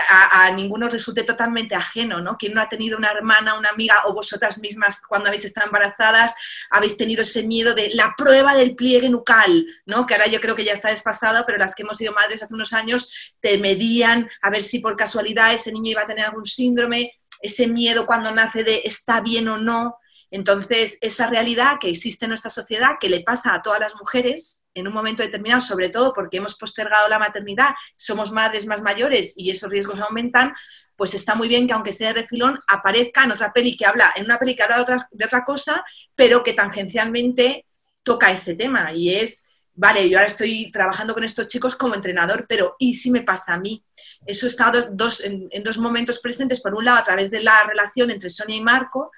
a, 0.08 0.52
ninguno 0.52 0.88
resulte 0.88 1.24
totalmente 1.24 1.74
ajeno, 1.74 2.20
¿no? 2.20 2.36
Quien 2.36 2.54
no 2.54 2.60
ha 2.60 2.68
tenido 2.68 2.96
una 2.96 3.10
hermana, 3.10 3.58
una 3.58 3.70
amiga 3.70 4.02
o 4.06 4.14
vosotras 4.14 4.58
mismas 4.58 5.00
cuando 5.06 5.28
habéis 5.28 5.44
estado 5.44 5.66
embarazadas 5.66 6.34
habéis 6.70 6.96
tenido 6.96 7.22
ese 7.22 7.42
miedo 7.42 7.74
de 7.74 7.90
la 7.94 8.14
prueba 8.16 8.54
del 8.54 8.76
pliegue 8.76 9.08
nucal, 9.08 9.66
¿no? 9.84 10.06
Que 10.06 10.14
ahora 10.14 10.28
yo 10.28 10.40
creo 10.40 10.54
que 10.54 10.64
ya 10.64 10.74
está 10.74 10.90
desfasado, 10.90 11.44
pero 11.44 11.58
las 11.58 11.74
que 11.74 11.82
hemos 11.82 11.96
sido 11.96 12.12
madres 12.12 12.42
hace 12.42 12.54
unos 12.54 12.72
años 12.72 13.12
te 13.40 13.58
medían 13.58 14.30
a 14.42 14.50
ver 14.50 14.62
si 14.62 14.78
por 14.78 14.96
casualidad 14.96 15.52
ese 15.52 15.72
niño 15.72 15.90
iba 15.90 16.02
a 16.02 16.06
tener 16.06 16.26
algún 16.26 16.46
síndrome, 16.46 17.12
ese 17.42 17.66
miedo 17.66 18.06
cuando 18.06 18.30
nace 18.30 18.62
de 18.62 18.82
está 18.84 19.20
bien 19.20 19.48
o 19.48 19.58
no. 19.58 19.98
Entonces, 20.30 20.98
esa 21.00 21.26
realidad 21.26 21.78
que 21.80 21.88
existe 21.88 22.26
en 22.26 22.30
nuestra 22.30 22.50
sociedad, 22.50 22.96
que 23.00 23.08
le 23.08 23.20
pasa 23.20 23.54
a 23.54 23.62
todas 23.62 23.80
las 23.80 23.96
mujeres 23.96 24.62
en 24.74 24.86
un 24.86 24.94
momento 24.94 25.22
determinado, 25.22 25.60
sobre 25.60 25.88
todo 25.88 26.12
porque 26.12 26.36
hemos 26.36 26.54
postergado 26.54 27.08
la 27.08 27.18
maternidad, 27.18 27.70
somos 27.96 28.30
madres 28.30 28.66
más 28.66 28.82
mayores 28.82 29.34
y 29.36 29.50
esos 29.50 29.70
riesgos 29.70 29.98
aumentan, 29.98 30.54
pues 30.96 31.14
está 31.14 31.34
muy 31.34 31.48
bien 31.48 31.66
que 31.66 31.74
aunque 31.74 31.92
sea 31.92 32.08
de 32.12 32.20
refilón, 32.20 32.60
aparezca 32.68 33.24
en 33.24 33.32
otra 33.32 33.52
peli 33.52 33.76
que 33.76 33.86
habla, 33.86 34.12
en 34.16 34.24
una 34.24 34.38
peli 34.38 34.54
que 34.54 34.62
habla 34.62 34.84
de 35.10 35.24
otra, 35.24 35.44
cosa, 35.44 35.84
pero 36.14 36.44
que 36.44 36.52
tangencialmente 36.52 37.66
toca 38.02 38.30
ese 38.30 38.54
tema 38.54 38.92
y 38.92 39.14
es 39.14 39.44
vale, 39.80 40.10
yo 40.10 40.18
ahora 40.18 40.26
estoy 40.26 40.72
trabajando 40.72 41.14
con 41.14 41.22
estos 41.22 41.46
chicos 41.46 41.76
como 41.76 41.94
entrenador, 41.94 42.46
pero 42.48 42.74
¿y 42.80 42.94
si 42.94 43.12
me 43.12 43.22
pasa 43.22 43.54
a 43.54 43.60
mí? 43.60 43.84
Eso 44.26 44.48
está 44.48 44.72
dos, 44.90 45.20
en, 45.20 45.46
en, 45.52 45.62
dos 45.62 45.78
momentos 45.78 46.18
presentes, 46.18 46.60
por 46.60 46.74
un 46.74 46.84
lado 46.84 46.98
a 46.98 47.04
través 47.04 47.30
de 47.30 47.44
la 47.44 47.62
relación 47.62 48.10
entre 48.10 48.28
Sonia 48.28 48.56
y 48.56 48.60
Marco, 48.60 49.12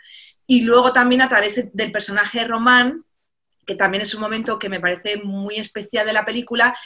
y 0.51 0.62
luego 0.62 0.92
también 0.92 1.22
a 1.22 1.28
través 1.28 1.72
del 1.72 1.92
personaje 1.92 2.40
de 2.40 2.48
Román, 2.48 3.05
que 3.64 3.76
también 3.76 4.01
es 4.01 4.16
un 4.16 4.20
momento 4.20 4.59
que 4.59 4.68
me 4.68 4.80
parece 4.80 5.18
muy 5.18 5.55
especial 5.55 6.05
de 6.05 6.12
la 6.12 6.24
película, 6.24 6.76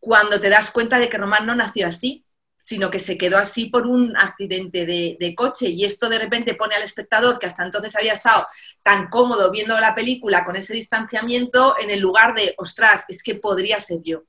cuando 0.00 0.40
te 0.40 0.48
das 0.48 0.72
cuenta 0.72 0.98
de 0.98 1.08
que 1.08 1.18
Román 1.18 1.46
no 1.46 1.54
nació 1.54 1.86
así, 1.86 2.26
sino 2.58 2.90
que 2.90 2.98
se 2.98 3.16
quedó 3.16 3.38
así 3.38 3.66
por 3.66 3.86
un 3.86 4.16
accidente 4.16 4.86
de, 4.86 5.34
coche. 5.36 5.68
Y 5.68 5.84
esto 5.84 6.08
de 6.08 6.18
repente 6.18 6.54
pone 6.54 6.74
al 6.74 6.82
espectador, 6.82 7.38
que 7.38 7.46
hasta 7.46 7.62
entonces 7.62 7.94
había 7.94 8.14
estado 8.14 8.44
tan 8.82 9.06
cómodo 9.06 9.52
viendo 9.52 9.78
la 9.78 9.94
película 9.94 10.44
con 10.44 10.56
ese 10.56 10.74
distanciamiento, 10.74 11.76
en 11.78 11.90
el 11.90 12.00
lugar 12.00 12.34
de, 12.34 12.56
ostras, 12.58 13.04
es 13.06 13.22
que 13.22 13.36
podría 13.36 13.78
ser 13.78 13.98
yo. 14.02 14.24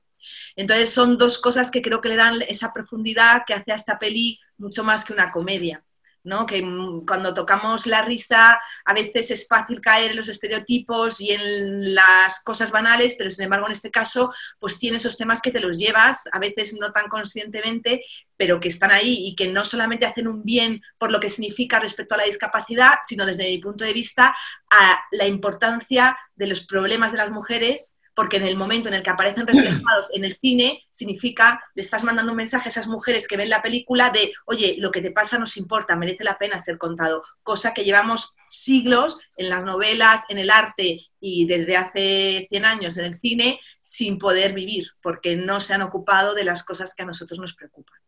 Entonces 0.54 0.90
son 0.90 1.18
dos 1.18 1.38
cosas 1.38 1.72
que 1.72 1.82
creo 1.82 2.00
que 2.00 2.10
le 2.10 2.16
dan 2.16 2.42
esa 2.42 2.72
profundidad 2.72 3.42
que 3.44 3.54
hace 3.54 3.72
a 3.72 3.74
esta 3.74 3.98
peli 3.98 4.38
mucho 4.56 4.84
más 4.84 5.04
que 5.04 5.12
una 5.12 5.32
comedia 5.32 5.84
¿no? 6.24 6.46
Que 6.46 6.62
mm, 6.62 7.06
cuando 7.06 7.32
tocamos 7.32 7.86
la 7.86 8.02
risa 8.02 8.60
a 8.84 8.94
veces 8.94 9.30
es 9.30 9.46
fácil 9.46 9.80
caer 9.80 10.10
en 10.10 10.16
los 10.16 10.28
estereotipos 10.28 11.20
y 11.20 11.32
en 11.32 11.94
las 11.94 12.42
cosas 12.42 12.70
banales, 12.70 13.14
pero 13.16 13.30
sin 13.30 13.44
embargo 13.44 13.66
en 13.66 13.72
este 13.72 13.90
caso 13.90 14.32
pues 14.58 14.78
tiene 14.78 14.96
esos 14.96 15.16
temas 15.16 15.40
que 15.40 15.50
te 15.50 15.60
los 15.60 15.78
llevas, 15.78 16.24
a 16.32 16.38
veces 16.38 16.74
no 16.80 16.92
tan 16.92 17.08
conscientemente, 17.08 18.04
pero 18.36 18.58
que 18.58 18.68
están 18.68 18.90
ahí 18.90 19.26
y 19.26 19.36
que 19.36 19.48
no 19.48 19.64
solamente 19.64 20.06
hacen 20.06 20.26
un 20.26 20.42
bien 20.42 20.82
por 20.98 21.10
lo 21.10 21.20
que 21.20 21.30
significa 21.30 21.78
respecto 21.78 22.14
a 22.14 22.18
la 22.18 22.24
discapacidad, 22.24 22.94
sino 23.06 23.26
desde 23.26 23.44
mi 23.44 23.58
punto 23.58 23.84
de 23.84 23.92
vista 23.92 24.34
a 24.70 25.02
la 25.12 25.26
importancia 25.26 26.16
de 26.34 26.46
los 26.46 26.66
problemas 26.66 27.12
de 27.12 27.18
las 27.18 27.30
mujeres 27.30 27.98
porque 28.14 28.36
en 28.36 28.46
el 28.46 28.56
momento 28.56 28.88
en 28.88 28.94
el 28.94 29.02
que 29.02 29.10
aparecen 29.10 29.46
reflejados 29.46 30.08
en 30.14 30.24
el 30.24 30.36
cine, 30.36 30.84
significa, 30.90 31.62
le 31.74 31.82
estás 31.82 32.04
mandando 32.04 32.32
un 32.32 32.36
mensaje 32.36 32.68
a 32.68 32.70
esas 32.70 32.86
mujeres 32.86 33.26
que 33.26 33.36
ven 33.36 33.48
la 33.48 33.62
película 33.62 34.10
de, 34.10 34.32
oye, 34.46 34.76
lo 34.78 34.90
que 34.90 35.00
te 35.00 35.10
pasa 35.10 35.38
nos 35.38 35.56
importa, 35.56 35.96
merece 35.96 36.24
la 36.24 36.38
pena 36.38 36.58
ser 36.58 36.78
contado, 36.78 37.22
cosa 37.42 37.74
que 37.74 37.84
llevamos 37.84 38.34
siglos 38.48 39.18
en 39.36 39.50
las 39.50 39.64
novelas, 39.64 40.22
en 40.28 40.38
el 40.38 40.50
arte 40.50 41.00
y 41.20 41.46
desde 41.46 41.76
hace 41.76 42.46
100 42.50 42.64
años 42.64 42.96
en 42.98 43.06
el 43.06 43.18
cine 43.18 43.60
sin 43.82 44.18
poder 44.18 44.52
vivir, 44.52 44.88
porque 45.02 45.36
no 45.36 45.60
se 45.60 45.74
han 45.74 45.82
ocupado 45.82 46.34
de 46.34 46.44
las 46.44 46.62
cosas 46.62 46.94
que 46.94 47.02
a 47.02 47.06
nosotros 47.06 47.38
nos 47.38 47.54
preocupan. 47.54 47.98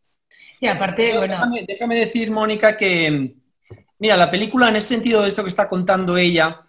Y 0.59 0.67
aparte, 0.67 1.17
bueno... 1.17 1.35
Déjame, 1.35 1.65
déjame 1.67 1.99
decir, 1.99 2.31
Mónica, 2.31 2.75
que, 2.77 3.35
mira, 3.99 4.17
la 4.17 4.31
película 4.31 4.69
en 4.69 4.77
ese 4.77 4.89
sentido 4.89 5.21
de 5.21 5.29
esto 5.29 5.43
que 5.43 5.49
está 5.49 5.67
contando 5.67 6.17
ella, 6.17 6.61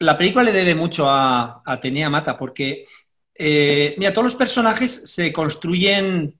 la 0.00 0.16
película 0.16 0.44
le 0.44 0.52
debe 0.52 0.74
mucho 0.74 1.08
a, 1.08 1.62
Atenea 1.64 2.10
Mata, 2.10 2.36
porque, 2.38 2.86
eh, 3.34 3.94
mira, 3.98 4.12
todos 4.12 4.24
los 4.24 4.34
personajes 4.36 5.10
se 5.12 5.32
construyen, 5.32 6.38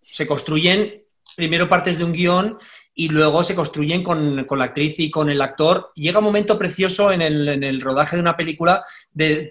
se 0.00 0.26
construyen 0.26 1.04
primero 1.36 1.68
partes 1.68 1.98
de 1.98 2.04
un 2.04 2.12
guion 2.12 2.58
y 2.94 3.08
luego 3.08 3.42
se 3.42 3.54
construyen 3.54 4.02
con, 4.02 4.46
la 4.46 4.64
actriz 4.64 4.98
y 4.98 5.10
con 5.10 5.30
el 5.30 5.40
actor. 5.40 5.90
Llega 5.94 6.18
un 6.18 6.26
momento 6.26 6.58
precioso 6.58 7.10
en 7.10 7.22
el, 7.22 7.80
rodaje 7.80 8.16
de 8.16 8.22
una 8.22 8.36
película 8.36 8.84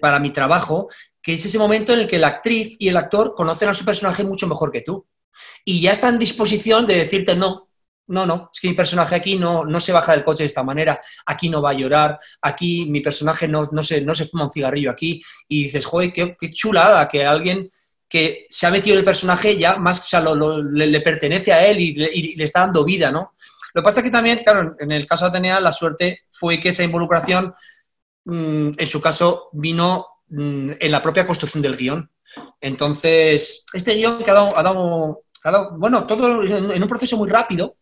para 0.00 0.20
mi 0.20 0.30
trabajo, 0.30 0.88
que 1.20 1.34
es 1.34 1.44
ese 1.44 1.58
momento 1.58 1.92
en 1.92 2.00
el 2.00 2.06
que 2.06 2.18
la 2.18 2.28
actriz 2.28 2.76
y 2.78 2.88
el 2.88 2.96
actor 2.96 3.34
conocen 3.34 3.68
a 3.68 3.74
su 3.74 3.84
personaje 3.84 4.24
mucho 4.24 4.46
mejor 4.46 4.70
que 4.70 4.82
tú. 4.82 5.06
Y 5.64 5.80
ya 5.80 5.92
está 5.92 6.08
en 6.08 6.18
disposición 6.18 6.86
de 6.86 6.96
decirte, 6.96 7.34
no, 7.34 7.68
no, 8.08 8.26
no, 8.26 8.50
es 8.52 8.60
que 8.60 8.68
mi 8.68 8.74
personaje 8.74 9.14
aquí 9.14 9.38
no, 9.38 9.64
no 9.64 9.80
se 9.80 9.92
baja 9.92 10.12
del 10.12 10.24
coche 10.24 10.42
de 10.42 10.48
esta 10.48 10.62
manera, 10.62 11.00
aquí 11.26 11.48
no 11.48 11.62
va 11.62 11.70
a 11.70 11.74
llorar, 11.74 12.18
aquí 12.40 12.86
mi 12.86 13.00
personaje 13.00 13.48
no, 13.48 13.68
no, 13.72 13.82
se, 13.82 14.00
no 14.02 14.14
se 14.14 14.26
fuma 14.26 14.44
un 14.44 14.50
cigarrillo 14.50 14.90
aquí, 14.90 15.22
y 15.48 15.64
dices, 15.64 15.86
joder, 15.86 16.12
qué, 16.12 16.36
chulada 16.50 17.06
que 17.08 17.24
alguien 17.24 17.68
que 18.08 18.46
se 18.50 18.66
ha 18.66 18.70
metido 18.70 18.98
el 18.98 19.04
personaje 19.04 19.56
ya 19.56 19.76
más, 19.76 20.00
o 20.00 20.04
sea, 20.04 20.20
le, 20.20 21.00
pertenece 21.00 21.52
a 21.52 21.66
él 21.66 21.80
y 21.80 21.94
le, 21.94 22.44
está 22.44 22.60
dando 22.60 22.84
vida, 22.84 23.10
¿no? 23.10 23.32
Lo 23.72 23.80
que 23.80 23.84
pasa 23.84 24.00
es 24.00 24.04
que 24.04 24.10
también, 24.10 24.42
claro, 24.44 24.76
en 24.78 24.92
el 24.92 25.06
caso 25.06 25.24
de 25.24 25.30
Atenea, 25.30 25.60
la 25.60 25.72
suerte 25.72 26.24
fue 26.30 26.60
que 26.60 26.70
esa 26.70 26.84
involucración, 26.84 27.54
mm, 28.26 28.72
en 28.76 28.86
su 28.86 29.00
caso, 29.00 29.48
vino 29.52 30.06
mm, 30.28 30.72
en 30.78 30.90
la 30.92 31.00
propia 31.00 31.26
construcción 31.26 31.62
del 31.62 31.76
guion. 31.76 32.10
Entonces, 32.60 33.64
este 33.72 33.94
guion 33.94 34.22
que 34.22 34.30
ha 34.30 34.34
dado, 34.34 34.58
ha 34.58 34.62
dado, 35.50 35.78
bueno, 35.78 36.06
todo 36.06 36.42
en 36.42 36.82
un 36.82 36.88
proceso 36.88 37.16
muy 37.16 37.30
rápido, 37.30 37.76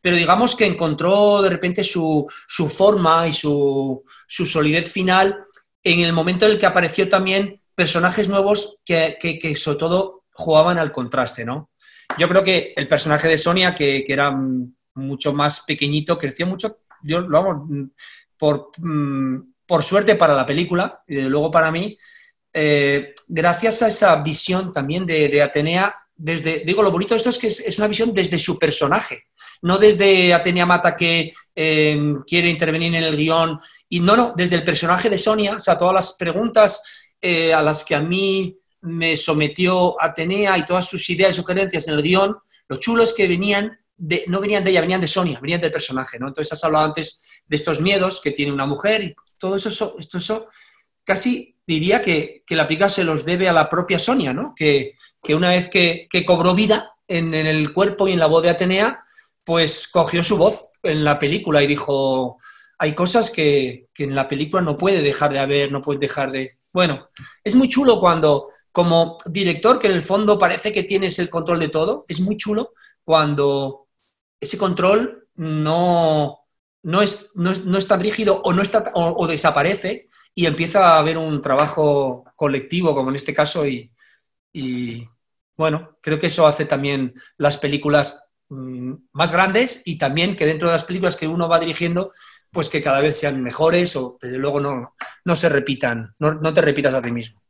pero 0.00 0.16
digamos 0.16 0.54
que 0.54 0.66
encontró 0.66 1.42
de 1.42 1.50
repente 1.50 1.84
su, 1.84 2.26
forma 2.70 3.26
y 3.26 3.32
su, 3.32 4.02
solidez 4.26 4.90
final 4.90 5.38
en 5.82 6.00
el 6.00 6.12
momento 6.12 6.46
en 6.46 6.52
el 6.52 6.58
que 6.58 6.66
apareció 6.66 7.08
también 7.08 7.60
personajes 7.74 8.28
nuevos 8.28 8.78
que, 8.84 9.54
sobre 9.56 9.78
todo 9.78 10.24
jugaban 10.32 10.78
al 10.78 10.92
contraste, 10.92 11.44
¿no? 11.44 11.70
Yo 12.18 12.28
creo 12.28 12.44
que 12.44 12.72
el 12.76 12.86
personaje 12.86 13.28
de 13.28 13.38
Sonia, 13.38 13.74
que, 13.74 14.04
era 14.06 14.36
mucho 14.94 15.32
más 15.32 15.64
pequeñito, 15.66 16.18
creció 16.18 16.46
mucho, 16.46 16.78
yo 17.02 17.20
lo 17.20 17.38
hago 17.38 17.66
por, 18.38 18.70
mm, 18.78 19.54
por 19.66 19.82
suerte 19.82 20.14
para 20.14 20.34
la 20.34 20.46
película 20.46 21.02
y 21.06 21.22
luego 21.22 21.50
para 21.50 21.70
mí, 21.70 21.98
eh, 22.52 23.12
gracias 23.28 23.82
a 23.82 23.88
esa 23.88 24.16
visión 24.22 24.72
también 24.72 25.04
de, 25.04 25.42
Atenea, 25.42 25.94
desde, 26.14 26.60
digo, 26.60 26.82
lo 26.82 26.90
bonito 26.90 27.12
de 27.12 27.18
esto 27.18 27.28
es 27.28 27.38
que 27.38 27.48
es, 27.48 27.78
una 27.78 27.88
visión 27.88 28.14
desde 28.14 28.38
su 28.38 28.58
personaje 28.58 29.24
no 29.62 29.78
desde 29.78 30.32
Atenia 30.34 30.66
Mata 30.66 30.96
que 30.96 31.32
em, 31.54 32.22
quiere 32.22 32.48
intervenir 32.48 32.94
en 32.94 33.02
el 33.02 33.16
guion, 33.16 33.60
y 33.88 34.00
no, 34.00 34.16
no, 34.16 34.34
desde 34.36 34.56
el 34.56 34.64
personaje 34.64 35.08
de 35.08 35.18
Sonia, 35.18 35.54
o 35.56 35.60
sea, 35.60 35.78
todas 35.78 35.94
las 35.94 36.12
preguntas 36.14 36.82
eh, 37.20 37.54
a 37.54 37.62
las 37.62 37.84
que 37.84 37.94
a 37.94 38.00
mí 38.00 38.56
me 38.82 39.16
sometió 39.16 40.00
Atenea 40.02 40.58
y 40.58 40.64
todas 40.64 40.86
sus 40.86 41.08
ideas 41.10 41.30
y 41.30 41.40
sugerencias 41.40 41.88
en 41.88 41.94
el 41.94 42.02
guion, 42.02 42.36
lo 42.68 42.76
chulo 42.76 43.02
es 43.02 43.12
que 43.12 43.26
venían 43.26 43.78
de, 43.96 44.24
no 44.26 44.40
venían 44.40 44.62
de 44.62 44.70
ella, 44.70 44.80
venían 44.80 45.00
de 45.00 45.08
Sonia, 45.08 45.40
venían 45.40 45.60
del 45.60 45.70
personaje, 45.70 46.18
¿no? 46.18 46.28
Entonces 46.28 46.52
has 46.52 46.64
hablado 46.64 46.84
antes 46.84 47.24
de 47.46 47.56
estos 47.56 47.80
miedos 47.80 48.20
que 48.20 48.32
tiene 48.32 48.52
una 48.52 48.66
mujer 48.66 49.02
y 49.02 49.14
todo 49.38 49.56
eso, 49.56 49.96
esto, 49.98 50.48
casi 51.04 51.56
diría 51.66 52.02
que, 52.02 52.42
la 52.50 52.68
pica 52.68 52.88
se 52.88 53.04
los 53.04 53.24
debe 53.24 53.48
a 53.48 53.52
la 53.52 53.68
propia 53.68 53.98
Sonia, 53.98 54.32
¿no? 54.32 54.54
Que, 54.54 54.94
una 55.30 55.50
vez 55.50 55.68
que, 55.68 56.08
cobró 56.26 56.54
vida 56.54 56.92
en, 57.08 57.34
en, 57.34 57.46
el 57.46 57.72
cuerpo 57.72 58.06
y 58.06 58.12
en 58.12 58.20
la 58.20 58.26
voz 58.26 58.42
de 58.42 58.50
Atenea, 58.50 59.04
pues 59.46 59.86
cogió 59.86 60.24
su 60.24 60.36
voz 60.36 60.70
en 60.82 61.04
la 61.04 61.20
película 61.20 61.62
y 61.62 61.68
dijo, 61.68 62.36
hay 62.78 62.96
cosas 62.96 63.30
que, 63.30 63.86
en 63.96 64.14
la 64.14 64.26
película 64.26 64.60
no 64.60 64.76
puede 64.76 65.02
dejar 65.02 65.32
de 65.32 65.38
haber, 65.38 65.70
no 65.70 65.80
puede 65.80 66.00
dejar 66.00 66.32
de... 66.32 66.58
Bueno, 66.74 67.10
es 67.44 67.54
muy 67.54 67.68
chulo 67.68 68.00
cuando, 68.00 68.48
como 68.72 69.16
director, 69.26 69.78
que 69.78 69.86
en 69.86 69.94
el 69.94 70.02
fondo 70.02 70.36
parece 70.36 70.72
que 70.72 70.82
tienes 70.82 71.20
el 71.20 71.30
control 71.30 71.60
de 71.60 71.68
todo, 71.68 72.04
es 72.08 72.20
muy 72.20 72.36
chulo 72.36 72.72
cuando 73.04 73.86
ese 74.40 74.58
control 74.58 75.28
no, 75.36 76.40
no, 76.82 77.02
es, 77.02 77.30
no, 77.36 77.52
es, 77.52 77.86
tan 77.86 78.00
rígido 78.00 78.42
o, 78.42 78.52
no 78.52 78.62
está, 78.62 78.90
o, 78.94 79.26
desaparece 79.28 80.08
y 80.34 80.46
empieza 80.46 80.88
a 80.88 80.98
haber 80.98 81.18
un 81.18 81.40
trabajo 81.40 82.24
colectivo, 82.34 82.96
como 82.96 83.10
en 83.10 83.16
este 83.16 83.32
caso, 83.32 83.64
y, 83.64 83.92
y 84.52 85.08
bueno, 85.56 85.98
creo 86.02 86.18
que 86.18 86.26
eso 86.26 86.48
hace 86.48 86.64
también 86.64 87.14
las 87.38 87.58
películas 87.58 88.25
más 88.48 89.32
grandes 89.32 89.82
y 89.84 89.98
también 89.98 90.36
que 90.36 90.46
dentro 90.46 90.68
de 90.68 90.74
las 90.74 90.84
películas 90.84 91.16
que 91.16 91.26
uno 91.26 91.48
va 91.48 91.58
dirigiendo, 91.58 92.12
pues 92.50 92.68
que 92.68 92.82
cada 92.82 93.00
vez 93.00 93.18
sean 93.18 93.42
mejores 93.42 93.96
o 93.96 94.18
desde 94.20 94.38
luego 94.38 94.60
no, 94.60 94.94
no 95.24 95.36
se 95.36 95.48
repitan, 95.48 96.14
no, 96.18 96.54
te 96.54 96.60
repitas 96.60 96.94
a 96.94 97.02
ti 97.02 97.10
mismo. 97.10 97.40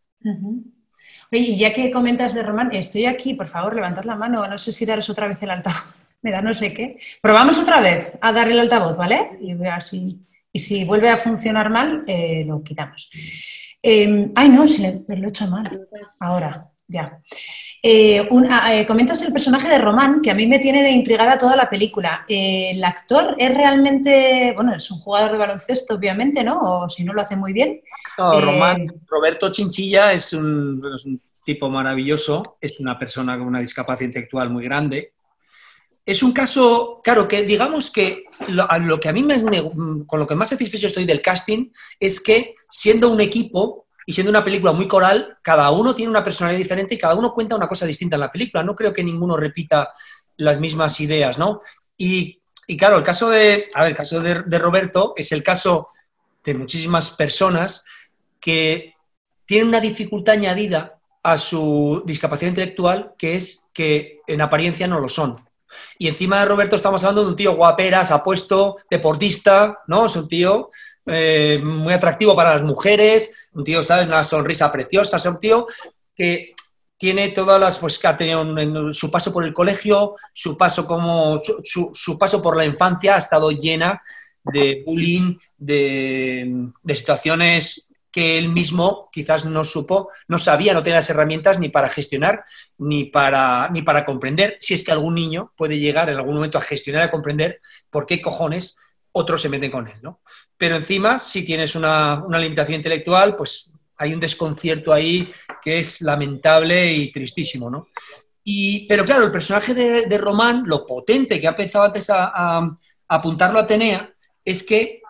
Oye, 1.33 1.41
y 1.41 1.59
ya 1.59 1.73
que 1.73 1.91
comentas 1.91 2.35
de 2.35 2.43
Román, 2.43 2.71
estoy 2.73 3.07
aquí, 3.07 3.35
por 3.35 3.49
favor, 3.49 3.75
levantad 3.75 4.05
la 4.05 4.17
mano, 4.17 4.47
no 4.47 4.59
sé 4.59 4.73
si 4.73 4.87
daros 4.87 5.11
otra 5.11 5.29
vez 5.29 5.43
el 5.43 5.51
altavoz, 5.51 6.01
me 6.23 6.31
da 6.31 6.41
no 6.41 6.55
sé 6.55 6.73
qué. 6.73 6.99
Probamos 7.21 7.59
otra 7.59 7.81
vez 7.81 8.13
a 8.21 8.33
dar 8.33 8.49
el 8.49 8.59
altavoz, 8.59 8.97
¿vale? 8.97 9.39
Y, 9.41 9.53
así, 9.67 10.21
y 10.53 10.59
si 10.59 10.85
vuelve 10.85 11.11
a 11.11 11.17
funcionar 11.17 11.71
mal, 11.71 12.05
eh, 12.07 12.45
lo 12.47 12.63
quitamos. 12.63 13.11
Em, 13.83 14.33
ay, 14.35 14.49
no, 14.49 14.67
si 14.67 14.83
lo 14.83 14.89
he 14.89 15.29
hecho 15.29 15.47
mal. 15.47 15.89
Ahora, 16.21 16.69
ya. 16.89 17.21
Eh, 17.83 18.27
ah, 18.51 18.75
eh, 18.75 18.87
comentas 18.87 19.23
el 19.23 19.33
personaje 19.33 19.69
de 19.69 19.79
Román, 19.79 20.21
que 20.21 20.31
a 20.31 20.35
mí 20.35 20.47
me 20.47 20.59
tiene 20.59 20.83
de 20.83 20.91
intrigada 20.91 21.39
toda 21.39 21.57
la 21.57 21.69
película. 21.69 22.25
Eh, 22.29 22.71
¿El 22.73 22.83
actor 22.83 23.35
es 23.39 23.55
realmente, 23.55 24.53
bueno, 24.55 24.75
es 24.75 24.91
un 24.91 24.99
jugador 24.99 25.33
de 25.33 25.39
baloncesto, 25.39 25.95
obviamente, 25.95 26.43
¿no? 26.43 26.59
O 26.61 26.89
si 26.89 27.05
no 27.05 27.13
lo 27.13 27.23
hace 27.23 27.37
muy 27.37 27.53
bien. 27.53 27.81
No, 28.19 28.41
Román, 28.41 28.87
Roberto 29.07 29.51
Chinchilla 29.51 30.13
es 30.13 30.33
un, 30.33 30.83
tipo 31.45 31.71
maravilloso, 31.71 32.57
es 32.61 32.81
una 32.81 32.99
persona 32.99 33.39
con 33.39 33.47
una 33.47 33.61
discapacidad 33.61 34.09
intelectual 34.09 34.51
muy 34.51 34.65
grande. 34.65 35.13
Es 36.05 36.23
un 36.23 36.33
caso, 36.33 37.01
claro, 37.03 37.27
que 37.29 37.43
digamos 37.43 37.91
que 37.91 38.25
lo, 38.49 39.01
que 39.01 39.09
a 39.09 39.13
mí 39.13 39.23
me, 39.23 39.43
con 40.07 40.21
lo 40.21 40.27
que 40.27 40.35
más 40.35 40.51
satisfecho 40.51 40.87
estoy 40.87 41.05
del 41.05 41.21
casting 41.21 41.71
es 41.99 42.21
que 42.21 42.55
siendo 42.69 43.11
un 43.11 43.21
equipo 43.21 43.86
y 44.09 44.13
siendo 44.13 44.31
una 44.31 44.45
película 44.45 44.73
muy 44.73 44.87
coral, 44.87 45.37
cada 45.43 45.69
uno 45.73 45.93
tiene 45.93 46.11
una 46.11 46.23
personalidad 46.23 46.61
diferente 46.61 46.95
y 46.95 46.99
cada 46.99 47.17
uno 47.17 47.35
cuenta 47.35 47.57
una 47.57 47.69
cosa 47.69 47.85
distinta 47.87 48.15
en 48.15 48.21
la 48.21 48.31
película. 48.31 48.63
No 48.63 48.77
creo 48.77 48.93
que 48.93 49.03
ninguno 49.03 49.37
repita 49.37 49.91
las 50.37 50.61
mismas 50.61 51.01
ideas, 51.01 51.39
¿no? 51.39 51.61
Y, 51.99 52.41
claro, 52.79 52.99
el 52.99 53.03
caso 53.03 53.29
de, 53.29 53.69
a 53.75 53.83
ver, 53.83 53.91
el 53.91 53.97
caso 53.97 54.21
de, 54.21 54.45
de 54.45 54.59
Roberto 54.61 55.13
es 55.17 55.33
el 55.33 55.43
caso 55.43 55.89
de 56.45 56.55
muchísimas 56.55 57.11
personas 57.11 57.85
que 58.39 58.95
tienen 59.45 59.69
una 59.69 59.81
dificultad 59.81 60.35
añadida 60.35 61.01
a 61.25 61.37
su 61.37 62.05
discapacidad 62.07 62.51
intelectual, 62.51 63.15
que 63.19 63.35
es 63.35 63.69
que 63.73 64.21
en 64.29 64.41
apariencia 64.41 64.87
no 64.87 65.01
lo 65.01 65.09
son. 65.09 65.45
Y 65.99 66.07
encima 66.07 66.39
de 66.39 66.47
Roberto 66.47 66.77
estamos 66.77 67.03
hablando 67.03 67.25
de 67.25 67.31
un 67.31 67.37
tío 67.37 67.57
guaperas, 67.57 68.13
apuesto, 68.13 68.79
deportista, 68.89 69.81
¿no? 69.89 70.07
Es 70.07 70.15
un 70.15 70.29
tío 70.29 70.71
eh, 71.07 71.61
muy 71.63 71.95
atractivo 71.95 72.35
para 72.35 72.55
las 72.55 72.63
mujeres, 72.63 73.49
un 73.53 73.63
tío, 73.63 73.83
¿sabes? 73.83 74.09
Una 74.09 74.25
sonrisa 74.25 74.73
preciosa, 74.73 75.19
es 75.19 75.27
un 75.27 75.39
tío 75.39 75.67
que 76.15 76.55
tiene 76.99 77.29
todas 77.29 77.61
las, 77.61 77.79
pues 77.79 77.99
que 77.99 78.07
ha 78.07 78.17
tenido 78.17 78.93
su 78.95 79.11
paso 79.11 79.33
por 79.33 79.45
el 79.45 79.53
colegio, 79.53 80.17
su 80.33 80.57
paso 80.57 80.87
como, 80.87 81.39
su, 81.39 82.19
paso 82.19 82.43
por 82.43 82.57
la 82.57 82.65
infancia 82.65 83.15
ha 83.15 83.19
estado 83.19 83.51
llena 83.51 84.03
de 84.43 84.83
bullying, 84.85 85.37
de, 85.57 86.71
situaciones 86.95 87.89
que 88.11 88.39
él 88.39 88.49
mismo 88.49 89.11
quizás 89.13 89.45
no 89.45 89.63
supo, 89.63 90.09
no 90.27 90.39
sabía, 90.39 90.73
no 90.73 90.83
tenía 90.83 90.99
las 90.99 91.11
herramientas 91.11 91.59
ni 91.59 91.69
para 91.69 91.91
gestionar 91.91 92.45
ni 92.79 93.05
para, 93.05 93.69
ni 93.69 93.83
para 93.83 94.07
comprender, 94.07 94.57
si 94.59 94.73
es 94.73 94.83
que 94.83 94.93
algún 94.93 95.15
niño 95.15 95.53
puede 95.55 95.79
llegar 95.79 96.09
en 96.09 96.17
algún 96.17 96.37
momento 96.37 96.57
a 96.57 96.63
gestionar, 96.63 97.03
a 97.03 97.11
comprender 97.11 97.61
por 97.91 98.07
qué 98.07 98.23
cojones 98.23 98.79
otros 99.19 99.41
se 99.41 99.49
meten 99.49 99.71
con 99.71 99.89
él, 99.89 99.97
¿no? 100.03 100.21
Pero 100.59 100.77
encima, 100.77 101.19
si 101.19 101.45
tienes 101.45 101.75
una, 101.75 102.23
limitación 102.29 102.77
intelectual, 102.77 103.35
pues 103.35 103.73
hay 103.97 104.13
un 104.13 104.21
desconcierto 104.21 104.93
ahí 104.93 105.33
que 105.63 105.79
es 105.79 106.03
lamentable 106.03 106.93
y 106.93 107.11
tristísimo, 107.11 107.71
¿no? 107.71 107.89
Y, 108.45 108.87
pero 108.87 109.07
claro, 109.07 109.25
el 109.25 109.31
personaje 109.31 109.73
de, 109.73 110.19
Román, 110.19 110.65
lo 110.67 110.85
potente 110.85 111.41
que 111.41 111.47
ha 111.47 111.51
empezado 111.51 111.87
antes 111.87 112.11
a, 112.11 112.77
apuntarlo 113.09 113.59
a 113.59 113.63
Atenea, 113.63 114.13
es 114.45 114.63
que 114.63 115.01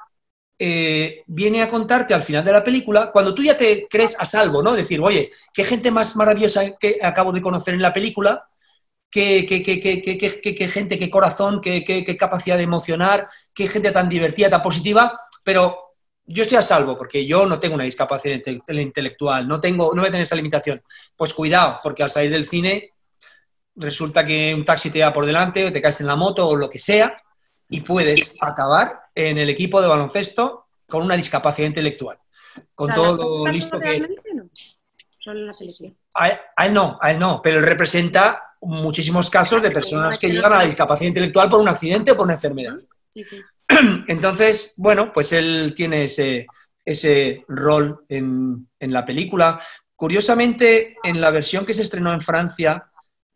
eh, 0.58 1.24
viene 1.26 1.62
a 1.62 1.68
contarte 1.68 2.14
al 2.14 2.22
final 2.22 2.44
de 2.44 2.52
la 2.52 2.62
película, 2.62 3.10
cuando 3.10 3.34
tú 3.34 3.42
ya 3.42 3.56
te 3.56 3.88
crees 3.90 4.18
a 4.20 4.24
salvo, 4.24 4.62
¿no? 4.62 4.74
Decir, 4.74 5.00
oye, 5.00 5.30
qué 5.52 5.64
gente 5.64 5.90
más 5.90 6.14
maravillosa 6.14 6.76
que 6.78 6.98
acabo 7.02 7.32
de 7.32 7.42
conocer 7.42 7.74
en 7.74 7.82
la 7.82 7.92
película, 7.92 8.48
qué, 9.10 9.46
qué, 9.46 9.62
qué 9.62 10.68
gente, 10.68 10.98
qué 10.98 11.10
corazón, 11.10 11.60
qué, 11.60 12.16
capacidad 12.18 12.56
de 12.56 12.64
emocionar, 12.64 13.28
qué 13.54 13.68
gente 13.68 13.90
tan 13.92 14.08
divertida, 14.08 14.50
tan 14.50 14.62
positiva, 14.62 15.18
pero 15.44 15.94
yo 16.24 16.42
estoy 16.42 16.58
a 16.58 16.62
salvo 16.62 16.98
porque 16.98 17.24
yo 17.24 17.46
no 17.46 17.58
tengo 17.58 17.74
una 17.76 17.84
discapacidad 17.84 18.40
intelectual, 18.68 19.46
no, 19.46 19.60
tengo, 19.60 19.92
no 19.94 20.02
voy 20.02 20.08
a 20.08 20.10
tener 20.10 20.22
esa 20.22 20.36
limitación. 20.36 20.82
Pues 21.16 21.32
cuidado, 21.32 21.78
porque 21.82 22.02
al 22.02 22.10
salir 22.10 22.30
del 22.30 22.46
cine 22.46 22.92
resulta 23.76 24.24
que 24.24 24.54
un 24.54 24.64
taxi 24.64 24.90
te 24.90 25.02
va 25.02 25.12
por 25.12 25.26
delante 25.26 25.64
o 25.64 25.72
te 25.72 25.80
caes 25.82 26.00
en 26.00 26.06
la 26.06 26.16
moto 26.16 26.48
o 26.48 26.56
lo 26.56 26.68
que 26.68 26.78
sea 26.78 27.22
y 27.68 27.80
puedes 27.80 28.36
acabar 28.40 29.00
en 29.14 29.38
el 29.38 29.48
equipo 29.48 29.80
de 29.80 29.88
baloncesto 29.88 30.66
con 30.88 31.02
una 31.02 31.16
discapacidad 31.16 31.68
intelectual. 31.68 32.18
Con 32.74 32.92
todo 32.94 33.44
lo 33.44 33.52
listo 33.52 33.78
que... 33.78 34.00
No. 34.00 34.48
Solo 35.18 35.46
la 35.46 35.52
selección. 35.52 35.96
A 36.14 36.28
él, 36.28 36.72
no, 36.72 36.98
a 37.00 37.10
él 37.10 37.18
no, 37.18 37.40
pero 37.42 37.58
él 37.58 37.66
representa 37.66 38.45
muchísimos 38.60 39.30
casos 39.30 39.62
de 39.62 39.70
personas 39.70 40.18
que 40.18 40.28
llegan 40.28 40.52
a 40.52 40.58
la 40.58 40.64
discapacidad 40.64 41.08
intelectual 41.08 41.48
por 41.48 41.60
un 41.60 41.68
accidente 41.68 42.12
o 42.12 42.16
por 42.16 42.24
una 42.24 42.34
enfermedad. 42.34 42.76
Entonces, 44.08 44.74
bueno, 44.76 45.12
pues 45.12 45.32
él 45.32 45.72
tiene 45.74 46.04
ese, 46.04 46.46
ese 46.84 47.44
rol 47.48 48.04
en, 48.08 48.68
en, 48.78 48.92
la 48.92 49.04
película. 49.04 49.60
Curiosamente, 49.94 50.96
en 51.02 51.20
la 51.20 51.30
versión 51.30 51.64
que 51.64 51.74
se 51.74 51.82
estrenó 51.82 52.12
en 52.12 52.20
Francia, 52.20 52.90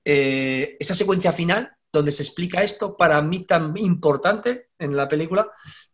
eh, 0.05 0.77
esa 0.79 0.95
secuencia 0.95 1.33
final, 1.33 1.71
donde 1.93 2.13
se 2.13 2.23
explica 2.23 2.63
esto, 2.63 2.97
para 2.97 3.21
mí 3.23 3.45
tan 3.45 3.77
importante 3.77 4.69
en 4.79 4.97
la 4.97 5.09
película, 5.09 5.51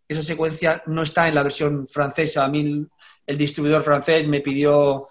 esa 0.08 0.22
secuencia 0.22 0.82
no 0.86 1.02
está 1.02 1.28
en 1.28 1.34
la 1.34 1.42
versión 1.42 1.88
francesa. 1.88 2.44
A 2.44 2.48
mí 2.48 2.86
el, 3.26 3.38
distribuidor 3.38 3.82
francés 3.82 4.28
me 4.28 4.40
pidió 4.40 5.08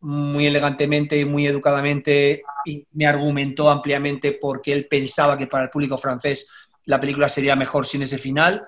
muy 0.00 0.46
elegantemente 0.46 1.18
y 1.18 1.24
muy 1.24 1.46
educadamente 1.46 2.42
y 2.64 2.86
me 2.92 3.06
argumentó 3.06 3.68
ampliamente 3.68 4.32
porque 4.32 4.72
él 4.72 4.86
pensaba 4.86 5.36
que 5.36 5.46
para 5.46 5.64
el 5.64 5.70
público 5.70 5.98
francés 5.98 6.48
la 6.84 7.00
película 7.00 7.28
sería 7.28 7.56
mejor 7.56 7.86
sin 7.86 8.02
ese 8.02 8.18
final. 8.18 8.66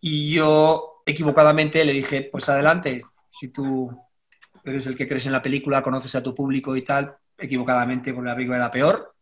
Y 0.00 0.34
yo 0.34 1.02
equivocadamente 1.06 1.84
le 1.84 1.92
dije, 1.92 2.28
pues 2.30 2.48
adelante, 2.48 3.02
si 3.30 3.48
tú 3.48 3.90
eres 4.64 4.86
el 4.86 4.96
que 4.96 5.08
crees 5.08 5.26
en 5.26 5.32
la 5.32 5.42
película, 5.42 5.82
conoces 5.82 6.14
a 6.14 6.22
tu 6.22 6.34
público 6.34 6.76
y 6.76 6.82
tal, 6.82 7.16
equivocadamente 7.38 8.12
porque 8.12 8.28
la 8.28 8.34
película 8.34 8.58
era 8.58 8.70
peor. 8.70 9.14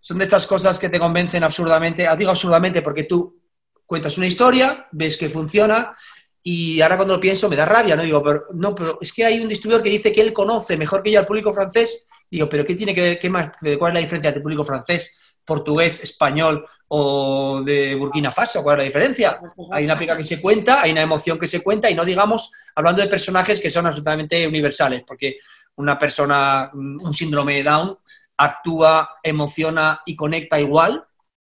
Son 0.00 0.18
de 0.18 0.24
estas 0.24 0.46
cosas 0.46 0.78
que 0.78 0.88
te 0.88 0.98
convencen 0.98 1.44
absurdamente, 1.44 2.06
ah, 2.06 2.16
digo 2.16 2.30
absurdamente 2.30 2.82
porque 2.82 3.04
tú 3.04 3.40
cuentas 3.86 4.18
una 4.18 4.26
historia, 4.26 4.88
ves 4.90 5.16
que 5.16 5.28
funciona 5.28 5.94
y 6.42 6.80
ahora 6.80 6.96
cuando 6.96 7.14
lo 7.14 7.20
pienso 7.20 7.48
me 7.48 7.56
da 7.56 7.64
rabia, 7.64 7.94
¿no? 7.94 8.02
Digo, 8.02 8.22
pero, 8.22 8.44
no, 8.54 8.74
pero 8.74 8.98
es 9.00 9.12
que 9.12 9.24
hay 9.24 9.40
un 9.40 9.48
distribuidor 9.48 9.82
que 9.82 9.90
dice 9.90 10.12
que 10.12 10.20
él 10.20 10.32
conoce 10.32 10.76
mejor 10.76 11.02
que 11.02 11.12
yo 11.12 11.20
al 11.20 11.26
público 11.26 11.52
francés. 11.52 12.08
Digo, 12.28 12.48
pero 12.48 12.64
¿qué 12.64 12.74
tiene 12.74 12.94
que 12.94 13.00
ver, 13.00 13.18
qué 13.18 13.30
más, 13.30 13.52
cuál 13.78 13.90
es 13.90 13.94
la 13.94 14.00
diferencia 14.00 14.28
entre 14.28 14.42
público 14.42 14.64
francés, 14.64 15.36
portugués, 15.44 16.02
español 16.02 16.66
o 16.88 17.62
de 17.64 17.94
Burkina 17.94 18.32
Faso? 18.32 18.62
¿Cuál 18.62 18.76
es 18.76 18.78
la 18.78 18.84
diferencia? 18.86 19.32
Hay 19.70 19.84
una 19.84 19.96
pica 19.96 20.16
que 20.16 20.24
se 20.24 20.40
cuenta, 20.40 20.82
hay 20.82 20.92
una 20.92 21.02
emoción 21.02 21.38
que 21.38 21.46
se 21.46 21.62
cuenta 21.62 21.88
y 21.90 21.94
no 21.94 22.04
digamos 22.04 22.50
hablando 22.74 23.02
de 23.02 23.08
personajes 23.08 23.60
que 23.60 23.70
son 23.70 23.86
absolutamente 23.86 24.46
universales, 24.46 25.04
porque 25.06 25.36
una 25.76 25.98
persona, 25.98 26.70
un 26.72 27.12
síndrome 27.12 27.56
de 27.56 27.64
Down, 27.64 27.98
actúa, 28.36 29.18
emociona 29.22 30.02
y 30.04 30.16
conecta 30.16 30.58
igual 30.58 31.04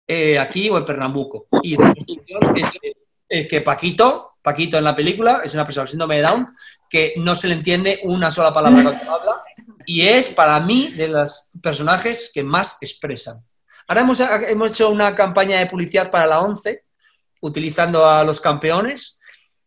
eh, 0.07 0.39
aquí 0.39 0.69
o 0.69 0.77
en 0.77 0.85
Pernambuco. 0.85 1.47
Y 1.61 1.75
es 3.29 3.47
que 3.47 3.61
Paquito, 3.61 4.26
Paquito 4.47 4.77
en 4.77 4.85
la 4.85 4.95
película, 4.95 5.41
es 5.43 5.53
una 5.55 5.65
persona 5.65 5.83
con 5.83 5.89
síndrome 5.89 6.15
de 6.15 6.21
Down 6.21 6.55
que 6.89 7.15
no 7.17 7.35
se 7.35 7.49
le 7.49 7.55
entiende 7.55 7.99
una 8.03 8.31
sola 8.31 8.53
palabra 8.53 8.81
cuando 8.81 9.11
habla 9.11 9.43
y 9.85 10.03
es 10.03 10.29
para 10.29 10.57
mí 10.61 10.87
de 10.95 11.09
los 11.09 11.51
personajes 11.61 12.31
que 12.33 12.43
más 12.43 12.77
expresan. 12.79 13.43
Ahora 13.89 14.01
hemos, 14.03 14.21
hemos 14.21 14.71
hecho 14.71 14.89
una 14.89 15.13
campaña 15.13 15.59
de 15.59 15.65
publicidad 15.65 16.09
para 16.09 16.25
la 16.25 16.39
11 16.39 16.81
utilizando 17.41 18.09
a 18.09 18.23
los 18.23 18.39
campeones 18.39 19.19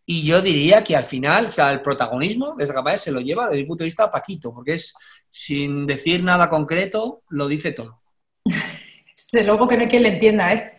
y 0.06 0.24
yo 0.24 0.40
diría 0.40 0.82
que 0.82 0.96
al 0.96 1.04
final, 1.04 1.44
o 1.44 1.48
sea, 1.48 1.72
el 1.72 1.82
protagonismo 1.82 2.54
de 2.56 2.64
esa 2.64 2.72
campaña 2.72 2.96
se 2.96 3.12
lo 3.12 3.20
lleva 3.20 3.50
desde 3.50 3.58
mi 3.60 3.66
punto 3.66 3.84
de 3.84 3.88
vista 3.88 4.04
a 4.04 4.10
Paquito, 4.10 4.54
porque 4.54 4.76
es, 4.76 4.94
sin 5.28 5.86
decir 5.86 6.22
nada 6.22 6.48
concreto, 6.48 7.22
lo 7.28 7.48
dice 7.48 7.72
todo. 7.72 8.00
Desde 9.30 9.46
luego 9.46 9.68
que 9.68 9.76
no 9.76 9.82
hay 9.82 9.88
quien 9.88 10.04
le 10.04 10.08
entienda, 10.08 10.52
¿eh? 10.54 10.72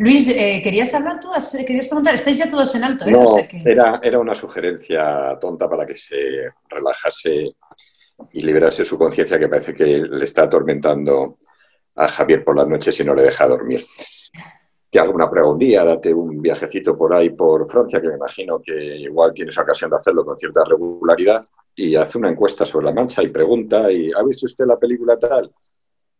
Luis, 0.00 0.30
eh, 0.30 0.62
¿querías 0.64 0.94
hablar 0.94 1.20
tú? 1.20 1.28
¿Querías 1.58 1.86
preguntar? 1.86 2.14
Estáis 2.14 2.38
ya 2.38 2.48
todos 2.48 2.74
en 2.74 2.84
alto, 2.84 3.04
¿eh? 3.04 3.10
No, 3.10 3.36
era, 3.66 4.00
era 4.02 4.18
una 4.18 4.34
sugerencia 4.34 5.38
tonta 5.38 5.68
para 5.68 5.84
que 5.84 5.94
se 5.94 6.48
relajase 6.70 7.54
y 8.32 8.42
liberase 8.42 8.82
su 8.82 8.96
conciencia 8.96 9.38
que 9.38 9.48
parece 9.48 9.74
que 9.74 9.98
le 9.98 10.24
está 10.24 10.44
atormentando 10.44 11.40
a 11.96 12.08
Javier 12.08 12.42
por 12.42 12.56
las 12.56 12.66
noches 12.66 12.98
y 12.98 13.04
no 13.04 13.14
le 13.14 13.24
deja 13.24 13.46
dormir 13.46 13.82
que 14.90 14.98
haga 14.98 15.10
una 15.10 15.30
prueba 15.30 15.50
un 15.50 15.58
día, 15.58 15.84
date 15.84 16.14
un 16.14 16.40
viajecito 16.40 16.96
por 16.96 17.14
ahí 17.14 17.30
por 17.30 17.70
Francia, 17.70 18.00
que 18.00 18.08
me 18.08 18.14
imagino 18.14 18.60
que 18.60 18.96
igual 18.96 19.34
tienes 19.34 19.56
ocasión 19.58 19.90
de 19.90 19.96
hacerlo 19.96 20.24
con 20.24 20.36
cierta 20.36 20.64
regularidad, 20.64 21.44
y 21.76 21.94
hace 21.94 22.16
una 22.16 22.30
encuesta 22.30 22.64
sobre 22.64 22.86
la 22.86 22.92
mancha 22.92 23.22
y 23.22 23.28
pregunta, 23.28 23.92
y 23.92 24.10
¿ha 24.10 24.24
visto 24.24 24.46
usted 24.46 24.64
la 24.64 24.78
película 24.78 25.16
tal? 25.18 25.52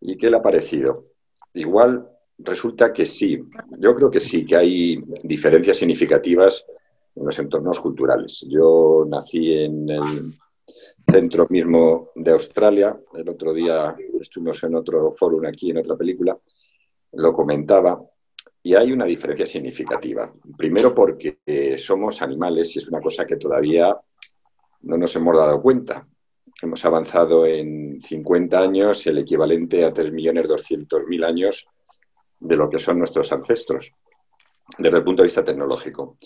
¿Y 0.02 0.16
qué 0.16 0.30
le 0.30 0.36
ha 0.36 0.42
parecido? 0.42 1.06
Igual 1.54 2.08
resulta 2.44 2.92
que 2.92 3.06
sí, 3.06 3.38
yo 3.78 3.94
creo 3.94 4.10
que 4.10 4.20
sí, 4.20 4.44
que 4.44 4.56
hay 4.56 5.00
diferencias 5.24 5.76
significativas 5.76 6.64
en 7.14 7.26
los 7.26 7.38
entornos 7.38 7.80
culturales. 7.80 8.46
Yo 8.48 9.04
nací 9.08 9.62
en 9.64 9.88
el 9.88 10.38
centro 11.10 11.46
mismo 11.50 12.10
de 12.14 12.32
Australia, 12.32 12.98
el 13.14 13.28
otro 13.28 13.52
día 13.52 13.96
estuvimos 14.20 14.62
en 14.62 14.74
otro 14.74 15.12
foro 15.12 15.46
aquí, 15.46 15.70
en 15.70 15.78
otra 15.78 15.96
película, 15.96 16.38
lo 17.12 17.32
comentaba, 17.32 18.00
y 18.62 18.74
hay 18.74 18.92
una 18.92 19.06
diferencia 19.06 19.46
significativa. 19.46 20.32
Primero 20.56 20.94
porque 20.94 21.76
somos 21.78 22.20
animales 22.22 22.74
y 22.76 22.78
es 22.78 22.88
una 22.88 23.00
cosa 23.00 23.26
que 23.26 23.36
todavía 23.36 23.96
no 24.82 24.96
nos 24.96 25.16
hemos 25.16 25.36
dado 25.36 25.60
cuenta. 25.62 26.06
Hemos 26.62 26.84
avanzado 26.84 27.46
en 27.46 28.00
50 28.02 28.60
años 28.60 29.06
el 29.06 29.18
equivalente 29.18 29.84
a 29.84 29.94
3.200.000 29.94 31.24
años 31.24 31.66
de 32.40 32.56
lo 32.56 32.68
que 32.68 32.78
son 32.78 32.98
nuestros 32.98 33.30
ancestros, 33.32 33.92
desde 34.78 34.96
el 34.96 35.04
punto 35.04 35.22
de 35.22 35.26
vista 35.26 35.44
tecnológico. 35.44 36.16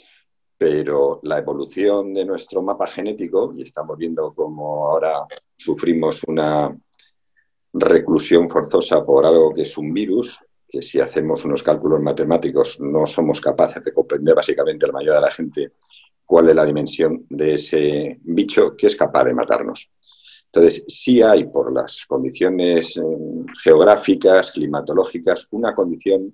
Pero 0.57 1.21
la 1.25 1.39
evolución 1.39 2.15
de 2.15 2.25
nuestro 2.25 2.63
mapa 2.63 2.87
genético, 2.87 3.53
y 3.57 3.63
estamos 3.63 3.99
viendo 3.99 4.33
cómo 4.33 4.89
ahora 4.89 5.27
sufrimos 5.57 6.23
una 6.25 6.75
reclusión 7.73 8.49
forzosa 8.49 9.05
por 9.05 9.27
algo 9.27 9.53
que 9.53 9.63
es 9.63 9.77
un 9.77 9.93
virus, 9.93 10.41
que 10.69 10.81
si 10.81 11.01
hacemos 11.01 11.45
unos 11.45 11.63
cálculos 11.63 12.01
matemáticos 12.01 12.81
no 12.81 13.05
somos 13.07 13.41
capaces 13.41 13.83
de 13.83 13.93
comprender 13.93 14.35
básicamente 14.35 14.87
la 14.87 14.93
mayoría 14.93 15.17
de 15.17 15.21
la 15.21 15.31
gente 15.31 15.73
cuál 16.25 16.49
es 16.49 16.55
la 16.55 16.65
dimensión 16.65 17.27
de 17.29 17.55
ese 17.55 18.19
bicho 18.23 18.77
que 18.77 18.87
es 18.87 18.97
capaz 18.97 19.25
de 19.25 19.35
matarnos. 19.35 19.91
Entonces, 20.55 20.85
sí 20.87 21.21
hay 21.21 21.47
por 21.47 21.73
las 21.73 22.07
condiciones 22.07 22.97
eh, 22.97 23.01
geográficas, 23.61 24.53
climatológicas, 24.53 25.49
una 25.51 25.75
condición, 25.75 26.33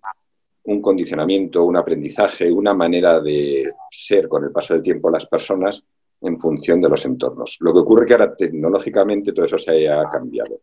un 0.65 0.83
condicionamiento, 0.83 1.65
un 1.65 1.79
aprendizaje, 1.79 2.53
una 2.53 2.75
manera 2.75 3.19
de 3.23 3.73
ser 3.91 4.29
con 4.29 4.45
el 4.45 4.53
paso 4.53 4.75
del 4.75 4.83
tiempo 4.83 5.09
las 5.09 5.25
personas 5.25 5.83
en 6.21 6.39
función 6.39 6.83
de 6.83 6.91
los 6.91 7.03
entornos. 7.07 7.57
Lo 7.61 7.73
que 7.73 7.79
ocurre 7.79 8.05
que 8.05 8.13
ahora 8.13 8.37
tecnológicamente 8.37 9.33
todo 9.33 9.47
eso 9.47 9.57
se 9.57 9.89
ha 9.89 10.07
cambiado. 10.11 10.61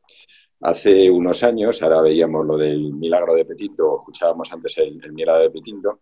Hace 0.61 1.09
unos 1.09 1.41
años, 1.41 1.81
ahora 1.81 2.01
veíamos 2.01 2.45
lo 2.45 2.57
del 2.57 2.93
milagro 2.93 3.33
de 3.33 3.45
Petito, 3.45 3.97
escuchábamos 3.97 4.53
antes 4.53 4.77
el, 4.77 5.01
milagro 5.13 5.41
de 5.41 5.49
Petito, 5.49 6.01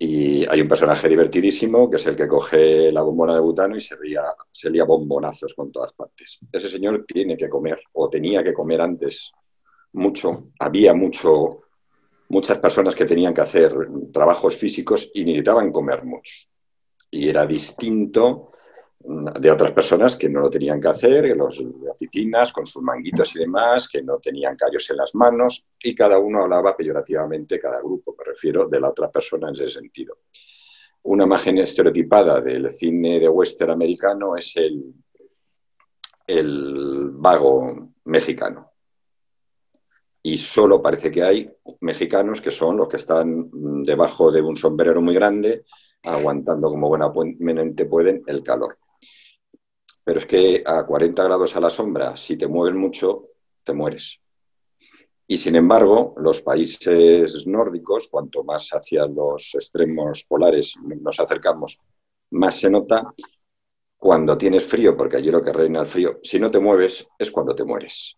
y 0.00 0.46
hay 0.48 0.60
un 0.60 0.68
personaje 0.68 1.08
divertidísimo 1.08 1.90
que 1.90 1.96
es 1.96 2.06
el 2.06 2.14
que 2.14 2.28
coge 2.28 2.92
la 2.92 3.02
bombona 3.02 3.34
de 3.34 3.40
butano 3.40 3.76
y 3.76 3.80
se, 3.80 3.96
ría, 3.96 4.22
se 4.52 4.70
lía 4.70 4.84
bombonazos 4.84 5.54
con 5.54 5.72
todas 5.72 5.92
partes. 5.92 6.38
Ese 6.52 6.68
señor 6.68 7.04
tiene 7.04 7.36
que 7.36 7.48
comer, 7.48 7.80
o 7.94 8.08
tenía 8.08 8.44
que 8.44 8.54
comer 8.54 8.80
antes 8.80 9.32
mucho. 9.94 10.50
Había 10.60 10.94
mucho, 10.94 11.62
muchas 12.28 12.58
personas 12.58 12.94
que 12.94 13.06
tenían 13.06 13.34
que 13.34 13.40
hacer 13.40 13.74
trabajos 14.12 14.56
físicos 14.56 15.10
y 15.14 15.24
necesitaban 15.24 15.72
comer 15.72 16.04
mucho. 16.04 16.46
y 17.10 17.28
era 17.28 17.46
distinto 17.46 18.52
de 19.10 19.50
otras 19.50 19.72
personas 19.72 20.16
que 20.18 20.28
no 20.28 20.40
lo 20.40 20.50
tenían 20.50 20.78
que 20.78 20.88
hacer, 20.88 21.34
los 21.34 21.58
de 21.58 21.88
oficinas 21.88 22.52
con 22.52 22.66
sus 22.66 22.82
manguitos 22.82 23.34
y 23.34 23.38
demás, 23.38 23.88
que 23.88 24.02
no 24.02 24.18
tenían 24.18 24.54
callos 24.54 24.90
en 24.90 24.98
las 24.98 25.14
manos 25.14 25.64
y 25.82 25.94
cada 25.94 26.18
uno 26.18 26.42
hablaba 26.42 26.76
peyorativamente, 26.76 27.58
cada 27.58 27.78
grupo, 27.78 28.14
me 28.18 28.24
refiero, 28.24 28.68
de 28.68 28.78
la 28.78 28.90
otra 28.90 29.10
persona 29.10 29.48
en 29.48 29.54
ese 29.54 29.70
sentido. 29.70 30.18
Una 31.04 31.24
imagen 31.24 31.56
estereotipada 31.56 32.42
del 32.42 32.74
cine 32.74 33.18
de 33.18 33.30
western 33.30 33.70
americano 33.70 34.36
es 34.36 34.54
el, 34.58 34.92
el 36.26 37.08
vago 37.12 37.94
mexicano. 38.04 38.72
Y 40.22 40.36
solo 40.36 40.82
parece 40.82 41.10
que 41.10 41.22
hay 41.22 41.50
mexicanos 41.80 42.42
que 42.42 42.50
son 42.50 42.76
los 42.76 42.88
que 42.90 42.98
están 42.98 43.48
debajo 43.84 44.30
de 44.30 44.42
un 44.42 44.58
sombrero 44.58 45.00
muy 45.00 45.14
grande, 45.14 45.64
aguantando 46.04 46.68
como 46.68 46.90
buenamente 46.90 47.86
pueden 47.86 48.22
el 48.26 48.42
calor. 48.42 48.76
Pero 50.08 50.20
es 50.20 50.26
que 50.26 50.62
a 50.64 50.86
40 50.86 51.22
grados 51.22 51.54
a 51.54 51.60
la 51.60 51.68
sombra, 51.68 52.16
si 52.16 52.38
te 52.38 52.48
mueves 52.48 52.74
mucho, 52.74 53.26
te 53.62 53.74
mueres. 53.74 54.18
Y 55.26 55.36
sin 55.36 55.54
embargo, 55.54 56.14
los 56.16 56.40
países 56.40 57.46
nórdicos, 57.46 58.08
cuanto 58.08 58.42
más 58.42 58.70
hacia 58.70 59.04
los 59.04 59.54
extremos 59.54 60.24
polares 60.24 60.76
nos 61.02 61.20
acercamos, 61.20 61.82
más 62.30 62.58
se 62.58 62.70
nota. 62.70 63.12
Cuando 63.98 64.38
tienes 64.38 64.64
frío, 64.64 64.96
porque 64.96 65.18
allí 65.18 65.30
lo 65.30 65.42
que 65.42 65.52
reina 65.52 65.80
el 65.80 65.86
frío, 65.86 66.20
si 66.22 66.40
no 66.40 66.50
te 66.50 66.58
mueves 66.58 67.06
es 67.18 67.30
cuando 67.30 67.54
te 67.54 67.64
mueres. 67.64 68.16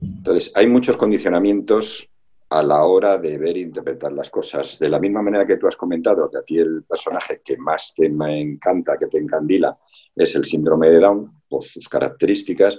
Entonces, 0.00 0.52
hay 0.54 0.68
muchos 0.68 0.96
condicionamientos 0.96 2.08
a 2.50 2.62
la 2.62 2.84
hora 2.84 3.18
de 3.18 3.38
ver 3.38 3.56
e 3.56 3.62
interpretar 3.62 4.12
las 4.12 4.30
cosas. 4.30 4.78
De 4.78 4.88
la 4.88 5.00
misma 5.00 5.22
manera 5.22 5.44
que 5.44 5.56
tú 5.56 5.66
has 5.66 5.76
comentado 5.76 6.30
que 6.30 6.38
a 6.38 6.42
ti 6.42 6.58
el 6.58 6.84
personaje 6.84 7.42
que 7.44 7.56
más 7.56 7.92
te 7.96 8.06
encanta, 8.06 8.96
que 8.96 9.08
te 9.08 9.18
encandila, 9.18 9.76
es 10.18 10.34
el 10.34 10.44
síndrome 10.44 10.90
de 10.90 11.00
Down, 11.00 11.42
por 11.48 11.64
sus 11.64 11.88
características, 11.88 12.78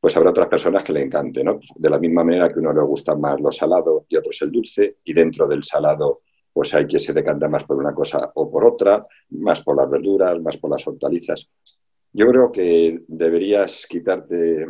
pues 0.00 0.16
habrá 0.16 0.30
otras 0.30 0.48
personas 0.48 0.82
que 0.82 0.92
le 0.92 1.02
encanten, 1.02 1.44
¿no? 1.46 1.60
De 1.76 1.88
la 1.88 1.98
misma 1.98 2.24
manera 2.24 2.48
que 2.48 2.54
a 2.54 2.58
uno 2.58 2.72
le 2.72 2.82
gusta 2.82 3.14
más 3.14 3.40
lo 3.40 3.52
salado 3.52 4.04
y 4.08 4.16
a 4.16 4.18
otros 4.18 4.42
el 4.42 4.50
dulce, 4.50 4.96
y 5.04 5.12
dentro 5.12 5.46
del 5.46 5.62
salado, 5.62 6.22
pues 6.52 6.74
hay 6.74 6.86
quien 6.86 7.00
se 7.00 7.12
decanta 7.12 7.48
más 7.48 7.64
por 7.64 7.76
una 7.76 7.94
cosa 7.94 8.30
o 8.34 8.50
por 8.50 8.64
otra, 8.64 9.06
más 9.30 9.62
por 9.62 9.76
las 9.76 9.88
verduras, 9.88 10.40
más 10.40 10.56
por 10.56 10.70
las 10.70 10.86
hortalizas. 10.86 11.48
Yo 12.12 12.26
creo 12.26 12.52
que 12.52 13.04
deberías 13.06 13.86
quitarte 13.88 14.66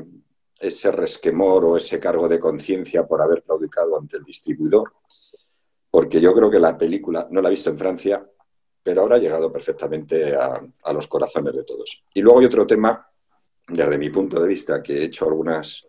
ese 0.61 0.93
resquemor 0.93 1.65
o 1.65 1.77
ese 1.77 1.99
cargo 1.99 2.29
de 2.29 2.39
conciencia 2.39 3.07
por 3.07 3.21
haber 3.21 3.43
claudicado 3.43 3.99
ante 3.99 4.19
el 4.19 4.25
distribuidor, 4.25 4.93
porque 5.91 6.21
yo 6.21 6.33
creo 6.35 6.51
que 6.51 6.61
la 6.61 6.79
película, 6.79 7.27
no 7.31 7.41
la 7.41 7.49
he 7.49 7.53
visto 7.53 7.71
en 7.71 7.79
Francia, 7.79 8.25
pero 8.83 9.03
ahora 9.03 9.17
ha 9.17 9.21
llegado 9.21 9.53
perfectamente 9.53 10.35
a, 10.35 10.61
los 10.93 11.07
corazones 11.07 11.55
de 11.55 11.65
todos. 11.65 12.03
Y 12.15 12.21
luego 12.21 12.41
hay 12.41 12.47
otro 12.47 12.67
tema, 12.67 13.07
desde 13.69 13.99
mi 13.99 14.11
punto 14.11 14.41
de 14.41 14.49
vista, 14.49 14.83
que 14.83 14.99
he 14.99 15.05
hecho 15.05 15.27
algunas 15.27 15.87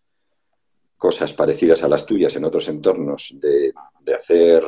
cosas 0.97 1.33
parecidas 1.33 1.83
a 1.83 1.87
las 1.87 2.05
tuyas 2.05 2.35
en 2.35 2.45
otros 2.45 2.67
entornos, 2.67 3.35
de, 3.39 3.73
hacer 4.13 4.63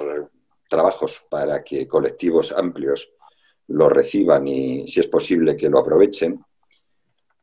trabajos 0.67 1.25
para 1.29 1.63
que 1.63 1.87
colectivos 1.87 2.51
amplios 2.51 3.11
lo 3.67 3.87
reciban 3.89 4.47
y, 4.47 4.87
si 4.87 4.99
es 4.99 5.07
posible, 5.07 5.55
que 5.55 5.69
lo 5.69 5.79
aprovechen. 5.79 6.43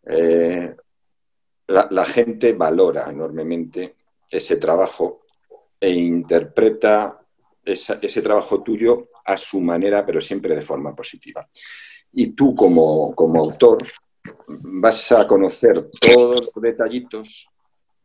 Eh, 0.05 0.75
la, 1.69 2.05
gente 2.05 2.53
valora 2.53 3.09
enormemente 3.09 3.97
ese 4.29 4.57
trabajo 4.57 5.23
e 5.81 5.91
interpreta 5.91 7.22
ese 7.65 8.23
trabajo 8.23 8.63
tuyo 8.63 9.09
a 9.25 9.37
su 9.37 9.61
manera, 9.61 10.05
pero 10.05 10.21
siempre 10.21 10.57
de 10.57 10.63
forma 10.63 10.95
positiva. 10.95 11.49
Y 12.13 12.33
tú 12.33 12.55
como, 12.55 13.15
autor 13.17 13.79
vas 14.49 15.13
a 15.13 15.27
conocer 15.27 15.91
todos 16.01 16.47
los 16.47 16.63
detallitos 16.63 17.49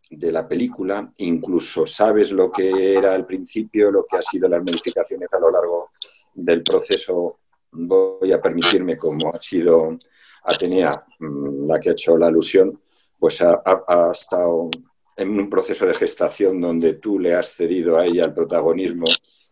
de 0.10 0.32
la 0.32 0.48
película, 0.48 1.10
incluso 1.18 1.86
sabes 1.86 2.32
lo 2.32 2.52
que 2.52 2.96
era 2.96 3.14
al 3.14 3.26
principio, 3.26 3.92
lo 3.92 4.06
que 4.06 4.18
ha 4.18 4.22
sido 4.22 4.48
las 4.48 4.64
modificaciones 4.64 5.28
a 5.34 5.40
lo 5.40 5.52
largo 5.52 5.92
del 6.34 6.64
proceso. 6.64 7.40
Voy 7.72 8.32
a 8.32 8.42
permitirme, 8.42 8.98
como 8.98 9.34
ha 9.34 9.38
sido 9.38 9.98
Atenea 10.44 11.06
mm, 11.20 11.68
la 11.68 11.80
que 11.80 11.90
ha 11.90 11.92
hecho 11.92 12.18
la 12.18 12.28
alusión, 12.28 12.82
pues 13.20 13.42
ha, 13.42 13.62
ha, 13.66 14.12
estado 14.12 14.70
en 15.18 15.30
un 15.38 15.50
proceso 15.50 15.86
de 15.86 15.94
gestación 15.94 16.62
donde 16.62 16.94
tú 16.94 17.20
le 17.20 17.36
has 17.36 17.54
cedido 17.54 17.98
a 17.98 18.06
ella 18.06 18.26
el 18.26 18.34
protagonismo 18.34 19.06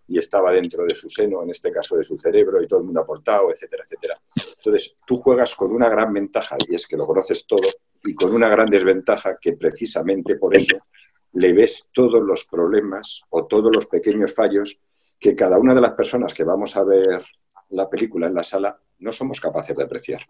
y 0.07 0.19
estaba 0.19 0.51
dentro 0.51 0.83
de 0.85 0.93
su 0.93 1.09
seno, 1.09 1.43
en 1.43 1.49
este 1.49 1.71
caso 1.71 1.97
de 1.97 2.03
su 2.03 2.17
cerebro, 2.17 2.61
y 2.61 2.67
todo 2.67 2.79
el 2.79 2.85
mundo 2.85 2.99
ha 2.99 3.03
aportado, 3.03 3.49
etcétera, 3.51 3.83
etcétera. 3.85 4.19
Entonces, 4.57 4.97
tú 5.05 5.17
juegas 5.17 5.55
con 5.55 5.71
una 5.71 5.89
gran 5.89 6.13
ventaja, 6.13 6.57
y 6.67 6.75
es 6.75 6.87
que 6.87 6.97
lo 6.97 7.07
conoces 7.07 7.45
todo, 7.47 7.67
y 8.03 8.13
con 8.13 8.33
una 8.33 8.49
gran 8.49 8.69
desventaja 8.69 9.37
que 9.39 9.53
precisamente 9.53 10.35
por 10.35 10.55
eso 10.55 10.77
le 11.33 11.53
ves 11.53 11.89
todos 11.93 12.23
los 12.23 12.45
problemas 12.45 13.21
o 13.29 13.45
todos 13.45 13.75
los 13.75 13.87
pequeños 13.87 14.33
fallos 14.33 14.79
que 15.19 15.35
cada 15.35 15.57
una 15.57 15.73
de 15.73 15.81
las 15.81 15.93
personas 15.93 16.33
que 16.33 16.43
vamos 16.43 16.75
a 16.77 16.83
ver 16.83 17.25
la 17.69 17.89
película 17.89 18.27
en 18.27 18.35
la 18.35 18.43
sala 18.43 18.79
no 18.99 19.11
somos 19.11 19.41
capaces 19.41 19.75
de 19.75 19.83
apreciar. 19.83 20.21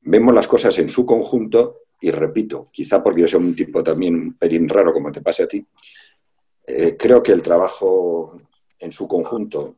Vemos 0.00 0.34
las 0.34 0.46
cosas 0.46 0.78
en 0.78 0.88
su 0.88 1.06
conjunto 1.06 1.82
y 2.00 2.10
repito, 2.10 2.64
quizá 2.72 3.02
porque 3.02 3.22
yo 3.22 3.28
soy 3.28 3.42
un 3.42 3.56
tipo 3.56 3.82
también 3.82 4.14
un 4.14 4.34
pelín 4.34 4.68
raro 4.68 4.92
como 4.92 5.10
te 5.10 5.20
pase 5.20 5.44
a 5.44 5.48
ti, 5.48 5.66
eh, 6.66 6.96
creo 6.96 7.22
que 7.22 7.32
el 7.32 7.42
trabajo 7.42 8.40
en 8.78 8.92
su 8.92 9.06
conjunto 9.06 9.76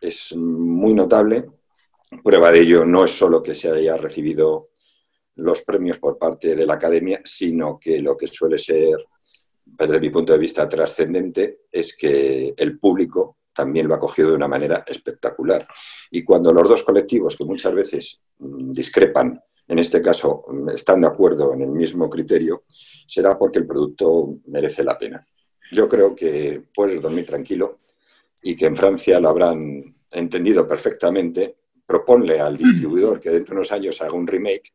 es 0.00 0.34
muy 0.36 0.94
notable. 0.94 1.46
Prueba 2.22 2.50
de 2.52 2.60
ello 2.60 2.84
no 2.84 3.04
es 3.04 3.12
solo 3.12 3.42
que 3.42 3.54
se 3.54 3.70
haya 3.70 3.96
recibido 3.96 4.70
los 5.36 5.62
premios 5.62 5.98
por 5.98 6.18
parte 6.18 6.54
de 6.54 6.66
la 6.66 6.74
academia, 6.74 7.20
sino 7.24 7.78
que 7.78 8.00
lo 8.00 8.16
que 8.16 8.26
suele 8.26 8.58
ser, 8.58 8.96
desde 9.64 10.00
mi 10.00 10.10
punto 10.10 10.32
de 10.32 10.38
vista, 10.38 10.68
trascendente 10.68 11.60
es 11.70 11.96
que 11.96 12.52
el 12.56 12.78
público 12.78 13.38
también 13.54 13.88
lo 13.88 13.94
ha 13.94 14.00
cogido 14.00 14.30
de 14.30 14.36
una 14.36 14.48
manera 14.48 14.84
espectacular. 14.86 15.66
Y 16.10 16.24
cuando 16.24 16.52
los 16.52 16.68
dos 16.68 16.82
colectivos, 16.82 17.36
que 17.36 17.44
muchas 17.44 17.74
veces 17.74 18.20
mm, 18.38 18.72
discrepan, 18.72 19.40
en 19.68 19.78
este 19.78 20.02
caso 20.02 20.44
están 20.74 21.00
de 21.00 21.06
acuerdo 21.06 21.54
en 21.54 21.62
el 21.62 21.70
mismo 21.70 22.10
criterio, 22.10 22.64
será 23.06 23.38
porque 23.38 23.58
el 23.58 23.66
producto 23.66 24.38
merece 24.46 24.82
la 24.84 24.98
pena. 24.98 25.26
Yo 25.70 25.88
creo 25.88 26.14
que 26.14 26.64
puedes 26.74 27.00
dormir 27.00 27.24
tranquilo 27.24 27.78
y 28.42 28.56
que 28.56 28.66
en 28.66 28.76
Francia 28.76 29.20
lo 29.20 29.28
habrán 29.28 29.94
entendido 30.10 30.66
perfectamente. 30.66 31.56
Proponle 31.86 32.40
al 32.40 32.56
distribuidor 32.56 33.20
que 33.20 33.30
dentro 33.30 33.54
de 33.54 33.60
unos 33.60 33.72
años 33.72 34.00
haga 34.00 34.12
un 34.12 34.26
remake 34.26 34.72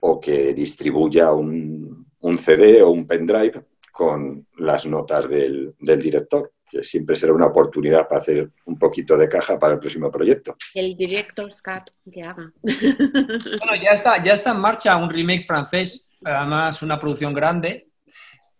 o 0.00 0.20
que 0.20 0.52
distribuya 0.52 1.32
un, 1.32 2.06
CD 2.38 2.82
o 2.82 2.90
un 2.90 3.06
pendrive 3.06 3.64
con 3.92 4.46
las 4.56 4.86
notas 4.86 5.28
del 5.28 5.74
director 5.78 6.54
que 6.74 6.82
siempre 6.82 7.14
será 7.14 7.32
una 7.32 7.46
oportunidad 7.46 8.08
para 8.08 8.20
hacer 8.20 8.50
un 8.64 8.78
poquito 8.78 9.16
de 9.16 9.28
caja 9.28 9.58
para 9.58 9.74
el 9.74 9.80
próximo 9.80 10.10
proyecto. 10.10 10.56
El 10.74 10.96
director's 10.96 11.62
cut 11.62 11.90
que 12.12 12.22
haga. 12.22 12.52
Bueno, 12.62 13.82
ya 13.82 13.90
está, 13.90 14.22
ya 14.22 14.32
está 14.32 14.50
en 14.50 14.60
marcha 14.60 14.96
un 14.96 15.08
remake 15.08 15.44
francés, 15.44 16.10
además 16.24 16.82
una 16.82 16.98
producción 16.98 17.32
grande. 17.32 17.88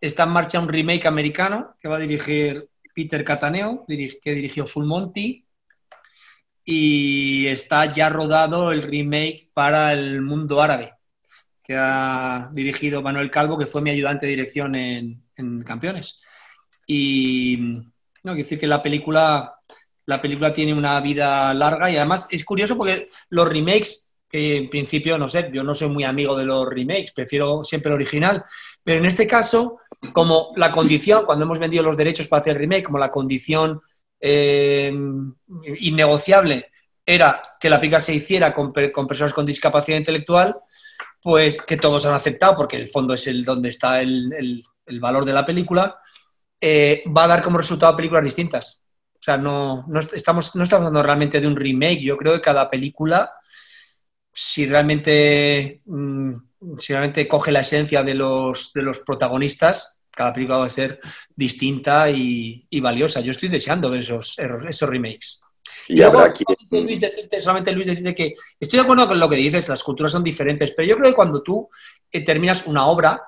Está 0.00 0.24
en 0.24 0.30
marcha 0.30 0.60
un 0.60 0.68
remake 0.68 1.06
americano 1.06 1.76
que 1.80 1.88
va 1.88 1.96
a 1.96 2.00
dirigir 2.00 2.68
Peter 2.94 3.24
Cataneo, 3.24 3.84
que 3.86 4.32
dirigió 4.32 4.66
Full 4.66 4.86
Monty. 4.86 5.44
Y 6.64 7.46
está 7.46 7.92
ya 7.92 8.08
rodado 8.08 8.72
el 8.72 8.82
remake 8.82 9.50
para 9.52 9.92
el 9.92 10.22
mundo 10.22 10.62
árabe, 10.62 10.94
que 11.62 11.76
ha 11.76 12.48
dirigido 12.52 13.02
Manuel 13.02 13.30
Calvo, 13.30 13.58
que 13.58 13.66
fue 13.66 13.82
mi 13.82 13.90
ayudante 13.90 14.24
de 14.24 14.30
dirección 14.30 14.74
en, 14.74 15.22
en 15.36 15.62
Campeones. 15.62 16.20
Y 16.86 17.58
no, 18.24 18.32
quiero 18.32 18.44
decir 18.44 18.58
que 18.58 18.66
la 18.66 18.82
película, 18.82 19.54
la 20.06 20.20
película 20.20 20.52
tiene 20.52 20.72
una 20.72 20.98
vida 21.00 21.52
larga 21.52 21.90
y 21.90 21.96
además 21.96 22.28
es 22.30 22.44
curioso 22.44 22.76
porque 22.76 23.08
los 23.28 23.48
remakes, 23.48 24.16
en 24.32 24.70
principio, 24.70 25.18
no 25.18 25.28
sé, 25.28 25.50
yo 25.52 25.62
no 25.62 25.74
soy 25.74 25.88
muy 25.88 26.04
amigo 26.04 26.36
de 26.36 26.46
los 26.46 26.66
remakes, 26.68 27.12
prefiero 27.12 27.62
siempre 27.62 27.90
el 27.90 27.96
original, 27.96 28.42
pero 28.84 29.00
en 29.00 29.06
este 29.06 29.26
caso, 29.26 29.78
como 30.12 30.52
la 30.56 30.70
condición, 30.70 31.24
cuando 31.24 31.44
hemos 31.44 31.58
vendido 31.58 31.82
los 31.82 31.96
derechos 31.96 32.28
para 32.28 32.40
hacer 32.40 32.52
el 32.52 32.60
remake, 32.60 32.84
como 32.84 32.98
la 32.98 33.10
condición 33.10 33.80
eh, 34.20 34.92
innegociable 35.80 36.70
era 37.06 37.42
que 37.60 37.68
la 37.68 37.78
película 37.78 38.00
se 38.00 38.14
hiciera 38.14 38.54
con, 38.54 38.72
personas 38.72 39.34
con 39.34 39.44
discapacidad 39.44 39.98
intelectual, 39.98 40.56
pues 41.20 41.60
que 41.62 41.76
todos 41.76 42.06
han 42.06 42.14
aceptado, 42.14 42.54
porque 42.54 42.76
el 42.76 42.88
fondo 42.88 43.14
es 43.14 43.26
el 43.26 43.44
donde 43.44 43.70
está 43.70 44.00
el 44.00 44.62
valor 45.00 45.24
de 45.24 45.32
la 45.32 45.44
película, 45.44 45.98
eh, 46.66 47.02
va 47.14 47.24
a 47.24 47.28
dar 47.28 47.42
como 47.42 47.58
resultado 47.58 47.94
películas 47.94 48.24
distintas. 48.24 48.82
O 49.12 49.22
sea, 49.22 49.36
no, 49.36 49.84
estamos, 50.14 50.56
no 50.56 50.64
estamos 50.64 50.72
hablando 50.72 51.02
realmente 51.02 51.38
de 51.38 51.46
un 51.46 51.56
remake. 51.56 52.00
Yo 52.00 52.16
creo 52.16 52.32
que 52.32 52.40
cada 52.40 52.70
película, 52.70 53.32
si 54.32 54.64
realmente, 54.64 55.82
mm, 55.84 56.32
si 56.78 56.92
realmente 56.92 57.28
coge 57.28 57.52
la 57.52 57.60
esencia 57.60 58.02
de 58.02 58.14
los, 58.14 58.72
de 58.72 58.82
los 58.82 59.00
protagonistas, 59.00 60.00
cada 60.10 60.32
película 60.32 60.58
va 60.58 60.66
a 60.66 60.70
ser 60.70 61.00
distinta 61.34 62.08
y, 62.10 62.66
valiosa. 62.80 63.20
Yo 63.20 63.32
estoy 63.32 63.48
deseando 63.48 63.90
ver 63.90 64.00
esos, 64.00 64.36
esos 64.68 64.88
remakes. 64.88 65.40
Y, 65.88 66.00
habrá 66.02 66.32
quien, 66.32 66.84
Luis 66.84 67.00
decirte, 67.00 67.40
solamente 67.40 67.72
Luis 67.72 67.86
decirte 67.86 68.14
que 68.14 68.34
estoy 68.58 68.78
de 68.78 68.84
acuerdo 68.84 69.08
con 69.08 69.18
lo 69.18 69.28
que 69.28 69.36
dices, 69.36 69.68
las 69.68 69.82
culturas 69.82 70.12
son 70.12 70.24
diferentes, 70.24 70.72
pero 70.72 70.88
yo 70.88 70.96
creo 70.96 71.10
que 71.10 71.16
cuando 71.16 71.42
tú 71.42 71.68
eh, 72.10 72.24
terminas 72.24 72.66
una 72.66 72.86
obra, 72.86 73.20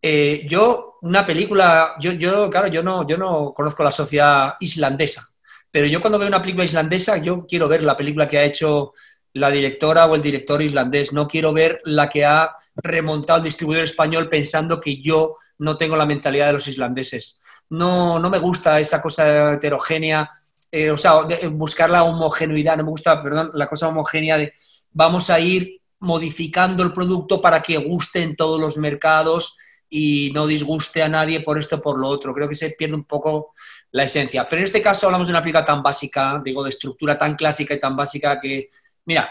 eh, 0.00 0.46
yo, 0.48 0.98
una 1.02 1.24
película, 1.24 1.94
yo, 2.00 2.12
yo, 2.12 2.50
claro, 2.50 2.66
yo 2.66 2.82
no, 2.82 3.06
yo 3.06 3.16
no 3.16 3.52
conozco 3.54 3.84
la 3.84 3.92
sociedad 3.92 4.54
islandesa, 4.58 5.28
pero 5.70 5.86
yo 5.86 6.00
cuando 6.00 6.18
veo 6.18 6.28
una 6.28 6.42
película 6.42 6.64
islandesa, 6.64 7.18
yo 7.18 7.46
quiero 7.46 7.68
ver 7.68 7.82
la 7.82 7.96
película 7.96 8.26
que 8.26 8.38
ha 8.38 8.44
hecho 8.44 8.92
la 9.34 9.50
directora 9.50 10.06
o 10.06 10.14
el 10.14 10.22
director 10.22 10.60
islandés, 10.60 11.12
no 11.12 11.26
quiero 11.26 11.52
ver 11.52 11.80
la 11.84 12.10
que 12.10 12.24
ha 12.24 12.54
remontado 12.76 13.38
el 13.38 13.44
distribuidor 13.44 13.84
español 13.84 14.28
pensando 14.28 14.80
que 14.80 15.00
yo 15.00 15.36
no 15.58 15.76
tengo 15.76 15.96
la 15.96 16.06
mentalidad 16.06 16.48
de 16.48 16.52
los 16.54 16.68
islandeses. 16.68 17.40
No, 17.70 18.18
no 18.18 18.28
me 18.28 18.38
gusta 18.38 18.78
esa 18.78 19.00
cosa 19.00 19.54
heterogénea, 19.54 20.30
eh, 20.70 20.90
o 20.90 20.98
sea, 20.98 21.22
buscar 21.50 21.88
la 21.88 22.04
homogeneidad, 22.04 22.76
no 22.76 22.84
me 22.84 22.90
gusta, 22.90 23.22
perdón, 23.22 23.50
la 23.54 23.68
cosa 23.68 23.88
homogénea 23.88 24.36
de 24.36 24.52
vamos 24.90 25.30
a 25.30 25.40
ir 25.40 25.80
modificando 26.00 26.82
el 26.82 26.92
producto 26.92 27.40
para 27.40 27.62
que 27.62 27.76
guste 27.78 28.22
en 28.22 28.36
todos 28.36 28.60
los 28.60 28.76
mercados 28.76 29.56
y 29.88 30.30
no 30.34 30.46
disguste 30.46 31.02
a 31.02 31.08
nadie 31.08 31.40
por 31.40 31.58
esto 31.58 31.76
o 31.76 31.82
por 31.82 31.98
lo 31.98 32.08
otro. 32.08 32.34
Creo 32.34 32.48
que 32.48 32.54
se 32.54 32.70
pierde 32.70 32.94
un 32.94 33.04
poco 33.04 33.52
la 33.92 34.04
esencia. 34.04 34.48
Pero 34.48 34.60
en 34.60 34.64
este 34.64 34.82
caso 34.82 35.06
hablamos 35.06 35.28
de 35.28 35.32
una 35.32 35.42
película 35.42 35.64
tan 35.64 35.82
básica, 35.82 36.40
digo, 36.44 36.64
de 36.64 36.70
estructura 36.70 37.16
tan 37.16 37.36
clásica 37.36 37.74
y 37.74 37.80
tan 37.80 37.94
básica 37.94 38.40
que, 38.40 38.68
mira, 39.04 39.30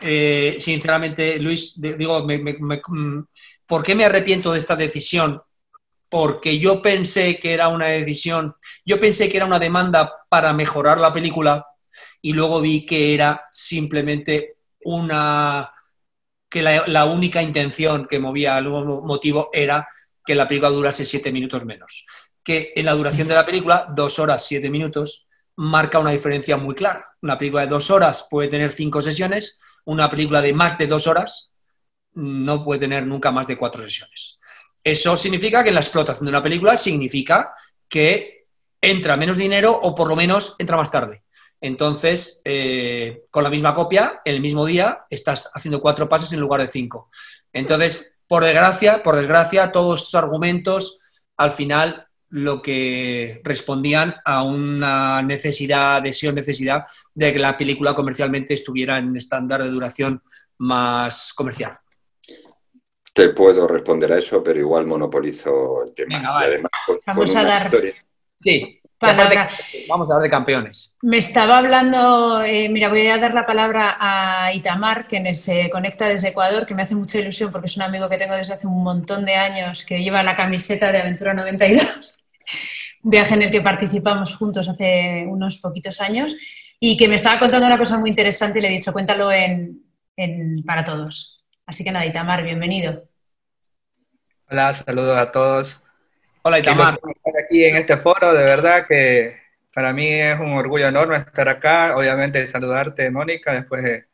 eh, 0.00 0.56
sinceramente, 0.60 1.38
Luis, 1.38 1.80
digo, 1.80 2.26
mm, 2.26 3.24
¿por 3.66 3.82
qué 3.82 3.94
me 3.94 4.04
arrepiento 4.04 4.52
de 4.52 4.58
esta 4.58 4.76
decisión? 4.76 5.40
Porque 6.08 6.58
yo 6.58 6.80
pensé 6.82 7.38
que 7.38 7.54
era 7.54 7.68
una 7.68 7.86
decisión, 7.86 8.54
yo 8.84 9.00
pensé 9.00 9.28
que 9.28 9.38
era 9.38 9.46
una 9.46 9.58
demanda 9.58 10.12
para 10.28 10.52
mejorar 10.52 10.98
la 10.98 11.12
película 11.12 11.66
y 12.20 12.32
luego 12.32 12.60
vi 12.60 12.84
que 12.86 13.14
era 13.14 13.46
simplemente 13.50 14.56
una 14.84 15.72
que 16.48 16.62
la, 16.62 17.04
única 17.04 17.42
intención 17.42 18.06
que 18.06 18.18
movía 18.18 18.56
algún 18.56 19.04
motivo 19.04 19.50
era 19.52 19.88
que 20.24 20.34
la 20.34 20.46
película 20.46 20.70
durase 20.70 21.04
siete 21.04 21.32
minutos 21.32 21.64
menos. 21.64 22.06
Que 22.42 22.72
en 22.76 22.86
la 22.86 22.92
duración 22.92 23.28
de 23.28 23.34
la 23.34 23.44
película, 23.44 23.86
dos 23.94 24.18
horas, 24.18 24.46
siete 24.46 24.70
minutos, 24.70 25.25
marca 25.56 25.98
una 25.98 26.10
diferencia 26.10 26.56
muy 26.56 26.74
clara. 26.74 27.16
Una 27.22 27.38
película 27.38 27.62
de 27.62 27.68
dos 27.68 27.90
horas 27.90 28.28
puede 28.30 28.48
tener 28.48 28.70
cinco 28.70 29.00
sesiones, 29.02 29.58
una 29.84 30.08
película 30.08 30.42
de 30.42 30.52
más 30.52 30.78
de 30.78 30.86
dos 30.86 31.06
horas 31.06 31.52
no 32.12 32.64
puede 32.64 32.80
tener 32.80 33.06
nunca 33.06 33.30
más 33.30 33.46
de 33.46 33.58
cuatro 33.58 33.82
sesiones. 33.82 34.38
Eso 34.82 35.16
significa 35.16 35.62
que 35.62 35.72
la 35.72 35.80
explotación 35.80 36.26
de 36.26 36.30
una 36.30 36.42
película 36.42 36.76
significa 36.76 37.52
que 37.88 38.46
entra 38.80 39.16
menos 39.16 39.36
dinero 39.36 39.78
o 39.82 39.94
por 39.94 40.08
lo 40.08 40.16
menos 40.16 40.54
entra 40.58 40.76
más 40.76 40.90
tarde. 40.90 41.24
Entonces, 41.60 42.40
eh, 42.44 43.24
con 43.30 43.42
la 43.42 43.50
misma 43.50 43.74
copia, 43.74 44.20
el 44.24 44.40
mismo 44.40 44.64
día, 44.64 45.04
estás 45.10 45.50
haciendo 45.54 45.80
cuatro 45.80 46.08
pases 46.08 46.32
en 46.32 46.40
lugar 46.40 46.60
de 46.60 46.68
cinco. 46.68 47.10
Entonces, 47.52 48.16
por 48.26 48.44
desgracia, 48.44 49.02
por 49.02 49.16
desgracia, 49.16 49.72
todos 49.72 50.00
estos 50.00 50.14
argumentos 50.14 51.00
al 51.36 51.50
final 51.50 52.05
lo 52.30 52.60
que 52.60 53.40
respondían 53.44 54.16
a 54.24 54.42
una 54.42 55.22
necesidad, 55.22 56.02
deseo, 56.02 56.32
necesidad 56.32 56.84
de 57.14 57.32
que 57.32 57.38
la 57.38 57.56
película 57.56 57.94
comercialmente 57.94 58.54
estuviera 58.54 58.98
en 58.98 59.08
un 59.08 59.16
estándar 59.16 59.62
de 59.62 59.70
duración 59.70 60.22
más 60.58 61.32
comercial. 61.34 61.78
Te 63.12 63.30
puedo 63.30 63.66
responder 63.66 64.12
a 64.12 64.18
eso, 64.18 64.42
pero 64.42 64.58
igual 64.58 64.86
monopolizo 64.86 65.84
el 65.84 65.94
tema. 65.94 66.20
y 66.20 66.44
además, 66.44 66.70
Vamos 67.06 67.34
a 67.34 67.44
dar. 67.44 67.70
Sí, 68.38 68.80
Vamos 68.98 70.10
a 70.10 70.14
hablar 70.14 70.22
de 70.22 70.30
campeones. 70.30 70.96
Me 71.02 71.18
estaba 71.18 71.58
hablando, 71.58 72.42
eh, 72.42 72.68
mira, 72.70 72.88
voy 72.88 73.06
a 73.06 73.18
dar 73.18 73.34
la 73.34 73.44
palabra 73.44 73.96
a 74.00 74.52
Itamar, 74.54 75.06
que 75.06 75.34
se 75.34 75.68
conecta 75.68 76.08
desde 76.08 76.28
Ecuador, 76.28 76.64
que 76.64 76.74
me 76.74 76.82
hace 76.82 76.94
mucha 76.94 77.18
ilusión 77.18 77.52
porque 77.52 77.66
es 77.66 77.76
un 77.76 77.82
amigo 77.82 78.08
que 78.08 78.16
tengo 78.16 78.34
desde 78.34 78.54
hace 78.54 78.66
un 78.66 78.82
montón 78.82 79.26
de 79.26 79.34
años, 79.34 79.84
que 79.84 80.02
lleva 80.02 80.22
la 80.22 80.34
camiseta 80.34 80.92
de 80.92 80.98
Aventura 80.98 81.34
92, 81.34 81.84
un 81.84 82.15
viaje 83.02 83.34
en 83.34 83.42
el 83.42 83.50
que 83.50 83.60
participamos 83.60 84.34
juntos 84.36 84.68
hace 84.68 85.24
unos 85.28 85.58
poquitos 85.58 86.00
años, 86.00 86.36
y 86.78 86.96
que 86.96 87.08
me 87.08 87.14
estaba 87.14 87.38
contando 87.38 87.66
una 87.66 87.78
cosa 87.78 87.98
muy 87.98 88.10
interesante 88.10 88.58
y 88.58 88.62
le 88.62 88.68
he 88.68 88.72
dicho, 88.72 88.92
cuéntalo 88.92 89.32
en, 89.32 89.82
para 90.66 90.84
todos. 90.84 91.44
Así 91.64 91.82
que 91.84 91.90
nada, 91.90 92.06
Itamar, 92.06 92.44
bienvenido. 92.44 93.08
Hola, 94.48 94.72
saludos 94.72 95.18
a 95.18 95.32
todos. 95.32 95.82
Hola, 96.42 96.58
Itamar. 96.58 96.94
Estar 96.94 97.32
aquí 97.44 97.64
en 97.64 97.76
este 97.76 97.96
foro, 97.96 98.32
de 98.34 98.44
verdad 98.44 98.86
que 98.86 99.36
para 99.74 99.92
mí 99.92 100.06
es 100.06 100.38
un 100.38 100.52
orgullo 100.52 100.86
enorme 100.86 101.16
estar 101.16 101.48
acá. 101.48 101.96
Obviamente, 101.96 102.46
saludarte, 102.46 103.10
Mónica, 103.10 103.52
después 103.52 103.82
de 103.82 104.04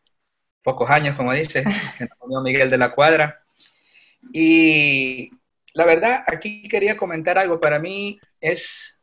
pocos 0.62 0.88
años, 0.90 1.16
como 1.16 1.32
dice, 1.32 1.64
que 1.98 2.06
nos 2.06 2.42
Miguel 2.42 2.70
de 2.70 2.78
la 2.78 2.92
Cuadra. 2.92 3.42
Y 4.32 5.30
la 5.74 5.84
verdad, 5.86 6.22
aquí 6.26 6.68
quería 6.68 6.96
comentar 6.96 7.38
algo. 7.38 7.60
Para 7.60 7.78
mí 7.78 8.20
es 8.40 9.00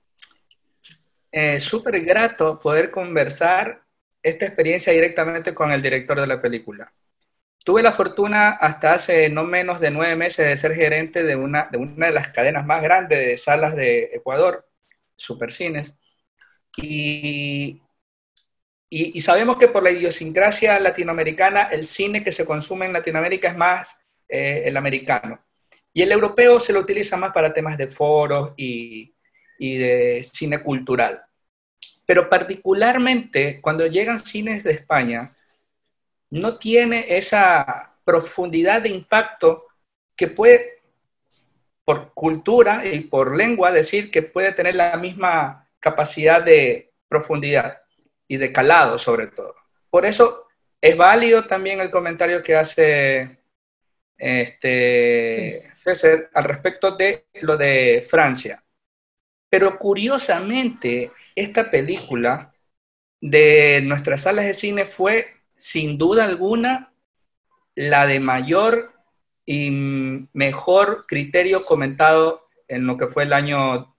eh, 1.32 1.60
súper 1.60 2.02
grato 2.02 2.60
poder 2.60 2.92
conversar 2.92 3.84
esta 4.22 4.46
experiencia 4.46 4.94
directamente 4.94 5.54
con 5.54 5.72
el 5.72 5.82
director 5.82 6.20
de 6.20 6.28
la 6.28 6.42
película. 6.42 6.92
Tuve 7.64 7.84
la 7.84 7.92
fortuna 7.92 8.52
hasta 8.52 8.94
hace 8.94 9.30
no 9.30 9.44
menos 9.44 9.80
de 9.80 9.92
nueve 9.92 10.16
meses 10.16 10.48
de 10.48 10.58
ser 10.58 10.76
gerente 10.76 11.24
de 11.24 11.36
una 11.36 11.70
de, 11.72 12.12
las 12.12 12.30
cadenas 12.30 12.66
más 12.66 12.82
grandes 12.82 13.20
de 13.20 13.38
salas 13.38 13.76
de 13.76 14.12
Ecuador, 14.14 14.68
Supercines. 15.16 15.98
Y, 16.78 17.82
y, 18.90 19.22
sabemos 19.22 19.58
que 19.58 19.68
por 19.68 19.84
la 19.84 19.92
idiosincrasia 19.92 20.80
latinoamericana, 20.80 21.64
el 21.64 21.84
cine 21.84 22.24
que 22.24 22.32
se 22.32 22.46
consume 22.46 22.86
en 22.86 22.94
Latinoamérica 22.94 23.50
es 23.50 23.58
más 23.58 24.02
eh, 24.28 24.64
el 24.66 24.78
americano. 24.78 25.40
Y 26.00 26.02
el 26.02 26.14
europeo 26.14 26.62
se 26.62 26.72
lo 26.72 26.80
utiliza 26.80 27.18
más 27.18 27.34
para 27.34 27.54
temas 27.54 27.78
de 27.78 27.88
foros 27.88 28.54
y, 28.56 29.14
y 29.58 29.78
de 29.78 30.24
cine 30.24 30.64
cultural. 30.64 31.22
Pero 32.06 32.30
particularmente 32.30 33.60
cuando 33.60 33.86
llegan 33.86 34.18
cines 34.18 34.64
de 34.64 34.72
España, 34.72 35.36
no 36.30 36.58
tiene 36.58 37.18
esa 37.18 37.98
profundidad 38.06 38.82
de 38.82 38.88
impacto 38.88 39.66
que 40.16 40.28
puede, 40.28 40.78
por 41.84 42.14
cultura 42.14 42.86
y 42.86 43.02
por 43.02 43.36
lengua, 43.36 43.70
decir 43.70 44.10
que 44.10 44.22
puede 44.22 44.54
tener 44.54 44.76
la 44.76 44.96
misma 44.96 45.68
capacidad 45.82 46.42
de 46.42 46.94
profundidad 47.10 47.82
y 48.26 48.38
de 48.38 48.54
calado 48.54 48.98
sobre 48.98 49.28
todo. 49.28 49.54
Por 49.90 50.06
eso 50.06 50.48
es 50.80 50.96
válido 50.96 51.46
también 51.46 51.82
el 51.82 51.92
comentario 51.92 52.42
que 52.42 52.56
hace 52.56 53.39
este, 54.20 55.50
César 55.50 56.30
al 56.34 56.44
respecto 56.44 56.96
de 56.96 57.26
lo 57.42 57.58
de 57.58 58.06
Francia. 58.08 58.64
Pero 59.50 59.80
curiosamente, 59.80 61.12
esta 61.36 61.72
película 61.72 62.54
de 63.22 63.82
nuestras 63.84 64.22
salas 64.22 64.46
de 64.46 64.54
cine 64.54 64.84
fue 64.84 65.28
sin 65.56 65.98
duda 65.98 66.26
alguna, 66.26 66.94
la 67.76 68.06
de 68.06 68.20
mayor 68.20 68.94
y 69.46 69.72
mejor 70.34 71.06
criterio 71.08 71.62
comentado 71.62 72.48
en 72.68 72.86
lo 72.86 72.98
que 72.98 73.08
fue 73.08 73.24
el 73.24 73.34
año, 73.34 73.96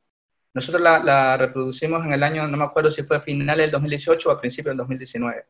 nosotros 0.55 0.81
la, 0.81 1.37
reproducimos 1.37 2.05
en 2.05 2.13
el 2.13 2.23
año, 2.23 2.47
no 2.47 2.57
me 2.57 2.65
acuerdo 2.65 2.91
si 2.91 3.03
fue 3.03 3.17
a 3.17 3.21
finales 3.21 3.65
del 3.65 3.73
2018 3.73 4.29
o 4.29 4.33
a 4.33 4.41
principios 4.41 4.73
del 4.73 4.79
2019. 4.79 5.45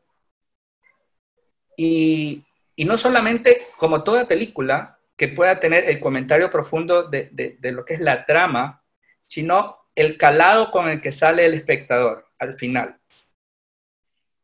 Y, 1.77 2.43
no 2.77 2.97
solamente 2.97 3.67
como 3.77 4.03
toda 4.03 4.27
película 4.27 4.99
que 5.15 5.27
pueda 5.27 5.59
tener 5.59 5.89
el 5.89 5.99
comentario 5.99 6.49
profundo 6.49 7.09
de, 7.09 7.29
de 7.31 7.71
lo 7.71 7.85
que 7.85 7.93
es 7.93 7.99
la 7.99 8.25
trama, 8.25 8.83
sino 9.19 9.77
el 9.95 10.17
calado 10.17 10.71
con 10.71 10.87
el 10.89 11.01
que 11.01 11.11
sale 11.11 11.45
el 11.45 11.53
espectador 11.53 12.27
al 12.39 12.53
final. 12.55 12.97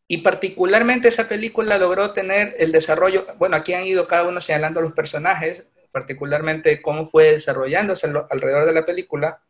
Y 0.08 0.20
particularmente 0.20 1.10
esa 1.10 1.28
película 1.28 1.78
logró 1.78 2.14
tener 2.14 2.56
el 2.60 2.72
desarrollo, 2.72 3.28
bueno, 3.38 3.58
aquí 3.58 3.74
han 3.74 3.84
ido 3.84 4.08
cada 4.08 4.24
uno 4.24 4.40
señalando 4.40 4.80
los 4.82 4.94
personajes, 4.94 5.66
particularmente 5.92 6.82
cómo 6.82 7.06
fue 7.06 7.34
desarrollándose 7.34 8.08
alrededor 8.30 8.66
de 8.66 8.74
la 8.74 8.86
película, 8.86 9.42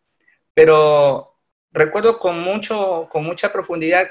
pero 0.54 1.36
recuerdo 1.72 2.18
con, 2.18 2.40
mucho, 2.40 3.08
con 3.12 3.24
mucha 3.24 3.54
profundidad 3.54 4.10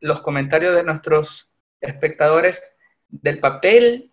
los 0.00 0.20
comentarios 0.20 0.76
de 0.76 0.84
nuestros 0.84 1.50
espectadores 1.80 2.76
del 3.08 3.40
papel 3.40 4.12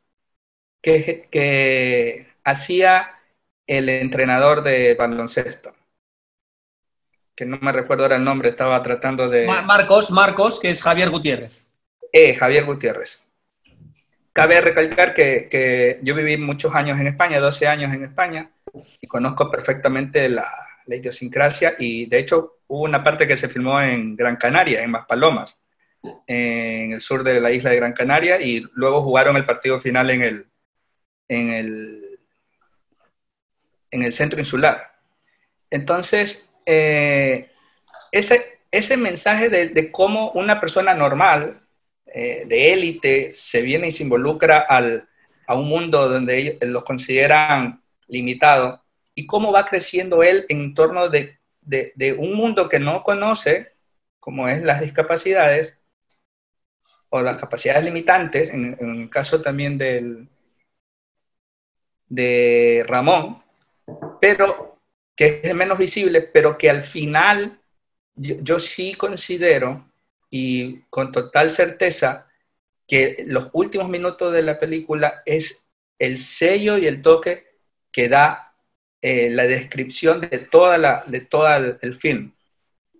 que, 0.82 1.28
que 1.32 2.28
hacía 2.44 3.12
el 3.68 3.90
entrenador 3.90 4.64
de 4.64 4.94
baloncesto 4.96 5.74
que 7.36 7.46
no 7.46 7.58
me 7.62 7.72
recuerdo 7.72 8.04
ahora 8.04 8.16
el 8.16 8.24
nombre, 8.24 8.50
estaba 8.50 8.82
tratando 8.82 9.28
de... 9.28 9.46
Marcos, 9.46 10.10
Marcos, 10.10 10.60
que 10.60 10.70
es 10.70 10.82
Javier 10.82 11.10
Gutiérrez. 11.10 11.68
Eh, 12.12 12.34
Javier 12.36 12.66
Gutiérrez. 12.66 13.24
Cabe 14.32 14.62
recalcar 14.62 15.14
que, 15.14 16.00
yo 16.02 16.16
viví 16.16 16.38
muchos 16.38 16.74
años 16.74 17.00
en 17.00 17.08
España, 17.08 17.40
12 17.40 17.68
años 17.68 17.94
en 17.94 18.06
España, 18.06 18.52
y 19.02 19.08
conozco 19.08 19.52
perfectamente 19.52 20.30
la, 20.30 20.50
idiosincrasia 20.88 21.76
y 21.80 22.06
de 22.06 22.20
hecho 22.20 22.60
hubo 22.68 22.84
una 22.84 23.02
parte 23.02 23.28
que 23.28 23.38
se 23.38 23.50
filmó 23.50 23.82
en 23.82 24.16
Gran 24.16 24.36
Canaria, 24.36 24.84
en 24.84 24.92
Maspalomas. 24.92 25.62
En 26.28 26.94
el 26.94 27.02
sur 27.02 27.24
de 27.24 27.40
la 27.40 27.52
isla 27.52 27.70
de 27.70 27.78
Gran 27.78 27.94
Canaria 27.94 28.42
y 28.42 28.66
luego 28.74 29.02
jugaron 29.02 29.36
el 29.38 29.46
partido 29.46 29.80
final 29.80 30.10
en 30.10 30.22
el, 30.22 30.46
en 31.28 31.50
el, 31.50 32.20
en 33.92 34.04
el 34.04 34.14
centro 34.14 34.40
insular. 34.40 34.96
Entonces, 35.70 36.50
eh, 36.66 37.50
ese, 38.12 38.60
ese 38.72 38.98
mensaje 38.98 39.50
de, 39.50 39.92
cómo 39.92 40.32
una 40.32 40.60
persona 40.60 40.94
normal, 40.94 41.62
eh, 42.06 42.46
de 42.48 42.74
élite, 42.74 43.34
se 43.34 43.62
viene 43.62 43.88
y 43.88 43.92
se 43.92 44.04
involucra 44.04 44.60
al, 44.60 45.08
a 45.48 45.56
un 45.56 45.68
mundo 45.68 46.10
donde 46.10 46.38
ellos 46.38 46.56
lo 46.62 46.84
consideran 46.84 47.82
limitado, 48.08 48.84
y 49.16 49.26
cómo 49.26 49.52
va 49.52 49.66
creciendo 49.66 50.24
él 50.24 50.46
en 50.50 50.74
torno 50.74 51.10
de, 51.10 51.40
de, 51.62 52.16
un 52.18 52.34
mundo 52.36 52.70
que 52.70 52.80
no 52.80 53.04
conoce, 53.04 53.74
como 54.20 54.48
es 54.50 54.62
las 54.64 54.82
discapacidades, 54.82 55.80
o 57.10 57.22
las 57.22 57.38
capacidades 57.38 57.84
limitantes, 57.84 58.50
en, 58.50 58.78
el 58.80 59.10
caso 59.10 59.42
también 59.42 59.78
del, 59.78 60.28
de 62.08 62.84
Ramón, 62.88 63.42
pero 64.20 64.80
que 65.16 65.42
es 65.44 65.56
menos 65.56 65.78
visible, 65.78 66.22
pero 66.22 66.58
que 66.58 66.70
al 66.70 66.82
final 66.82 67.60
yo, 68.16 68.60
sí 68.60 68.94
considero 68.96 69.90
y 70.30 70.82
con 70.90 71.12
total 71.12 71.52
certeza 71.52 72.28
que 72.88 73.24
los 73.28 73.50
últimos 73.54 73.90
minutos 73.90 74.34
de 74.34 74.44
la 74.44 74.60
película 74.60 75.22
es 75.26 75.68
el 76.00 76.18
sello 76.18 76.78
y 76.78 76.88
el 76.88 77.02
toque 77.02 77.46
que 77.92 78.10
da 78.10 78.56
eh, 79.02 79.30
la 79.30 79.44
descripción 79.44 80.22
de 80.22 80.40
toda 80.40 80.78
la 80.78 81.04
de 81.08 81.22
todo 81.22 81.48
el, 81.82 81.96
film. 81.96 82.34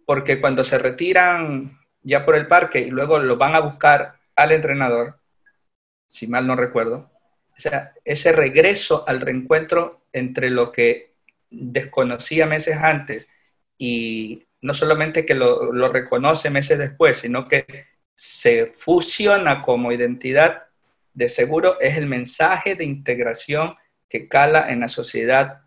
Porque 0.06 0.40
cuando 0.40 0.64
se 0.64 0.78
retiran 0.78 1.80
ya 2.06 2.24
por 2.24 2.36
el 2.36 2.48
parque 2.48 2.80
y 2.80 2.92
luego 2.92 3.20
lo 3.20 3.36
van 3.36 3.56
a 3.56 3.60
buscar 3.60 4.20
al 4.36 4.52
entrenador, 4.52 5.20
si 6.08 6.28
mal 6.28 6.46
no 6.46 6.56
recuerdo, 6.56 7.12
o 7.58 7.60
sea, 7.60 7.94
ese 8.06 8.32
regreso 8.32 9.04
al 9.08 9.22
reencuentro 9.22 10.06
entre 10.14 10.50
lo 10.50 10.72
que 10.72 11.16
desconocía 11.50 12.46
meses 12.46 12.78
antes 12.78 13.28
y 13.78 14.46
no 14.62 14.74
solamente 14.74 15.26
que 15.26 15.34
lo, 15.34 15.72
reconoce 15.90 16.50
meses 16.50 16.78
después, 16.78 17.18
sino 17.18 17.48
que 17.48 17.88
se 18.14 18.68
fusiona 18.68 19.62
como 19.62 19.92
identidad, 19.92 20.64
de 21.14 21.30
seguro 21.30 21.80
es 21.80 21.98
el 21.98 22.08
mensaje 22.08 22.76
de 22.76 22.84
integración 22.84 23.76
que 24.10 24.28
cala 24.28 24.70
en 24.70 24.82
la 24.82 24.90
sociedad 24.90 25.62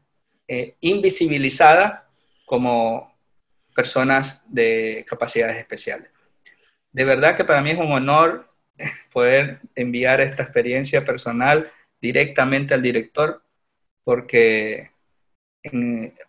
eh, 0.46 0.76
invisibilizada 0.80 2.10
como 2.44 3.18
personas 3.74 4.44
de 4.46 5.06
capacidades 5.08 5.56
especiales. 5.56 6.10
De 6.92 7.04
verdad 7.04 7.36
que 7.36 7.44
para 7.44 7.62
mí 7.62 7.70
es 7.70 7.78
un 7.78 7.92
honor 7.92 8.48
poder 9.12 9.60
enviar 9.74 10.20
esta 10.20 10.42
experiencia 10.42 11.04
personal 11.04 11.70
directamente 12.00 12.74
al 12.74 12.82
director, 12.82 13.42
porque 14.04 14.90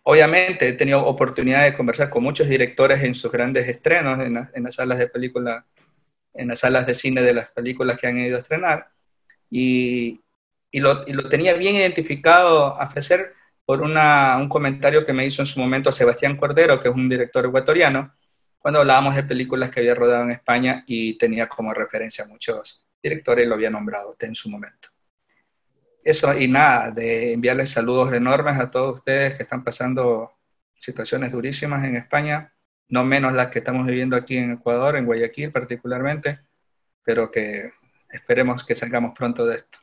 obviamente 0.02 0.68
he 0.68 0.72
tenido 0.74 1.04
oportunidad 1.04 1.64
de 1.64 1.74
conversar 1.74 2.10
con 2.10 2.22
muchos 2.22 2.48
directores 2.48 3.02
en 3.02 3.14
sus 3.14 3.30
grandes 3.32 3.68
estrenos, 3.68 4.20
en, 4.20 4.64
las 4.64 4.74
salas 4.74 4.98
de 4.98 5.06
película, 5.08 5.64
en 6.34 6.48
las 6.48 6.58
salas 6.58 6.86
de 6.86 6.94
cine 6.94 7.22
de 7.22 7.34
las 7.34 7.50
películas 7.50 7.98
que 7.98 8.06
han 8.06 8.18
ido 8.18 8.36
a 8.36 8.40
estrenar, 8.40 8.88
y, 9.48 10.20
lo, 10.72 11.04
tenía 11.28 11.54
bien 11.54 11.76
identificado 11.76 12.78
a 12.80 12.86
ofrecer 12.86 13.34
por 13.64 13.82
un 13.82 14.48
comentario 14.48 15.06
que 15.06 15.12
me 15.12 15.26
hizo 15.26 15.42
en 15.42 15.46
su 15.46 15.60
momento 15.60 15.92
Sebastián 15.92 16.36
Cordero, 16.36 16.80
que 16.80 16.88
es 16.88 16.94
un 16.94 17.08
director 17.08 17.46
ecuatoriano, 17.46 18.12
cuando 18.60 18.80
hablábamos 18.80 19.16
de 19.16 19.24
películas 19.24 19.70
que 19.70 19.80
había 19.80 19.94
rodado 19.94 20.22
en 20.22 20.32
España 20.32 20.84
y 20.86 21.18
tenía 21.18 21.48
como 21.48 21.74
referencia 21.74 22.24
a 22.24 22.28
muchos 22.28 22.86
directores 23.02 23.48
lo 23.48 23.54
había 23.54 23.70
nombrado 23.70 24.14
en 24.20 24.34
su 24.34 24.48
momento 24.48 24.90
eso 26.02 26.36
y 26.36 26.48
nada, 26.48 26.90
de 26.90 27.32
enviarles 27.32 27.70
saludos 27.70 28.12
enormes 28.12 28.58
a 28.58 28.70
todos 28.70 28.98
ustedes 28.98 29.36
que 29.36 29.42
están 29.42 29.62
pasando 29.62 30.32
situaciones 30.74 31.32
durísimas 31.32 31.84
en 31.84 31.96
España, 31.96 32.52
no 32.88 33.04
menos 33.04 33.32
las 33.34 33.48
que 33.48 33.58
estamos 33.58 33.86
viviendo 33.86 34.16
aquí 34.16 34.36
en 34.36 34.52
Ecuador, 34.52 34.96
en 34.96 35.04
Guayaquil 35.04 35.52
particularmente, 35.52 36.40
pero 37.04 37.30
que 37.30 37.72
esperemos 38.08 38.64
que 38.64 38.74
salgamos 38.74 39.12
pronto 39.16 39.46
de 39.46 39.56
esto. 39.56 39.78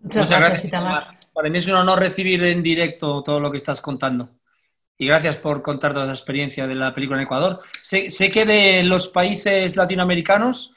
Muchas, 0.00 0.30
gracias. 0.30 0.72
Para 1.32 1.50
mí 1.50 1.58
es 1.58 1.66
un 1.66 1.74
honor 1.74 1.98
recibir 1.98 2.42
en 2.44 2.62
directo 2.62 3.22
todo 3.22 3.40
lo 3.40 3.50
que 3.50 3.56
estás 3.56 3.80
contando. 3.80 4.30
Y 5.00 5.06
gracias 5.06 5.36
por 5.36 5.62
contar 5.62 5.94
toda 5.94 6.04
esa 6.04 6.12
experiencia 6.12 6.66
de 6.66 6.74
la 6.74 6.94
película 6.94 7.18
en 7.18 7.24
Ecuador. 7.24 7.58
Sé, 7.80 8.10
sé 8.10 8.30
que 8.30 8.44
de 8.44 8.82
los 8.82 9.08
países 9.08 9.74
latinoamericanos, 9.74 10.74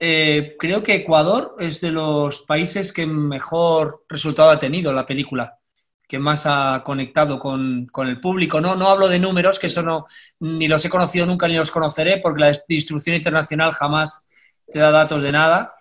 eh, 0.00 0.56
creo 0.58 0.82
que 0.82 0.94
Ecuador 0.94 1.54
es 1.58 1.82
de 1.82 1.92
los 1.92 2.40
países 2.46 2.94
que 2.94 3.04
mejor 3.06 4.06
resultado 4.08 4.48
ha 4.48 4.58
tenido 4.58 4.90
la 4.94 5.04
película, 5.04 5.58
que 6.08 6.18
más 6.18 6.46
ha 6.46 6.82
conectado 6.82 7.38
con, 7.38 7.90
el 7.94 8.20
público. 8.20 8.58
No, 8.58 8.74
no 8.74 8.88
hablo 8.88 9.06
de 9.06 9.18
números, 9.18 9.58
que 9.58 9.66
eso 9.66 9.82
no, 9.82 10.06
ni 10.40 10.66
los 10.66 10.82
he 10.86 10.88
conocido 10.88 11.26
nunca 11.26 11.46
ni 11.46 11.56
los 11.56 11.70
conoceré, 11.70 12.20
porque 12.22 12.40
la 12.40 12.58
distribución 12.66 13.16
internacional 13.16 13.72
jamás 13.72 14.26
te 14.72 14.78
da 14.78 14.90
datos 14.90 15.22
de 15.22 15.32
nada, 15.32 15.74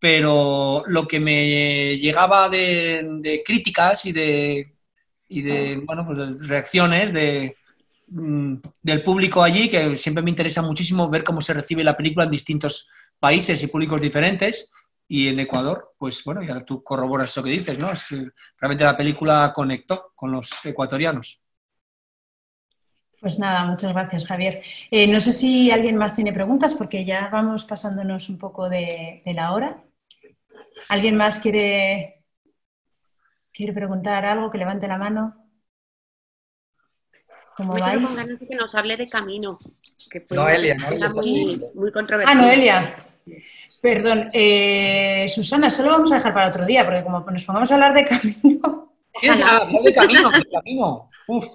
pero 0.00 0.82
lo 0.88 1.06
que 1.06 1.20
me 1.20 1.96
llegaba 1.98 2.48
de, 2.48 3.42
críticas 3.46 4.06
y 4.06 4.10
de, 4.12 4.72
y 5.28 5.42
de, 5.42 5.80
bueno, 5.84 6.06
pues 6.06 6.18
de 6.18 6.46
reacciones 6.46 7.12
de, 7.12 7.56
mm, 8.08 8.54
del 8.82 9.02
público 9.02 9.42
allí, 9.42 9.68
que 9.68 9.96
siempre 9.96 10.22
me 10.22 10.30
interesa 10.30 10.62
muchísimo 10.62 11.08
ver 11.08 11.24
cómo 11.24 11.40
se 11.40 11.54
recibe 11.54 11.84
la 11.84 11.96
película 11.96 12.24
en 12.24 12.30
distintos 12.30 12.88
países 13.18 13.62
y 13.62 13.66
públicos 13.66 14.00
diferentes. 14.00 14.70
Y 15.10 15.28
en 15.28 15.40
Ecuador, 15.40 15.94
pues 15.98 16.22
bueno, 16.24 16.42
ya 16.42 16.60
tú 16.60 16.82
corroboras 16.82 17.30
eso 17.30 17.42
que 17.42 17.50
dices, 17.50 17.78
¿no? 17.78 17.90
realmente 18.58 18.84
la 18.84 18.96
película 18.96 19.52
conectó 19.54 20.12
con 20.14 20.30
los 20.32 20.50
ecuatorianos. 20.64 21.40
Pues 23.20 23.38
nada, 23.38 23.64
muchas 23.64 23.92
gracias, 23.92 24.26
Javier. 24.26 24.62
Eh, 24.90 25.08
no 25.08 25.18
sé 25.18 25.32
si 25.32 25.70
alguien 25.70 25.96
más 25.96 26.14
tiene 26.14 26.32
preguntas, 26.32 26.74
porque 26.74 27.04
ya 27.04 27.28
vamos 27.32 27.64
pasándonos 27.64 28.28
un 28.28 28.38
poco 28.38 28.68
de, 28.68 29.22
la 29.24 29.52
hora. 29.52 29.82
¿Alguien 30.88 31.16
más 31.16 31.40
quiere, 31.40 32.17
quiere 33.58 33.72
preguntar 33.72 34.24
algo? 34.24 34.50
Que 34.50 34.58
levante 34.58 34.86
la 34.86 34.96
mano. 34.96 35.34
¿Cómo 37.56 37.72
vais? 37.72 38.38
que 38.38 38.54
nos 38.54 38.72
hable 38.72 38.96
de 38.96 39.08
camino. 39.08 39.58
Que 40.08 40.24
Noelia, 40.30 40.76
muy, 41.12 41.60
muy 41.74 41.90
controvertida. 41.90 42.30
Ah, 42.30 42.40
Noelia. 42.40 42.96
Perdón, 43.82 44.30
eh, 44.32 45.26
Susana, 45.28 45.72
solo 45.72 45.90
vamos 45.90 46.12
a 46.12 46.16
dejar 46.16 46.32
para 46.32 46.48
otro 46.48 46.64
día, 46.64 46.84
porque 46.84 47.02
como 47.02 47.18
nos 47.18 47.42
pongamos 47.42 47.70
a 47.72 47.74
hablar 47.74 47.94
de 47.94 48.04
camino. 48.04 48.92
hablar 49.28 49.82
de 49.82 49.92
camino, 49.92 50.30
de 50.30 50.44
camino. 50.44 51.10
Uf. 51.26 51.48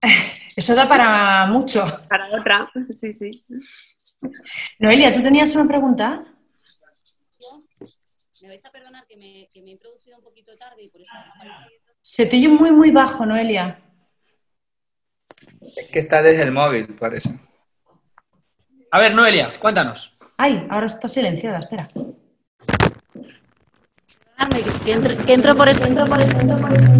Eso 0.56 0.74
da 0.74 0.88
para 0.88 1.46
mucho. 1.46 1.84
Para 2.08 2.28
otra, 2.34 2.70
sí, 2.88 3.12
sí. 3.12 3.44
Noelia, 4.78 5.12
¿tú 5.12 5.20
tenías 5.20 5.54
una 5.54 5.68
pregunta? 5.68 6.31
Me 8.42 8.48
vais 8.48 8.64
a 8.64 8.70
perdonar 8.70 9.06
que 9.06 9.16
me, 9.16 9.48
que 9.52 9.62
me 9.62 9.70
he 9.70 9.72
introducido 9.74 10.16
un 10.18 10.24
poquito 10.24 10.56
tarde 10.56 10.82
y 10.82 10.88
por 10.88 11.00
eso... 11.00 11.12
Se 12.00 12.26
te 12.26 12.36
oye 12.36 12.48
muy, 12.48 12.72
muy 12.72 12.90
bajo, 12.90 13.24
Noelia. 13.24 13.80
Es 15.60 15.88
que 15.92 16.00
está 16.00 16.20
desde 16.22 16.42
el 16.42 16.50
móvil, 16.50 16.88
parece. 16.96 17.38
A 18.90 18.98
ver, 18.98 19.14
Noelia, 19.14 19.52
cuéntanos. 19.60 20.12
Ay, 20.36 20.66
ahora 20.70 20.86
está 20.86 21.08
silenciada, 21.08 21.60
espera. 21.60 21.88
Que 24.84 24.92
entro, 24.92 25.24
que 25.24 25.32
entro 25.32 25.54
por 25.54 25.68
esto, 25.68 25.86
entro 25.86 26.04
por 26.04 26.20
esto, 26.20 26.40
entro 26.40 26.58
por 26.58 26.72
esto. 26.72 26.90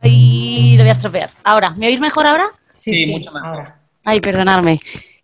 Ay, 0.00 0.76
lo 0.76 0.82
voy 0.82 0.90
a 0.90 0.92
estropear. 0.92 1.30
Ahora, 1.42 1.70
¿me 1.70 1.86
oís 1.86 2.00
mejor 2.00 2.26
ahora? 2.26 2.48
Sí, 2.74 2.94
sí, 2.94 3.12
mucho 3.12 3.32
mejor. 3.32 3.72
Ay, 4.04 4.20
perdonadme. 4.20 4.78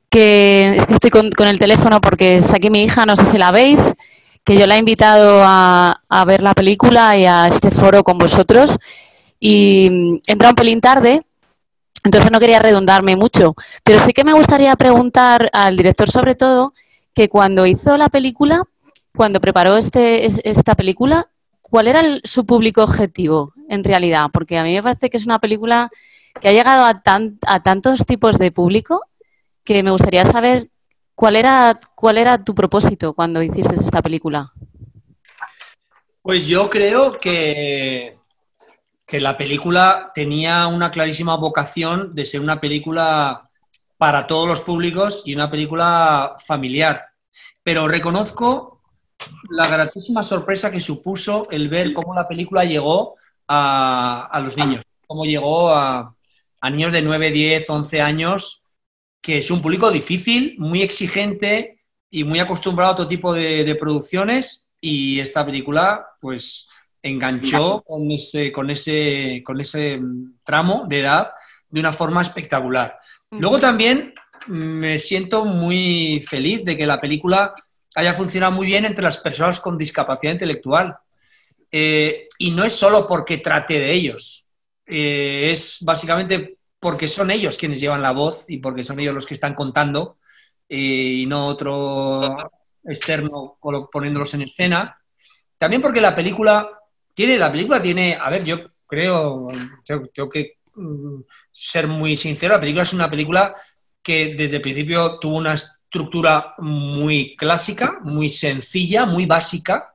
Que 0.09 0.77
es 0.79 0.87
que 0.87 0.95
estoy 0.95 1.11
con, 1.11 1.47
el 1.47 1.59
teléfono 1.59 2.01
porque 2.01 2.41
saqué 2.41 2.71
mi 2.71 2.85
hija, 2.85 3.05
no 3.05 3.17
sé 3.17 3.27
si 3.27 3.37
la 3.37 3.51
veis, 3.51 3.95
que 4.45 4.57
yo 4.57 4.67
la 4.67 4.77
he 4.77 4.79
invitado 4.79 5.43
a, 5.45 6.01
a 6.09 6.25
ver 6.25 6.43
la 6.43 6.55
película 6.55 7.17
y 7.17 7.27
a 7.27 7.47
este 7.47 7.71
foro 7.71 8.03
con 8.03 8.19
vosotros. 8.19 8.79
Y 9.39 10.21
entra 10.27 10.51
un 10.51 10.55
pelín 10.55 10.81
tarde, 10.81 11.25
entonces 12.05 12.31
no 12.31 12.41
quería 12.41 12.59
redundarme 12.59 13.17
mucho, 13.17 13.55
pero 13.85 14.01
sí 14.01 14.13
que 14.13 14.25
me 14.25 14.33
gustaría 14.33 14.75
preguntar 14.77 15.51
al 15.53 15.77
director 15.77 16.11
sobre 16.11 16.35
todo 16.35 16.75
que 17.15 17.29
cuando 17.29 17.67
hizo 17.67 17.97
la 17.97 18.09
película, 18.09 18.63
cuando 19.15 19.41
preparó 19.41 19.77
este, 19.77 20.27
esta 20.49 20.75
película, 20.75 21.29
¿cuál 21.61 21.89
era 21.89 22.03
su 22.25 22.45
público 22.45 22.83
objetivo 22.83 23.53
en 23.69 23.85
realidad? 23.85 24.27
Porque 24.33 24.59
a 24.59 24.65
mí 24.65 24.75
me 24.75 24.83
parece 24.83 25.11
que 25.11 25.17
es 25.17 25.27
una 25.27 25.39
película 25.39 25.91
que 26.41 26.49
ha 26.49 26.53
llegado 26.53 26.85
a, 26.85 27.03
a 27.47 27.63
tantos 27.63 28.05
tipos 28.07 28.39
de 28.39 28.51
público 28.51 29.03
que 29.65 29.83
me 29.83 29.91
gustaría 29.91 30.25
saber 30.25 30.69
cuál 31.23 31.37
era, 31.37 31.79
cuál 31.95 32.19
era 32.19 32.43
tu 32.43 32.53
propósito 32.53 33.15
cuando 33.15 33.41
hiciste 33.41 33.77
esta 33.77 34.03
película. 34.03 34.53
Pues 36.21 36.49
yo 36.49 36.69
creo 36.69 37.17
que 37.17 38.17
que 39.07 39.21
la 39.21 39.37
película 39.37 40.11
tenía 40.13 40.67
una 40.67 40.91
clarísima 40.91 41.37
vocación 41.37 42.13
de 42.13 42.25
ser 42.25 42.41
una 42.41 42.59
película 42.59 43.49
para 43.97 44.27
todos 44.27 44.49
los 44.49 44.63
públicos 44.63 45.23
y 45.25 45.33
una 45.33 45.49
película 45.49 46.35
familiar. 46.45 47.07
pero 47.63 47.87
reconozco 47.87 48.81
la 49.49 49.69
gratísima 49.69 50.25
sorpresa 50.25 50.73
que 50.73 50.81
supuso 50.81 51.47
el 51.53 51.69
ver 51.69 51.93
cómo 51.93 52.17
la 52.17 52.27
película 52.27 52.65
llegó 52.65 53.15
a, 53.47 54.41
los 54.43 54.57
niños, 54.57 54.83
cómo 55.07 55.25
llegó 55.25 55.71
a, 55.71 56.17
niños 56.73 56.93
de 56.93 57.03
9, 57.03 57.31
10, 57.31 57.71
11 57.71 58.03
años, 58.03 58.62
que 59.23 59.39
es 59.39 59.51
un 59.51 59.63
público 59.63 59.91
difícil, 59.91 60.57
muy 60.59 60.83
exigente 60.83 61.79
y 62.11 62.25
muy 62.25 62.41
acostumbrado 62.41 62.91
a 62.91 62.95
otro 62.95 63.09
tipo 63.09 63.33
de, 63.33 63.75
producciones 63.77 64.69
y 64.81 65.21
esta 65.21 65.47
película 65.47 66.05
pues 66.21 66.69
enganchó 67.01 67.83
con 67.83 68.11
ese, 68.11 68.53
con, 68.53 68.69
ese, 68.69 69.43
con 69.45 69.61
ese 69.61 70.01
tramo 70.45 70.85
de 70.89 71.01
edad 71.01 71.31
de 71.71 71.81
una 71.81 71.93
forma 71.93 72.21
espectacular. 72.21 72.99
Luego 73.31 73.59
también 73.59 74.13
me 74.49 74.99
siento 74.99 75.45
muy 75.45 76.23
feliz 76.29 76.65
de 76.65 76.77
que 76.77 76.87
la 76.87 77.01
película 77.01 77.55
haya 77.95 78.15
funcionado 78.15 78.53
muy 78.53 78.67
bien 78.67 78.85
entre 78.85 79.05
las 79.05 79.19
personas 79.19 79.61
con 79.61 79.79
discapacidad 79.79 80.33
intelectual. 80.33 80.97
Eh, 81.71 82.29
y 82.39 82.51
no 82.51 82.65
es 82.65 82.75
solo 82.75 83.07
porque 83.07 83.39
trate 83.39 83.79
de 83.79 83.93
ellos, 83.93 84.45
eh, 84.85 85.51
es 85.53 85.79
básicamente 85.81 86.59
porque 86.83 87.07
son 87.07 87.31
ellos 87.31 87.57
quienes 87.57 87.81
llevan 87.81 88.03
la 88.03 88.11
voz 88.11 88.51
y 88.51 88.59
porque 88.59 88.83
son 88.83 88.99
ellos 88.99 89.15
los 89.15 89.25
que 89.25 89.35
están 89.35 89.55
contando 89.55 90.19
eh, 90.69 90.77
y 91.23 91.27
no 91.27 91.47
otro 91.47 92.37
externo 92.83 93.57
poniéndolos 93.93 94.35
en 94.35 94.43
escena. 94.43 95.01
También 95.57 95.81
porque 95.81 96.01
la 96.01 96.13
película 96.13 96.69
tiene, 97.15 97.39
la 97.39 97.53
película 97.53 97.81
tiene, 97.81 98.19
a 98.21 98.29
ver, 98.31 98.43
yo 98.43 98.73
creo, 98.85 99.47
tengo, 99.85 100.29
que 100.29 100.57
mm, 100.75 101.21
ser 101.53 101.87
muy 101.87 102.17
sincero, 102.17 102.55
la 102.55 102.61
película 102.61 102.83
es 102.83 102.93
una 102.93 103.09
película 103.09 103.55
que 104.03 104.35
desde 104.35 104.57
el 104.57 104.63
principio 104.63 105.21
tuvo 105.21 105.37
una 105.37 105.55
estructura 105.55 106.55
muy 106.59 107.37
clásica, 107.37 108.01
muy 108.03 108.29
sencilla, 108.29 109.07
muy 109.07 109.25
básica, 109.25 109.95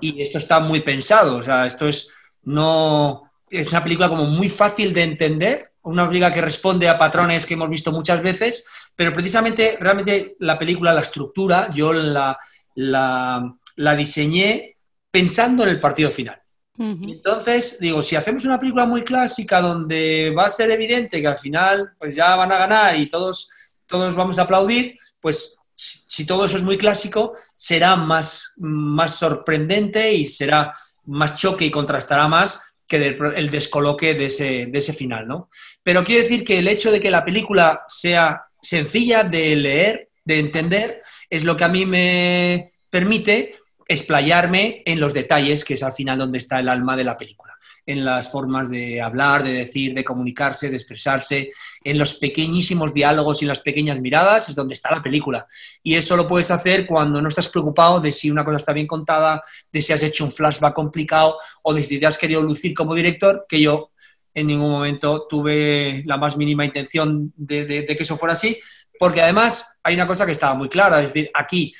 y 0.00 0.22
esto 0.22 0.38
está 0.38 0.60
muy 0.60 0.80
pensado. 0.82 1.38
O 1.38 1.42
sea, 1.42 1.66
esto 1.66 1.88
es 1.88 2.08
no 2.42 3.32
es 3.50 3.72
una 3.72 3.82
película 3.82 4.08
como 4.08 4.26
muy 4.26 4.48
fácil 4.48 4.94
de 4.94 5.02
entender, 5.02 5.69
una 5.82 6.06
película 6.06 6.32
que 6.32 6.40
responde 6.40 6.88
a 6.88 6.98
patrones 6.98 7.46
que 7.46 7.54
hemos 7.54 7.70
visto 7.70 7.92
muchas 7.92 8.22
veces, 8.22 8.66
pero 8.94 9.12
precisamente 9.12 9.76
realmente 9.80 10.36
la 10.40 10.58
película, 10.58 10.92
la 10.92 11.00
estructura, 11.00 11.70
yo 11.72 11.92
la, 11.92 12.38
la, 12.74 13.96
diseñé 13.96 14.76
pensando 15.10 15.62
en 15.62 15.70
el 15.70 15.80
partido 15.80 16.10
final. 16.10 16.40
Entonces, 16.78 17.78
digo, 17.78 18.02
si 18.02 18.16
hacemos 18.16 18.46
una 18.46 18.58
película 18.58 18.86
muy 18.86 19.02
clásica 19.02 19.60
donde 19.60 20.32
va 20.36 20.46
a 20.46 20.50
ser 20.50 20.70
evidente 20.70 21.20
que 21.20 21.26
al 21.26 21.36
final 21.36 21.92
pues 21.98 22.14
ya 22.14 22.34
van 22.36 22.50
a 22.52 22.56
ganar 22.56 22.96
y 22.96 23.06
todos, 23.06 23.50
todos 23.84 24.14
vamos 24.14 24.38
a 24.38 24.42
aplaudir, 24.42 24.96
pues 25.20 25.58
si 25.74 26.24
todo 26.24 26.46
eso 26.46 26.56
es 26.56 26.62
muy 26.62 26.78
clásico, 26.78 27.34
será 27.54 27.96
más, 27.96 28.54
más 28.56 29.14
sorprendente 29.14 30.10
y 30.10 30.24
será 30.24 30.72
más 31.04 31.36
choque 31.36 31.66
y 31.66 31.70
contrastará 31.70 32.28
más 32.28 32.62
que 32.90 33.16
el 33.36 33.50
descoloque 33.50 34.14
de 34.14 34.26
ese, 34.26 34.66
de 34.66 34.78
ese 34.80 34.92
final, 34.92 35.28
¿no? 35.28 35.48
Pero 35.84 36.02
quiero 36.02 36.22
decir 36.22 36.44
que 36.44 36.58
el 36.58 36.66
hecho 36.66 36.90
de 36.90 37.00
que 37.00 37.12
la 37.12 37.24
película 37.24 37.84
sea 37.86 38.46
sencilla 38.60 39.22
de 39.22 39.54
leer, 39.54 40.10
de 40.24 40.40
entender, 40.40 41.02
es 41.30 41.44
lo 41.44 41.56
que 41.56 41.62
a 41.62 41.68
mí 41.68 41.86
me 41.86 42.72
permite 42.90 43.59
explayarme 43.90 44.82
en 44.86 45.00
los 45.00 45.12
detalles, 45.12 45.64
que 45.64 45.74
es 45.74 45.82
al 45.82 45.92
final 45.92 46.16
donde 46.16 46.38
está 46.38 46.60
el 46.60 46.68
alma 46.68 46.96
de 46.96 47.02
la 47.02 47.16
película 47.16 47.58
en 47.86 48.04
las 48.04 48.30
formas 48.30 48.70
de 48.70 49.02
hablar, 49.02 49.42
de 49.42 49.52
decir, 49.52 49.94
de 49.94 50.04
comunicarse, 50.04 50.70
de 50.70 50.76
expresarse, 50.76 51.50
en 51.82 51.98
los 51.98 52.14
pequeñísimos 52.14 52.94
diálogos 52.94 53.42
y 53.42 53.46
las 53.46 53.60
pequeñas 53.60 54.00
miradas, 54.00 54.48
es 54.48 54.54
donde 54.54 54.74
está 54.74 54.92
la 54.92 55.02
película. 55.02 55.48
Y 55.82 55.94
eso 55.94 56.16
lo 56.16 56.28
puedes 56.28 56.52
hacer 56.52 56.86
cuando 56.86 57.20
no 57.20 57.28
estás 57.28 57.48
preocupado 57.48 57.98
de 57.98 58.12
si 58.12 58.30
una 58.30 58.44
cosa 58.44 58.58
está 58.58 58.72
bien 58.72 58.86
contada, 58.86 59.42
de 59.72 59.82
si 59.82 59.92
has 59.92 60.04
hecho 60.04 60.24
un 60.24 60.30
flashback 60.30 60.72
complicado 60.72 61.38
o 61.62 61.74
de 61.74 61.82
si 61.82 61.98
te 61.98 62.06
has 62.06 62.16
querido 62.16 62.42
lucir 62.42 62.74
como 62.74 62.94
director, 62.94 63.44
que 63.48 63.60
yo 63.60 63.90
en 64.34 64.46
ningún 64.46 64.70
momento 64.70 65.26
tuve 65.28 66.04
la 66.06 66.16
más 66.16 66.36
mínima 66.36 66.64
intención 66.64 67.32
de, 67.34 67.64
de 67.64 67.96
que 67.96 68.02
eso 68.04 68.16
fuera 68.16 68.34
así, 68.34 68.56
porque 69.00 69.20
además 69.20 69.66
hay 69.82 69.94
una 69.94 70.06
cosa 70.06 70.26
que 70.26 70.32
estaba 70.32 70.54
muy 70.54 70.68
clara, 70.68 71.02
es 71.02 71.08
decir, 71.12 71.30
aquí 71.34 71.74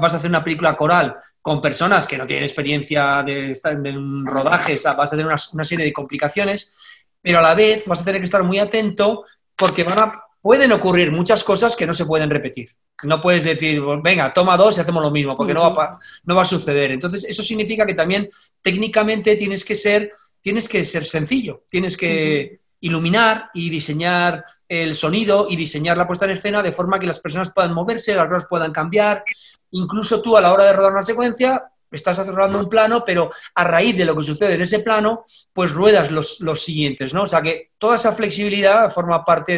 vas 0.00 0.14
a 0.14 0.18
hacer 0.18 0.30
una 0.30 0.44
película 0.44 0.76
coral 0.76 1.16
con 1.46 1.60
personas 1.60 2.08
que 2.08 2.18
no 2.18 2.26
tienen 2.26 2.42
experiencia 2.42 3.22
de, 3.22 3.56
en 3.72 4.26
rodajes, 4.26 4.82
vas 4.82 5.12
a 5.12 5.16
tener 5.16 5.26
una, 5.26 5.64
serie 5.64 5.84
de 5.84 5.92
complicaciones, 5.92 6.74
pero 7.22 7.38
a 7.38 7.42
la 7.42 7.54
vez 7.54 7.86
vas 7.86 8.02
a 8.02 8.04
tener 8.04 8.20
que 8.20 8.24
estar 8.24 8.42
muy 8.42 8.58
atento 8.58 9.24
porque 9.54 9.84
van 9.84 9.96
a, 9.96 10.24
pueden 10.42 10.72
ocurrir 10.72 11.12
muchas 11.12 11.44
cosas 11.44 11.76
que 11.76 11.86
no 11.86 11.92
se 11.92 12.04
pueden 12.04 12.30
repetir. 12.30 12.70
No 13.04 13.20
puedes 13.20 13.44
decir, 13.44 13.80
venga, 14.02 14.34
toma 14.34 14.56
dos 14.56 14.76
y 14.76 14.80
hacemos 14.80 15.00
lo 15.00 15.12
mismo, 15.12 15.36
porque 15.36 15.54
no, 15.54 15.72
va, 15.72 15.96
no 16.24 16.34
va 16.34 16.42
a 16.42 16.46
suceder. 16.46 16.90
Entonces, 16.90 17.22
eso 17.22 17.44
significa 17.44 17.86
que 17.86 17.94
también 17.94 18.28
técnicamente 18.60 19.36
tienes 19.36 19.64
que 19.64 19.76
ser, 19.76 20.10
tienes 20.40 20.68
que 20.68 20.84
ser 20.84 21.04
sencillo, 21.04 21.62
tienes 21.68 21.96
que 21.96 22.58
iluminar 22.80 23.50
y 23.54 23.70
diseñar 23.70 24.44
el 24.68 24.96
sonido 24.96 25.46
y 25.48 25.54
diseñar 25.54 25.96
la 25.96 26.08
puesta 26.08 26.24
en 26.24 26.32
escena 26.32 26.60
de 26.60 26.72
forma 26.72 26.98
que 26.98 27.06
las 27.06 27.20
personas 27.20 27.52
puedan 27.52 27.72
moverse, 27.72 28.16
las 28.16 28.26
cosas 28.26 28.48
puedan 28.48 28.72
cambiar, 28.72 29.22
incluso 29.70 30.20
tú 30.20 30.36
a 30.36 30.40
la 30.40 30.52
hora 30.52 30.64
de 30.64 30.72
rodar 30.72 30.92
una 30.92 31.02
secuencia 31.02 31.70
estás 31.96 32.24
rodando 32.26 32.60
un 32.60 32.68
plano, 32.68 33.04
pero 33.04 33.30
a 33.54 33.64
raíz 33.64 33.96
de 33.96 34.04
lo 34.04 34.16
que 34.16 34.22
sucede 34.22 34.54
en 34.54 34.60
ese 34.60 34.80
plano, 34.80 35.22
pues 35.52 35.72
ruedas 35.72 36.10
los, 36.10 36.62
siguientes, 36.62 37.12
¿no? 37.12 37.22
O 37.22 37.26
sea 37.26 37.42
que 37.42 37.70
toda 37.78 37.96
esa 37.96 38.12
flexibilidad 38.12 38.90
forma 38.90 39.24
parte 39.24 39.56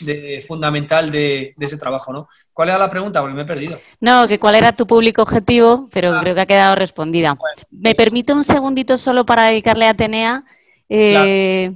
de, 0.00 0.44
fundamental 0.46 1.10
de, 1.10 1.54
ese 1.58 1.78
trabajo, 1.78 2.12
¿no? 2.12 2.28
¿Cuál 2.52 2.68
era 2.68 2.78
la 2.78 2.90
pregunta? 2.90 3.20
Porque 3.20 3.34
me 3.34 3.42
he 3.42 3.46
perdido. 3.46 3.78
No, 4.00 4.28
que 4.28 4.38
cuál 4.38 4.54
era 4.54 4.74
tu 4.74 4.86
público 4.86 5.22
objetivo, 5.22 5.88
pero 5.92 6.14
ah. 6.14 6.20
creo 6.20 6.34
que 6.34 6.40
ha 6.42 6.46
quedado 6.46 6.74
respondida. 6.74 7.36
me 7.70 7.94
permito 7.94 8.34
un 8.34 8.44
segundito 8.44 8.96
solo 8.96 9.24
para 9.24 9.46
dedicarle 9.46 9.86
a 9.86 9.90
Atenea. 9.90 10.44
Eh, 10.88 11.72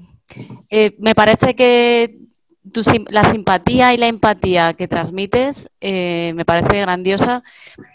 eh, 0.71 0.97
me 0.99 1.15
parece 1.15 1.55
que 1.55 2.19
la 3.09 3.25
simpatía 3.25 3.95
y 3.95 3.97
la 3.97 4.07
empatía 4.07 4.75
que 4.75 4.89
transmites 4.89 5.71
eh, 5.81 6.33
me 6.35 6.45
parece 6.45 6.81
grandiosa. 6.81 7.43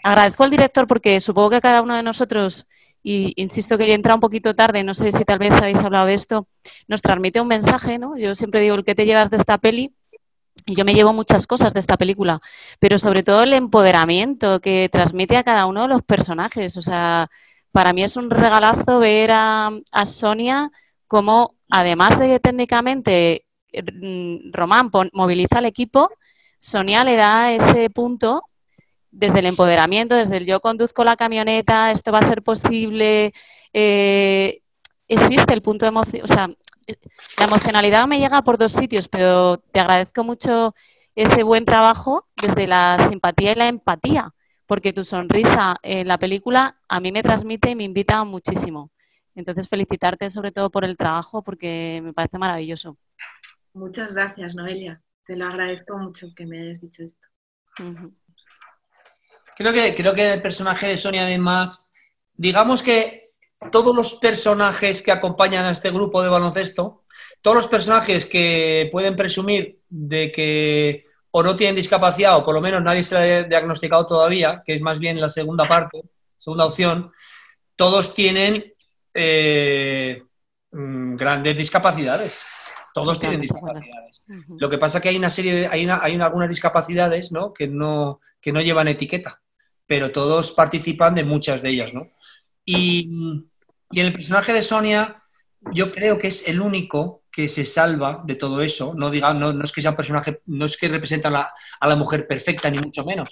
Agradezco 0.02 0.44
al 0.44 0.50
director 0.50 0.86
porque 0.86 1.20
supongo 1.20 1.50
que 1.50 1.60
cada 1.60 1.82
uno 1.82 1.96
de 1.96 2.02
nosotros, 2.02 2.66
y 3.02 3.32
insisto 3.36 3.76
que 3.78 3.86
ya 3.86 3.94
entra 3.94 4.14
un 4.14 4.20
poquito 4.20 4.54
tarde, 4.54 4.84
no 4.84 4.94
sé 4.94 5.12
si 5.12 5.24
tal 5.24 5.38
vez 5.38 5.52
habéis 5.52 5.78
hablado 5.78 6.06
de 6.06 6.14
esto, 6.14 6.46
nos 6.88 7.02
transmite 7.02 7.40
un 7.40 7.48
mensaje, 7.48 7.98
¿no? 7.98 8.16
Yo 8.16 8.34
siempre 8.34 8.60
digo, 8.60 8.74
el 8.74 8.84
que 8.84 8.94
te 8.94 9.06
llevas 9.06 9.30
de 9.30 9.36
esta 9.36 9.58
peli, 9.58 9.94
y 10.66 10.74
yo 10.76 10.84
me 10.84 10.94
llevo 10.94 11.12
muchas 11.12 11.46
cosas 11.46 11.74
de 11.74 11.80
esta 11.80 11.96
película, 11.96 12.40
pero 12.78 12.98
sobre 12.98 13.22
todo 13.22 13.42
el 13.42 13.52
empoderamiento 13.52 14.60
que 14.60 14.88
transmite 14.92 15.36
a 15.36 15.42
cada 15.42 15.66
uno 15.66 15.82
de 15.82 15.88
los 15.88 16.02
personajes. 16.02 16.76
O 16.76 16.82
sea, 16.82 17.30
para 17.72 17.92
mí 17.92 18.02
es 18.04 18.16
un 18.16 18.30
regalazo 18.30 18.98
ver 18.98 19.32
a, 19.32 19.70
a 19.90 20.06
Sonia 20.06 20.70
como, 21.08 21.56
además 21.68 22.18
de 22.18 22.38
técnicamente 22.38 23.44
Román 24.52 24.90
moviliza 25.12 25.58
al 25.58 25.66
equipo, 25.66 26.10
Sonia 26.58 27.04
le 27.04 27.16
da 27.16 27.52
ese 27.52 27.90
punto 27.90 28.44
desde 29.10 29.40
el 29.40 29.46
empoderamiento, 29.46 30.14
desde 30.14 30.38
el 30.38 30.46
yo 30.46 30.60
conduzco 30.60 31.04
la 31.04 31.16
camioneta, 31.16 31.90
esto 31.90 32.12
va 32.12 32.20
a 32.20 32.28
ser 32.28 32.42
posible, 32.42 33.32
eh, 33.72 34.60
existe 35.08 35.52
el 35.52 35.62
punto 35.62 35.84
de 35.84 35.90
emoción, 35.90 36.24
o 36.24 36.28
sea, 36.28 36.48
la 37.38 37.44
emocionalidad 37.44 38.06
me 38.06 38.18
llega 38.18 38.42
por 38.42 38.58
dos 38.58 38.72
sitios, 38.72 39.08
pero 39.08 39.58
te 39.58 39.80
agradezco 39.80 40.24
mucho 40.24 40.74
ese 41.14 41.42
buen 41.42 41.64
trabajo 41.64 42.26
desde 42.40 42.66
la 42.66 42.96
simpatía 43.08 43.52
y 43.52 43.54
la 43.54 43.68
empatía, 43.68 44.34
porque 44.66 44.92
tu 44.92 45.04
sonrisa 45.04 45.76
en 45.82 46.08
la 46.08 46.18
película 46.18 46.78
a 46.88 47.00
mí 47.00 47.12
me 47.12 47.22
transmite 47.22 47.70
y 47.70 47.76
me 47.76 47.84
invita 47.84 48.24
muchísimo. 48.24 48.90
Entonces, 49.34 49.68
felicitarte 49.68 50.28
sobre 50.30 50.52
todo 50.52 50.70
por 50.70 50.84
el 50.84 50.96
trabajo 50.96 51.42
porque 51.42 52.00
me 52.02 52.12
parece 52.12 52.38
maravilloso. 52.38 52.96
Muchas 53.74 54.14
gracias, 54.14 54.54
Noelia. 54.54 55.02
Te 55.24 55.36
lo 55.36 55.46
agradezco 55.46 55.96
mucho 55.98 56.28
que 56.34 56.46
me 56.46 56.60
hayas 56.60 56.80
dicho 56.80 57.02
esto. 57.02 57.26
Creo 59.56 59.72
que, 59.72 59.94
creo 59.94 60.14
que 60.14 60.32
el 60.32 60.42
personaje 60.42 60.88
de 60.88 60.96
Sonia, 60.96 61.22
además, 61.22 61.90
digamos 62.34 62.82
que 62.82 63.30
todos 63.70 63.94
los 63.94 64.14
personajes 64.16 65.02
que 65.02 65.12
acompañan 65.12 65.66
a 65.66 65.70
este 65.70 65.90
grupo 65.90 66.22
de 66.22 66.28
baloncesto, 66.28 67.04
todos 67.40 67.56
los 67.56 67.66
personajes 67.66 68.26
que 68.26 68.88
pueden 68.90 69.16
presumir 69.16 69.80
de 69.88 70.32
que 70.32 71.06
o 71.30 71.42
no 71.42 71.56
tienen 71.56 71.76
discapacidad 71.76 72.36
o 72.36 72.44
por 72.44 72.54
lo 72.54 72.60
menos 72.60 72.82
nadie 72.82 73.02
se 73.02 73.16
ha 73.16 73.42
diagnosticado 73.44 74.06
todavía, 74.06 74.62
que 74.64 74.74
es 74.74 74.80
más 74.82 74.98
bien 74.98 75.20
la 75.20 75.28
segunda 75.28 75.64
parte, 75.66 76.02
segunda 76.36 76.66
opción, 76.66 77.10
todos 77.76 78.14
tienen 78.14 78.74
eh, 79.14 80.22
mm, 80.72 81.16
grandes 81.16 81.56
discapacidades. 81.56 82.40
Todos 82.94 83.18
tienen 83.18 83.40
discapacidades. 83.40 84.24
Lo 84.58 84.68
que 84.68 84.78
pasa 84.78 84.98
es 84.98 85.02
que 85.02 85.08
hay 85.08 85.16
una 85.16 85.30
serie 85.30 85.54
de, 85.54 85.66
hay, 85.66 85.86
hay 85.88 86.20
algunas 86.20 86.48
discapacidades 86.48 87.32
¿no? 87.32 87.52
Que, 87.52 87.68
no, 87.68 88.20
que 88.40 88.52
no 88.52 88.60
llevan 88.60 88.88
etiqueta, 88.88 89.40
pero 89.86 90.10
todos 90.12 90.52
participan 90.52 91.14
de 91.14 91.24
muchas 91.24 91.62
de 91.62 91.70
ellas, 91.70 91.94
¿no? 91.94 92.06
Y, 92.64 93.10
y 93.90 94.00
el 94.00 94.12
personaje 94.12 94.52
de 94.52 94.62
Sonia, 94.62 95.22
yo 95.72 95.92
creo 95.92 96.18
que 96.18 96.28
es 96.28 96.46
el 96.48 96.60
único 96.60 97.22
que 97.30 97.48
se 97.48 97.64
salva 97.64 98.22
de 98.24 98.34
todo 98.34 98.60
eso. 98.60 98.94
No, 98.94 99.10
diga, 99.10 99.32
no, 99.32 99.52
no 99.52 99.64
es 99.64 99.72
que 99.72 99.80
sea 99.80 99.92
un 99.92 99.96
personaje, 99.96 100.42
no 100.46 100.66
es 100.66 100.76
que 100.76 100.88
representa 100.88 101.28
a 101.28 101.32
la, 101.32 101.54
a 101.80 101.88
la 101.88 101.96
mujer 101.96 102.26
perfecta, 102.26 102.70
ni 102.70 102.78
mucho 102.78 103.04
menos. 103.04 103.30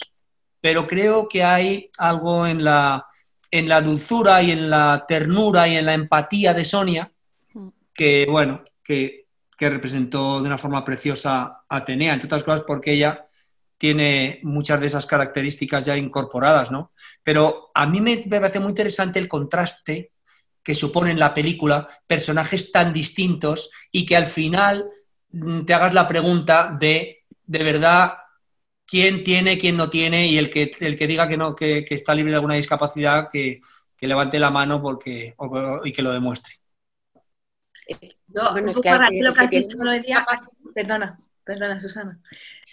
pero 0.60 0.86
creo 0.86 1.28
que 1.28 1.42
hay 1.42 1.90
algo 1.98 2.46
en 2.46 2.64
la, 2.64 3.06
en 3.50 3.68
la 3.68 3.80
dulzura 3.80 4.42
y 4.42 4.50
en 4.52 4.70
la 4.70 5.04
ternura 5.08 5.66
y 5.68 5.76
en 5.76 5.86
la 5.86 5.94
empatía 5.94 6.54
de 6.54 6.64
Sonia 6.64 7.10
que, 7.94 8.26
bueno, 8.30 8.62
que, 8.82 9.26
que 9.60 9.68
representó 9.68 10.40
de 10.40 10.46
una 10.46 10.56
forma 10.56 10.82
preciosa 10.82 11.42
a 11.68 11.76
Atenea, 11.76 12.14
entre 12.14 12.24
otras 12.24 12.44
cosas 12.44 12.64
porque 12.66 12.94
ella 12.94 13.26
tiene 13.76 14.40
muchas 14.42 14.80
de 14.80 14.86
esas 14.86 15.04
características 15.04 15.84
ya 15.84 15.98
incorporadas, 15.98 16.70
¿no? 16.70 16.92
Pero 17.22 17.70
a 17.74 17.84
mí 17.84 18.00
me, 18.00 18.16
parece 18.16 18.58
muy 18.58 18.70
interesante 18.70 19.18
el 19.18 19.28
contraste 19.28 20.12
que 20.62 20.74
supone 20.74 21.10
en 21.10 21.18
la 21.18 21.34
película 21.34 21.86
personajes 22.06 22.72
tan 22.72 22.94
distintos 22.94 23.70
y 23.92 24.06
que 24.06 24.16
al 24.16 24.24
final 24.24 24.86
mm, 25.32 25.66
te 25.66 25.74
hagas 25.74 25.92
la 25.92 26.08
pregunta 26.08 26.74
de, 26.80 27.26
de 27.44 27.62
verdad, 27.62 28.14
quién 28.86 29.22
tiene, 29.22 29.58
quién 29.58 29.76
no 29.76 29.90
tiene 29.90 30.26
y 30.26 30.38
el 30.38 30.48
que, 30.48 30.70
el 30.80 30.96
que 30.96 31.06
diga 31.06 31.28
que, 31.28 31.36
no, 31.36 31.54
que, 31.54 31.84
está 31.90 32.14
libre 32.14 32.32
de 32.32 32.36
alguna 32.36 32.54
discapacidad, 32.54 33.28
que, 33.30 33.60
levante 34.00 34.38
la 34.38 34.50
mano 34.50 34.80
porque, 34.80 35.34
y 35.84 35.92
que 35.92 36.00
lo 36.00 36.12
demuestre. 36.12 36.59
No, 38.28 38.52
bueno, 38.52 38.70
es 38.70 38.80
que 38.80 38.90
lo 38.90 39.32
que 39.32 39.40
has 39.40 39.50
dicho, 39.50 39.76
no 39.76 39.90
decía, 39.90 40.26
perdona, 40.74 41.18
perdona, 41.44 41.80
Susana. 41.80 42.18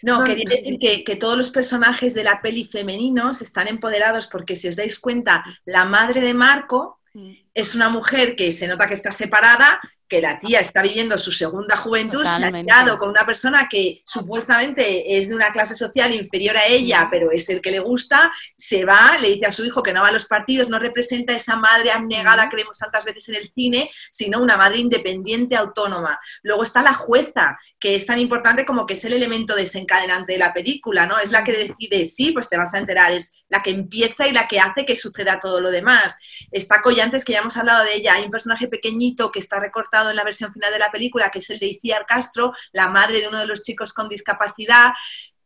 No, 0.04 0.24
quería 0.24 0.50
decir 0.50 0.78
que, 0.80 1.04
que, 1.04 1.16
todos 1.16 1.36
los 1.36 1.50
personajes 1.50 2.14
de 2.14 2.24
la 2.24 2.42
peli 2.42 2.66
femeninos 2.66 3.42
están 3.42 3.68
empoderados 3.68 4.28
porque 4.28 4.56
si 4.56 4.68
os 4.68 4.76
dais 4.76 5.00
cuenta, 5.00 5.44
la 5.66 5.86
madre 5.86 6.22
de 6.22 6.36
Marco 6.36 7.00
mm. 7.14 7.32
Es 7.58 7.74
una 7.74 7.90
mujer 7.90 8.36
que 8.36 8.52
se 8.52 8.68
nota 8.68 8.88
que 8.88 8.94
está 8.94 9.12
separada, 9.12 9.82
que 10.08 10.22
la 10.22 10.40
tía 10.40 10.60
está 10.60 10.82
viviendo 10.82 11.18
su 11.18 11.32
segunda 11.32 11.76
juventud, 11.76 12.24
se 12.24 12.46
ha 12.46 12.52
quedado 12.52 12.98
con 12.98 13.10
una 13.10 13.26
persona 13.26 13.68
que 13.70 14.04
supuestamente 14.06 15.18
es 15.18 15.28
de 15.28 15.36
una 15.36 15.52
clase 15.52 15.76
social 15.76 16.14
inferior 16.14 16.56
a 16.56 16.66
ella, 16.66 17.08
pero 17.12 17.32
es 17.32 17.50
el 17.50 17.62
que 17.62 17.72
le 17.72 17.80
gusta, 17.80 18.32
se 18.56 18.86
va, 18.86 19.18
le 19.20 19.30
dice 19.30 19.48
a 19.48 19.52
su 19.52 19.66
hijo 19.66 19.84
que 19.84 19.92
no 19.92 20.04
va 20.04 20.10
a 20.10 20.12
los 20.14 20.26
partidos, 20.26 20.70
no 20.70 20.80
representa 20.80 21.34
esa 21.34 21.56
madre 21.56 21.92
abnegada 21.92 22.48
que 22.48 22.56
vemos 22.56 22.78
tantas 22.78 23.04
veces 23.04 23.28
en 23.30 23.36
el 23.36 23.52
cine, 23.54 23.90
sino 24.12 24.40
una 24.40 24.56
madre 24.56 24.78
independiente, 24.78 25.56
autónoma. 25.56 26.20
Luego 26.44 26.64
está 26.64 26.82
la 26.84 26.94
jueza, 26.94 27.58
que 27.80 27.96
es 27.96 28.06
tan 28.06 28.20
importante 28.20 28.66
como 28.66 28.86
que 28.86 28.94
es 28.94 29.04
el 29.04 29.14
elemento 29.14 29.56
desencadenante 29.56 30.34
de 30.34 30.40
la 30.40 30.54
película, 30.54 31.06
¿no? 31.06 31.20
Es 31.20 31.32
la 31.32 31.44
que 31.44 31.52
decide, 31.52 32.06
sí, 32.06 32.32
pues 32.32 32.48
te 32.48 32.58
vas 32.58 32.74
a 32.74 32.78
enterar, 32.78 33.12
es 33.12 33.34
la 33.50 33.62
que 33.62 33.72
empieza 33.72 34.28
y 34.28 34.32
la 34.32 34.48
que 34.48 34.60
hace 34.60 34.86
que 34.86 34.96
suceda 34.96 35.40
todo 35.40 35.60
lo 35.60 35.70
demás. 35.70 36.16
Está 36.52 36.82
Collantes, 36.82 37.26
que 37.26 37.34
ya 37.34 37.42
hablado 37.56 37.86
de 37.86 37.96
ella, 37.96 38.16
hay 38.16 38.26
un 38.26 38.32
personaje 38.32 38.68
pequeñito 38.68 39.32
que 39.32 39.40
está 39.40 39.60
recortado 39.60 40.10
en 40.10 40.18
la 40.18 40.24
versión 40.24 40.52
final 40.52 40.74
de 40.74 40.80
la 40.80 40.92
película, 40.92 41.30
que 41.30 41.40
es 41.40 41.50
el 41.50 41.60
de 41.60 41.68
Iciar 41.68 42.06
Castro, 42.06 42.54
la 42.74 42.88
madre 42.88 43.22
de 43.22 43.28
uno 43.28 43.40
de 43.40 43.48
los 43.48 43.62
chicos 43.62 43.94
con 43.94 44.10
discapacidad, 44.10 44.92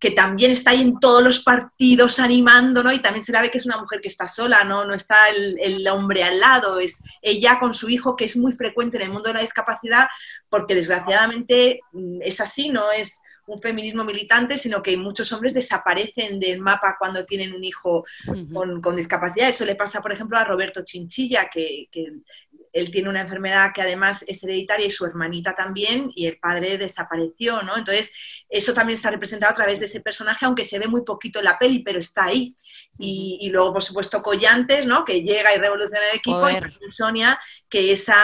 que 0.01 0.09
también 0.09 0.49
está 0.49 0.71
ahí 0.71 0.81
en 0.81 0.99
todos 0.99 1.23
los 1.23 1.41
partidos 1.41 2.19
animando, 2.19 2.81
¿no? 2.81 2.91
Y 2.91 2.97
también 2.97 3.23
se 3.23 3.31
la 3.31 3.41
ve 3.41 3.51
que 3.51 3.59
es 3.59 3.67
una 3.67 3.77
mujer 3.77 4.01
que 4.01 4.07
está 4.07 4.27
sola, 4.27 4.63
¿no? 4.63 4.83
No 4.83 4.95
está 4.95 5.29
el, 5.29 5.59
el, 5.61 5.87
hombre 5.89 6.23
al 6.23 6.39
lado, 6.39 6.79
es 6.79 7.03
ella 7.21 7.59
con 7.59 7.75
su 7.75 7.87
hijo, 7.87 8.15
que 8.15 8.25
es 8.25 8.35
muy 8.35 8.53
frecuente 8.53 8.97
en 8.97 9.03
el 9.03 9.11
mundo 9.11 9.27
de 9.27 9.35
la 9.35 9.41
discapacidad, 9.41 10.07
porque 10.49 10.73
desgraciadamente 10.73 11.81
mm, 11.91 12.21
es 12.23 12.41
así, 12.41 12.71
¿no? 12.71 12.91
Es 12.91 13.21
un 13.45 13.59
feminismo 13.59 14.03
militante, 14.03 14.57
sino 14.57 14.81
que 14.81 14.95
muchos 14.97 15.31
hombres 15.33 15.53
desaparecen 15.53 16.39
del 16.39 16.59
mapa 16.59 16.95
cuando 16.97 17.25
tienen 17.25 17.53
un 17.53 17.63
hijo 17.63 18.05
con, 18.53 18.81
con, 18.81 18.95
discapacidad. 18.95 19.49
Eso 19.49 19.65
le 19.65 19.75
pasa, 19.75 20.01
por 20.01 20.11
ejemplo, 20.11 20.37
a 20.37 20.43
Roberto 20.43 20.83
Chinchilla, 20.83 21.49
que, 21.49 21.87
que 21.91 22.13
él 22.73 22.91
tiene 22.91 23.09
una 23.09 23.21
enfermedad 23.21 23.71
que 23.73 23.81
además 23.81 24.23
es 24.27 24.43
hereditaria 24.43 24.85
y 24.85 24.91
su 24.91 25.05
hermanita 25.05 25.53
también, 25.53 26.11
y 26.15 26.27
el 26.27 26.37
padre 26.37 26.77
desapareció, 26.77 27.61
¿no? 27.63 27.77
Entonces, 27.77 28.11
eso 28.49 28.73
también 28.73 28.95
está 28.95 29.11
representado 29.11 29.51
a 29.51 29.55
través 29.55 29.79
de 29.79 29.85
ese 29.85 29.99
personaje, 29.99 30.45
aunque 30.45 30.63
se 30.63 30.79
ve 30.79 30.87
muy 30.87 31.03
poquito 31.03 31.39
en 31.39 31.45
la 31.45 31.57
peli, 31.57 31.79
pero 31.79 31.99
está 31.99 32.25
ahí. 32.25 32.55
Y, 32.97 33.49
luego, 33.51 33.73
por 33.73 33.83
supuesto, 33.83 34.21
Collantes, 34.21 34.85
¿no? 34.85 35.03
Que 35.03 35.21
llega 35.21 35.53
y 35.53 35.57
revoluciona 35.57 36.09
el 36.11 36.17
equipo, 36.17 36.47
y 36.49 36.89
Sonia, 36.89 37.39
que 37.67 37.91
esa 37.91 38.15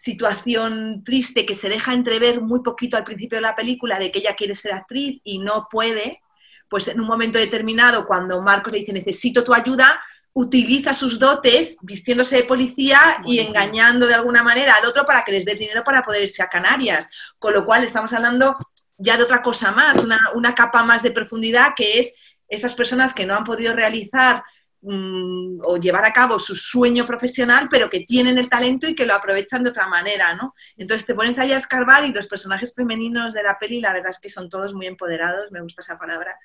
situación 0.00 1.04
triste 1.04 1.44
que 1.44 1.54
se 1.54 1.68
deja 1.68 1.92
entrever 1.92 2.40
muy 2.40 2.62
poquito 2.62 2.96
al 2.96 3.04
principio 3.04 3.36
de 3.36 3.42
la 3.42 3.54
película 3.54 3.98
de 3.98 4.10
que 4.10 4.20
ella 4.20 4.34
quiere 4.34 4.54
ser 4.54 4.72
actriz 4.72 5.20
y 5.24 5.38
no 5.38 5.68
puede, 5.70 6.22
pues 6.70 6.88
en 6.88 7.00
un 7.00 7.06
momento 7.06 7.38
determinado, 7.38 8.06
cuando 8.06 8.40
Marcos 8.40 8.72
le 8.72 8.78
dice 8.78 8.94
necesito 8.94 9.44
tu 9.44 9.52
ayuda, 9.52 10.00
utiliza 10.32 10.94
sus 10.94 11.18
dotes 11.18 11.76
vistiéndose 11.82 12.36
de 12.36 12.44
policía 12.44 13.18
y 13.26 13.40
engañando 13.40 14.06
de 14.06 14.14
alguna 14.14 14.42
manera 14.42 14.74
al 14.74 14.86
otro 14.86 15.04
para 15.04 15.22
que 15.22 15.32
les 15.32 15.44
dé 15.44 15.54
dinero 15.54 15.84
para 15.84 16.02
poder 16.02 16.22
irse 16.22 16.42
a 16.42 16.48
Canarias. 16.48 17.10
Con 17.38 17.52
lo 17.52 17.66
cual 17.66 17.84
estamos 17.84 18.12
hablando 18.14 18.56
ya 18.96 19.18
de 19.18 19.24
otra 19.24 19.42
cosa 19.42 19.70
más, 19.70 20.02
una, 20.34 20.54
capa 20.54 20.82
más 20.82 21.02
de 21.02 21.10
profundidad 21.10 21.74
que 21.76 22.00
es 22.00 22.14
esas 22.48 22.74
personas 22.74 23.12
que 23.12 23.26
no 23.26 23.34
han 23.34 23.44
podido 23.44 23.74
realizar 23.74 24.42
mm, 24.82 25.60
o 25.64 25.76
llevar 25.76 26.04
a 26.04 26.12
cabo 26.12 26.38
su 26.38 26.54
sueño 26.54 27.04
profesional, 27.04 27.68
pero 27.70 27.90
que 27.90 28.00
tienen 28.00 28.38
el 28.38 28.48
talento 28.48 28.88
y 28.88 28.94
que 28.94 29.06
lo 29.06 29.14
aprovechan 29.14 29.62
de 29.62 29.70
otra 29.70 29.86
manera, 29.88 30.34
¿no? 30.34 30.54
Entonces 30.76 31.06
te 31.06 31.14
pones 31.14 31.38
ahí 31.38 31.52
a 31.52 31.56
escarbar 31.56 32.04
y 32.04 32.12
los 32.12 32.26
personajes 32.26 32.74
femeninos 32.74 33.32
de 33.32 33.42
la 33.42 33.58
peli, 33.58 33.80
la 33.80 33.92
verdad 33.92 34.10
es 34.10 34.20
que 34.20 34.28
son 34.28 34.48
todos 34.48 34.74
muy 34.74 34.86
empoderados, 34.86 35.50
me 35.52 35.60
gusta 35.60 35.82
esa 35.82 35.98
palabra, 35.98 36.36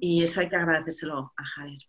y 0.00 0.22
eso 0.22 0.40
hay 0.40 0.48
que 0.48 0.56
agradecérselo 0.56 1.32
a 1.36 1.44
Javier. 1.44 1.80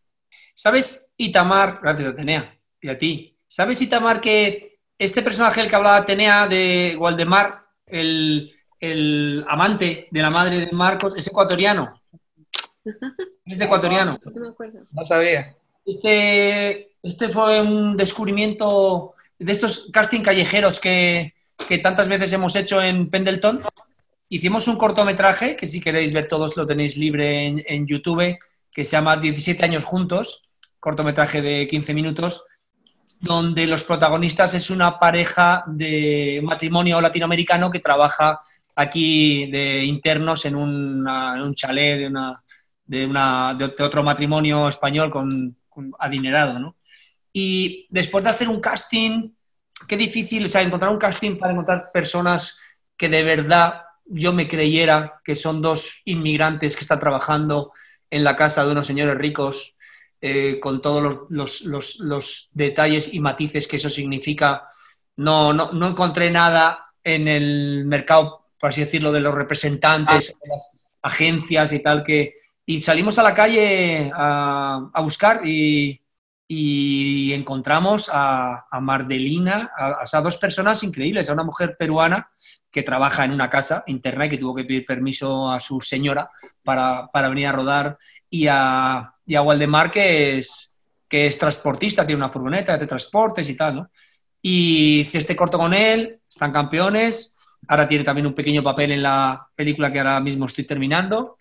¿Sabes, 0.53 1.10
Itamar? 1.18 1.80
Gracias, 1.82 2.10
Atenea, 2.10 2.60
y 2.82 2.90
a 2.90 2.98
ti. 2.98 3.38
¿Sabes, 3.48 3.82
Itamar, 3.82 4.22
que 4.22 4.80
este 4.98 5.22
personaje 5.22 5.61
del 5.61 5.70
que 5.70 5.76
hablaba 5.76 5.98
Atenea 5.98 6.48
de 6.48 6.95
Waldemar, 6.99 7.66
el, 7.86 8.53
amante 9.48 10.07
de 10.11 10.22
la 10.22 10.30
madre 10.30 10.66
de 10.66 10.72
Marcos, 10.72 11.18
es 11.18 11.28
ecuatoriano? 11.28 11.94
Es 13.45 13.61
ecuatoriano. 13.61 14.16
No 14.94 15.06
sabía. 15.06 15.56
Este, 15.90 16.91
este 17.02 17.30
fue 17.30 17.61
un 17.61 17.98
descubrimiento 17.98 19.16
de 19.40 19.52
estos 19.52 19.90
casting 19.91 20.22
callejeros 20.22 20.80
que, 20.80 21.34
tantas 21.82 22.07
veces 22.07 22.32
hemos 22.32 22.56
hecho 22.56 22.80
en 22.80 23.10
Pendleton. 23.10 23.64
Hicimos 24.30 24.68
un 24.68 24.78
cortometraje, 24.78 25.56
que 25.56 25.66
si 25.66 25.82
queréis 25.82 26.14
ver 26.14 26.28
todos 26.28 26.56
lo 26.56 26.68
tenéis 26.68 26.95
libre 26.95 27.44
en, 27.44 27.64
en 27.66 27.88
YouTube, 27.88 28.38
que 28.72 28.86
se 28.86 28.91
llama 28.91 29.18
17 29.18 29.66
años 29.66 29.84
juntos, 29.84 30.44
cortometraje 30.80 31.41
de 31.41 31.68
15 31.68 31.95
minutos, 31.95 32.45
donde 33.20 33.66
los 33.66 33.84
protagonistas 33.84 34.53
es 34.53 34.70
una 34.70 34.99
pareja 34.99 35.64
de 35.66 36.40
matrimonio 36.44 37.02
latinoamericano 37.02 37.72
que 37.72 37.80
trabaja 37.80 38.40
aquí 38.76 39.48
de 39.48 39.84
internos 39.86 40.45
en, 40.45 40.56
un 40.56 41.56
chalet 41.56 41.98
de, 41.98 42.07
una, 42.07 42.44
de, 42.86 43.06
una, 43.07 43.56
de, 43.56 43.84
otro 43.84 44.03
matrimonio 44.03 44.70
español 44.70 45.10
con, 45.10 45.57
adinerado. 46.00 46.60
¿no? 46.60 46.78
Y 47.34 47.88
después 47.90 48.24
de 48.24 48.30
hacer 48.30 48.50
un 48.50 48.60
casting, 48.60 49.32
qué 49.88 49.98
difícil, 49.98 50.46
o 50.46 50.48
sea, 50.48 50.62
encontrar 50.62 50.92
un 50.92 50.98
casting 50.98 51.38
para 51.38 51.54
encontrar 51.54 51.90
personas 51.94 52.60
que 52.98 53.10
de 53.10 53.24
verdad 53.24 53.84
yo 54.06 54.34
me 54.34 54.48
creyera 54.48 55.22
que 55.24 55.36
son 55.36 55.62
dos 55.62 56.02
inmigrantes 56.06 56.76
que 56.76 56.82
están 56.82 57.00
trabajando 57.00 57.72
en 58.10 58.24
la 58.24 58.36
casa 58.36 58.66
de 58.66 58.72
unos 58.72 58.88
señores 58.88 59.16
ricos 59.16 59.76
eh, 60.20 60.60
con 60.60 60.82
todos 60.82 61.28
los, 61.30 62.50
detalles 62.52 63.14
y 63.14 63.20
matices 63.20 63.68
que 63.68 63.78
eso 63.78 63.90
significa. 63.90 64.68
No, 65.16 65.54
no, 65.54 65.88
encontré 65.88 66.32
nada 66.32 66.88
en 67.04 67.28
el 67.28 67.86
mercado, 67.86 68.48
por 68.60 68.72
así 68.72 68.82
decirlo, 68.82 69.12
de 69.12 69.22
los 69.22 69.36
representantes, 69.36 70.30
de 70.30 70.50
las 70.50 70.90
agencias 71.02 71.72
y 71.74 71.80
tal, 71.80 72.04
que... 72.04 72.39
Y 72.70 72.82
salimos 72.82 73.18
a 73.18 73.24
la 73.24 73.34
calle 73.34 74.12
a, 74.14 74.91
buscar 75.02 75.41
y, 75.44 76.00
encontramos 77.34 78.12
a, 78.14 78.68
Mardelina, 78.80 79.72
a, 79.76 80.22
dos 80.22 80.38
personas 80.38 80.84
increíbles, 80.84 81.28
a 81.28 81.34
una 81.34 81.44
mujer 81.44 81.76
peruana 81.80 82.30
que 82.70 82.84
trabaja 82.84 83.26
en 83.26 83.32
una 83.32 83.50
casa 83.50 83.84
interna 83.88 84.28
y 84.28 84.30
que 84.30 84.38
tuvo 84.38 84.54
que 84.54 84.66
pedir 84.66 84.86
permiso 84.86 85.52
a 85.52 85.60
su 85.60 85.82
señora 85.82 86.30
para, 86.64 87.08
para 87.12 87.30
venir 87.30 87.48
a 87.48 87.54
rodar, 87.54 87.98
y 88.30 88.46
a, 88.48 89.16
y 89.26 89.34
a 89.34 89.41
Waldemar, 89.41 89.90
que 89.90 90.38
es, 90.38 90.76
que 91.08 91.26
es 91.26 91.40
transportista, 91.40 92.06
tiene 92.06 92.22
una 92.22 92.32
furgoneta 92.32 92.78
de 92.78 92.86
transportes 92.86 93.50
y 93.50 93.56
tal, 93.56 93.78
¿no? 93.78 93.90
Y 94.44 95.00
hice 95.00 95.18
este 95.18 95.36
corto 95.36 95.58
con 95.58 95.74
él, 95.74 96.20
están 96.30 96.52
campeones, 96.52 97.36
ahora 97.68 97.88
tiene 97.88 98.04
también 98.04 98.28
un 98.28 98.36
pequeño 98.36 98.62
papel 98.62 98.91
en 98.91 99.02
la 99.02 99.48
película 99.56 99.91
que 99.91 99.98
ahora 99.98 100.20
mismo 100.20 100.46
estoy 100.46 100.66
terminando. 100.66 101.39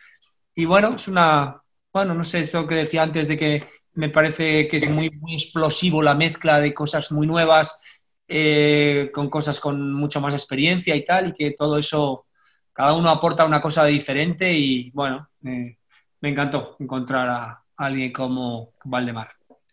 Y 0.59 0.65
bueno, 0.65 0.91
es 0.97 1.07
una, 1.07 1.63
bueno, 1.93 2.15
no 2.15 2.25
sé, 2.25 2.41
eso 2.41 2.67
que 2.67 2.75
decía 2.75 3.05
antes 3.05 3.29
de 3.29 3.37
que 3.37 3.65
me 3.93 4.09
parece 4.09 4.67
que 4.67 4.79
es 4.79 4.91
muy, 4.91 5.09
muy 5.09 5.35
explosivo 5.35 6.03
la 6.03 6.17
mezcla 6.17 6.61
de 6.61 6.75
cosas 6.75 7.13
muy 7.13 7.29
nuevas 7.29 7.81
eh, 8.27 9.13
con 9.15 9.31
cosas 9.31 9.61
con 9.61 9.93
mucho 9.93 10.21
más 10.21 10.35
experiencia 10.35 10.97
y 10.97 11.05
tal, 11.05 11.29
y 11.29 11.33
que 11.33 11.53
todo 11.53 11.79
eso, 11.79 12.27
cada 12.73 12.95
uno 12.95 13.09
aporta 13.09 13.45
una 13.45 13.61
cosa 13.61 13.85
diferente 13.85 14.53
y 14.53 14.91
bueno, 14.91 15.29
me 15.43 15.79
encantó 16.23 16.75
encontrar 16.81 17.31
a, 17.31 17.65
alguien 17.77 18.13
como 18.13 18.73
Valdemar. 18.83 19.29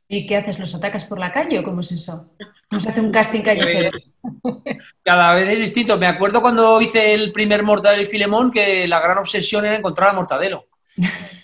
¿Y 0.07 0.27
qué 0.27 0.37
haces? 0.37 0.59
¿Los 0.59 0.75
atacas 0.75 1.05
por 1.05 1.17
la 1.17 1.31
calle 1.31 1.57
o 1.57 1.63
cómo 1.63 1.81
es 1.81 1.91
eso? 1.93 2.31
¿Nos 2.69 2.85
hace 2.85 3.01
un 3.01 3.11
casting 3.11 3.41
callejero? 3.41 3.89
Cada 5.01 5.33
vez 5.33 5.49
es 5.49 5.59
distinto. 5.61 5.97
Me 5.97 6.05
acuerdo 6.05 6.43
cuando 6.43 6.79
hice 6.79 7.15
el 7.15 7.31
primer 7.31 7.63
Mortadelo 7.63 8.03
y 8.03 8.05
Filemón 8.05 8.51
que 8.51 8.87
la 8.87 8.99
gran 8.99 9.17
obsesión 9.17 9.65
era 9.65 9.75
encontrar 9.75 10.11
a 10.11 10.13
Mortadelo. 10.13 10.67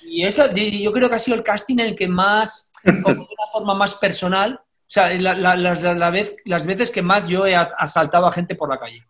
Y 0.06 0.26
esa, 0.26 0.50
y 0.56 0.84
yo 0.84 0.92
creo 0.92 1.10
que 1.10 1.16
ha 1.16 1.20
sido 1.20 1.38
el 1.38 1.44
casting 1.44 1.78
el 1.80 1.96
que 1.96 2.08
más, 2.08 2.72
como 2.84 3.16
de 3.16 3.20
una 3.22 3.48
forma 3.52 3.74
más 3.76 3.96
personal, 3.96 4.60
o 4.62 4.94
sea, 4.94 5.10
la- 5.20 5.34
la- 5.36 5.56
las- 5.56 5.82
la- 5.82 6.10
vez, 6.10 6.36
las 6.46 6.66
veces 6.66 6.92
que 6.92 7.02
más 7.02 7.28
yo 7.28 7.46
he 7.48 7.56
asaltado 7.56 8.26
a 8.28 8.32
gente 8.32 8.56
por 8.56 8.70
la 8.70 8.78
calle. 8.80 9.04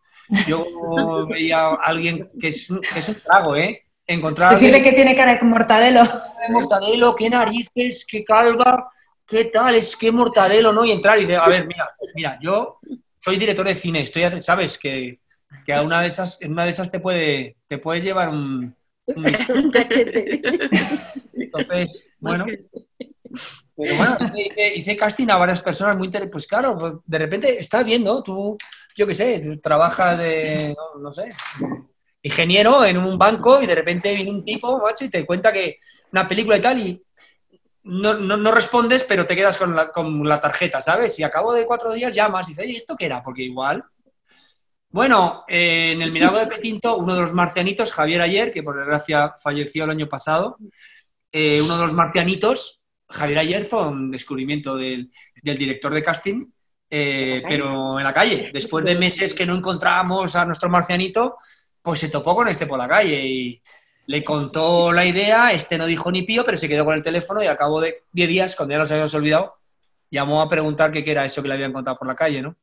Yo 0.48 1.26
veía 1.28 1.60
a 1.68 1.74
alguien 1.76 2.30
que 2.40 2.50
es, 2.50 2.68
que 2.94 3.00
es 3.00 3.10
un 3.10 3.16
trago, 3.16 3.56
¿eh? 3.56 3.84
Encontrar 4.08 4.54
Decirle 4.54 4.78
alguien 4.78 4.92
que 4.92 4.96
tiene 4.96 5.16
cara 5.16 5.36
de 5.36 5.42
mortadelo. 5.46 6.04
de 6.04 6.54
mortadelo, 6.54 7.16
qué 7.16 7.30
narices, 7.30 8.06
qué 8.10 8.24
calva, 8.24 8.92
qué 9.28 9.46
tal, 9.46 9.76
es 9.76 9.96
que 9.96 10.12
mortadelo, 10.12 10.72
¿no? 10.72 10.86
Y 10.86 10.92
entrar 10.92 11.18
y 11.18 11.22
decir, 11.22 11.38
a 11.38 11.48
ver, 11.48 11.66
mira, 11.66 11.90
mira, 12.14 12.38
yo 12.42 12.80
soy 13.20 13.38
director 13.38 13.66
de 13.66 13.76
cine, 13.76 14.02
estoy, 14.04 14.42
sabes 14.42 14.78
que, 14.78 15.20
que 15.66 15.74
a 15.74 15.82
una 15.82 16.02
de 16.02 16.08
esas, 16.10 16.42
en 16.42 16.52
una 16.52 16.66
de 16.66 16.72
esas 16.72 16.92
te 16.92 17.00
puede, 17.00 17.58
te 17.68 17.78
puedes 17.78 18.04
llevar 18.04 18.30
un, 18.30 18.76
un- 19.56 19.72
cachete. 19.72 20.42
entonces, 21.34 22.10
bueno, 22.20 22.46
pero 23.76 23.96
bueno, 23.96 24.18
hice, 24.36 24.76
hice 24.76 24.98
casting 24.98 25.30
a 25.30 25.38
varias 25.38 25.62
personas 25.62 25.98
muy 25.98 26.06
interesantes. 26.06 26.32
Pues 26.34 26.48
claro, 26.48 26.78
pues, 26.78 26.94
de 27.06 27.18
repente 27.18 27.60
estás 27.60 27.84
viendo, 27.84 28.22
tú, 28.22 28.58
yo 28.96 29.08
qué 29.08 29.16
sé, 29.16 29.40
tú 29.40 29.60
trabajas 29.60 30.18
de, 30.18 30.76
no, 30.78 31.02
no 31.02 31.14
sé, 31.14 31.30
ingeniero 32.22 32.86
en 32.86 32.98
un 32.98 33.18
banco 33.18 33.62
y 33.62 33.66
de 33.66 33.76
repente 33.76 34.14
viene 34.14 34.32
un 34.32 34.46
tipo, 34.46 34.80
macho, 34.80 35.06
y 35.06 35.10
te 35.10 35.26
cuenta 35.26 35.52
que 35.52 35.80
una 36.12 36.28
película 36.28 36.58
y 36.58 36.62
tal 36.62 36.80
y 36.80 37.04
no, 37.84 38.14
no, 38.14 38.38
no 38.38 38.52
respondes, 38.52 39.04
pero 39.04 39.26
te 39.26 39.36
quedas 39.36 39.58
con 39.58 39.76
la, 39.76 39.92
con 39.92 40.28
la 40.28 40.40
tarjeta, 40.40 40.82
¿sabes? 40.82 41.18
Y 41.20 41.24
a 41.24 41.30
cabo 41.30 41.54
de 41.54 41.66
cuatro 41.66 41.92
días 41.94 42.14
llamas 42.14 42.48
y 42.48 42.52
dices, 42.52 42.66
oye, 42.66 42.78
¿esto 42.78 42.96
qué 42.96 43.08
era? 43.08 43.24
Porque 43.24 43.44
igual... 43.44 43.84
Bueno, 44.92 45.46
eh, 45.48 45.94
en 45.94 46.02
el 46.02 46.12
Milagro 46.12 46.40
de 46.40 46.48
Petinto, 46.48 46.98
uno 46.98 47.16
de 47.16 47.22
los 47.22 47.34
marcianitos, 47.34 47.94
Javier 47.94 48.22
Ayer, 48.22 48.52
que 48.52 48.62
por 48.62 48.78
desgracia 48.78 49.34
falleció 49.42 49.86
el 49.86 49.92
año 49.92 50.10
pasado, 50.10 50.58
eh, 51.32 51.62
uno 51.62 51.76
de 51.76 51.82
los 51.82 51.94
marcianitos, 51.94 52.82
Javier 53.10 53.40
Ayer, 53.40 53.66
fue 53.66 53.88
un 53.88 54.12
descubrimiento 54.12 54.76
del, 54.76 55.10
del 55.42 55.58
director 55.58 55.94
de 55.94 56.04
casting, 56.04 56.46
eh, 56.90 57.42
pero 57.48 58.00
en 58.00 58.04
la 58.04 58.14
calle. 58.14 58.50
Después 58.52 58.84
de 58.84 58.98
meses 58.98 59.34
que 59.34 59.46
no 59.46 59.56
encontrábamos 59.56 60.36
a 60.36 60.46
nuestro 60.46 60.70
marcianito, 60.70 61.38
pues 61.82 62.02
se 62.02 62.10
topó 62.10 62.36
con 62.36 62.50
este 62.50 62.66
por 62.68 62.78
la 62.78 62.88
calle 62.88 63.26
y 63.26 63.62
le 64.08 64.22
contó 64.24 64.92
la 64.92 65.06
idea, 65.06 65.54
este 65.54 65.78
no 65.78 65.86
dijo 65.86 66.12
ni 66.12 66.24
pío, 66.24 66.44
pero 66.44 66.58
se 66.58 66.68
quedó 66.68 66.84
con 66.84 66.96
el 66.96 67.02
teléfono 67.02 67.42
y 67.42 67.48
a 67.48 67.56
cabo 67.56 67.80
de 67.80 68.04
10 68.12 68.28
días, 68.28 68.56
cuando 68.58 68.74
ya 68.74 68.80
nos 68.80 68.92
habíamos 68.92 69.14
olvidado, 69.14 69.56
llamó 70.10 70.42
a 70.42 70.50
preguntar 70.50 70.92
qué 70.92 71.04
era 71.10 71.24
eso 71.24 71.42
que 71.42 71.48
le 71.48 71.54
habían 71.54 71.72
contado 71.72 71.98
por 71.98 72.08
la 72.08 72.16
calle, 72.16 72.42
¿no? 72.42 72.58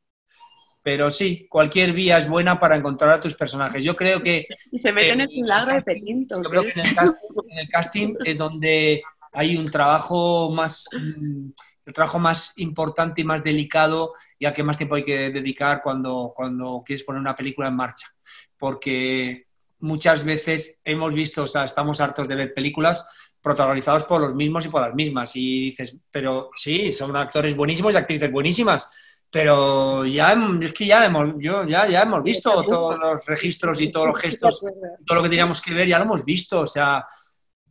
Pero 0.89 1.11
sí, 1.11 1.45
cualquier 1.47 1.93
vía 1.93 2.17
es 2.17 2.27
buena 2.27 2.57
para 2.57 2.75
encontrar 2.75 3.11
a 3.11 3.21
tus 3.21 3.35
personajes. 3.35 3.83
Yo 3.83 3.95
creo 3.95 4.23
que 4.23 4.47
Y 4.71 4.79
se 4.79 4.91
mete 4.91 5.11
en 5.13 5.21
Eh, 5.21 5.23
el 5.25 5.29
milagro 5.29 5.75
de 5.75 5.83
Petinto. 5.83 6.41
yo 6.41 6.49
creo 6.49 6.63
que 6.63 6.71
en 6.79 6.83
el, 6.83 6.95
casting, 6.95 7.27
en 7.47 7.59
el 7.59 7.69
casting 7.69 8.15
es 8.25 8.39
donde 8.39 9.03
hay 9.31 9.55
un 9.55 9.65
trabajo 9.67 10.49
más, 10.49 10.87
mm, 10.91 11.49
el 11.85 11.93
trabajo 11.93 12.17
más 12.17 12.57
importante 12.57 13.21
y 13.21 13.23
más 13.23 13.43
delicado 13.43 14.13
y 14.39 14.45
al 14.47 14.53
que 14.53 14.63
más 14.63 14.77
tiempo 14.77 14.95
hay 14.95 15.03
que 15.03 15.29
dedicar 15.29 15.83
cuando, 15.83 16.33
cuando 16.35 16.81
quieres 16.83 17.03
poner 17.03 17.21
una 17.21 17.35
película 17.35 17.67
en 17.67 17.75
marcha. 17.75 18.07
Porque 18.57 19.45
muchas 19.81 20.23
veces 20.23 20.79
hemos 20.83 21.13
visto, 21.13 21.43
o 21.43 21.47
sea, 21.47 21.65
estamos 21.65 22.01
hartos 22.01 22.27
de 22.27 22.35
ver 22.35 22.51
películas 22.51 23.07
protagonizadas 23.43 24.05
por 24.05 24.21
los 24.21 24.33
mismos 24.33 24.65
y 24.65 24.69
por 24.69 24.81
las 24.81 24.95
mismas. 24.95 25.35
Y 25.35 25.65
dices, 25.65 25.95
pero 26.09 26.49
sí, 26.55 26.91
son 26.91 27.15
actores 27.15 27.55
buenísimos 27.55 27.93
y 27.93 27.97
actrices 27.99 28.31
buenísimas. 28.31 28.91
Pero 29.31 30.05
ya, 30.05 30.35
es 30.61 30.73
que 30.73 30.87
ya 30.87 31.05
hemos, 31.05 31.35
yo, 31.37 31.63
ya, 31.65 31.87
ya 31.87 32.01
hemos 32.01 32.23
visto 32.23 32.63
todos 32.63 32.97
los 32.97 33.25
registros 33.25 33.79
y 33.79 33.91
todos 33.91 34.07
los 34.07 34.19
gestos 34.19 34.59
todo 35.05 35.15
lo 35.17 35.23
que 35.23 35.29
teníamos 35.29 35.61
que 35.61 35.73
ver 35.73 35.87
ya 35.87 35.99
lo 35.99 36.05
hemos 36.05 36.25
visto, 36.25 36.61
o 36.61 36.65
sea, 36.65 37.05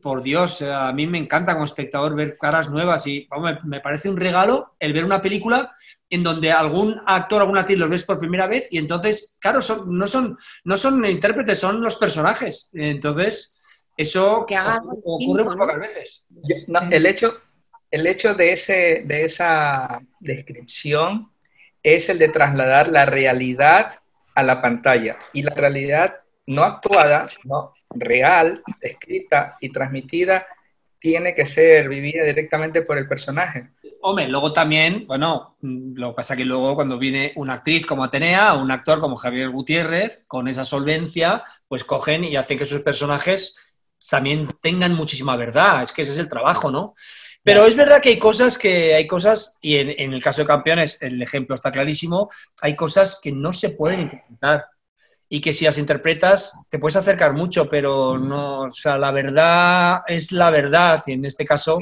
por 0.00 0.22
Dios, 0.22 0.62
a 0.62 0.92
mí 0.92 1.08
me 1.08 1.18
encanta 1.18 1.54
como 1.54 1.64
espectador 1.64 2.14
ver 2.14 2.38
caras 2.38 2.70
nuevas 2.70 3.04
y 3.08 3.26
vamos, 3.28 3.54
me, 3.64 3.70
me 3.70 3.80
parece 3.80 4.08
un 4.08 4.16
regalo 4.16 4.76
el 4.78 4.92
ver 4.92 5.04
una 5.04 5.20
película 5.20 5.74
en 6.08 6.22
donde 6.22 6.52
algún 6.52 7.00
actor, 7.04 7.40
alguna 7.40 7.60
actriz 7.60 7.78
los 7.78 7.90
ves 7.90 8.04
por 8.04 8.20
primera 8.20 8.46
vez 8.46 8.68
y 8.70 8.78
entonces, 8.78 9.36
claro, 9.40 9.60
son, 9.60 9.98
no, 9.98 10.06
son, 10.06 10.38
no 10.62 10.76
son 10.76 11.04
intérpretes, 11.04 11.58
son 11.58 11.80
los 11.82 11.96
personajes. 11.96 12.70
Entonces, 12.72 13.58
eso 13.96 14.44
Que 14.46 14.54
haga 14.54 14.80
ocurre, 15.04 15.42
muy 15.42 15.56
pocas 15.56 15.80
veces. 15.80 16.24
Yo- 16.30 16.56
no, 16.68 16.80
el 16.88 17.04
hecho, 17.04 17.34
el 17.90 18.06
hecho 18.06 18.34
de, 18.34 18.52
ese, 18.52 19.02
de 19.04 19.24
esa 19.24 20.00
descripción 20.20 21.32
es 21.82 22.08
el 22.08 22.18
de 22.18 22.28
trasladar 22.28 22.88
la 22.88 23.06
realidad 23.06 24.00
a 24.34 24.42
la 24.42 24.60
pantalla. 24.62 25.18
Y 25.32 25.42
la 25.42 25.54
realidad 25.54 26.16
no 26.46 26.64
actuada, 26.64 27.26
sino 27.26 27.74
real, 27.90 28.62
escrita 28.80 29.56
y 29.60 29.70
transmitida, 29.70 30.46
tiene 31.00 31.34
que 31.34 31.46
ser 31.46 31.88
vivida 31.88 32.24
directamente 32.24 32.82
por 32.82 32.98
el 32.98 33.06
personaje. 33.06 33.70
Hombre, 34.00 34.28
luego 34.28 34.52
también, 34.52 35.06
bueno, 35.06 35.56
lo 35.60 36.10
que 36.10 36.16
pasa 36.16 36.36
que 36.36 36.44
luego 36.44 36.74
cuando 36.74 36.98
viene 36.98 37.32
una 37.36 37.54
actriz 37.54 37.86
como 37.86 38.04
Atenea, 38.04 38.54
o 38.54 38.62
un 38.62 38.70
actor 38.70 39.00
como 39.00 39.16
Javier 39.16 39.50
Gutiérrez, 39.50 40.24
con 40.26 40.48
esa 40.48 40.64
solvencia, 40.64 41.42
pues 41.66 41.84
cogen 41.84 42.24
y 42.24 42.36
hacen 42.36 42.58
que 42.58 42.66
sus 42.66 42.82
personajes 42.82 43.56
también 44.10 44.48
tengan 44.60 44.94
muchísima 44.94 45.36
verdad. 45.36 45.82
Es 45.82 45.92
que 45.92 46.02
ese 46.02 46.12
es 46.12 46.18
el 46.18 46.28
trabajo, 46.28 46.70
¿no? 46.70 46.94
Pero 47.42 47.66
es 47.66 47.76
verdad 47.76 48.00
que 48.02 48.10
hay 48.10 48.18
cosas 48.18 48.58
que 48.58 48.94
hay 48.94 49.06
cosas, 49.06 49.58
y 49.62 49.76
en, 49.76 49.94
en 49.96 50.12
el 50.12 50.22
caso 50.22 50.42
de 50.42 50.48
campeones, 50.48 50.98
el 51.00 51.20
ejemplo 51.22 51.54
está 51.54 51.70
clarísimo, 51.70 52.30
hay 52.60 52.76
cosas 52.76 53.20
que 53.22 53.32
no 53.32 53.52
se 53.52 53.70
pueden 53.70 54.02
interpretar. 54.02 54.66
Y 55.30 55.40
que 55.40 55.52
si 55.52 55.66
las 55.66 55.76
interpretas, 55.76 56.52
te 56.70 56.78
puedes 56.78 56.96
acercar 56.96 57.34
mucho, 57.34 57.68
pero 57.68 58.16
no, 58.18 58.62
o 58.62 58.70
sea, 58.70 58.96
la 58.96 59.10
verdad 59.10 60.00
es 60.06 60.32
la 60.32 60.50
verdad. 60.50 61.02
Y 61.06 61.12
en 61.12 61.24
este 61.26 61.44
caso, 61.44 61.80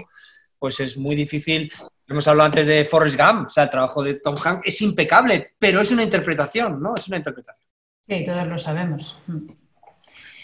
pues 0.58 0.80
es 0.80 0.96
muy 0.96 1.14
difícil. 1.14 1.72
Hemos 2.08 2.26
hablado 2.26 2.46
antes 2.46 2.66
de 2.66 2.84
Forrest 2.84 3.16
Gump, 3.16 3.46
o 3.46 3.48
sea, 3.48 3.64
el 3.64 3.70
trabajo 3.70 4.02
de 4.02 4.14
Tom 4.14 4.34
Hanks 4.42 4.66
es 4.66 4.82
impecable, 4.82 5.54
pero 5.58 5.80
es 5.80 5.90
una 5.92 6.02
interpretación, 6.02 6.80
¿no? 6.80 6.94
Es 6.96 7.06
una 7.08 7.18
interpretación. 7.18 7.68
Sí, 8.00 8.24
todos 8.24 8.46
lo 8.46 8.58
sabemos. 8.58 9.18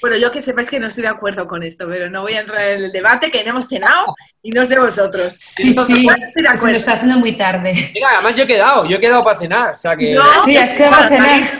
Bueno, 0.02 0.16
yo 0.16 0.32
que 0.32 0.42
sepáis 0.42 0.68
que 0.68 0.80
no 0.80 0.88
estoy 0.88 1.02
de 1.02 1.10
acuerdo 1.10 1.46
con 1.46 1.62
esto, 1.62 1.86
pero 1.88 2.10
no 2.10 2.22
voy 2.22 2.32
a 2.32 2.40
entrar 2.40 2.60
en 2.62 2.84
el 2.84 2.92
debate, 2.92 3.30
que 3.30 3.44
no 3.44 3.50
hemos 3.50 3.68
cenado 3.68 4.12
y 4.42 4.50
no 4.50 4.64
sé 4.64 4.76
vosotros. 4.76 5.32
Sí, 5.38 5.72
sí, 5.72 6.08
estoy 6.08 6.42
de 6.42 6.56
se 6.56 6.70
lo 6.72 6.76
está 6.76 6.94
haciendo 6.94 7.18
muy 7.18 7.36
tarde. 7.36 7.72
Mira, 7.94 8.08
además 8.14 8.36
yo 8.36 8.42
he 8.42 8.46
quedado, 8.48 8.84
yo 8.84 8.96
he 8.96 9.00
quedado 9.00 9.22
para 9.22 9.38
cenar, 9.38 9.72
o 9.74 9.76
sea 9.76 9.96
que... 9.96 10.14
No, 10.14 10.44
Sí, 10.44 10.56
has 10.56 10.72
quedado 10.74 10.96
para 10.96 11.08
cenar. 11.08 11.40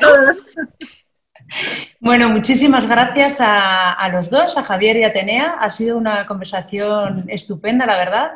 Bueno, 2.01 2.31
muchísimas 2.31 2.89
gracias 2.89 3.41
a, 3.41 3.93
a 3.93 4.09
los 4.09 4.31
dos, 4.31 4.57
a 4.57 4.63
Javier 4.63 4.97
y 4.97 5.05
a 5.05 5.09
Atenea. 5.09 5.57
Ha 5.61 5.69
sido 5.69 5.99
una 5.99 6.27
conversación 6.27 7.27
estupenda, 7.29 7.85
la 7.85 7.99
verdad. 7.99 8.31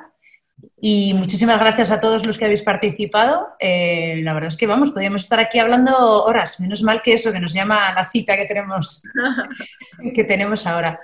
Y 0.80 1.14
muchísimas 1.14 1.58
gracias 1.58 1.90
a 1.90 2.00
todos 2.00 2.26
los 2.26 2.38
que 2.38 2.44
habéis 2.44 2.62
participado. 2.62 3.48
Eh, 3.58 4.20
la 4.22 4.34
verdad 4.34 4.48
es 4.48 4.56
que 4.56 4.66
vamos, 4.66 4.90
podríamos 4.90 5.22
estar 5.22 5.40
aquí 5.40 5.58
hablando 5.58 6.24
horas. 6.24 6.60
Menos 6.60 6.82
mal 6.82 7.02
que 7.02 7.14
eso, 7.14 7.32
que 7.32 7.40
nos 7.40 7.52
llama 7.52 7.92
la 7.94 8.04
cita 8.04 8.36
que 8.36 8.46
tenemos, 8.46 9.02
que 10.14 10.24
tenemos 10.24 10.66
ahora. 10.66 11.00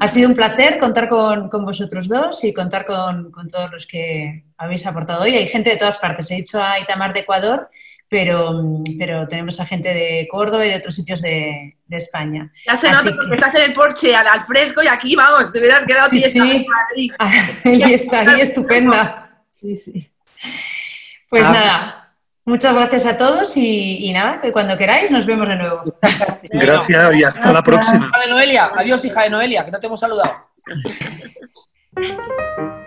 Ha 0.00 0.08
sido 0.08 0.28
un 0.28 0.34
placer 0.34 0.78
contar 0.78 1.08
con, 1.08 1.48
con 1.48 1.64
vosotros 1.64 2.08
dos 2.08 2.42
y 2.44 2.52
contar 2.52 2.84
con, 2.84 3.30
con 3.30 3.48
todos 3.48 3.70
los 3.70 3.86
que 3.86 4.44
habéis 4.56 4.86
aportado 4.86 5.22
hoy. 5.22 5.36
Hay 5.36 5.46
gente 5.46 5.70
de 5.70 5.76
todas 5.76 5.98
partes. 5.98 6.30
He 6.30 6.36
dicho 6.36 6.62
a 6.62 6.80
Itamar 6.80 7.12
de 7.12 7.20
Ecuador, 7.20 7.68
pero, 8.12 8.60
pero 8.98 9.26
tenemos 9.26 9.58
a 9.58 9.64
gente 9.64 9.88
de 9.88 10.28
Córdoba 10.30 10.66
y 10.66 10.68
de 10.68 10.76
otros 10.76 10.94
sitios 10.94 11.22
de, 11.22 11.78
de 11.86 11.96
España. 11.96 12.52
Ya 12.66 12.76
se 12.76 12.90
nota 12.90 13.04
porque 13.04 13.26
que- 13.30 13.34
estás 13.36 13.54
en 13.54 13.62
el 13.62 13.72
porche 13.72 14.14
al, 14.14 14.26
al 14.26 14.42
fresco 14.42 14.82
y 14.82 14.86
aquí, 14.86 15.16
vamos, 15.16 15.50
te 15.50 15.58
hubieras 15.58 15.86
quedado 15.86 16.10
Sí, 16.10 16.20
sí. 16.20 16.38
en 16.38 16.66
Madrid. 16.68 17.10
Ahí 17.64 17.94
está, 17.94 18.20
ahí 18.20 18.42
estupenda. 18.42 19.40
Sí, 19.58 19.74
sí. 19.74 20.10
Pues 21.30 21.44
Ah. 21.46 21.52
nada, 21.52 22.14
muchas 22.44 22.74
gracias 22.74 23.06
a 23.06 23.16
todos 23.16 23.56
y, 23.56 24.06
y 24.06 24.12
nada, 24.12 24.42
que 24.42 24.52
cuando 24.52 24.76
queráis 24.76 25.10
nos 25.10 25.24
vemos 25.24 25.48
de 25.48 25.56
nuevo. 25.56 25.82
Gracias 26.52 27.14
y 27.16 27.24
hasta 27.24 27.50
la 27.50 27.62
próxima. 27.62 28.08
Hija 28.08 28.20
de 28.20 28.28
Noelia, 28.30 28.70
adiós 28.76 29.02
hija 29.06 29.22
de 29.22 29.30
Noelia, 29.30 29.64
que 29.64 29.70
no 29.70 29.80
te 29.80 29.86
hemos 29.86 30.00
saludado. 30.00 30.50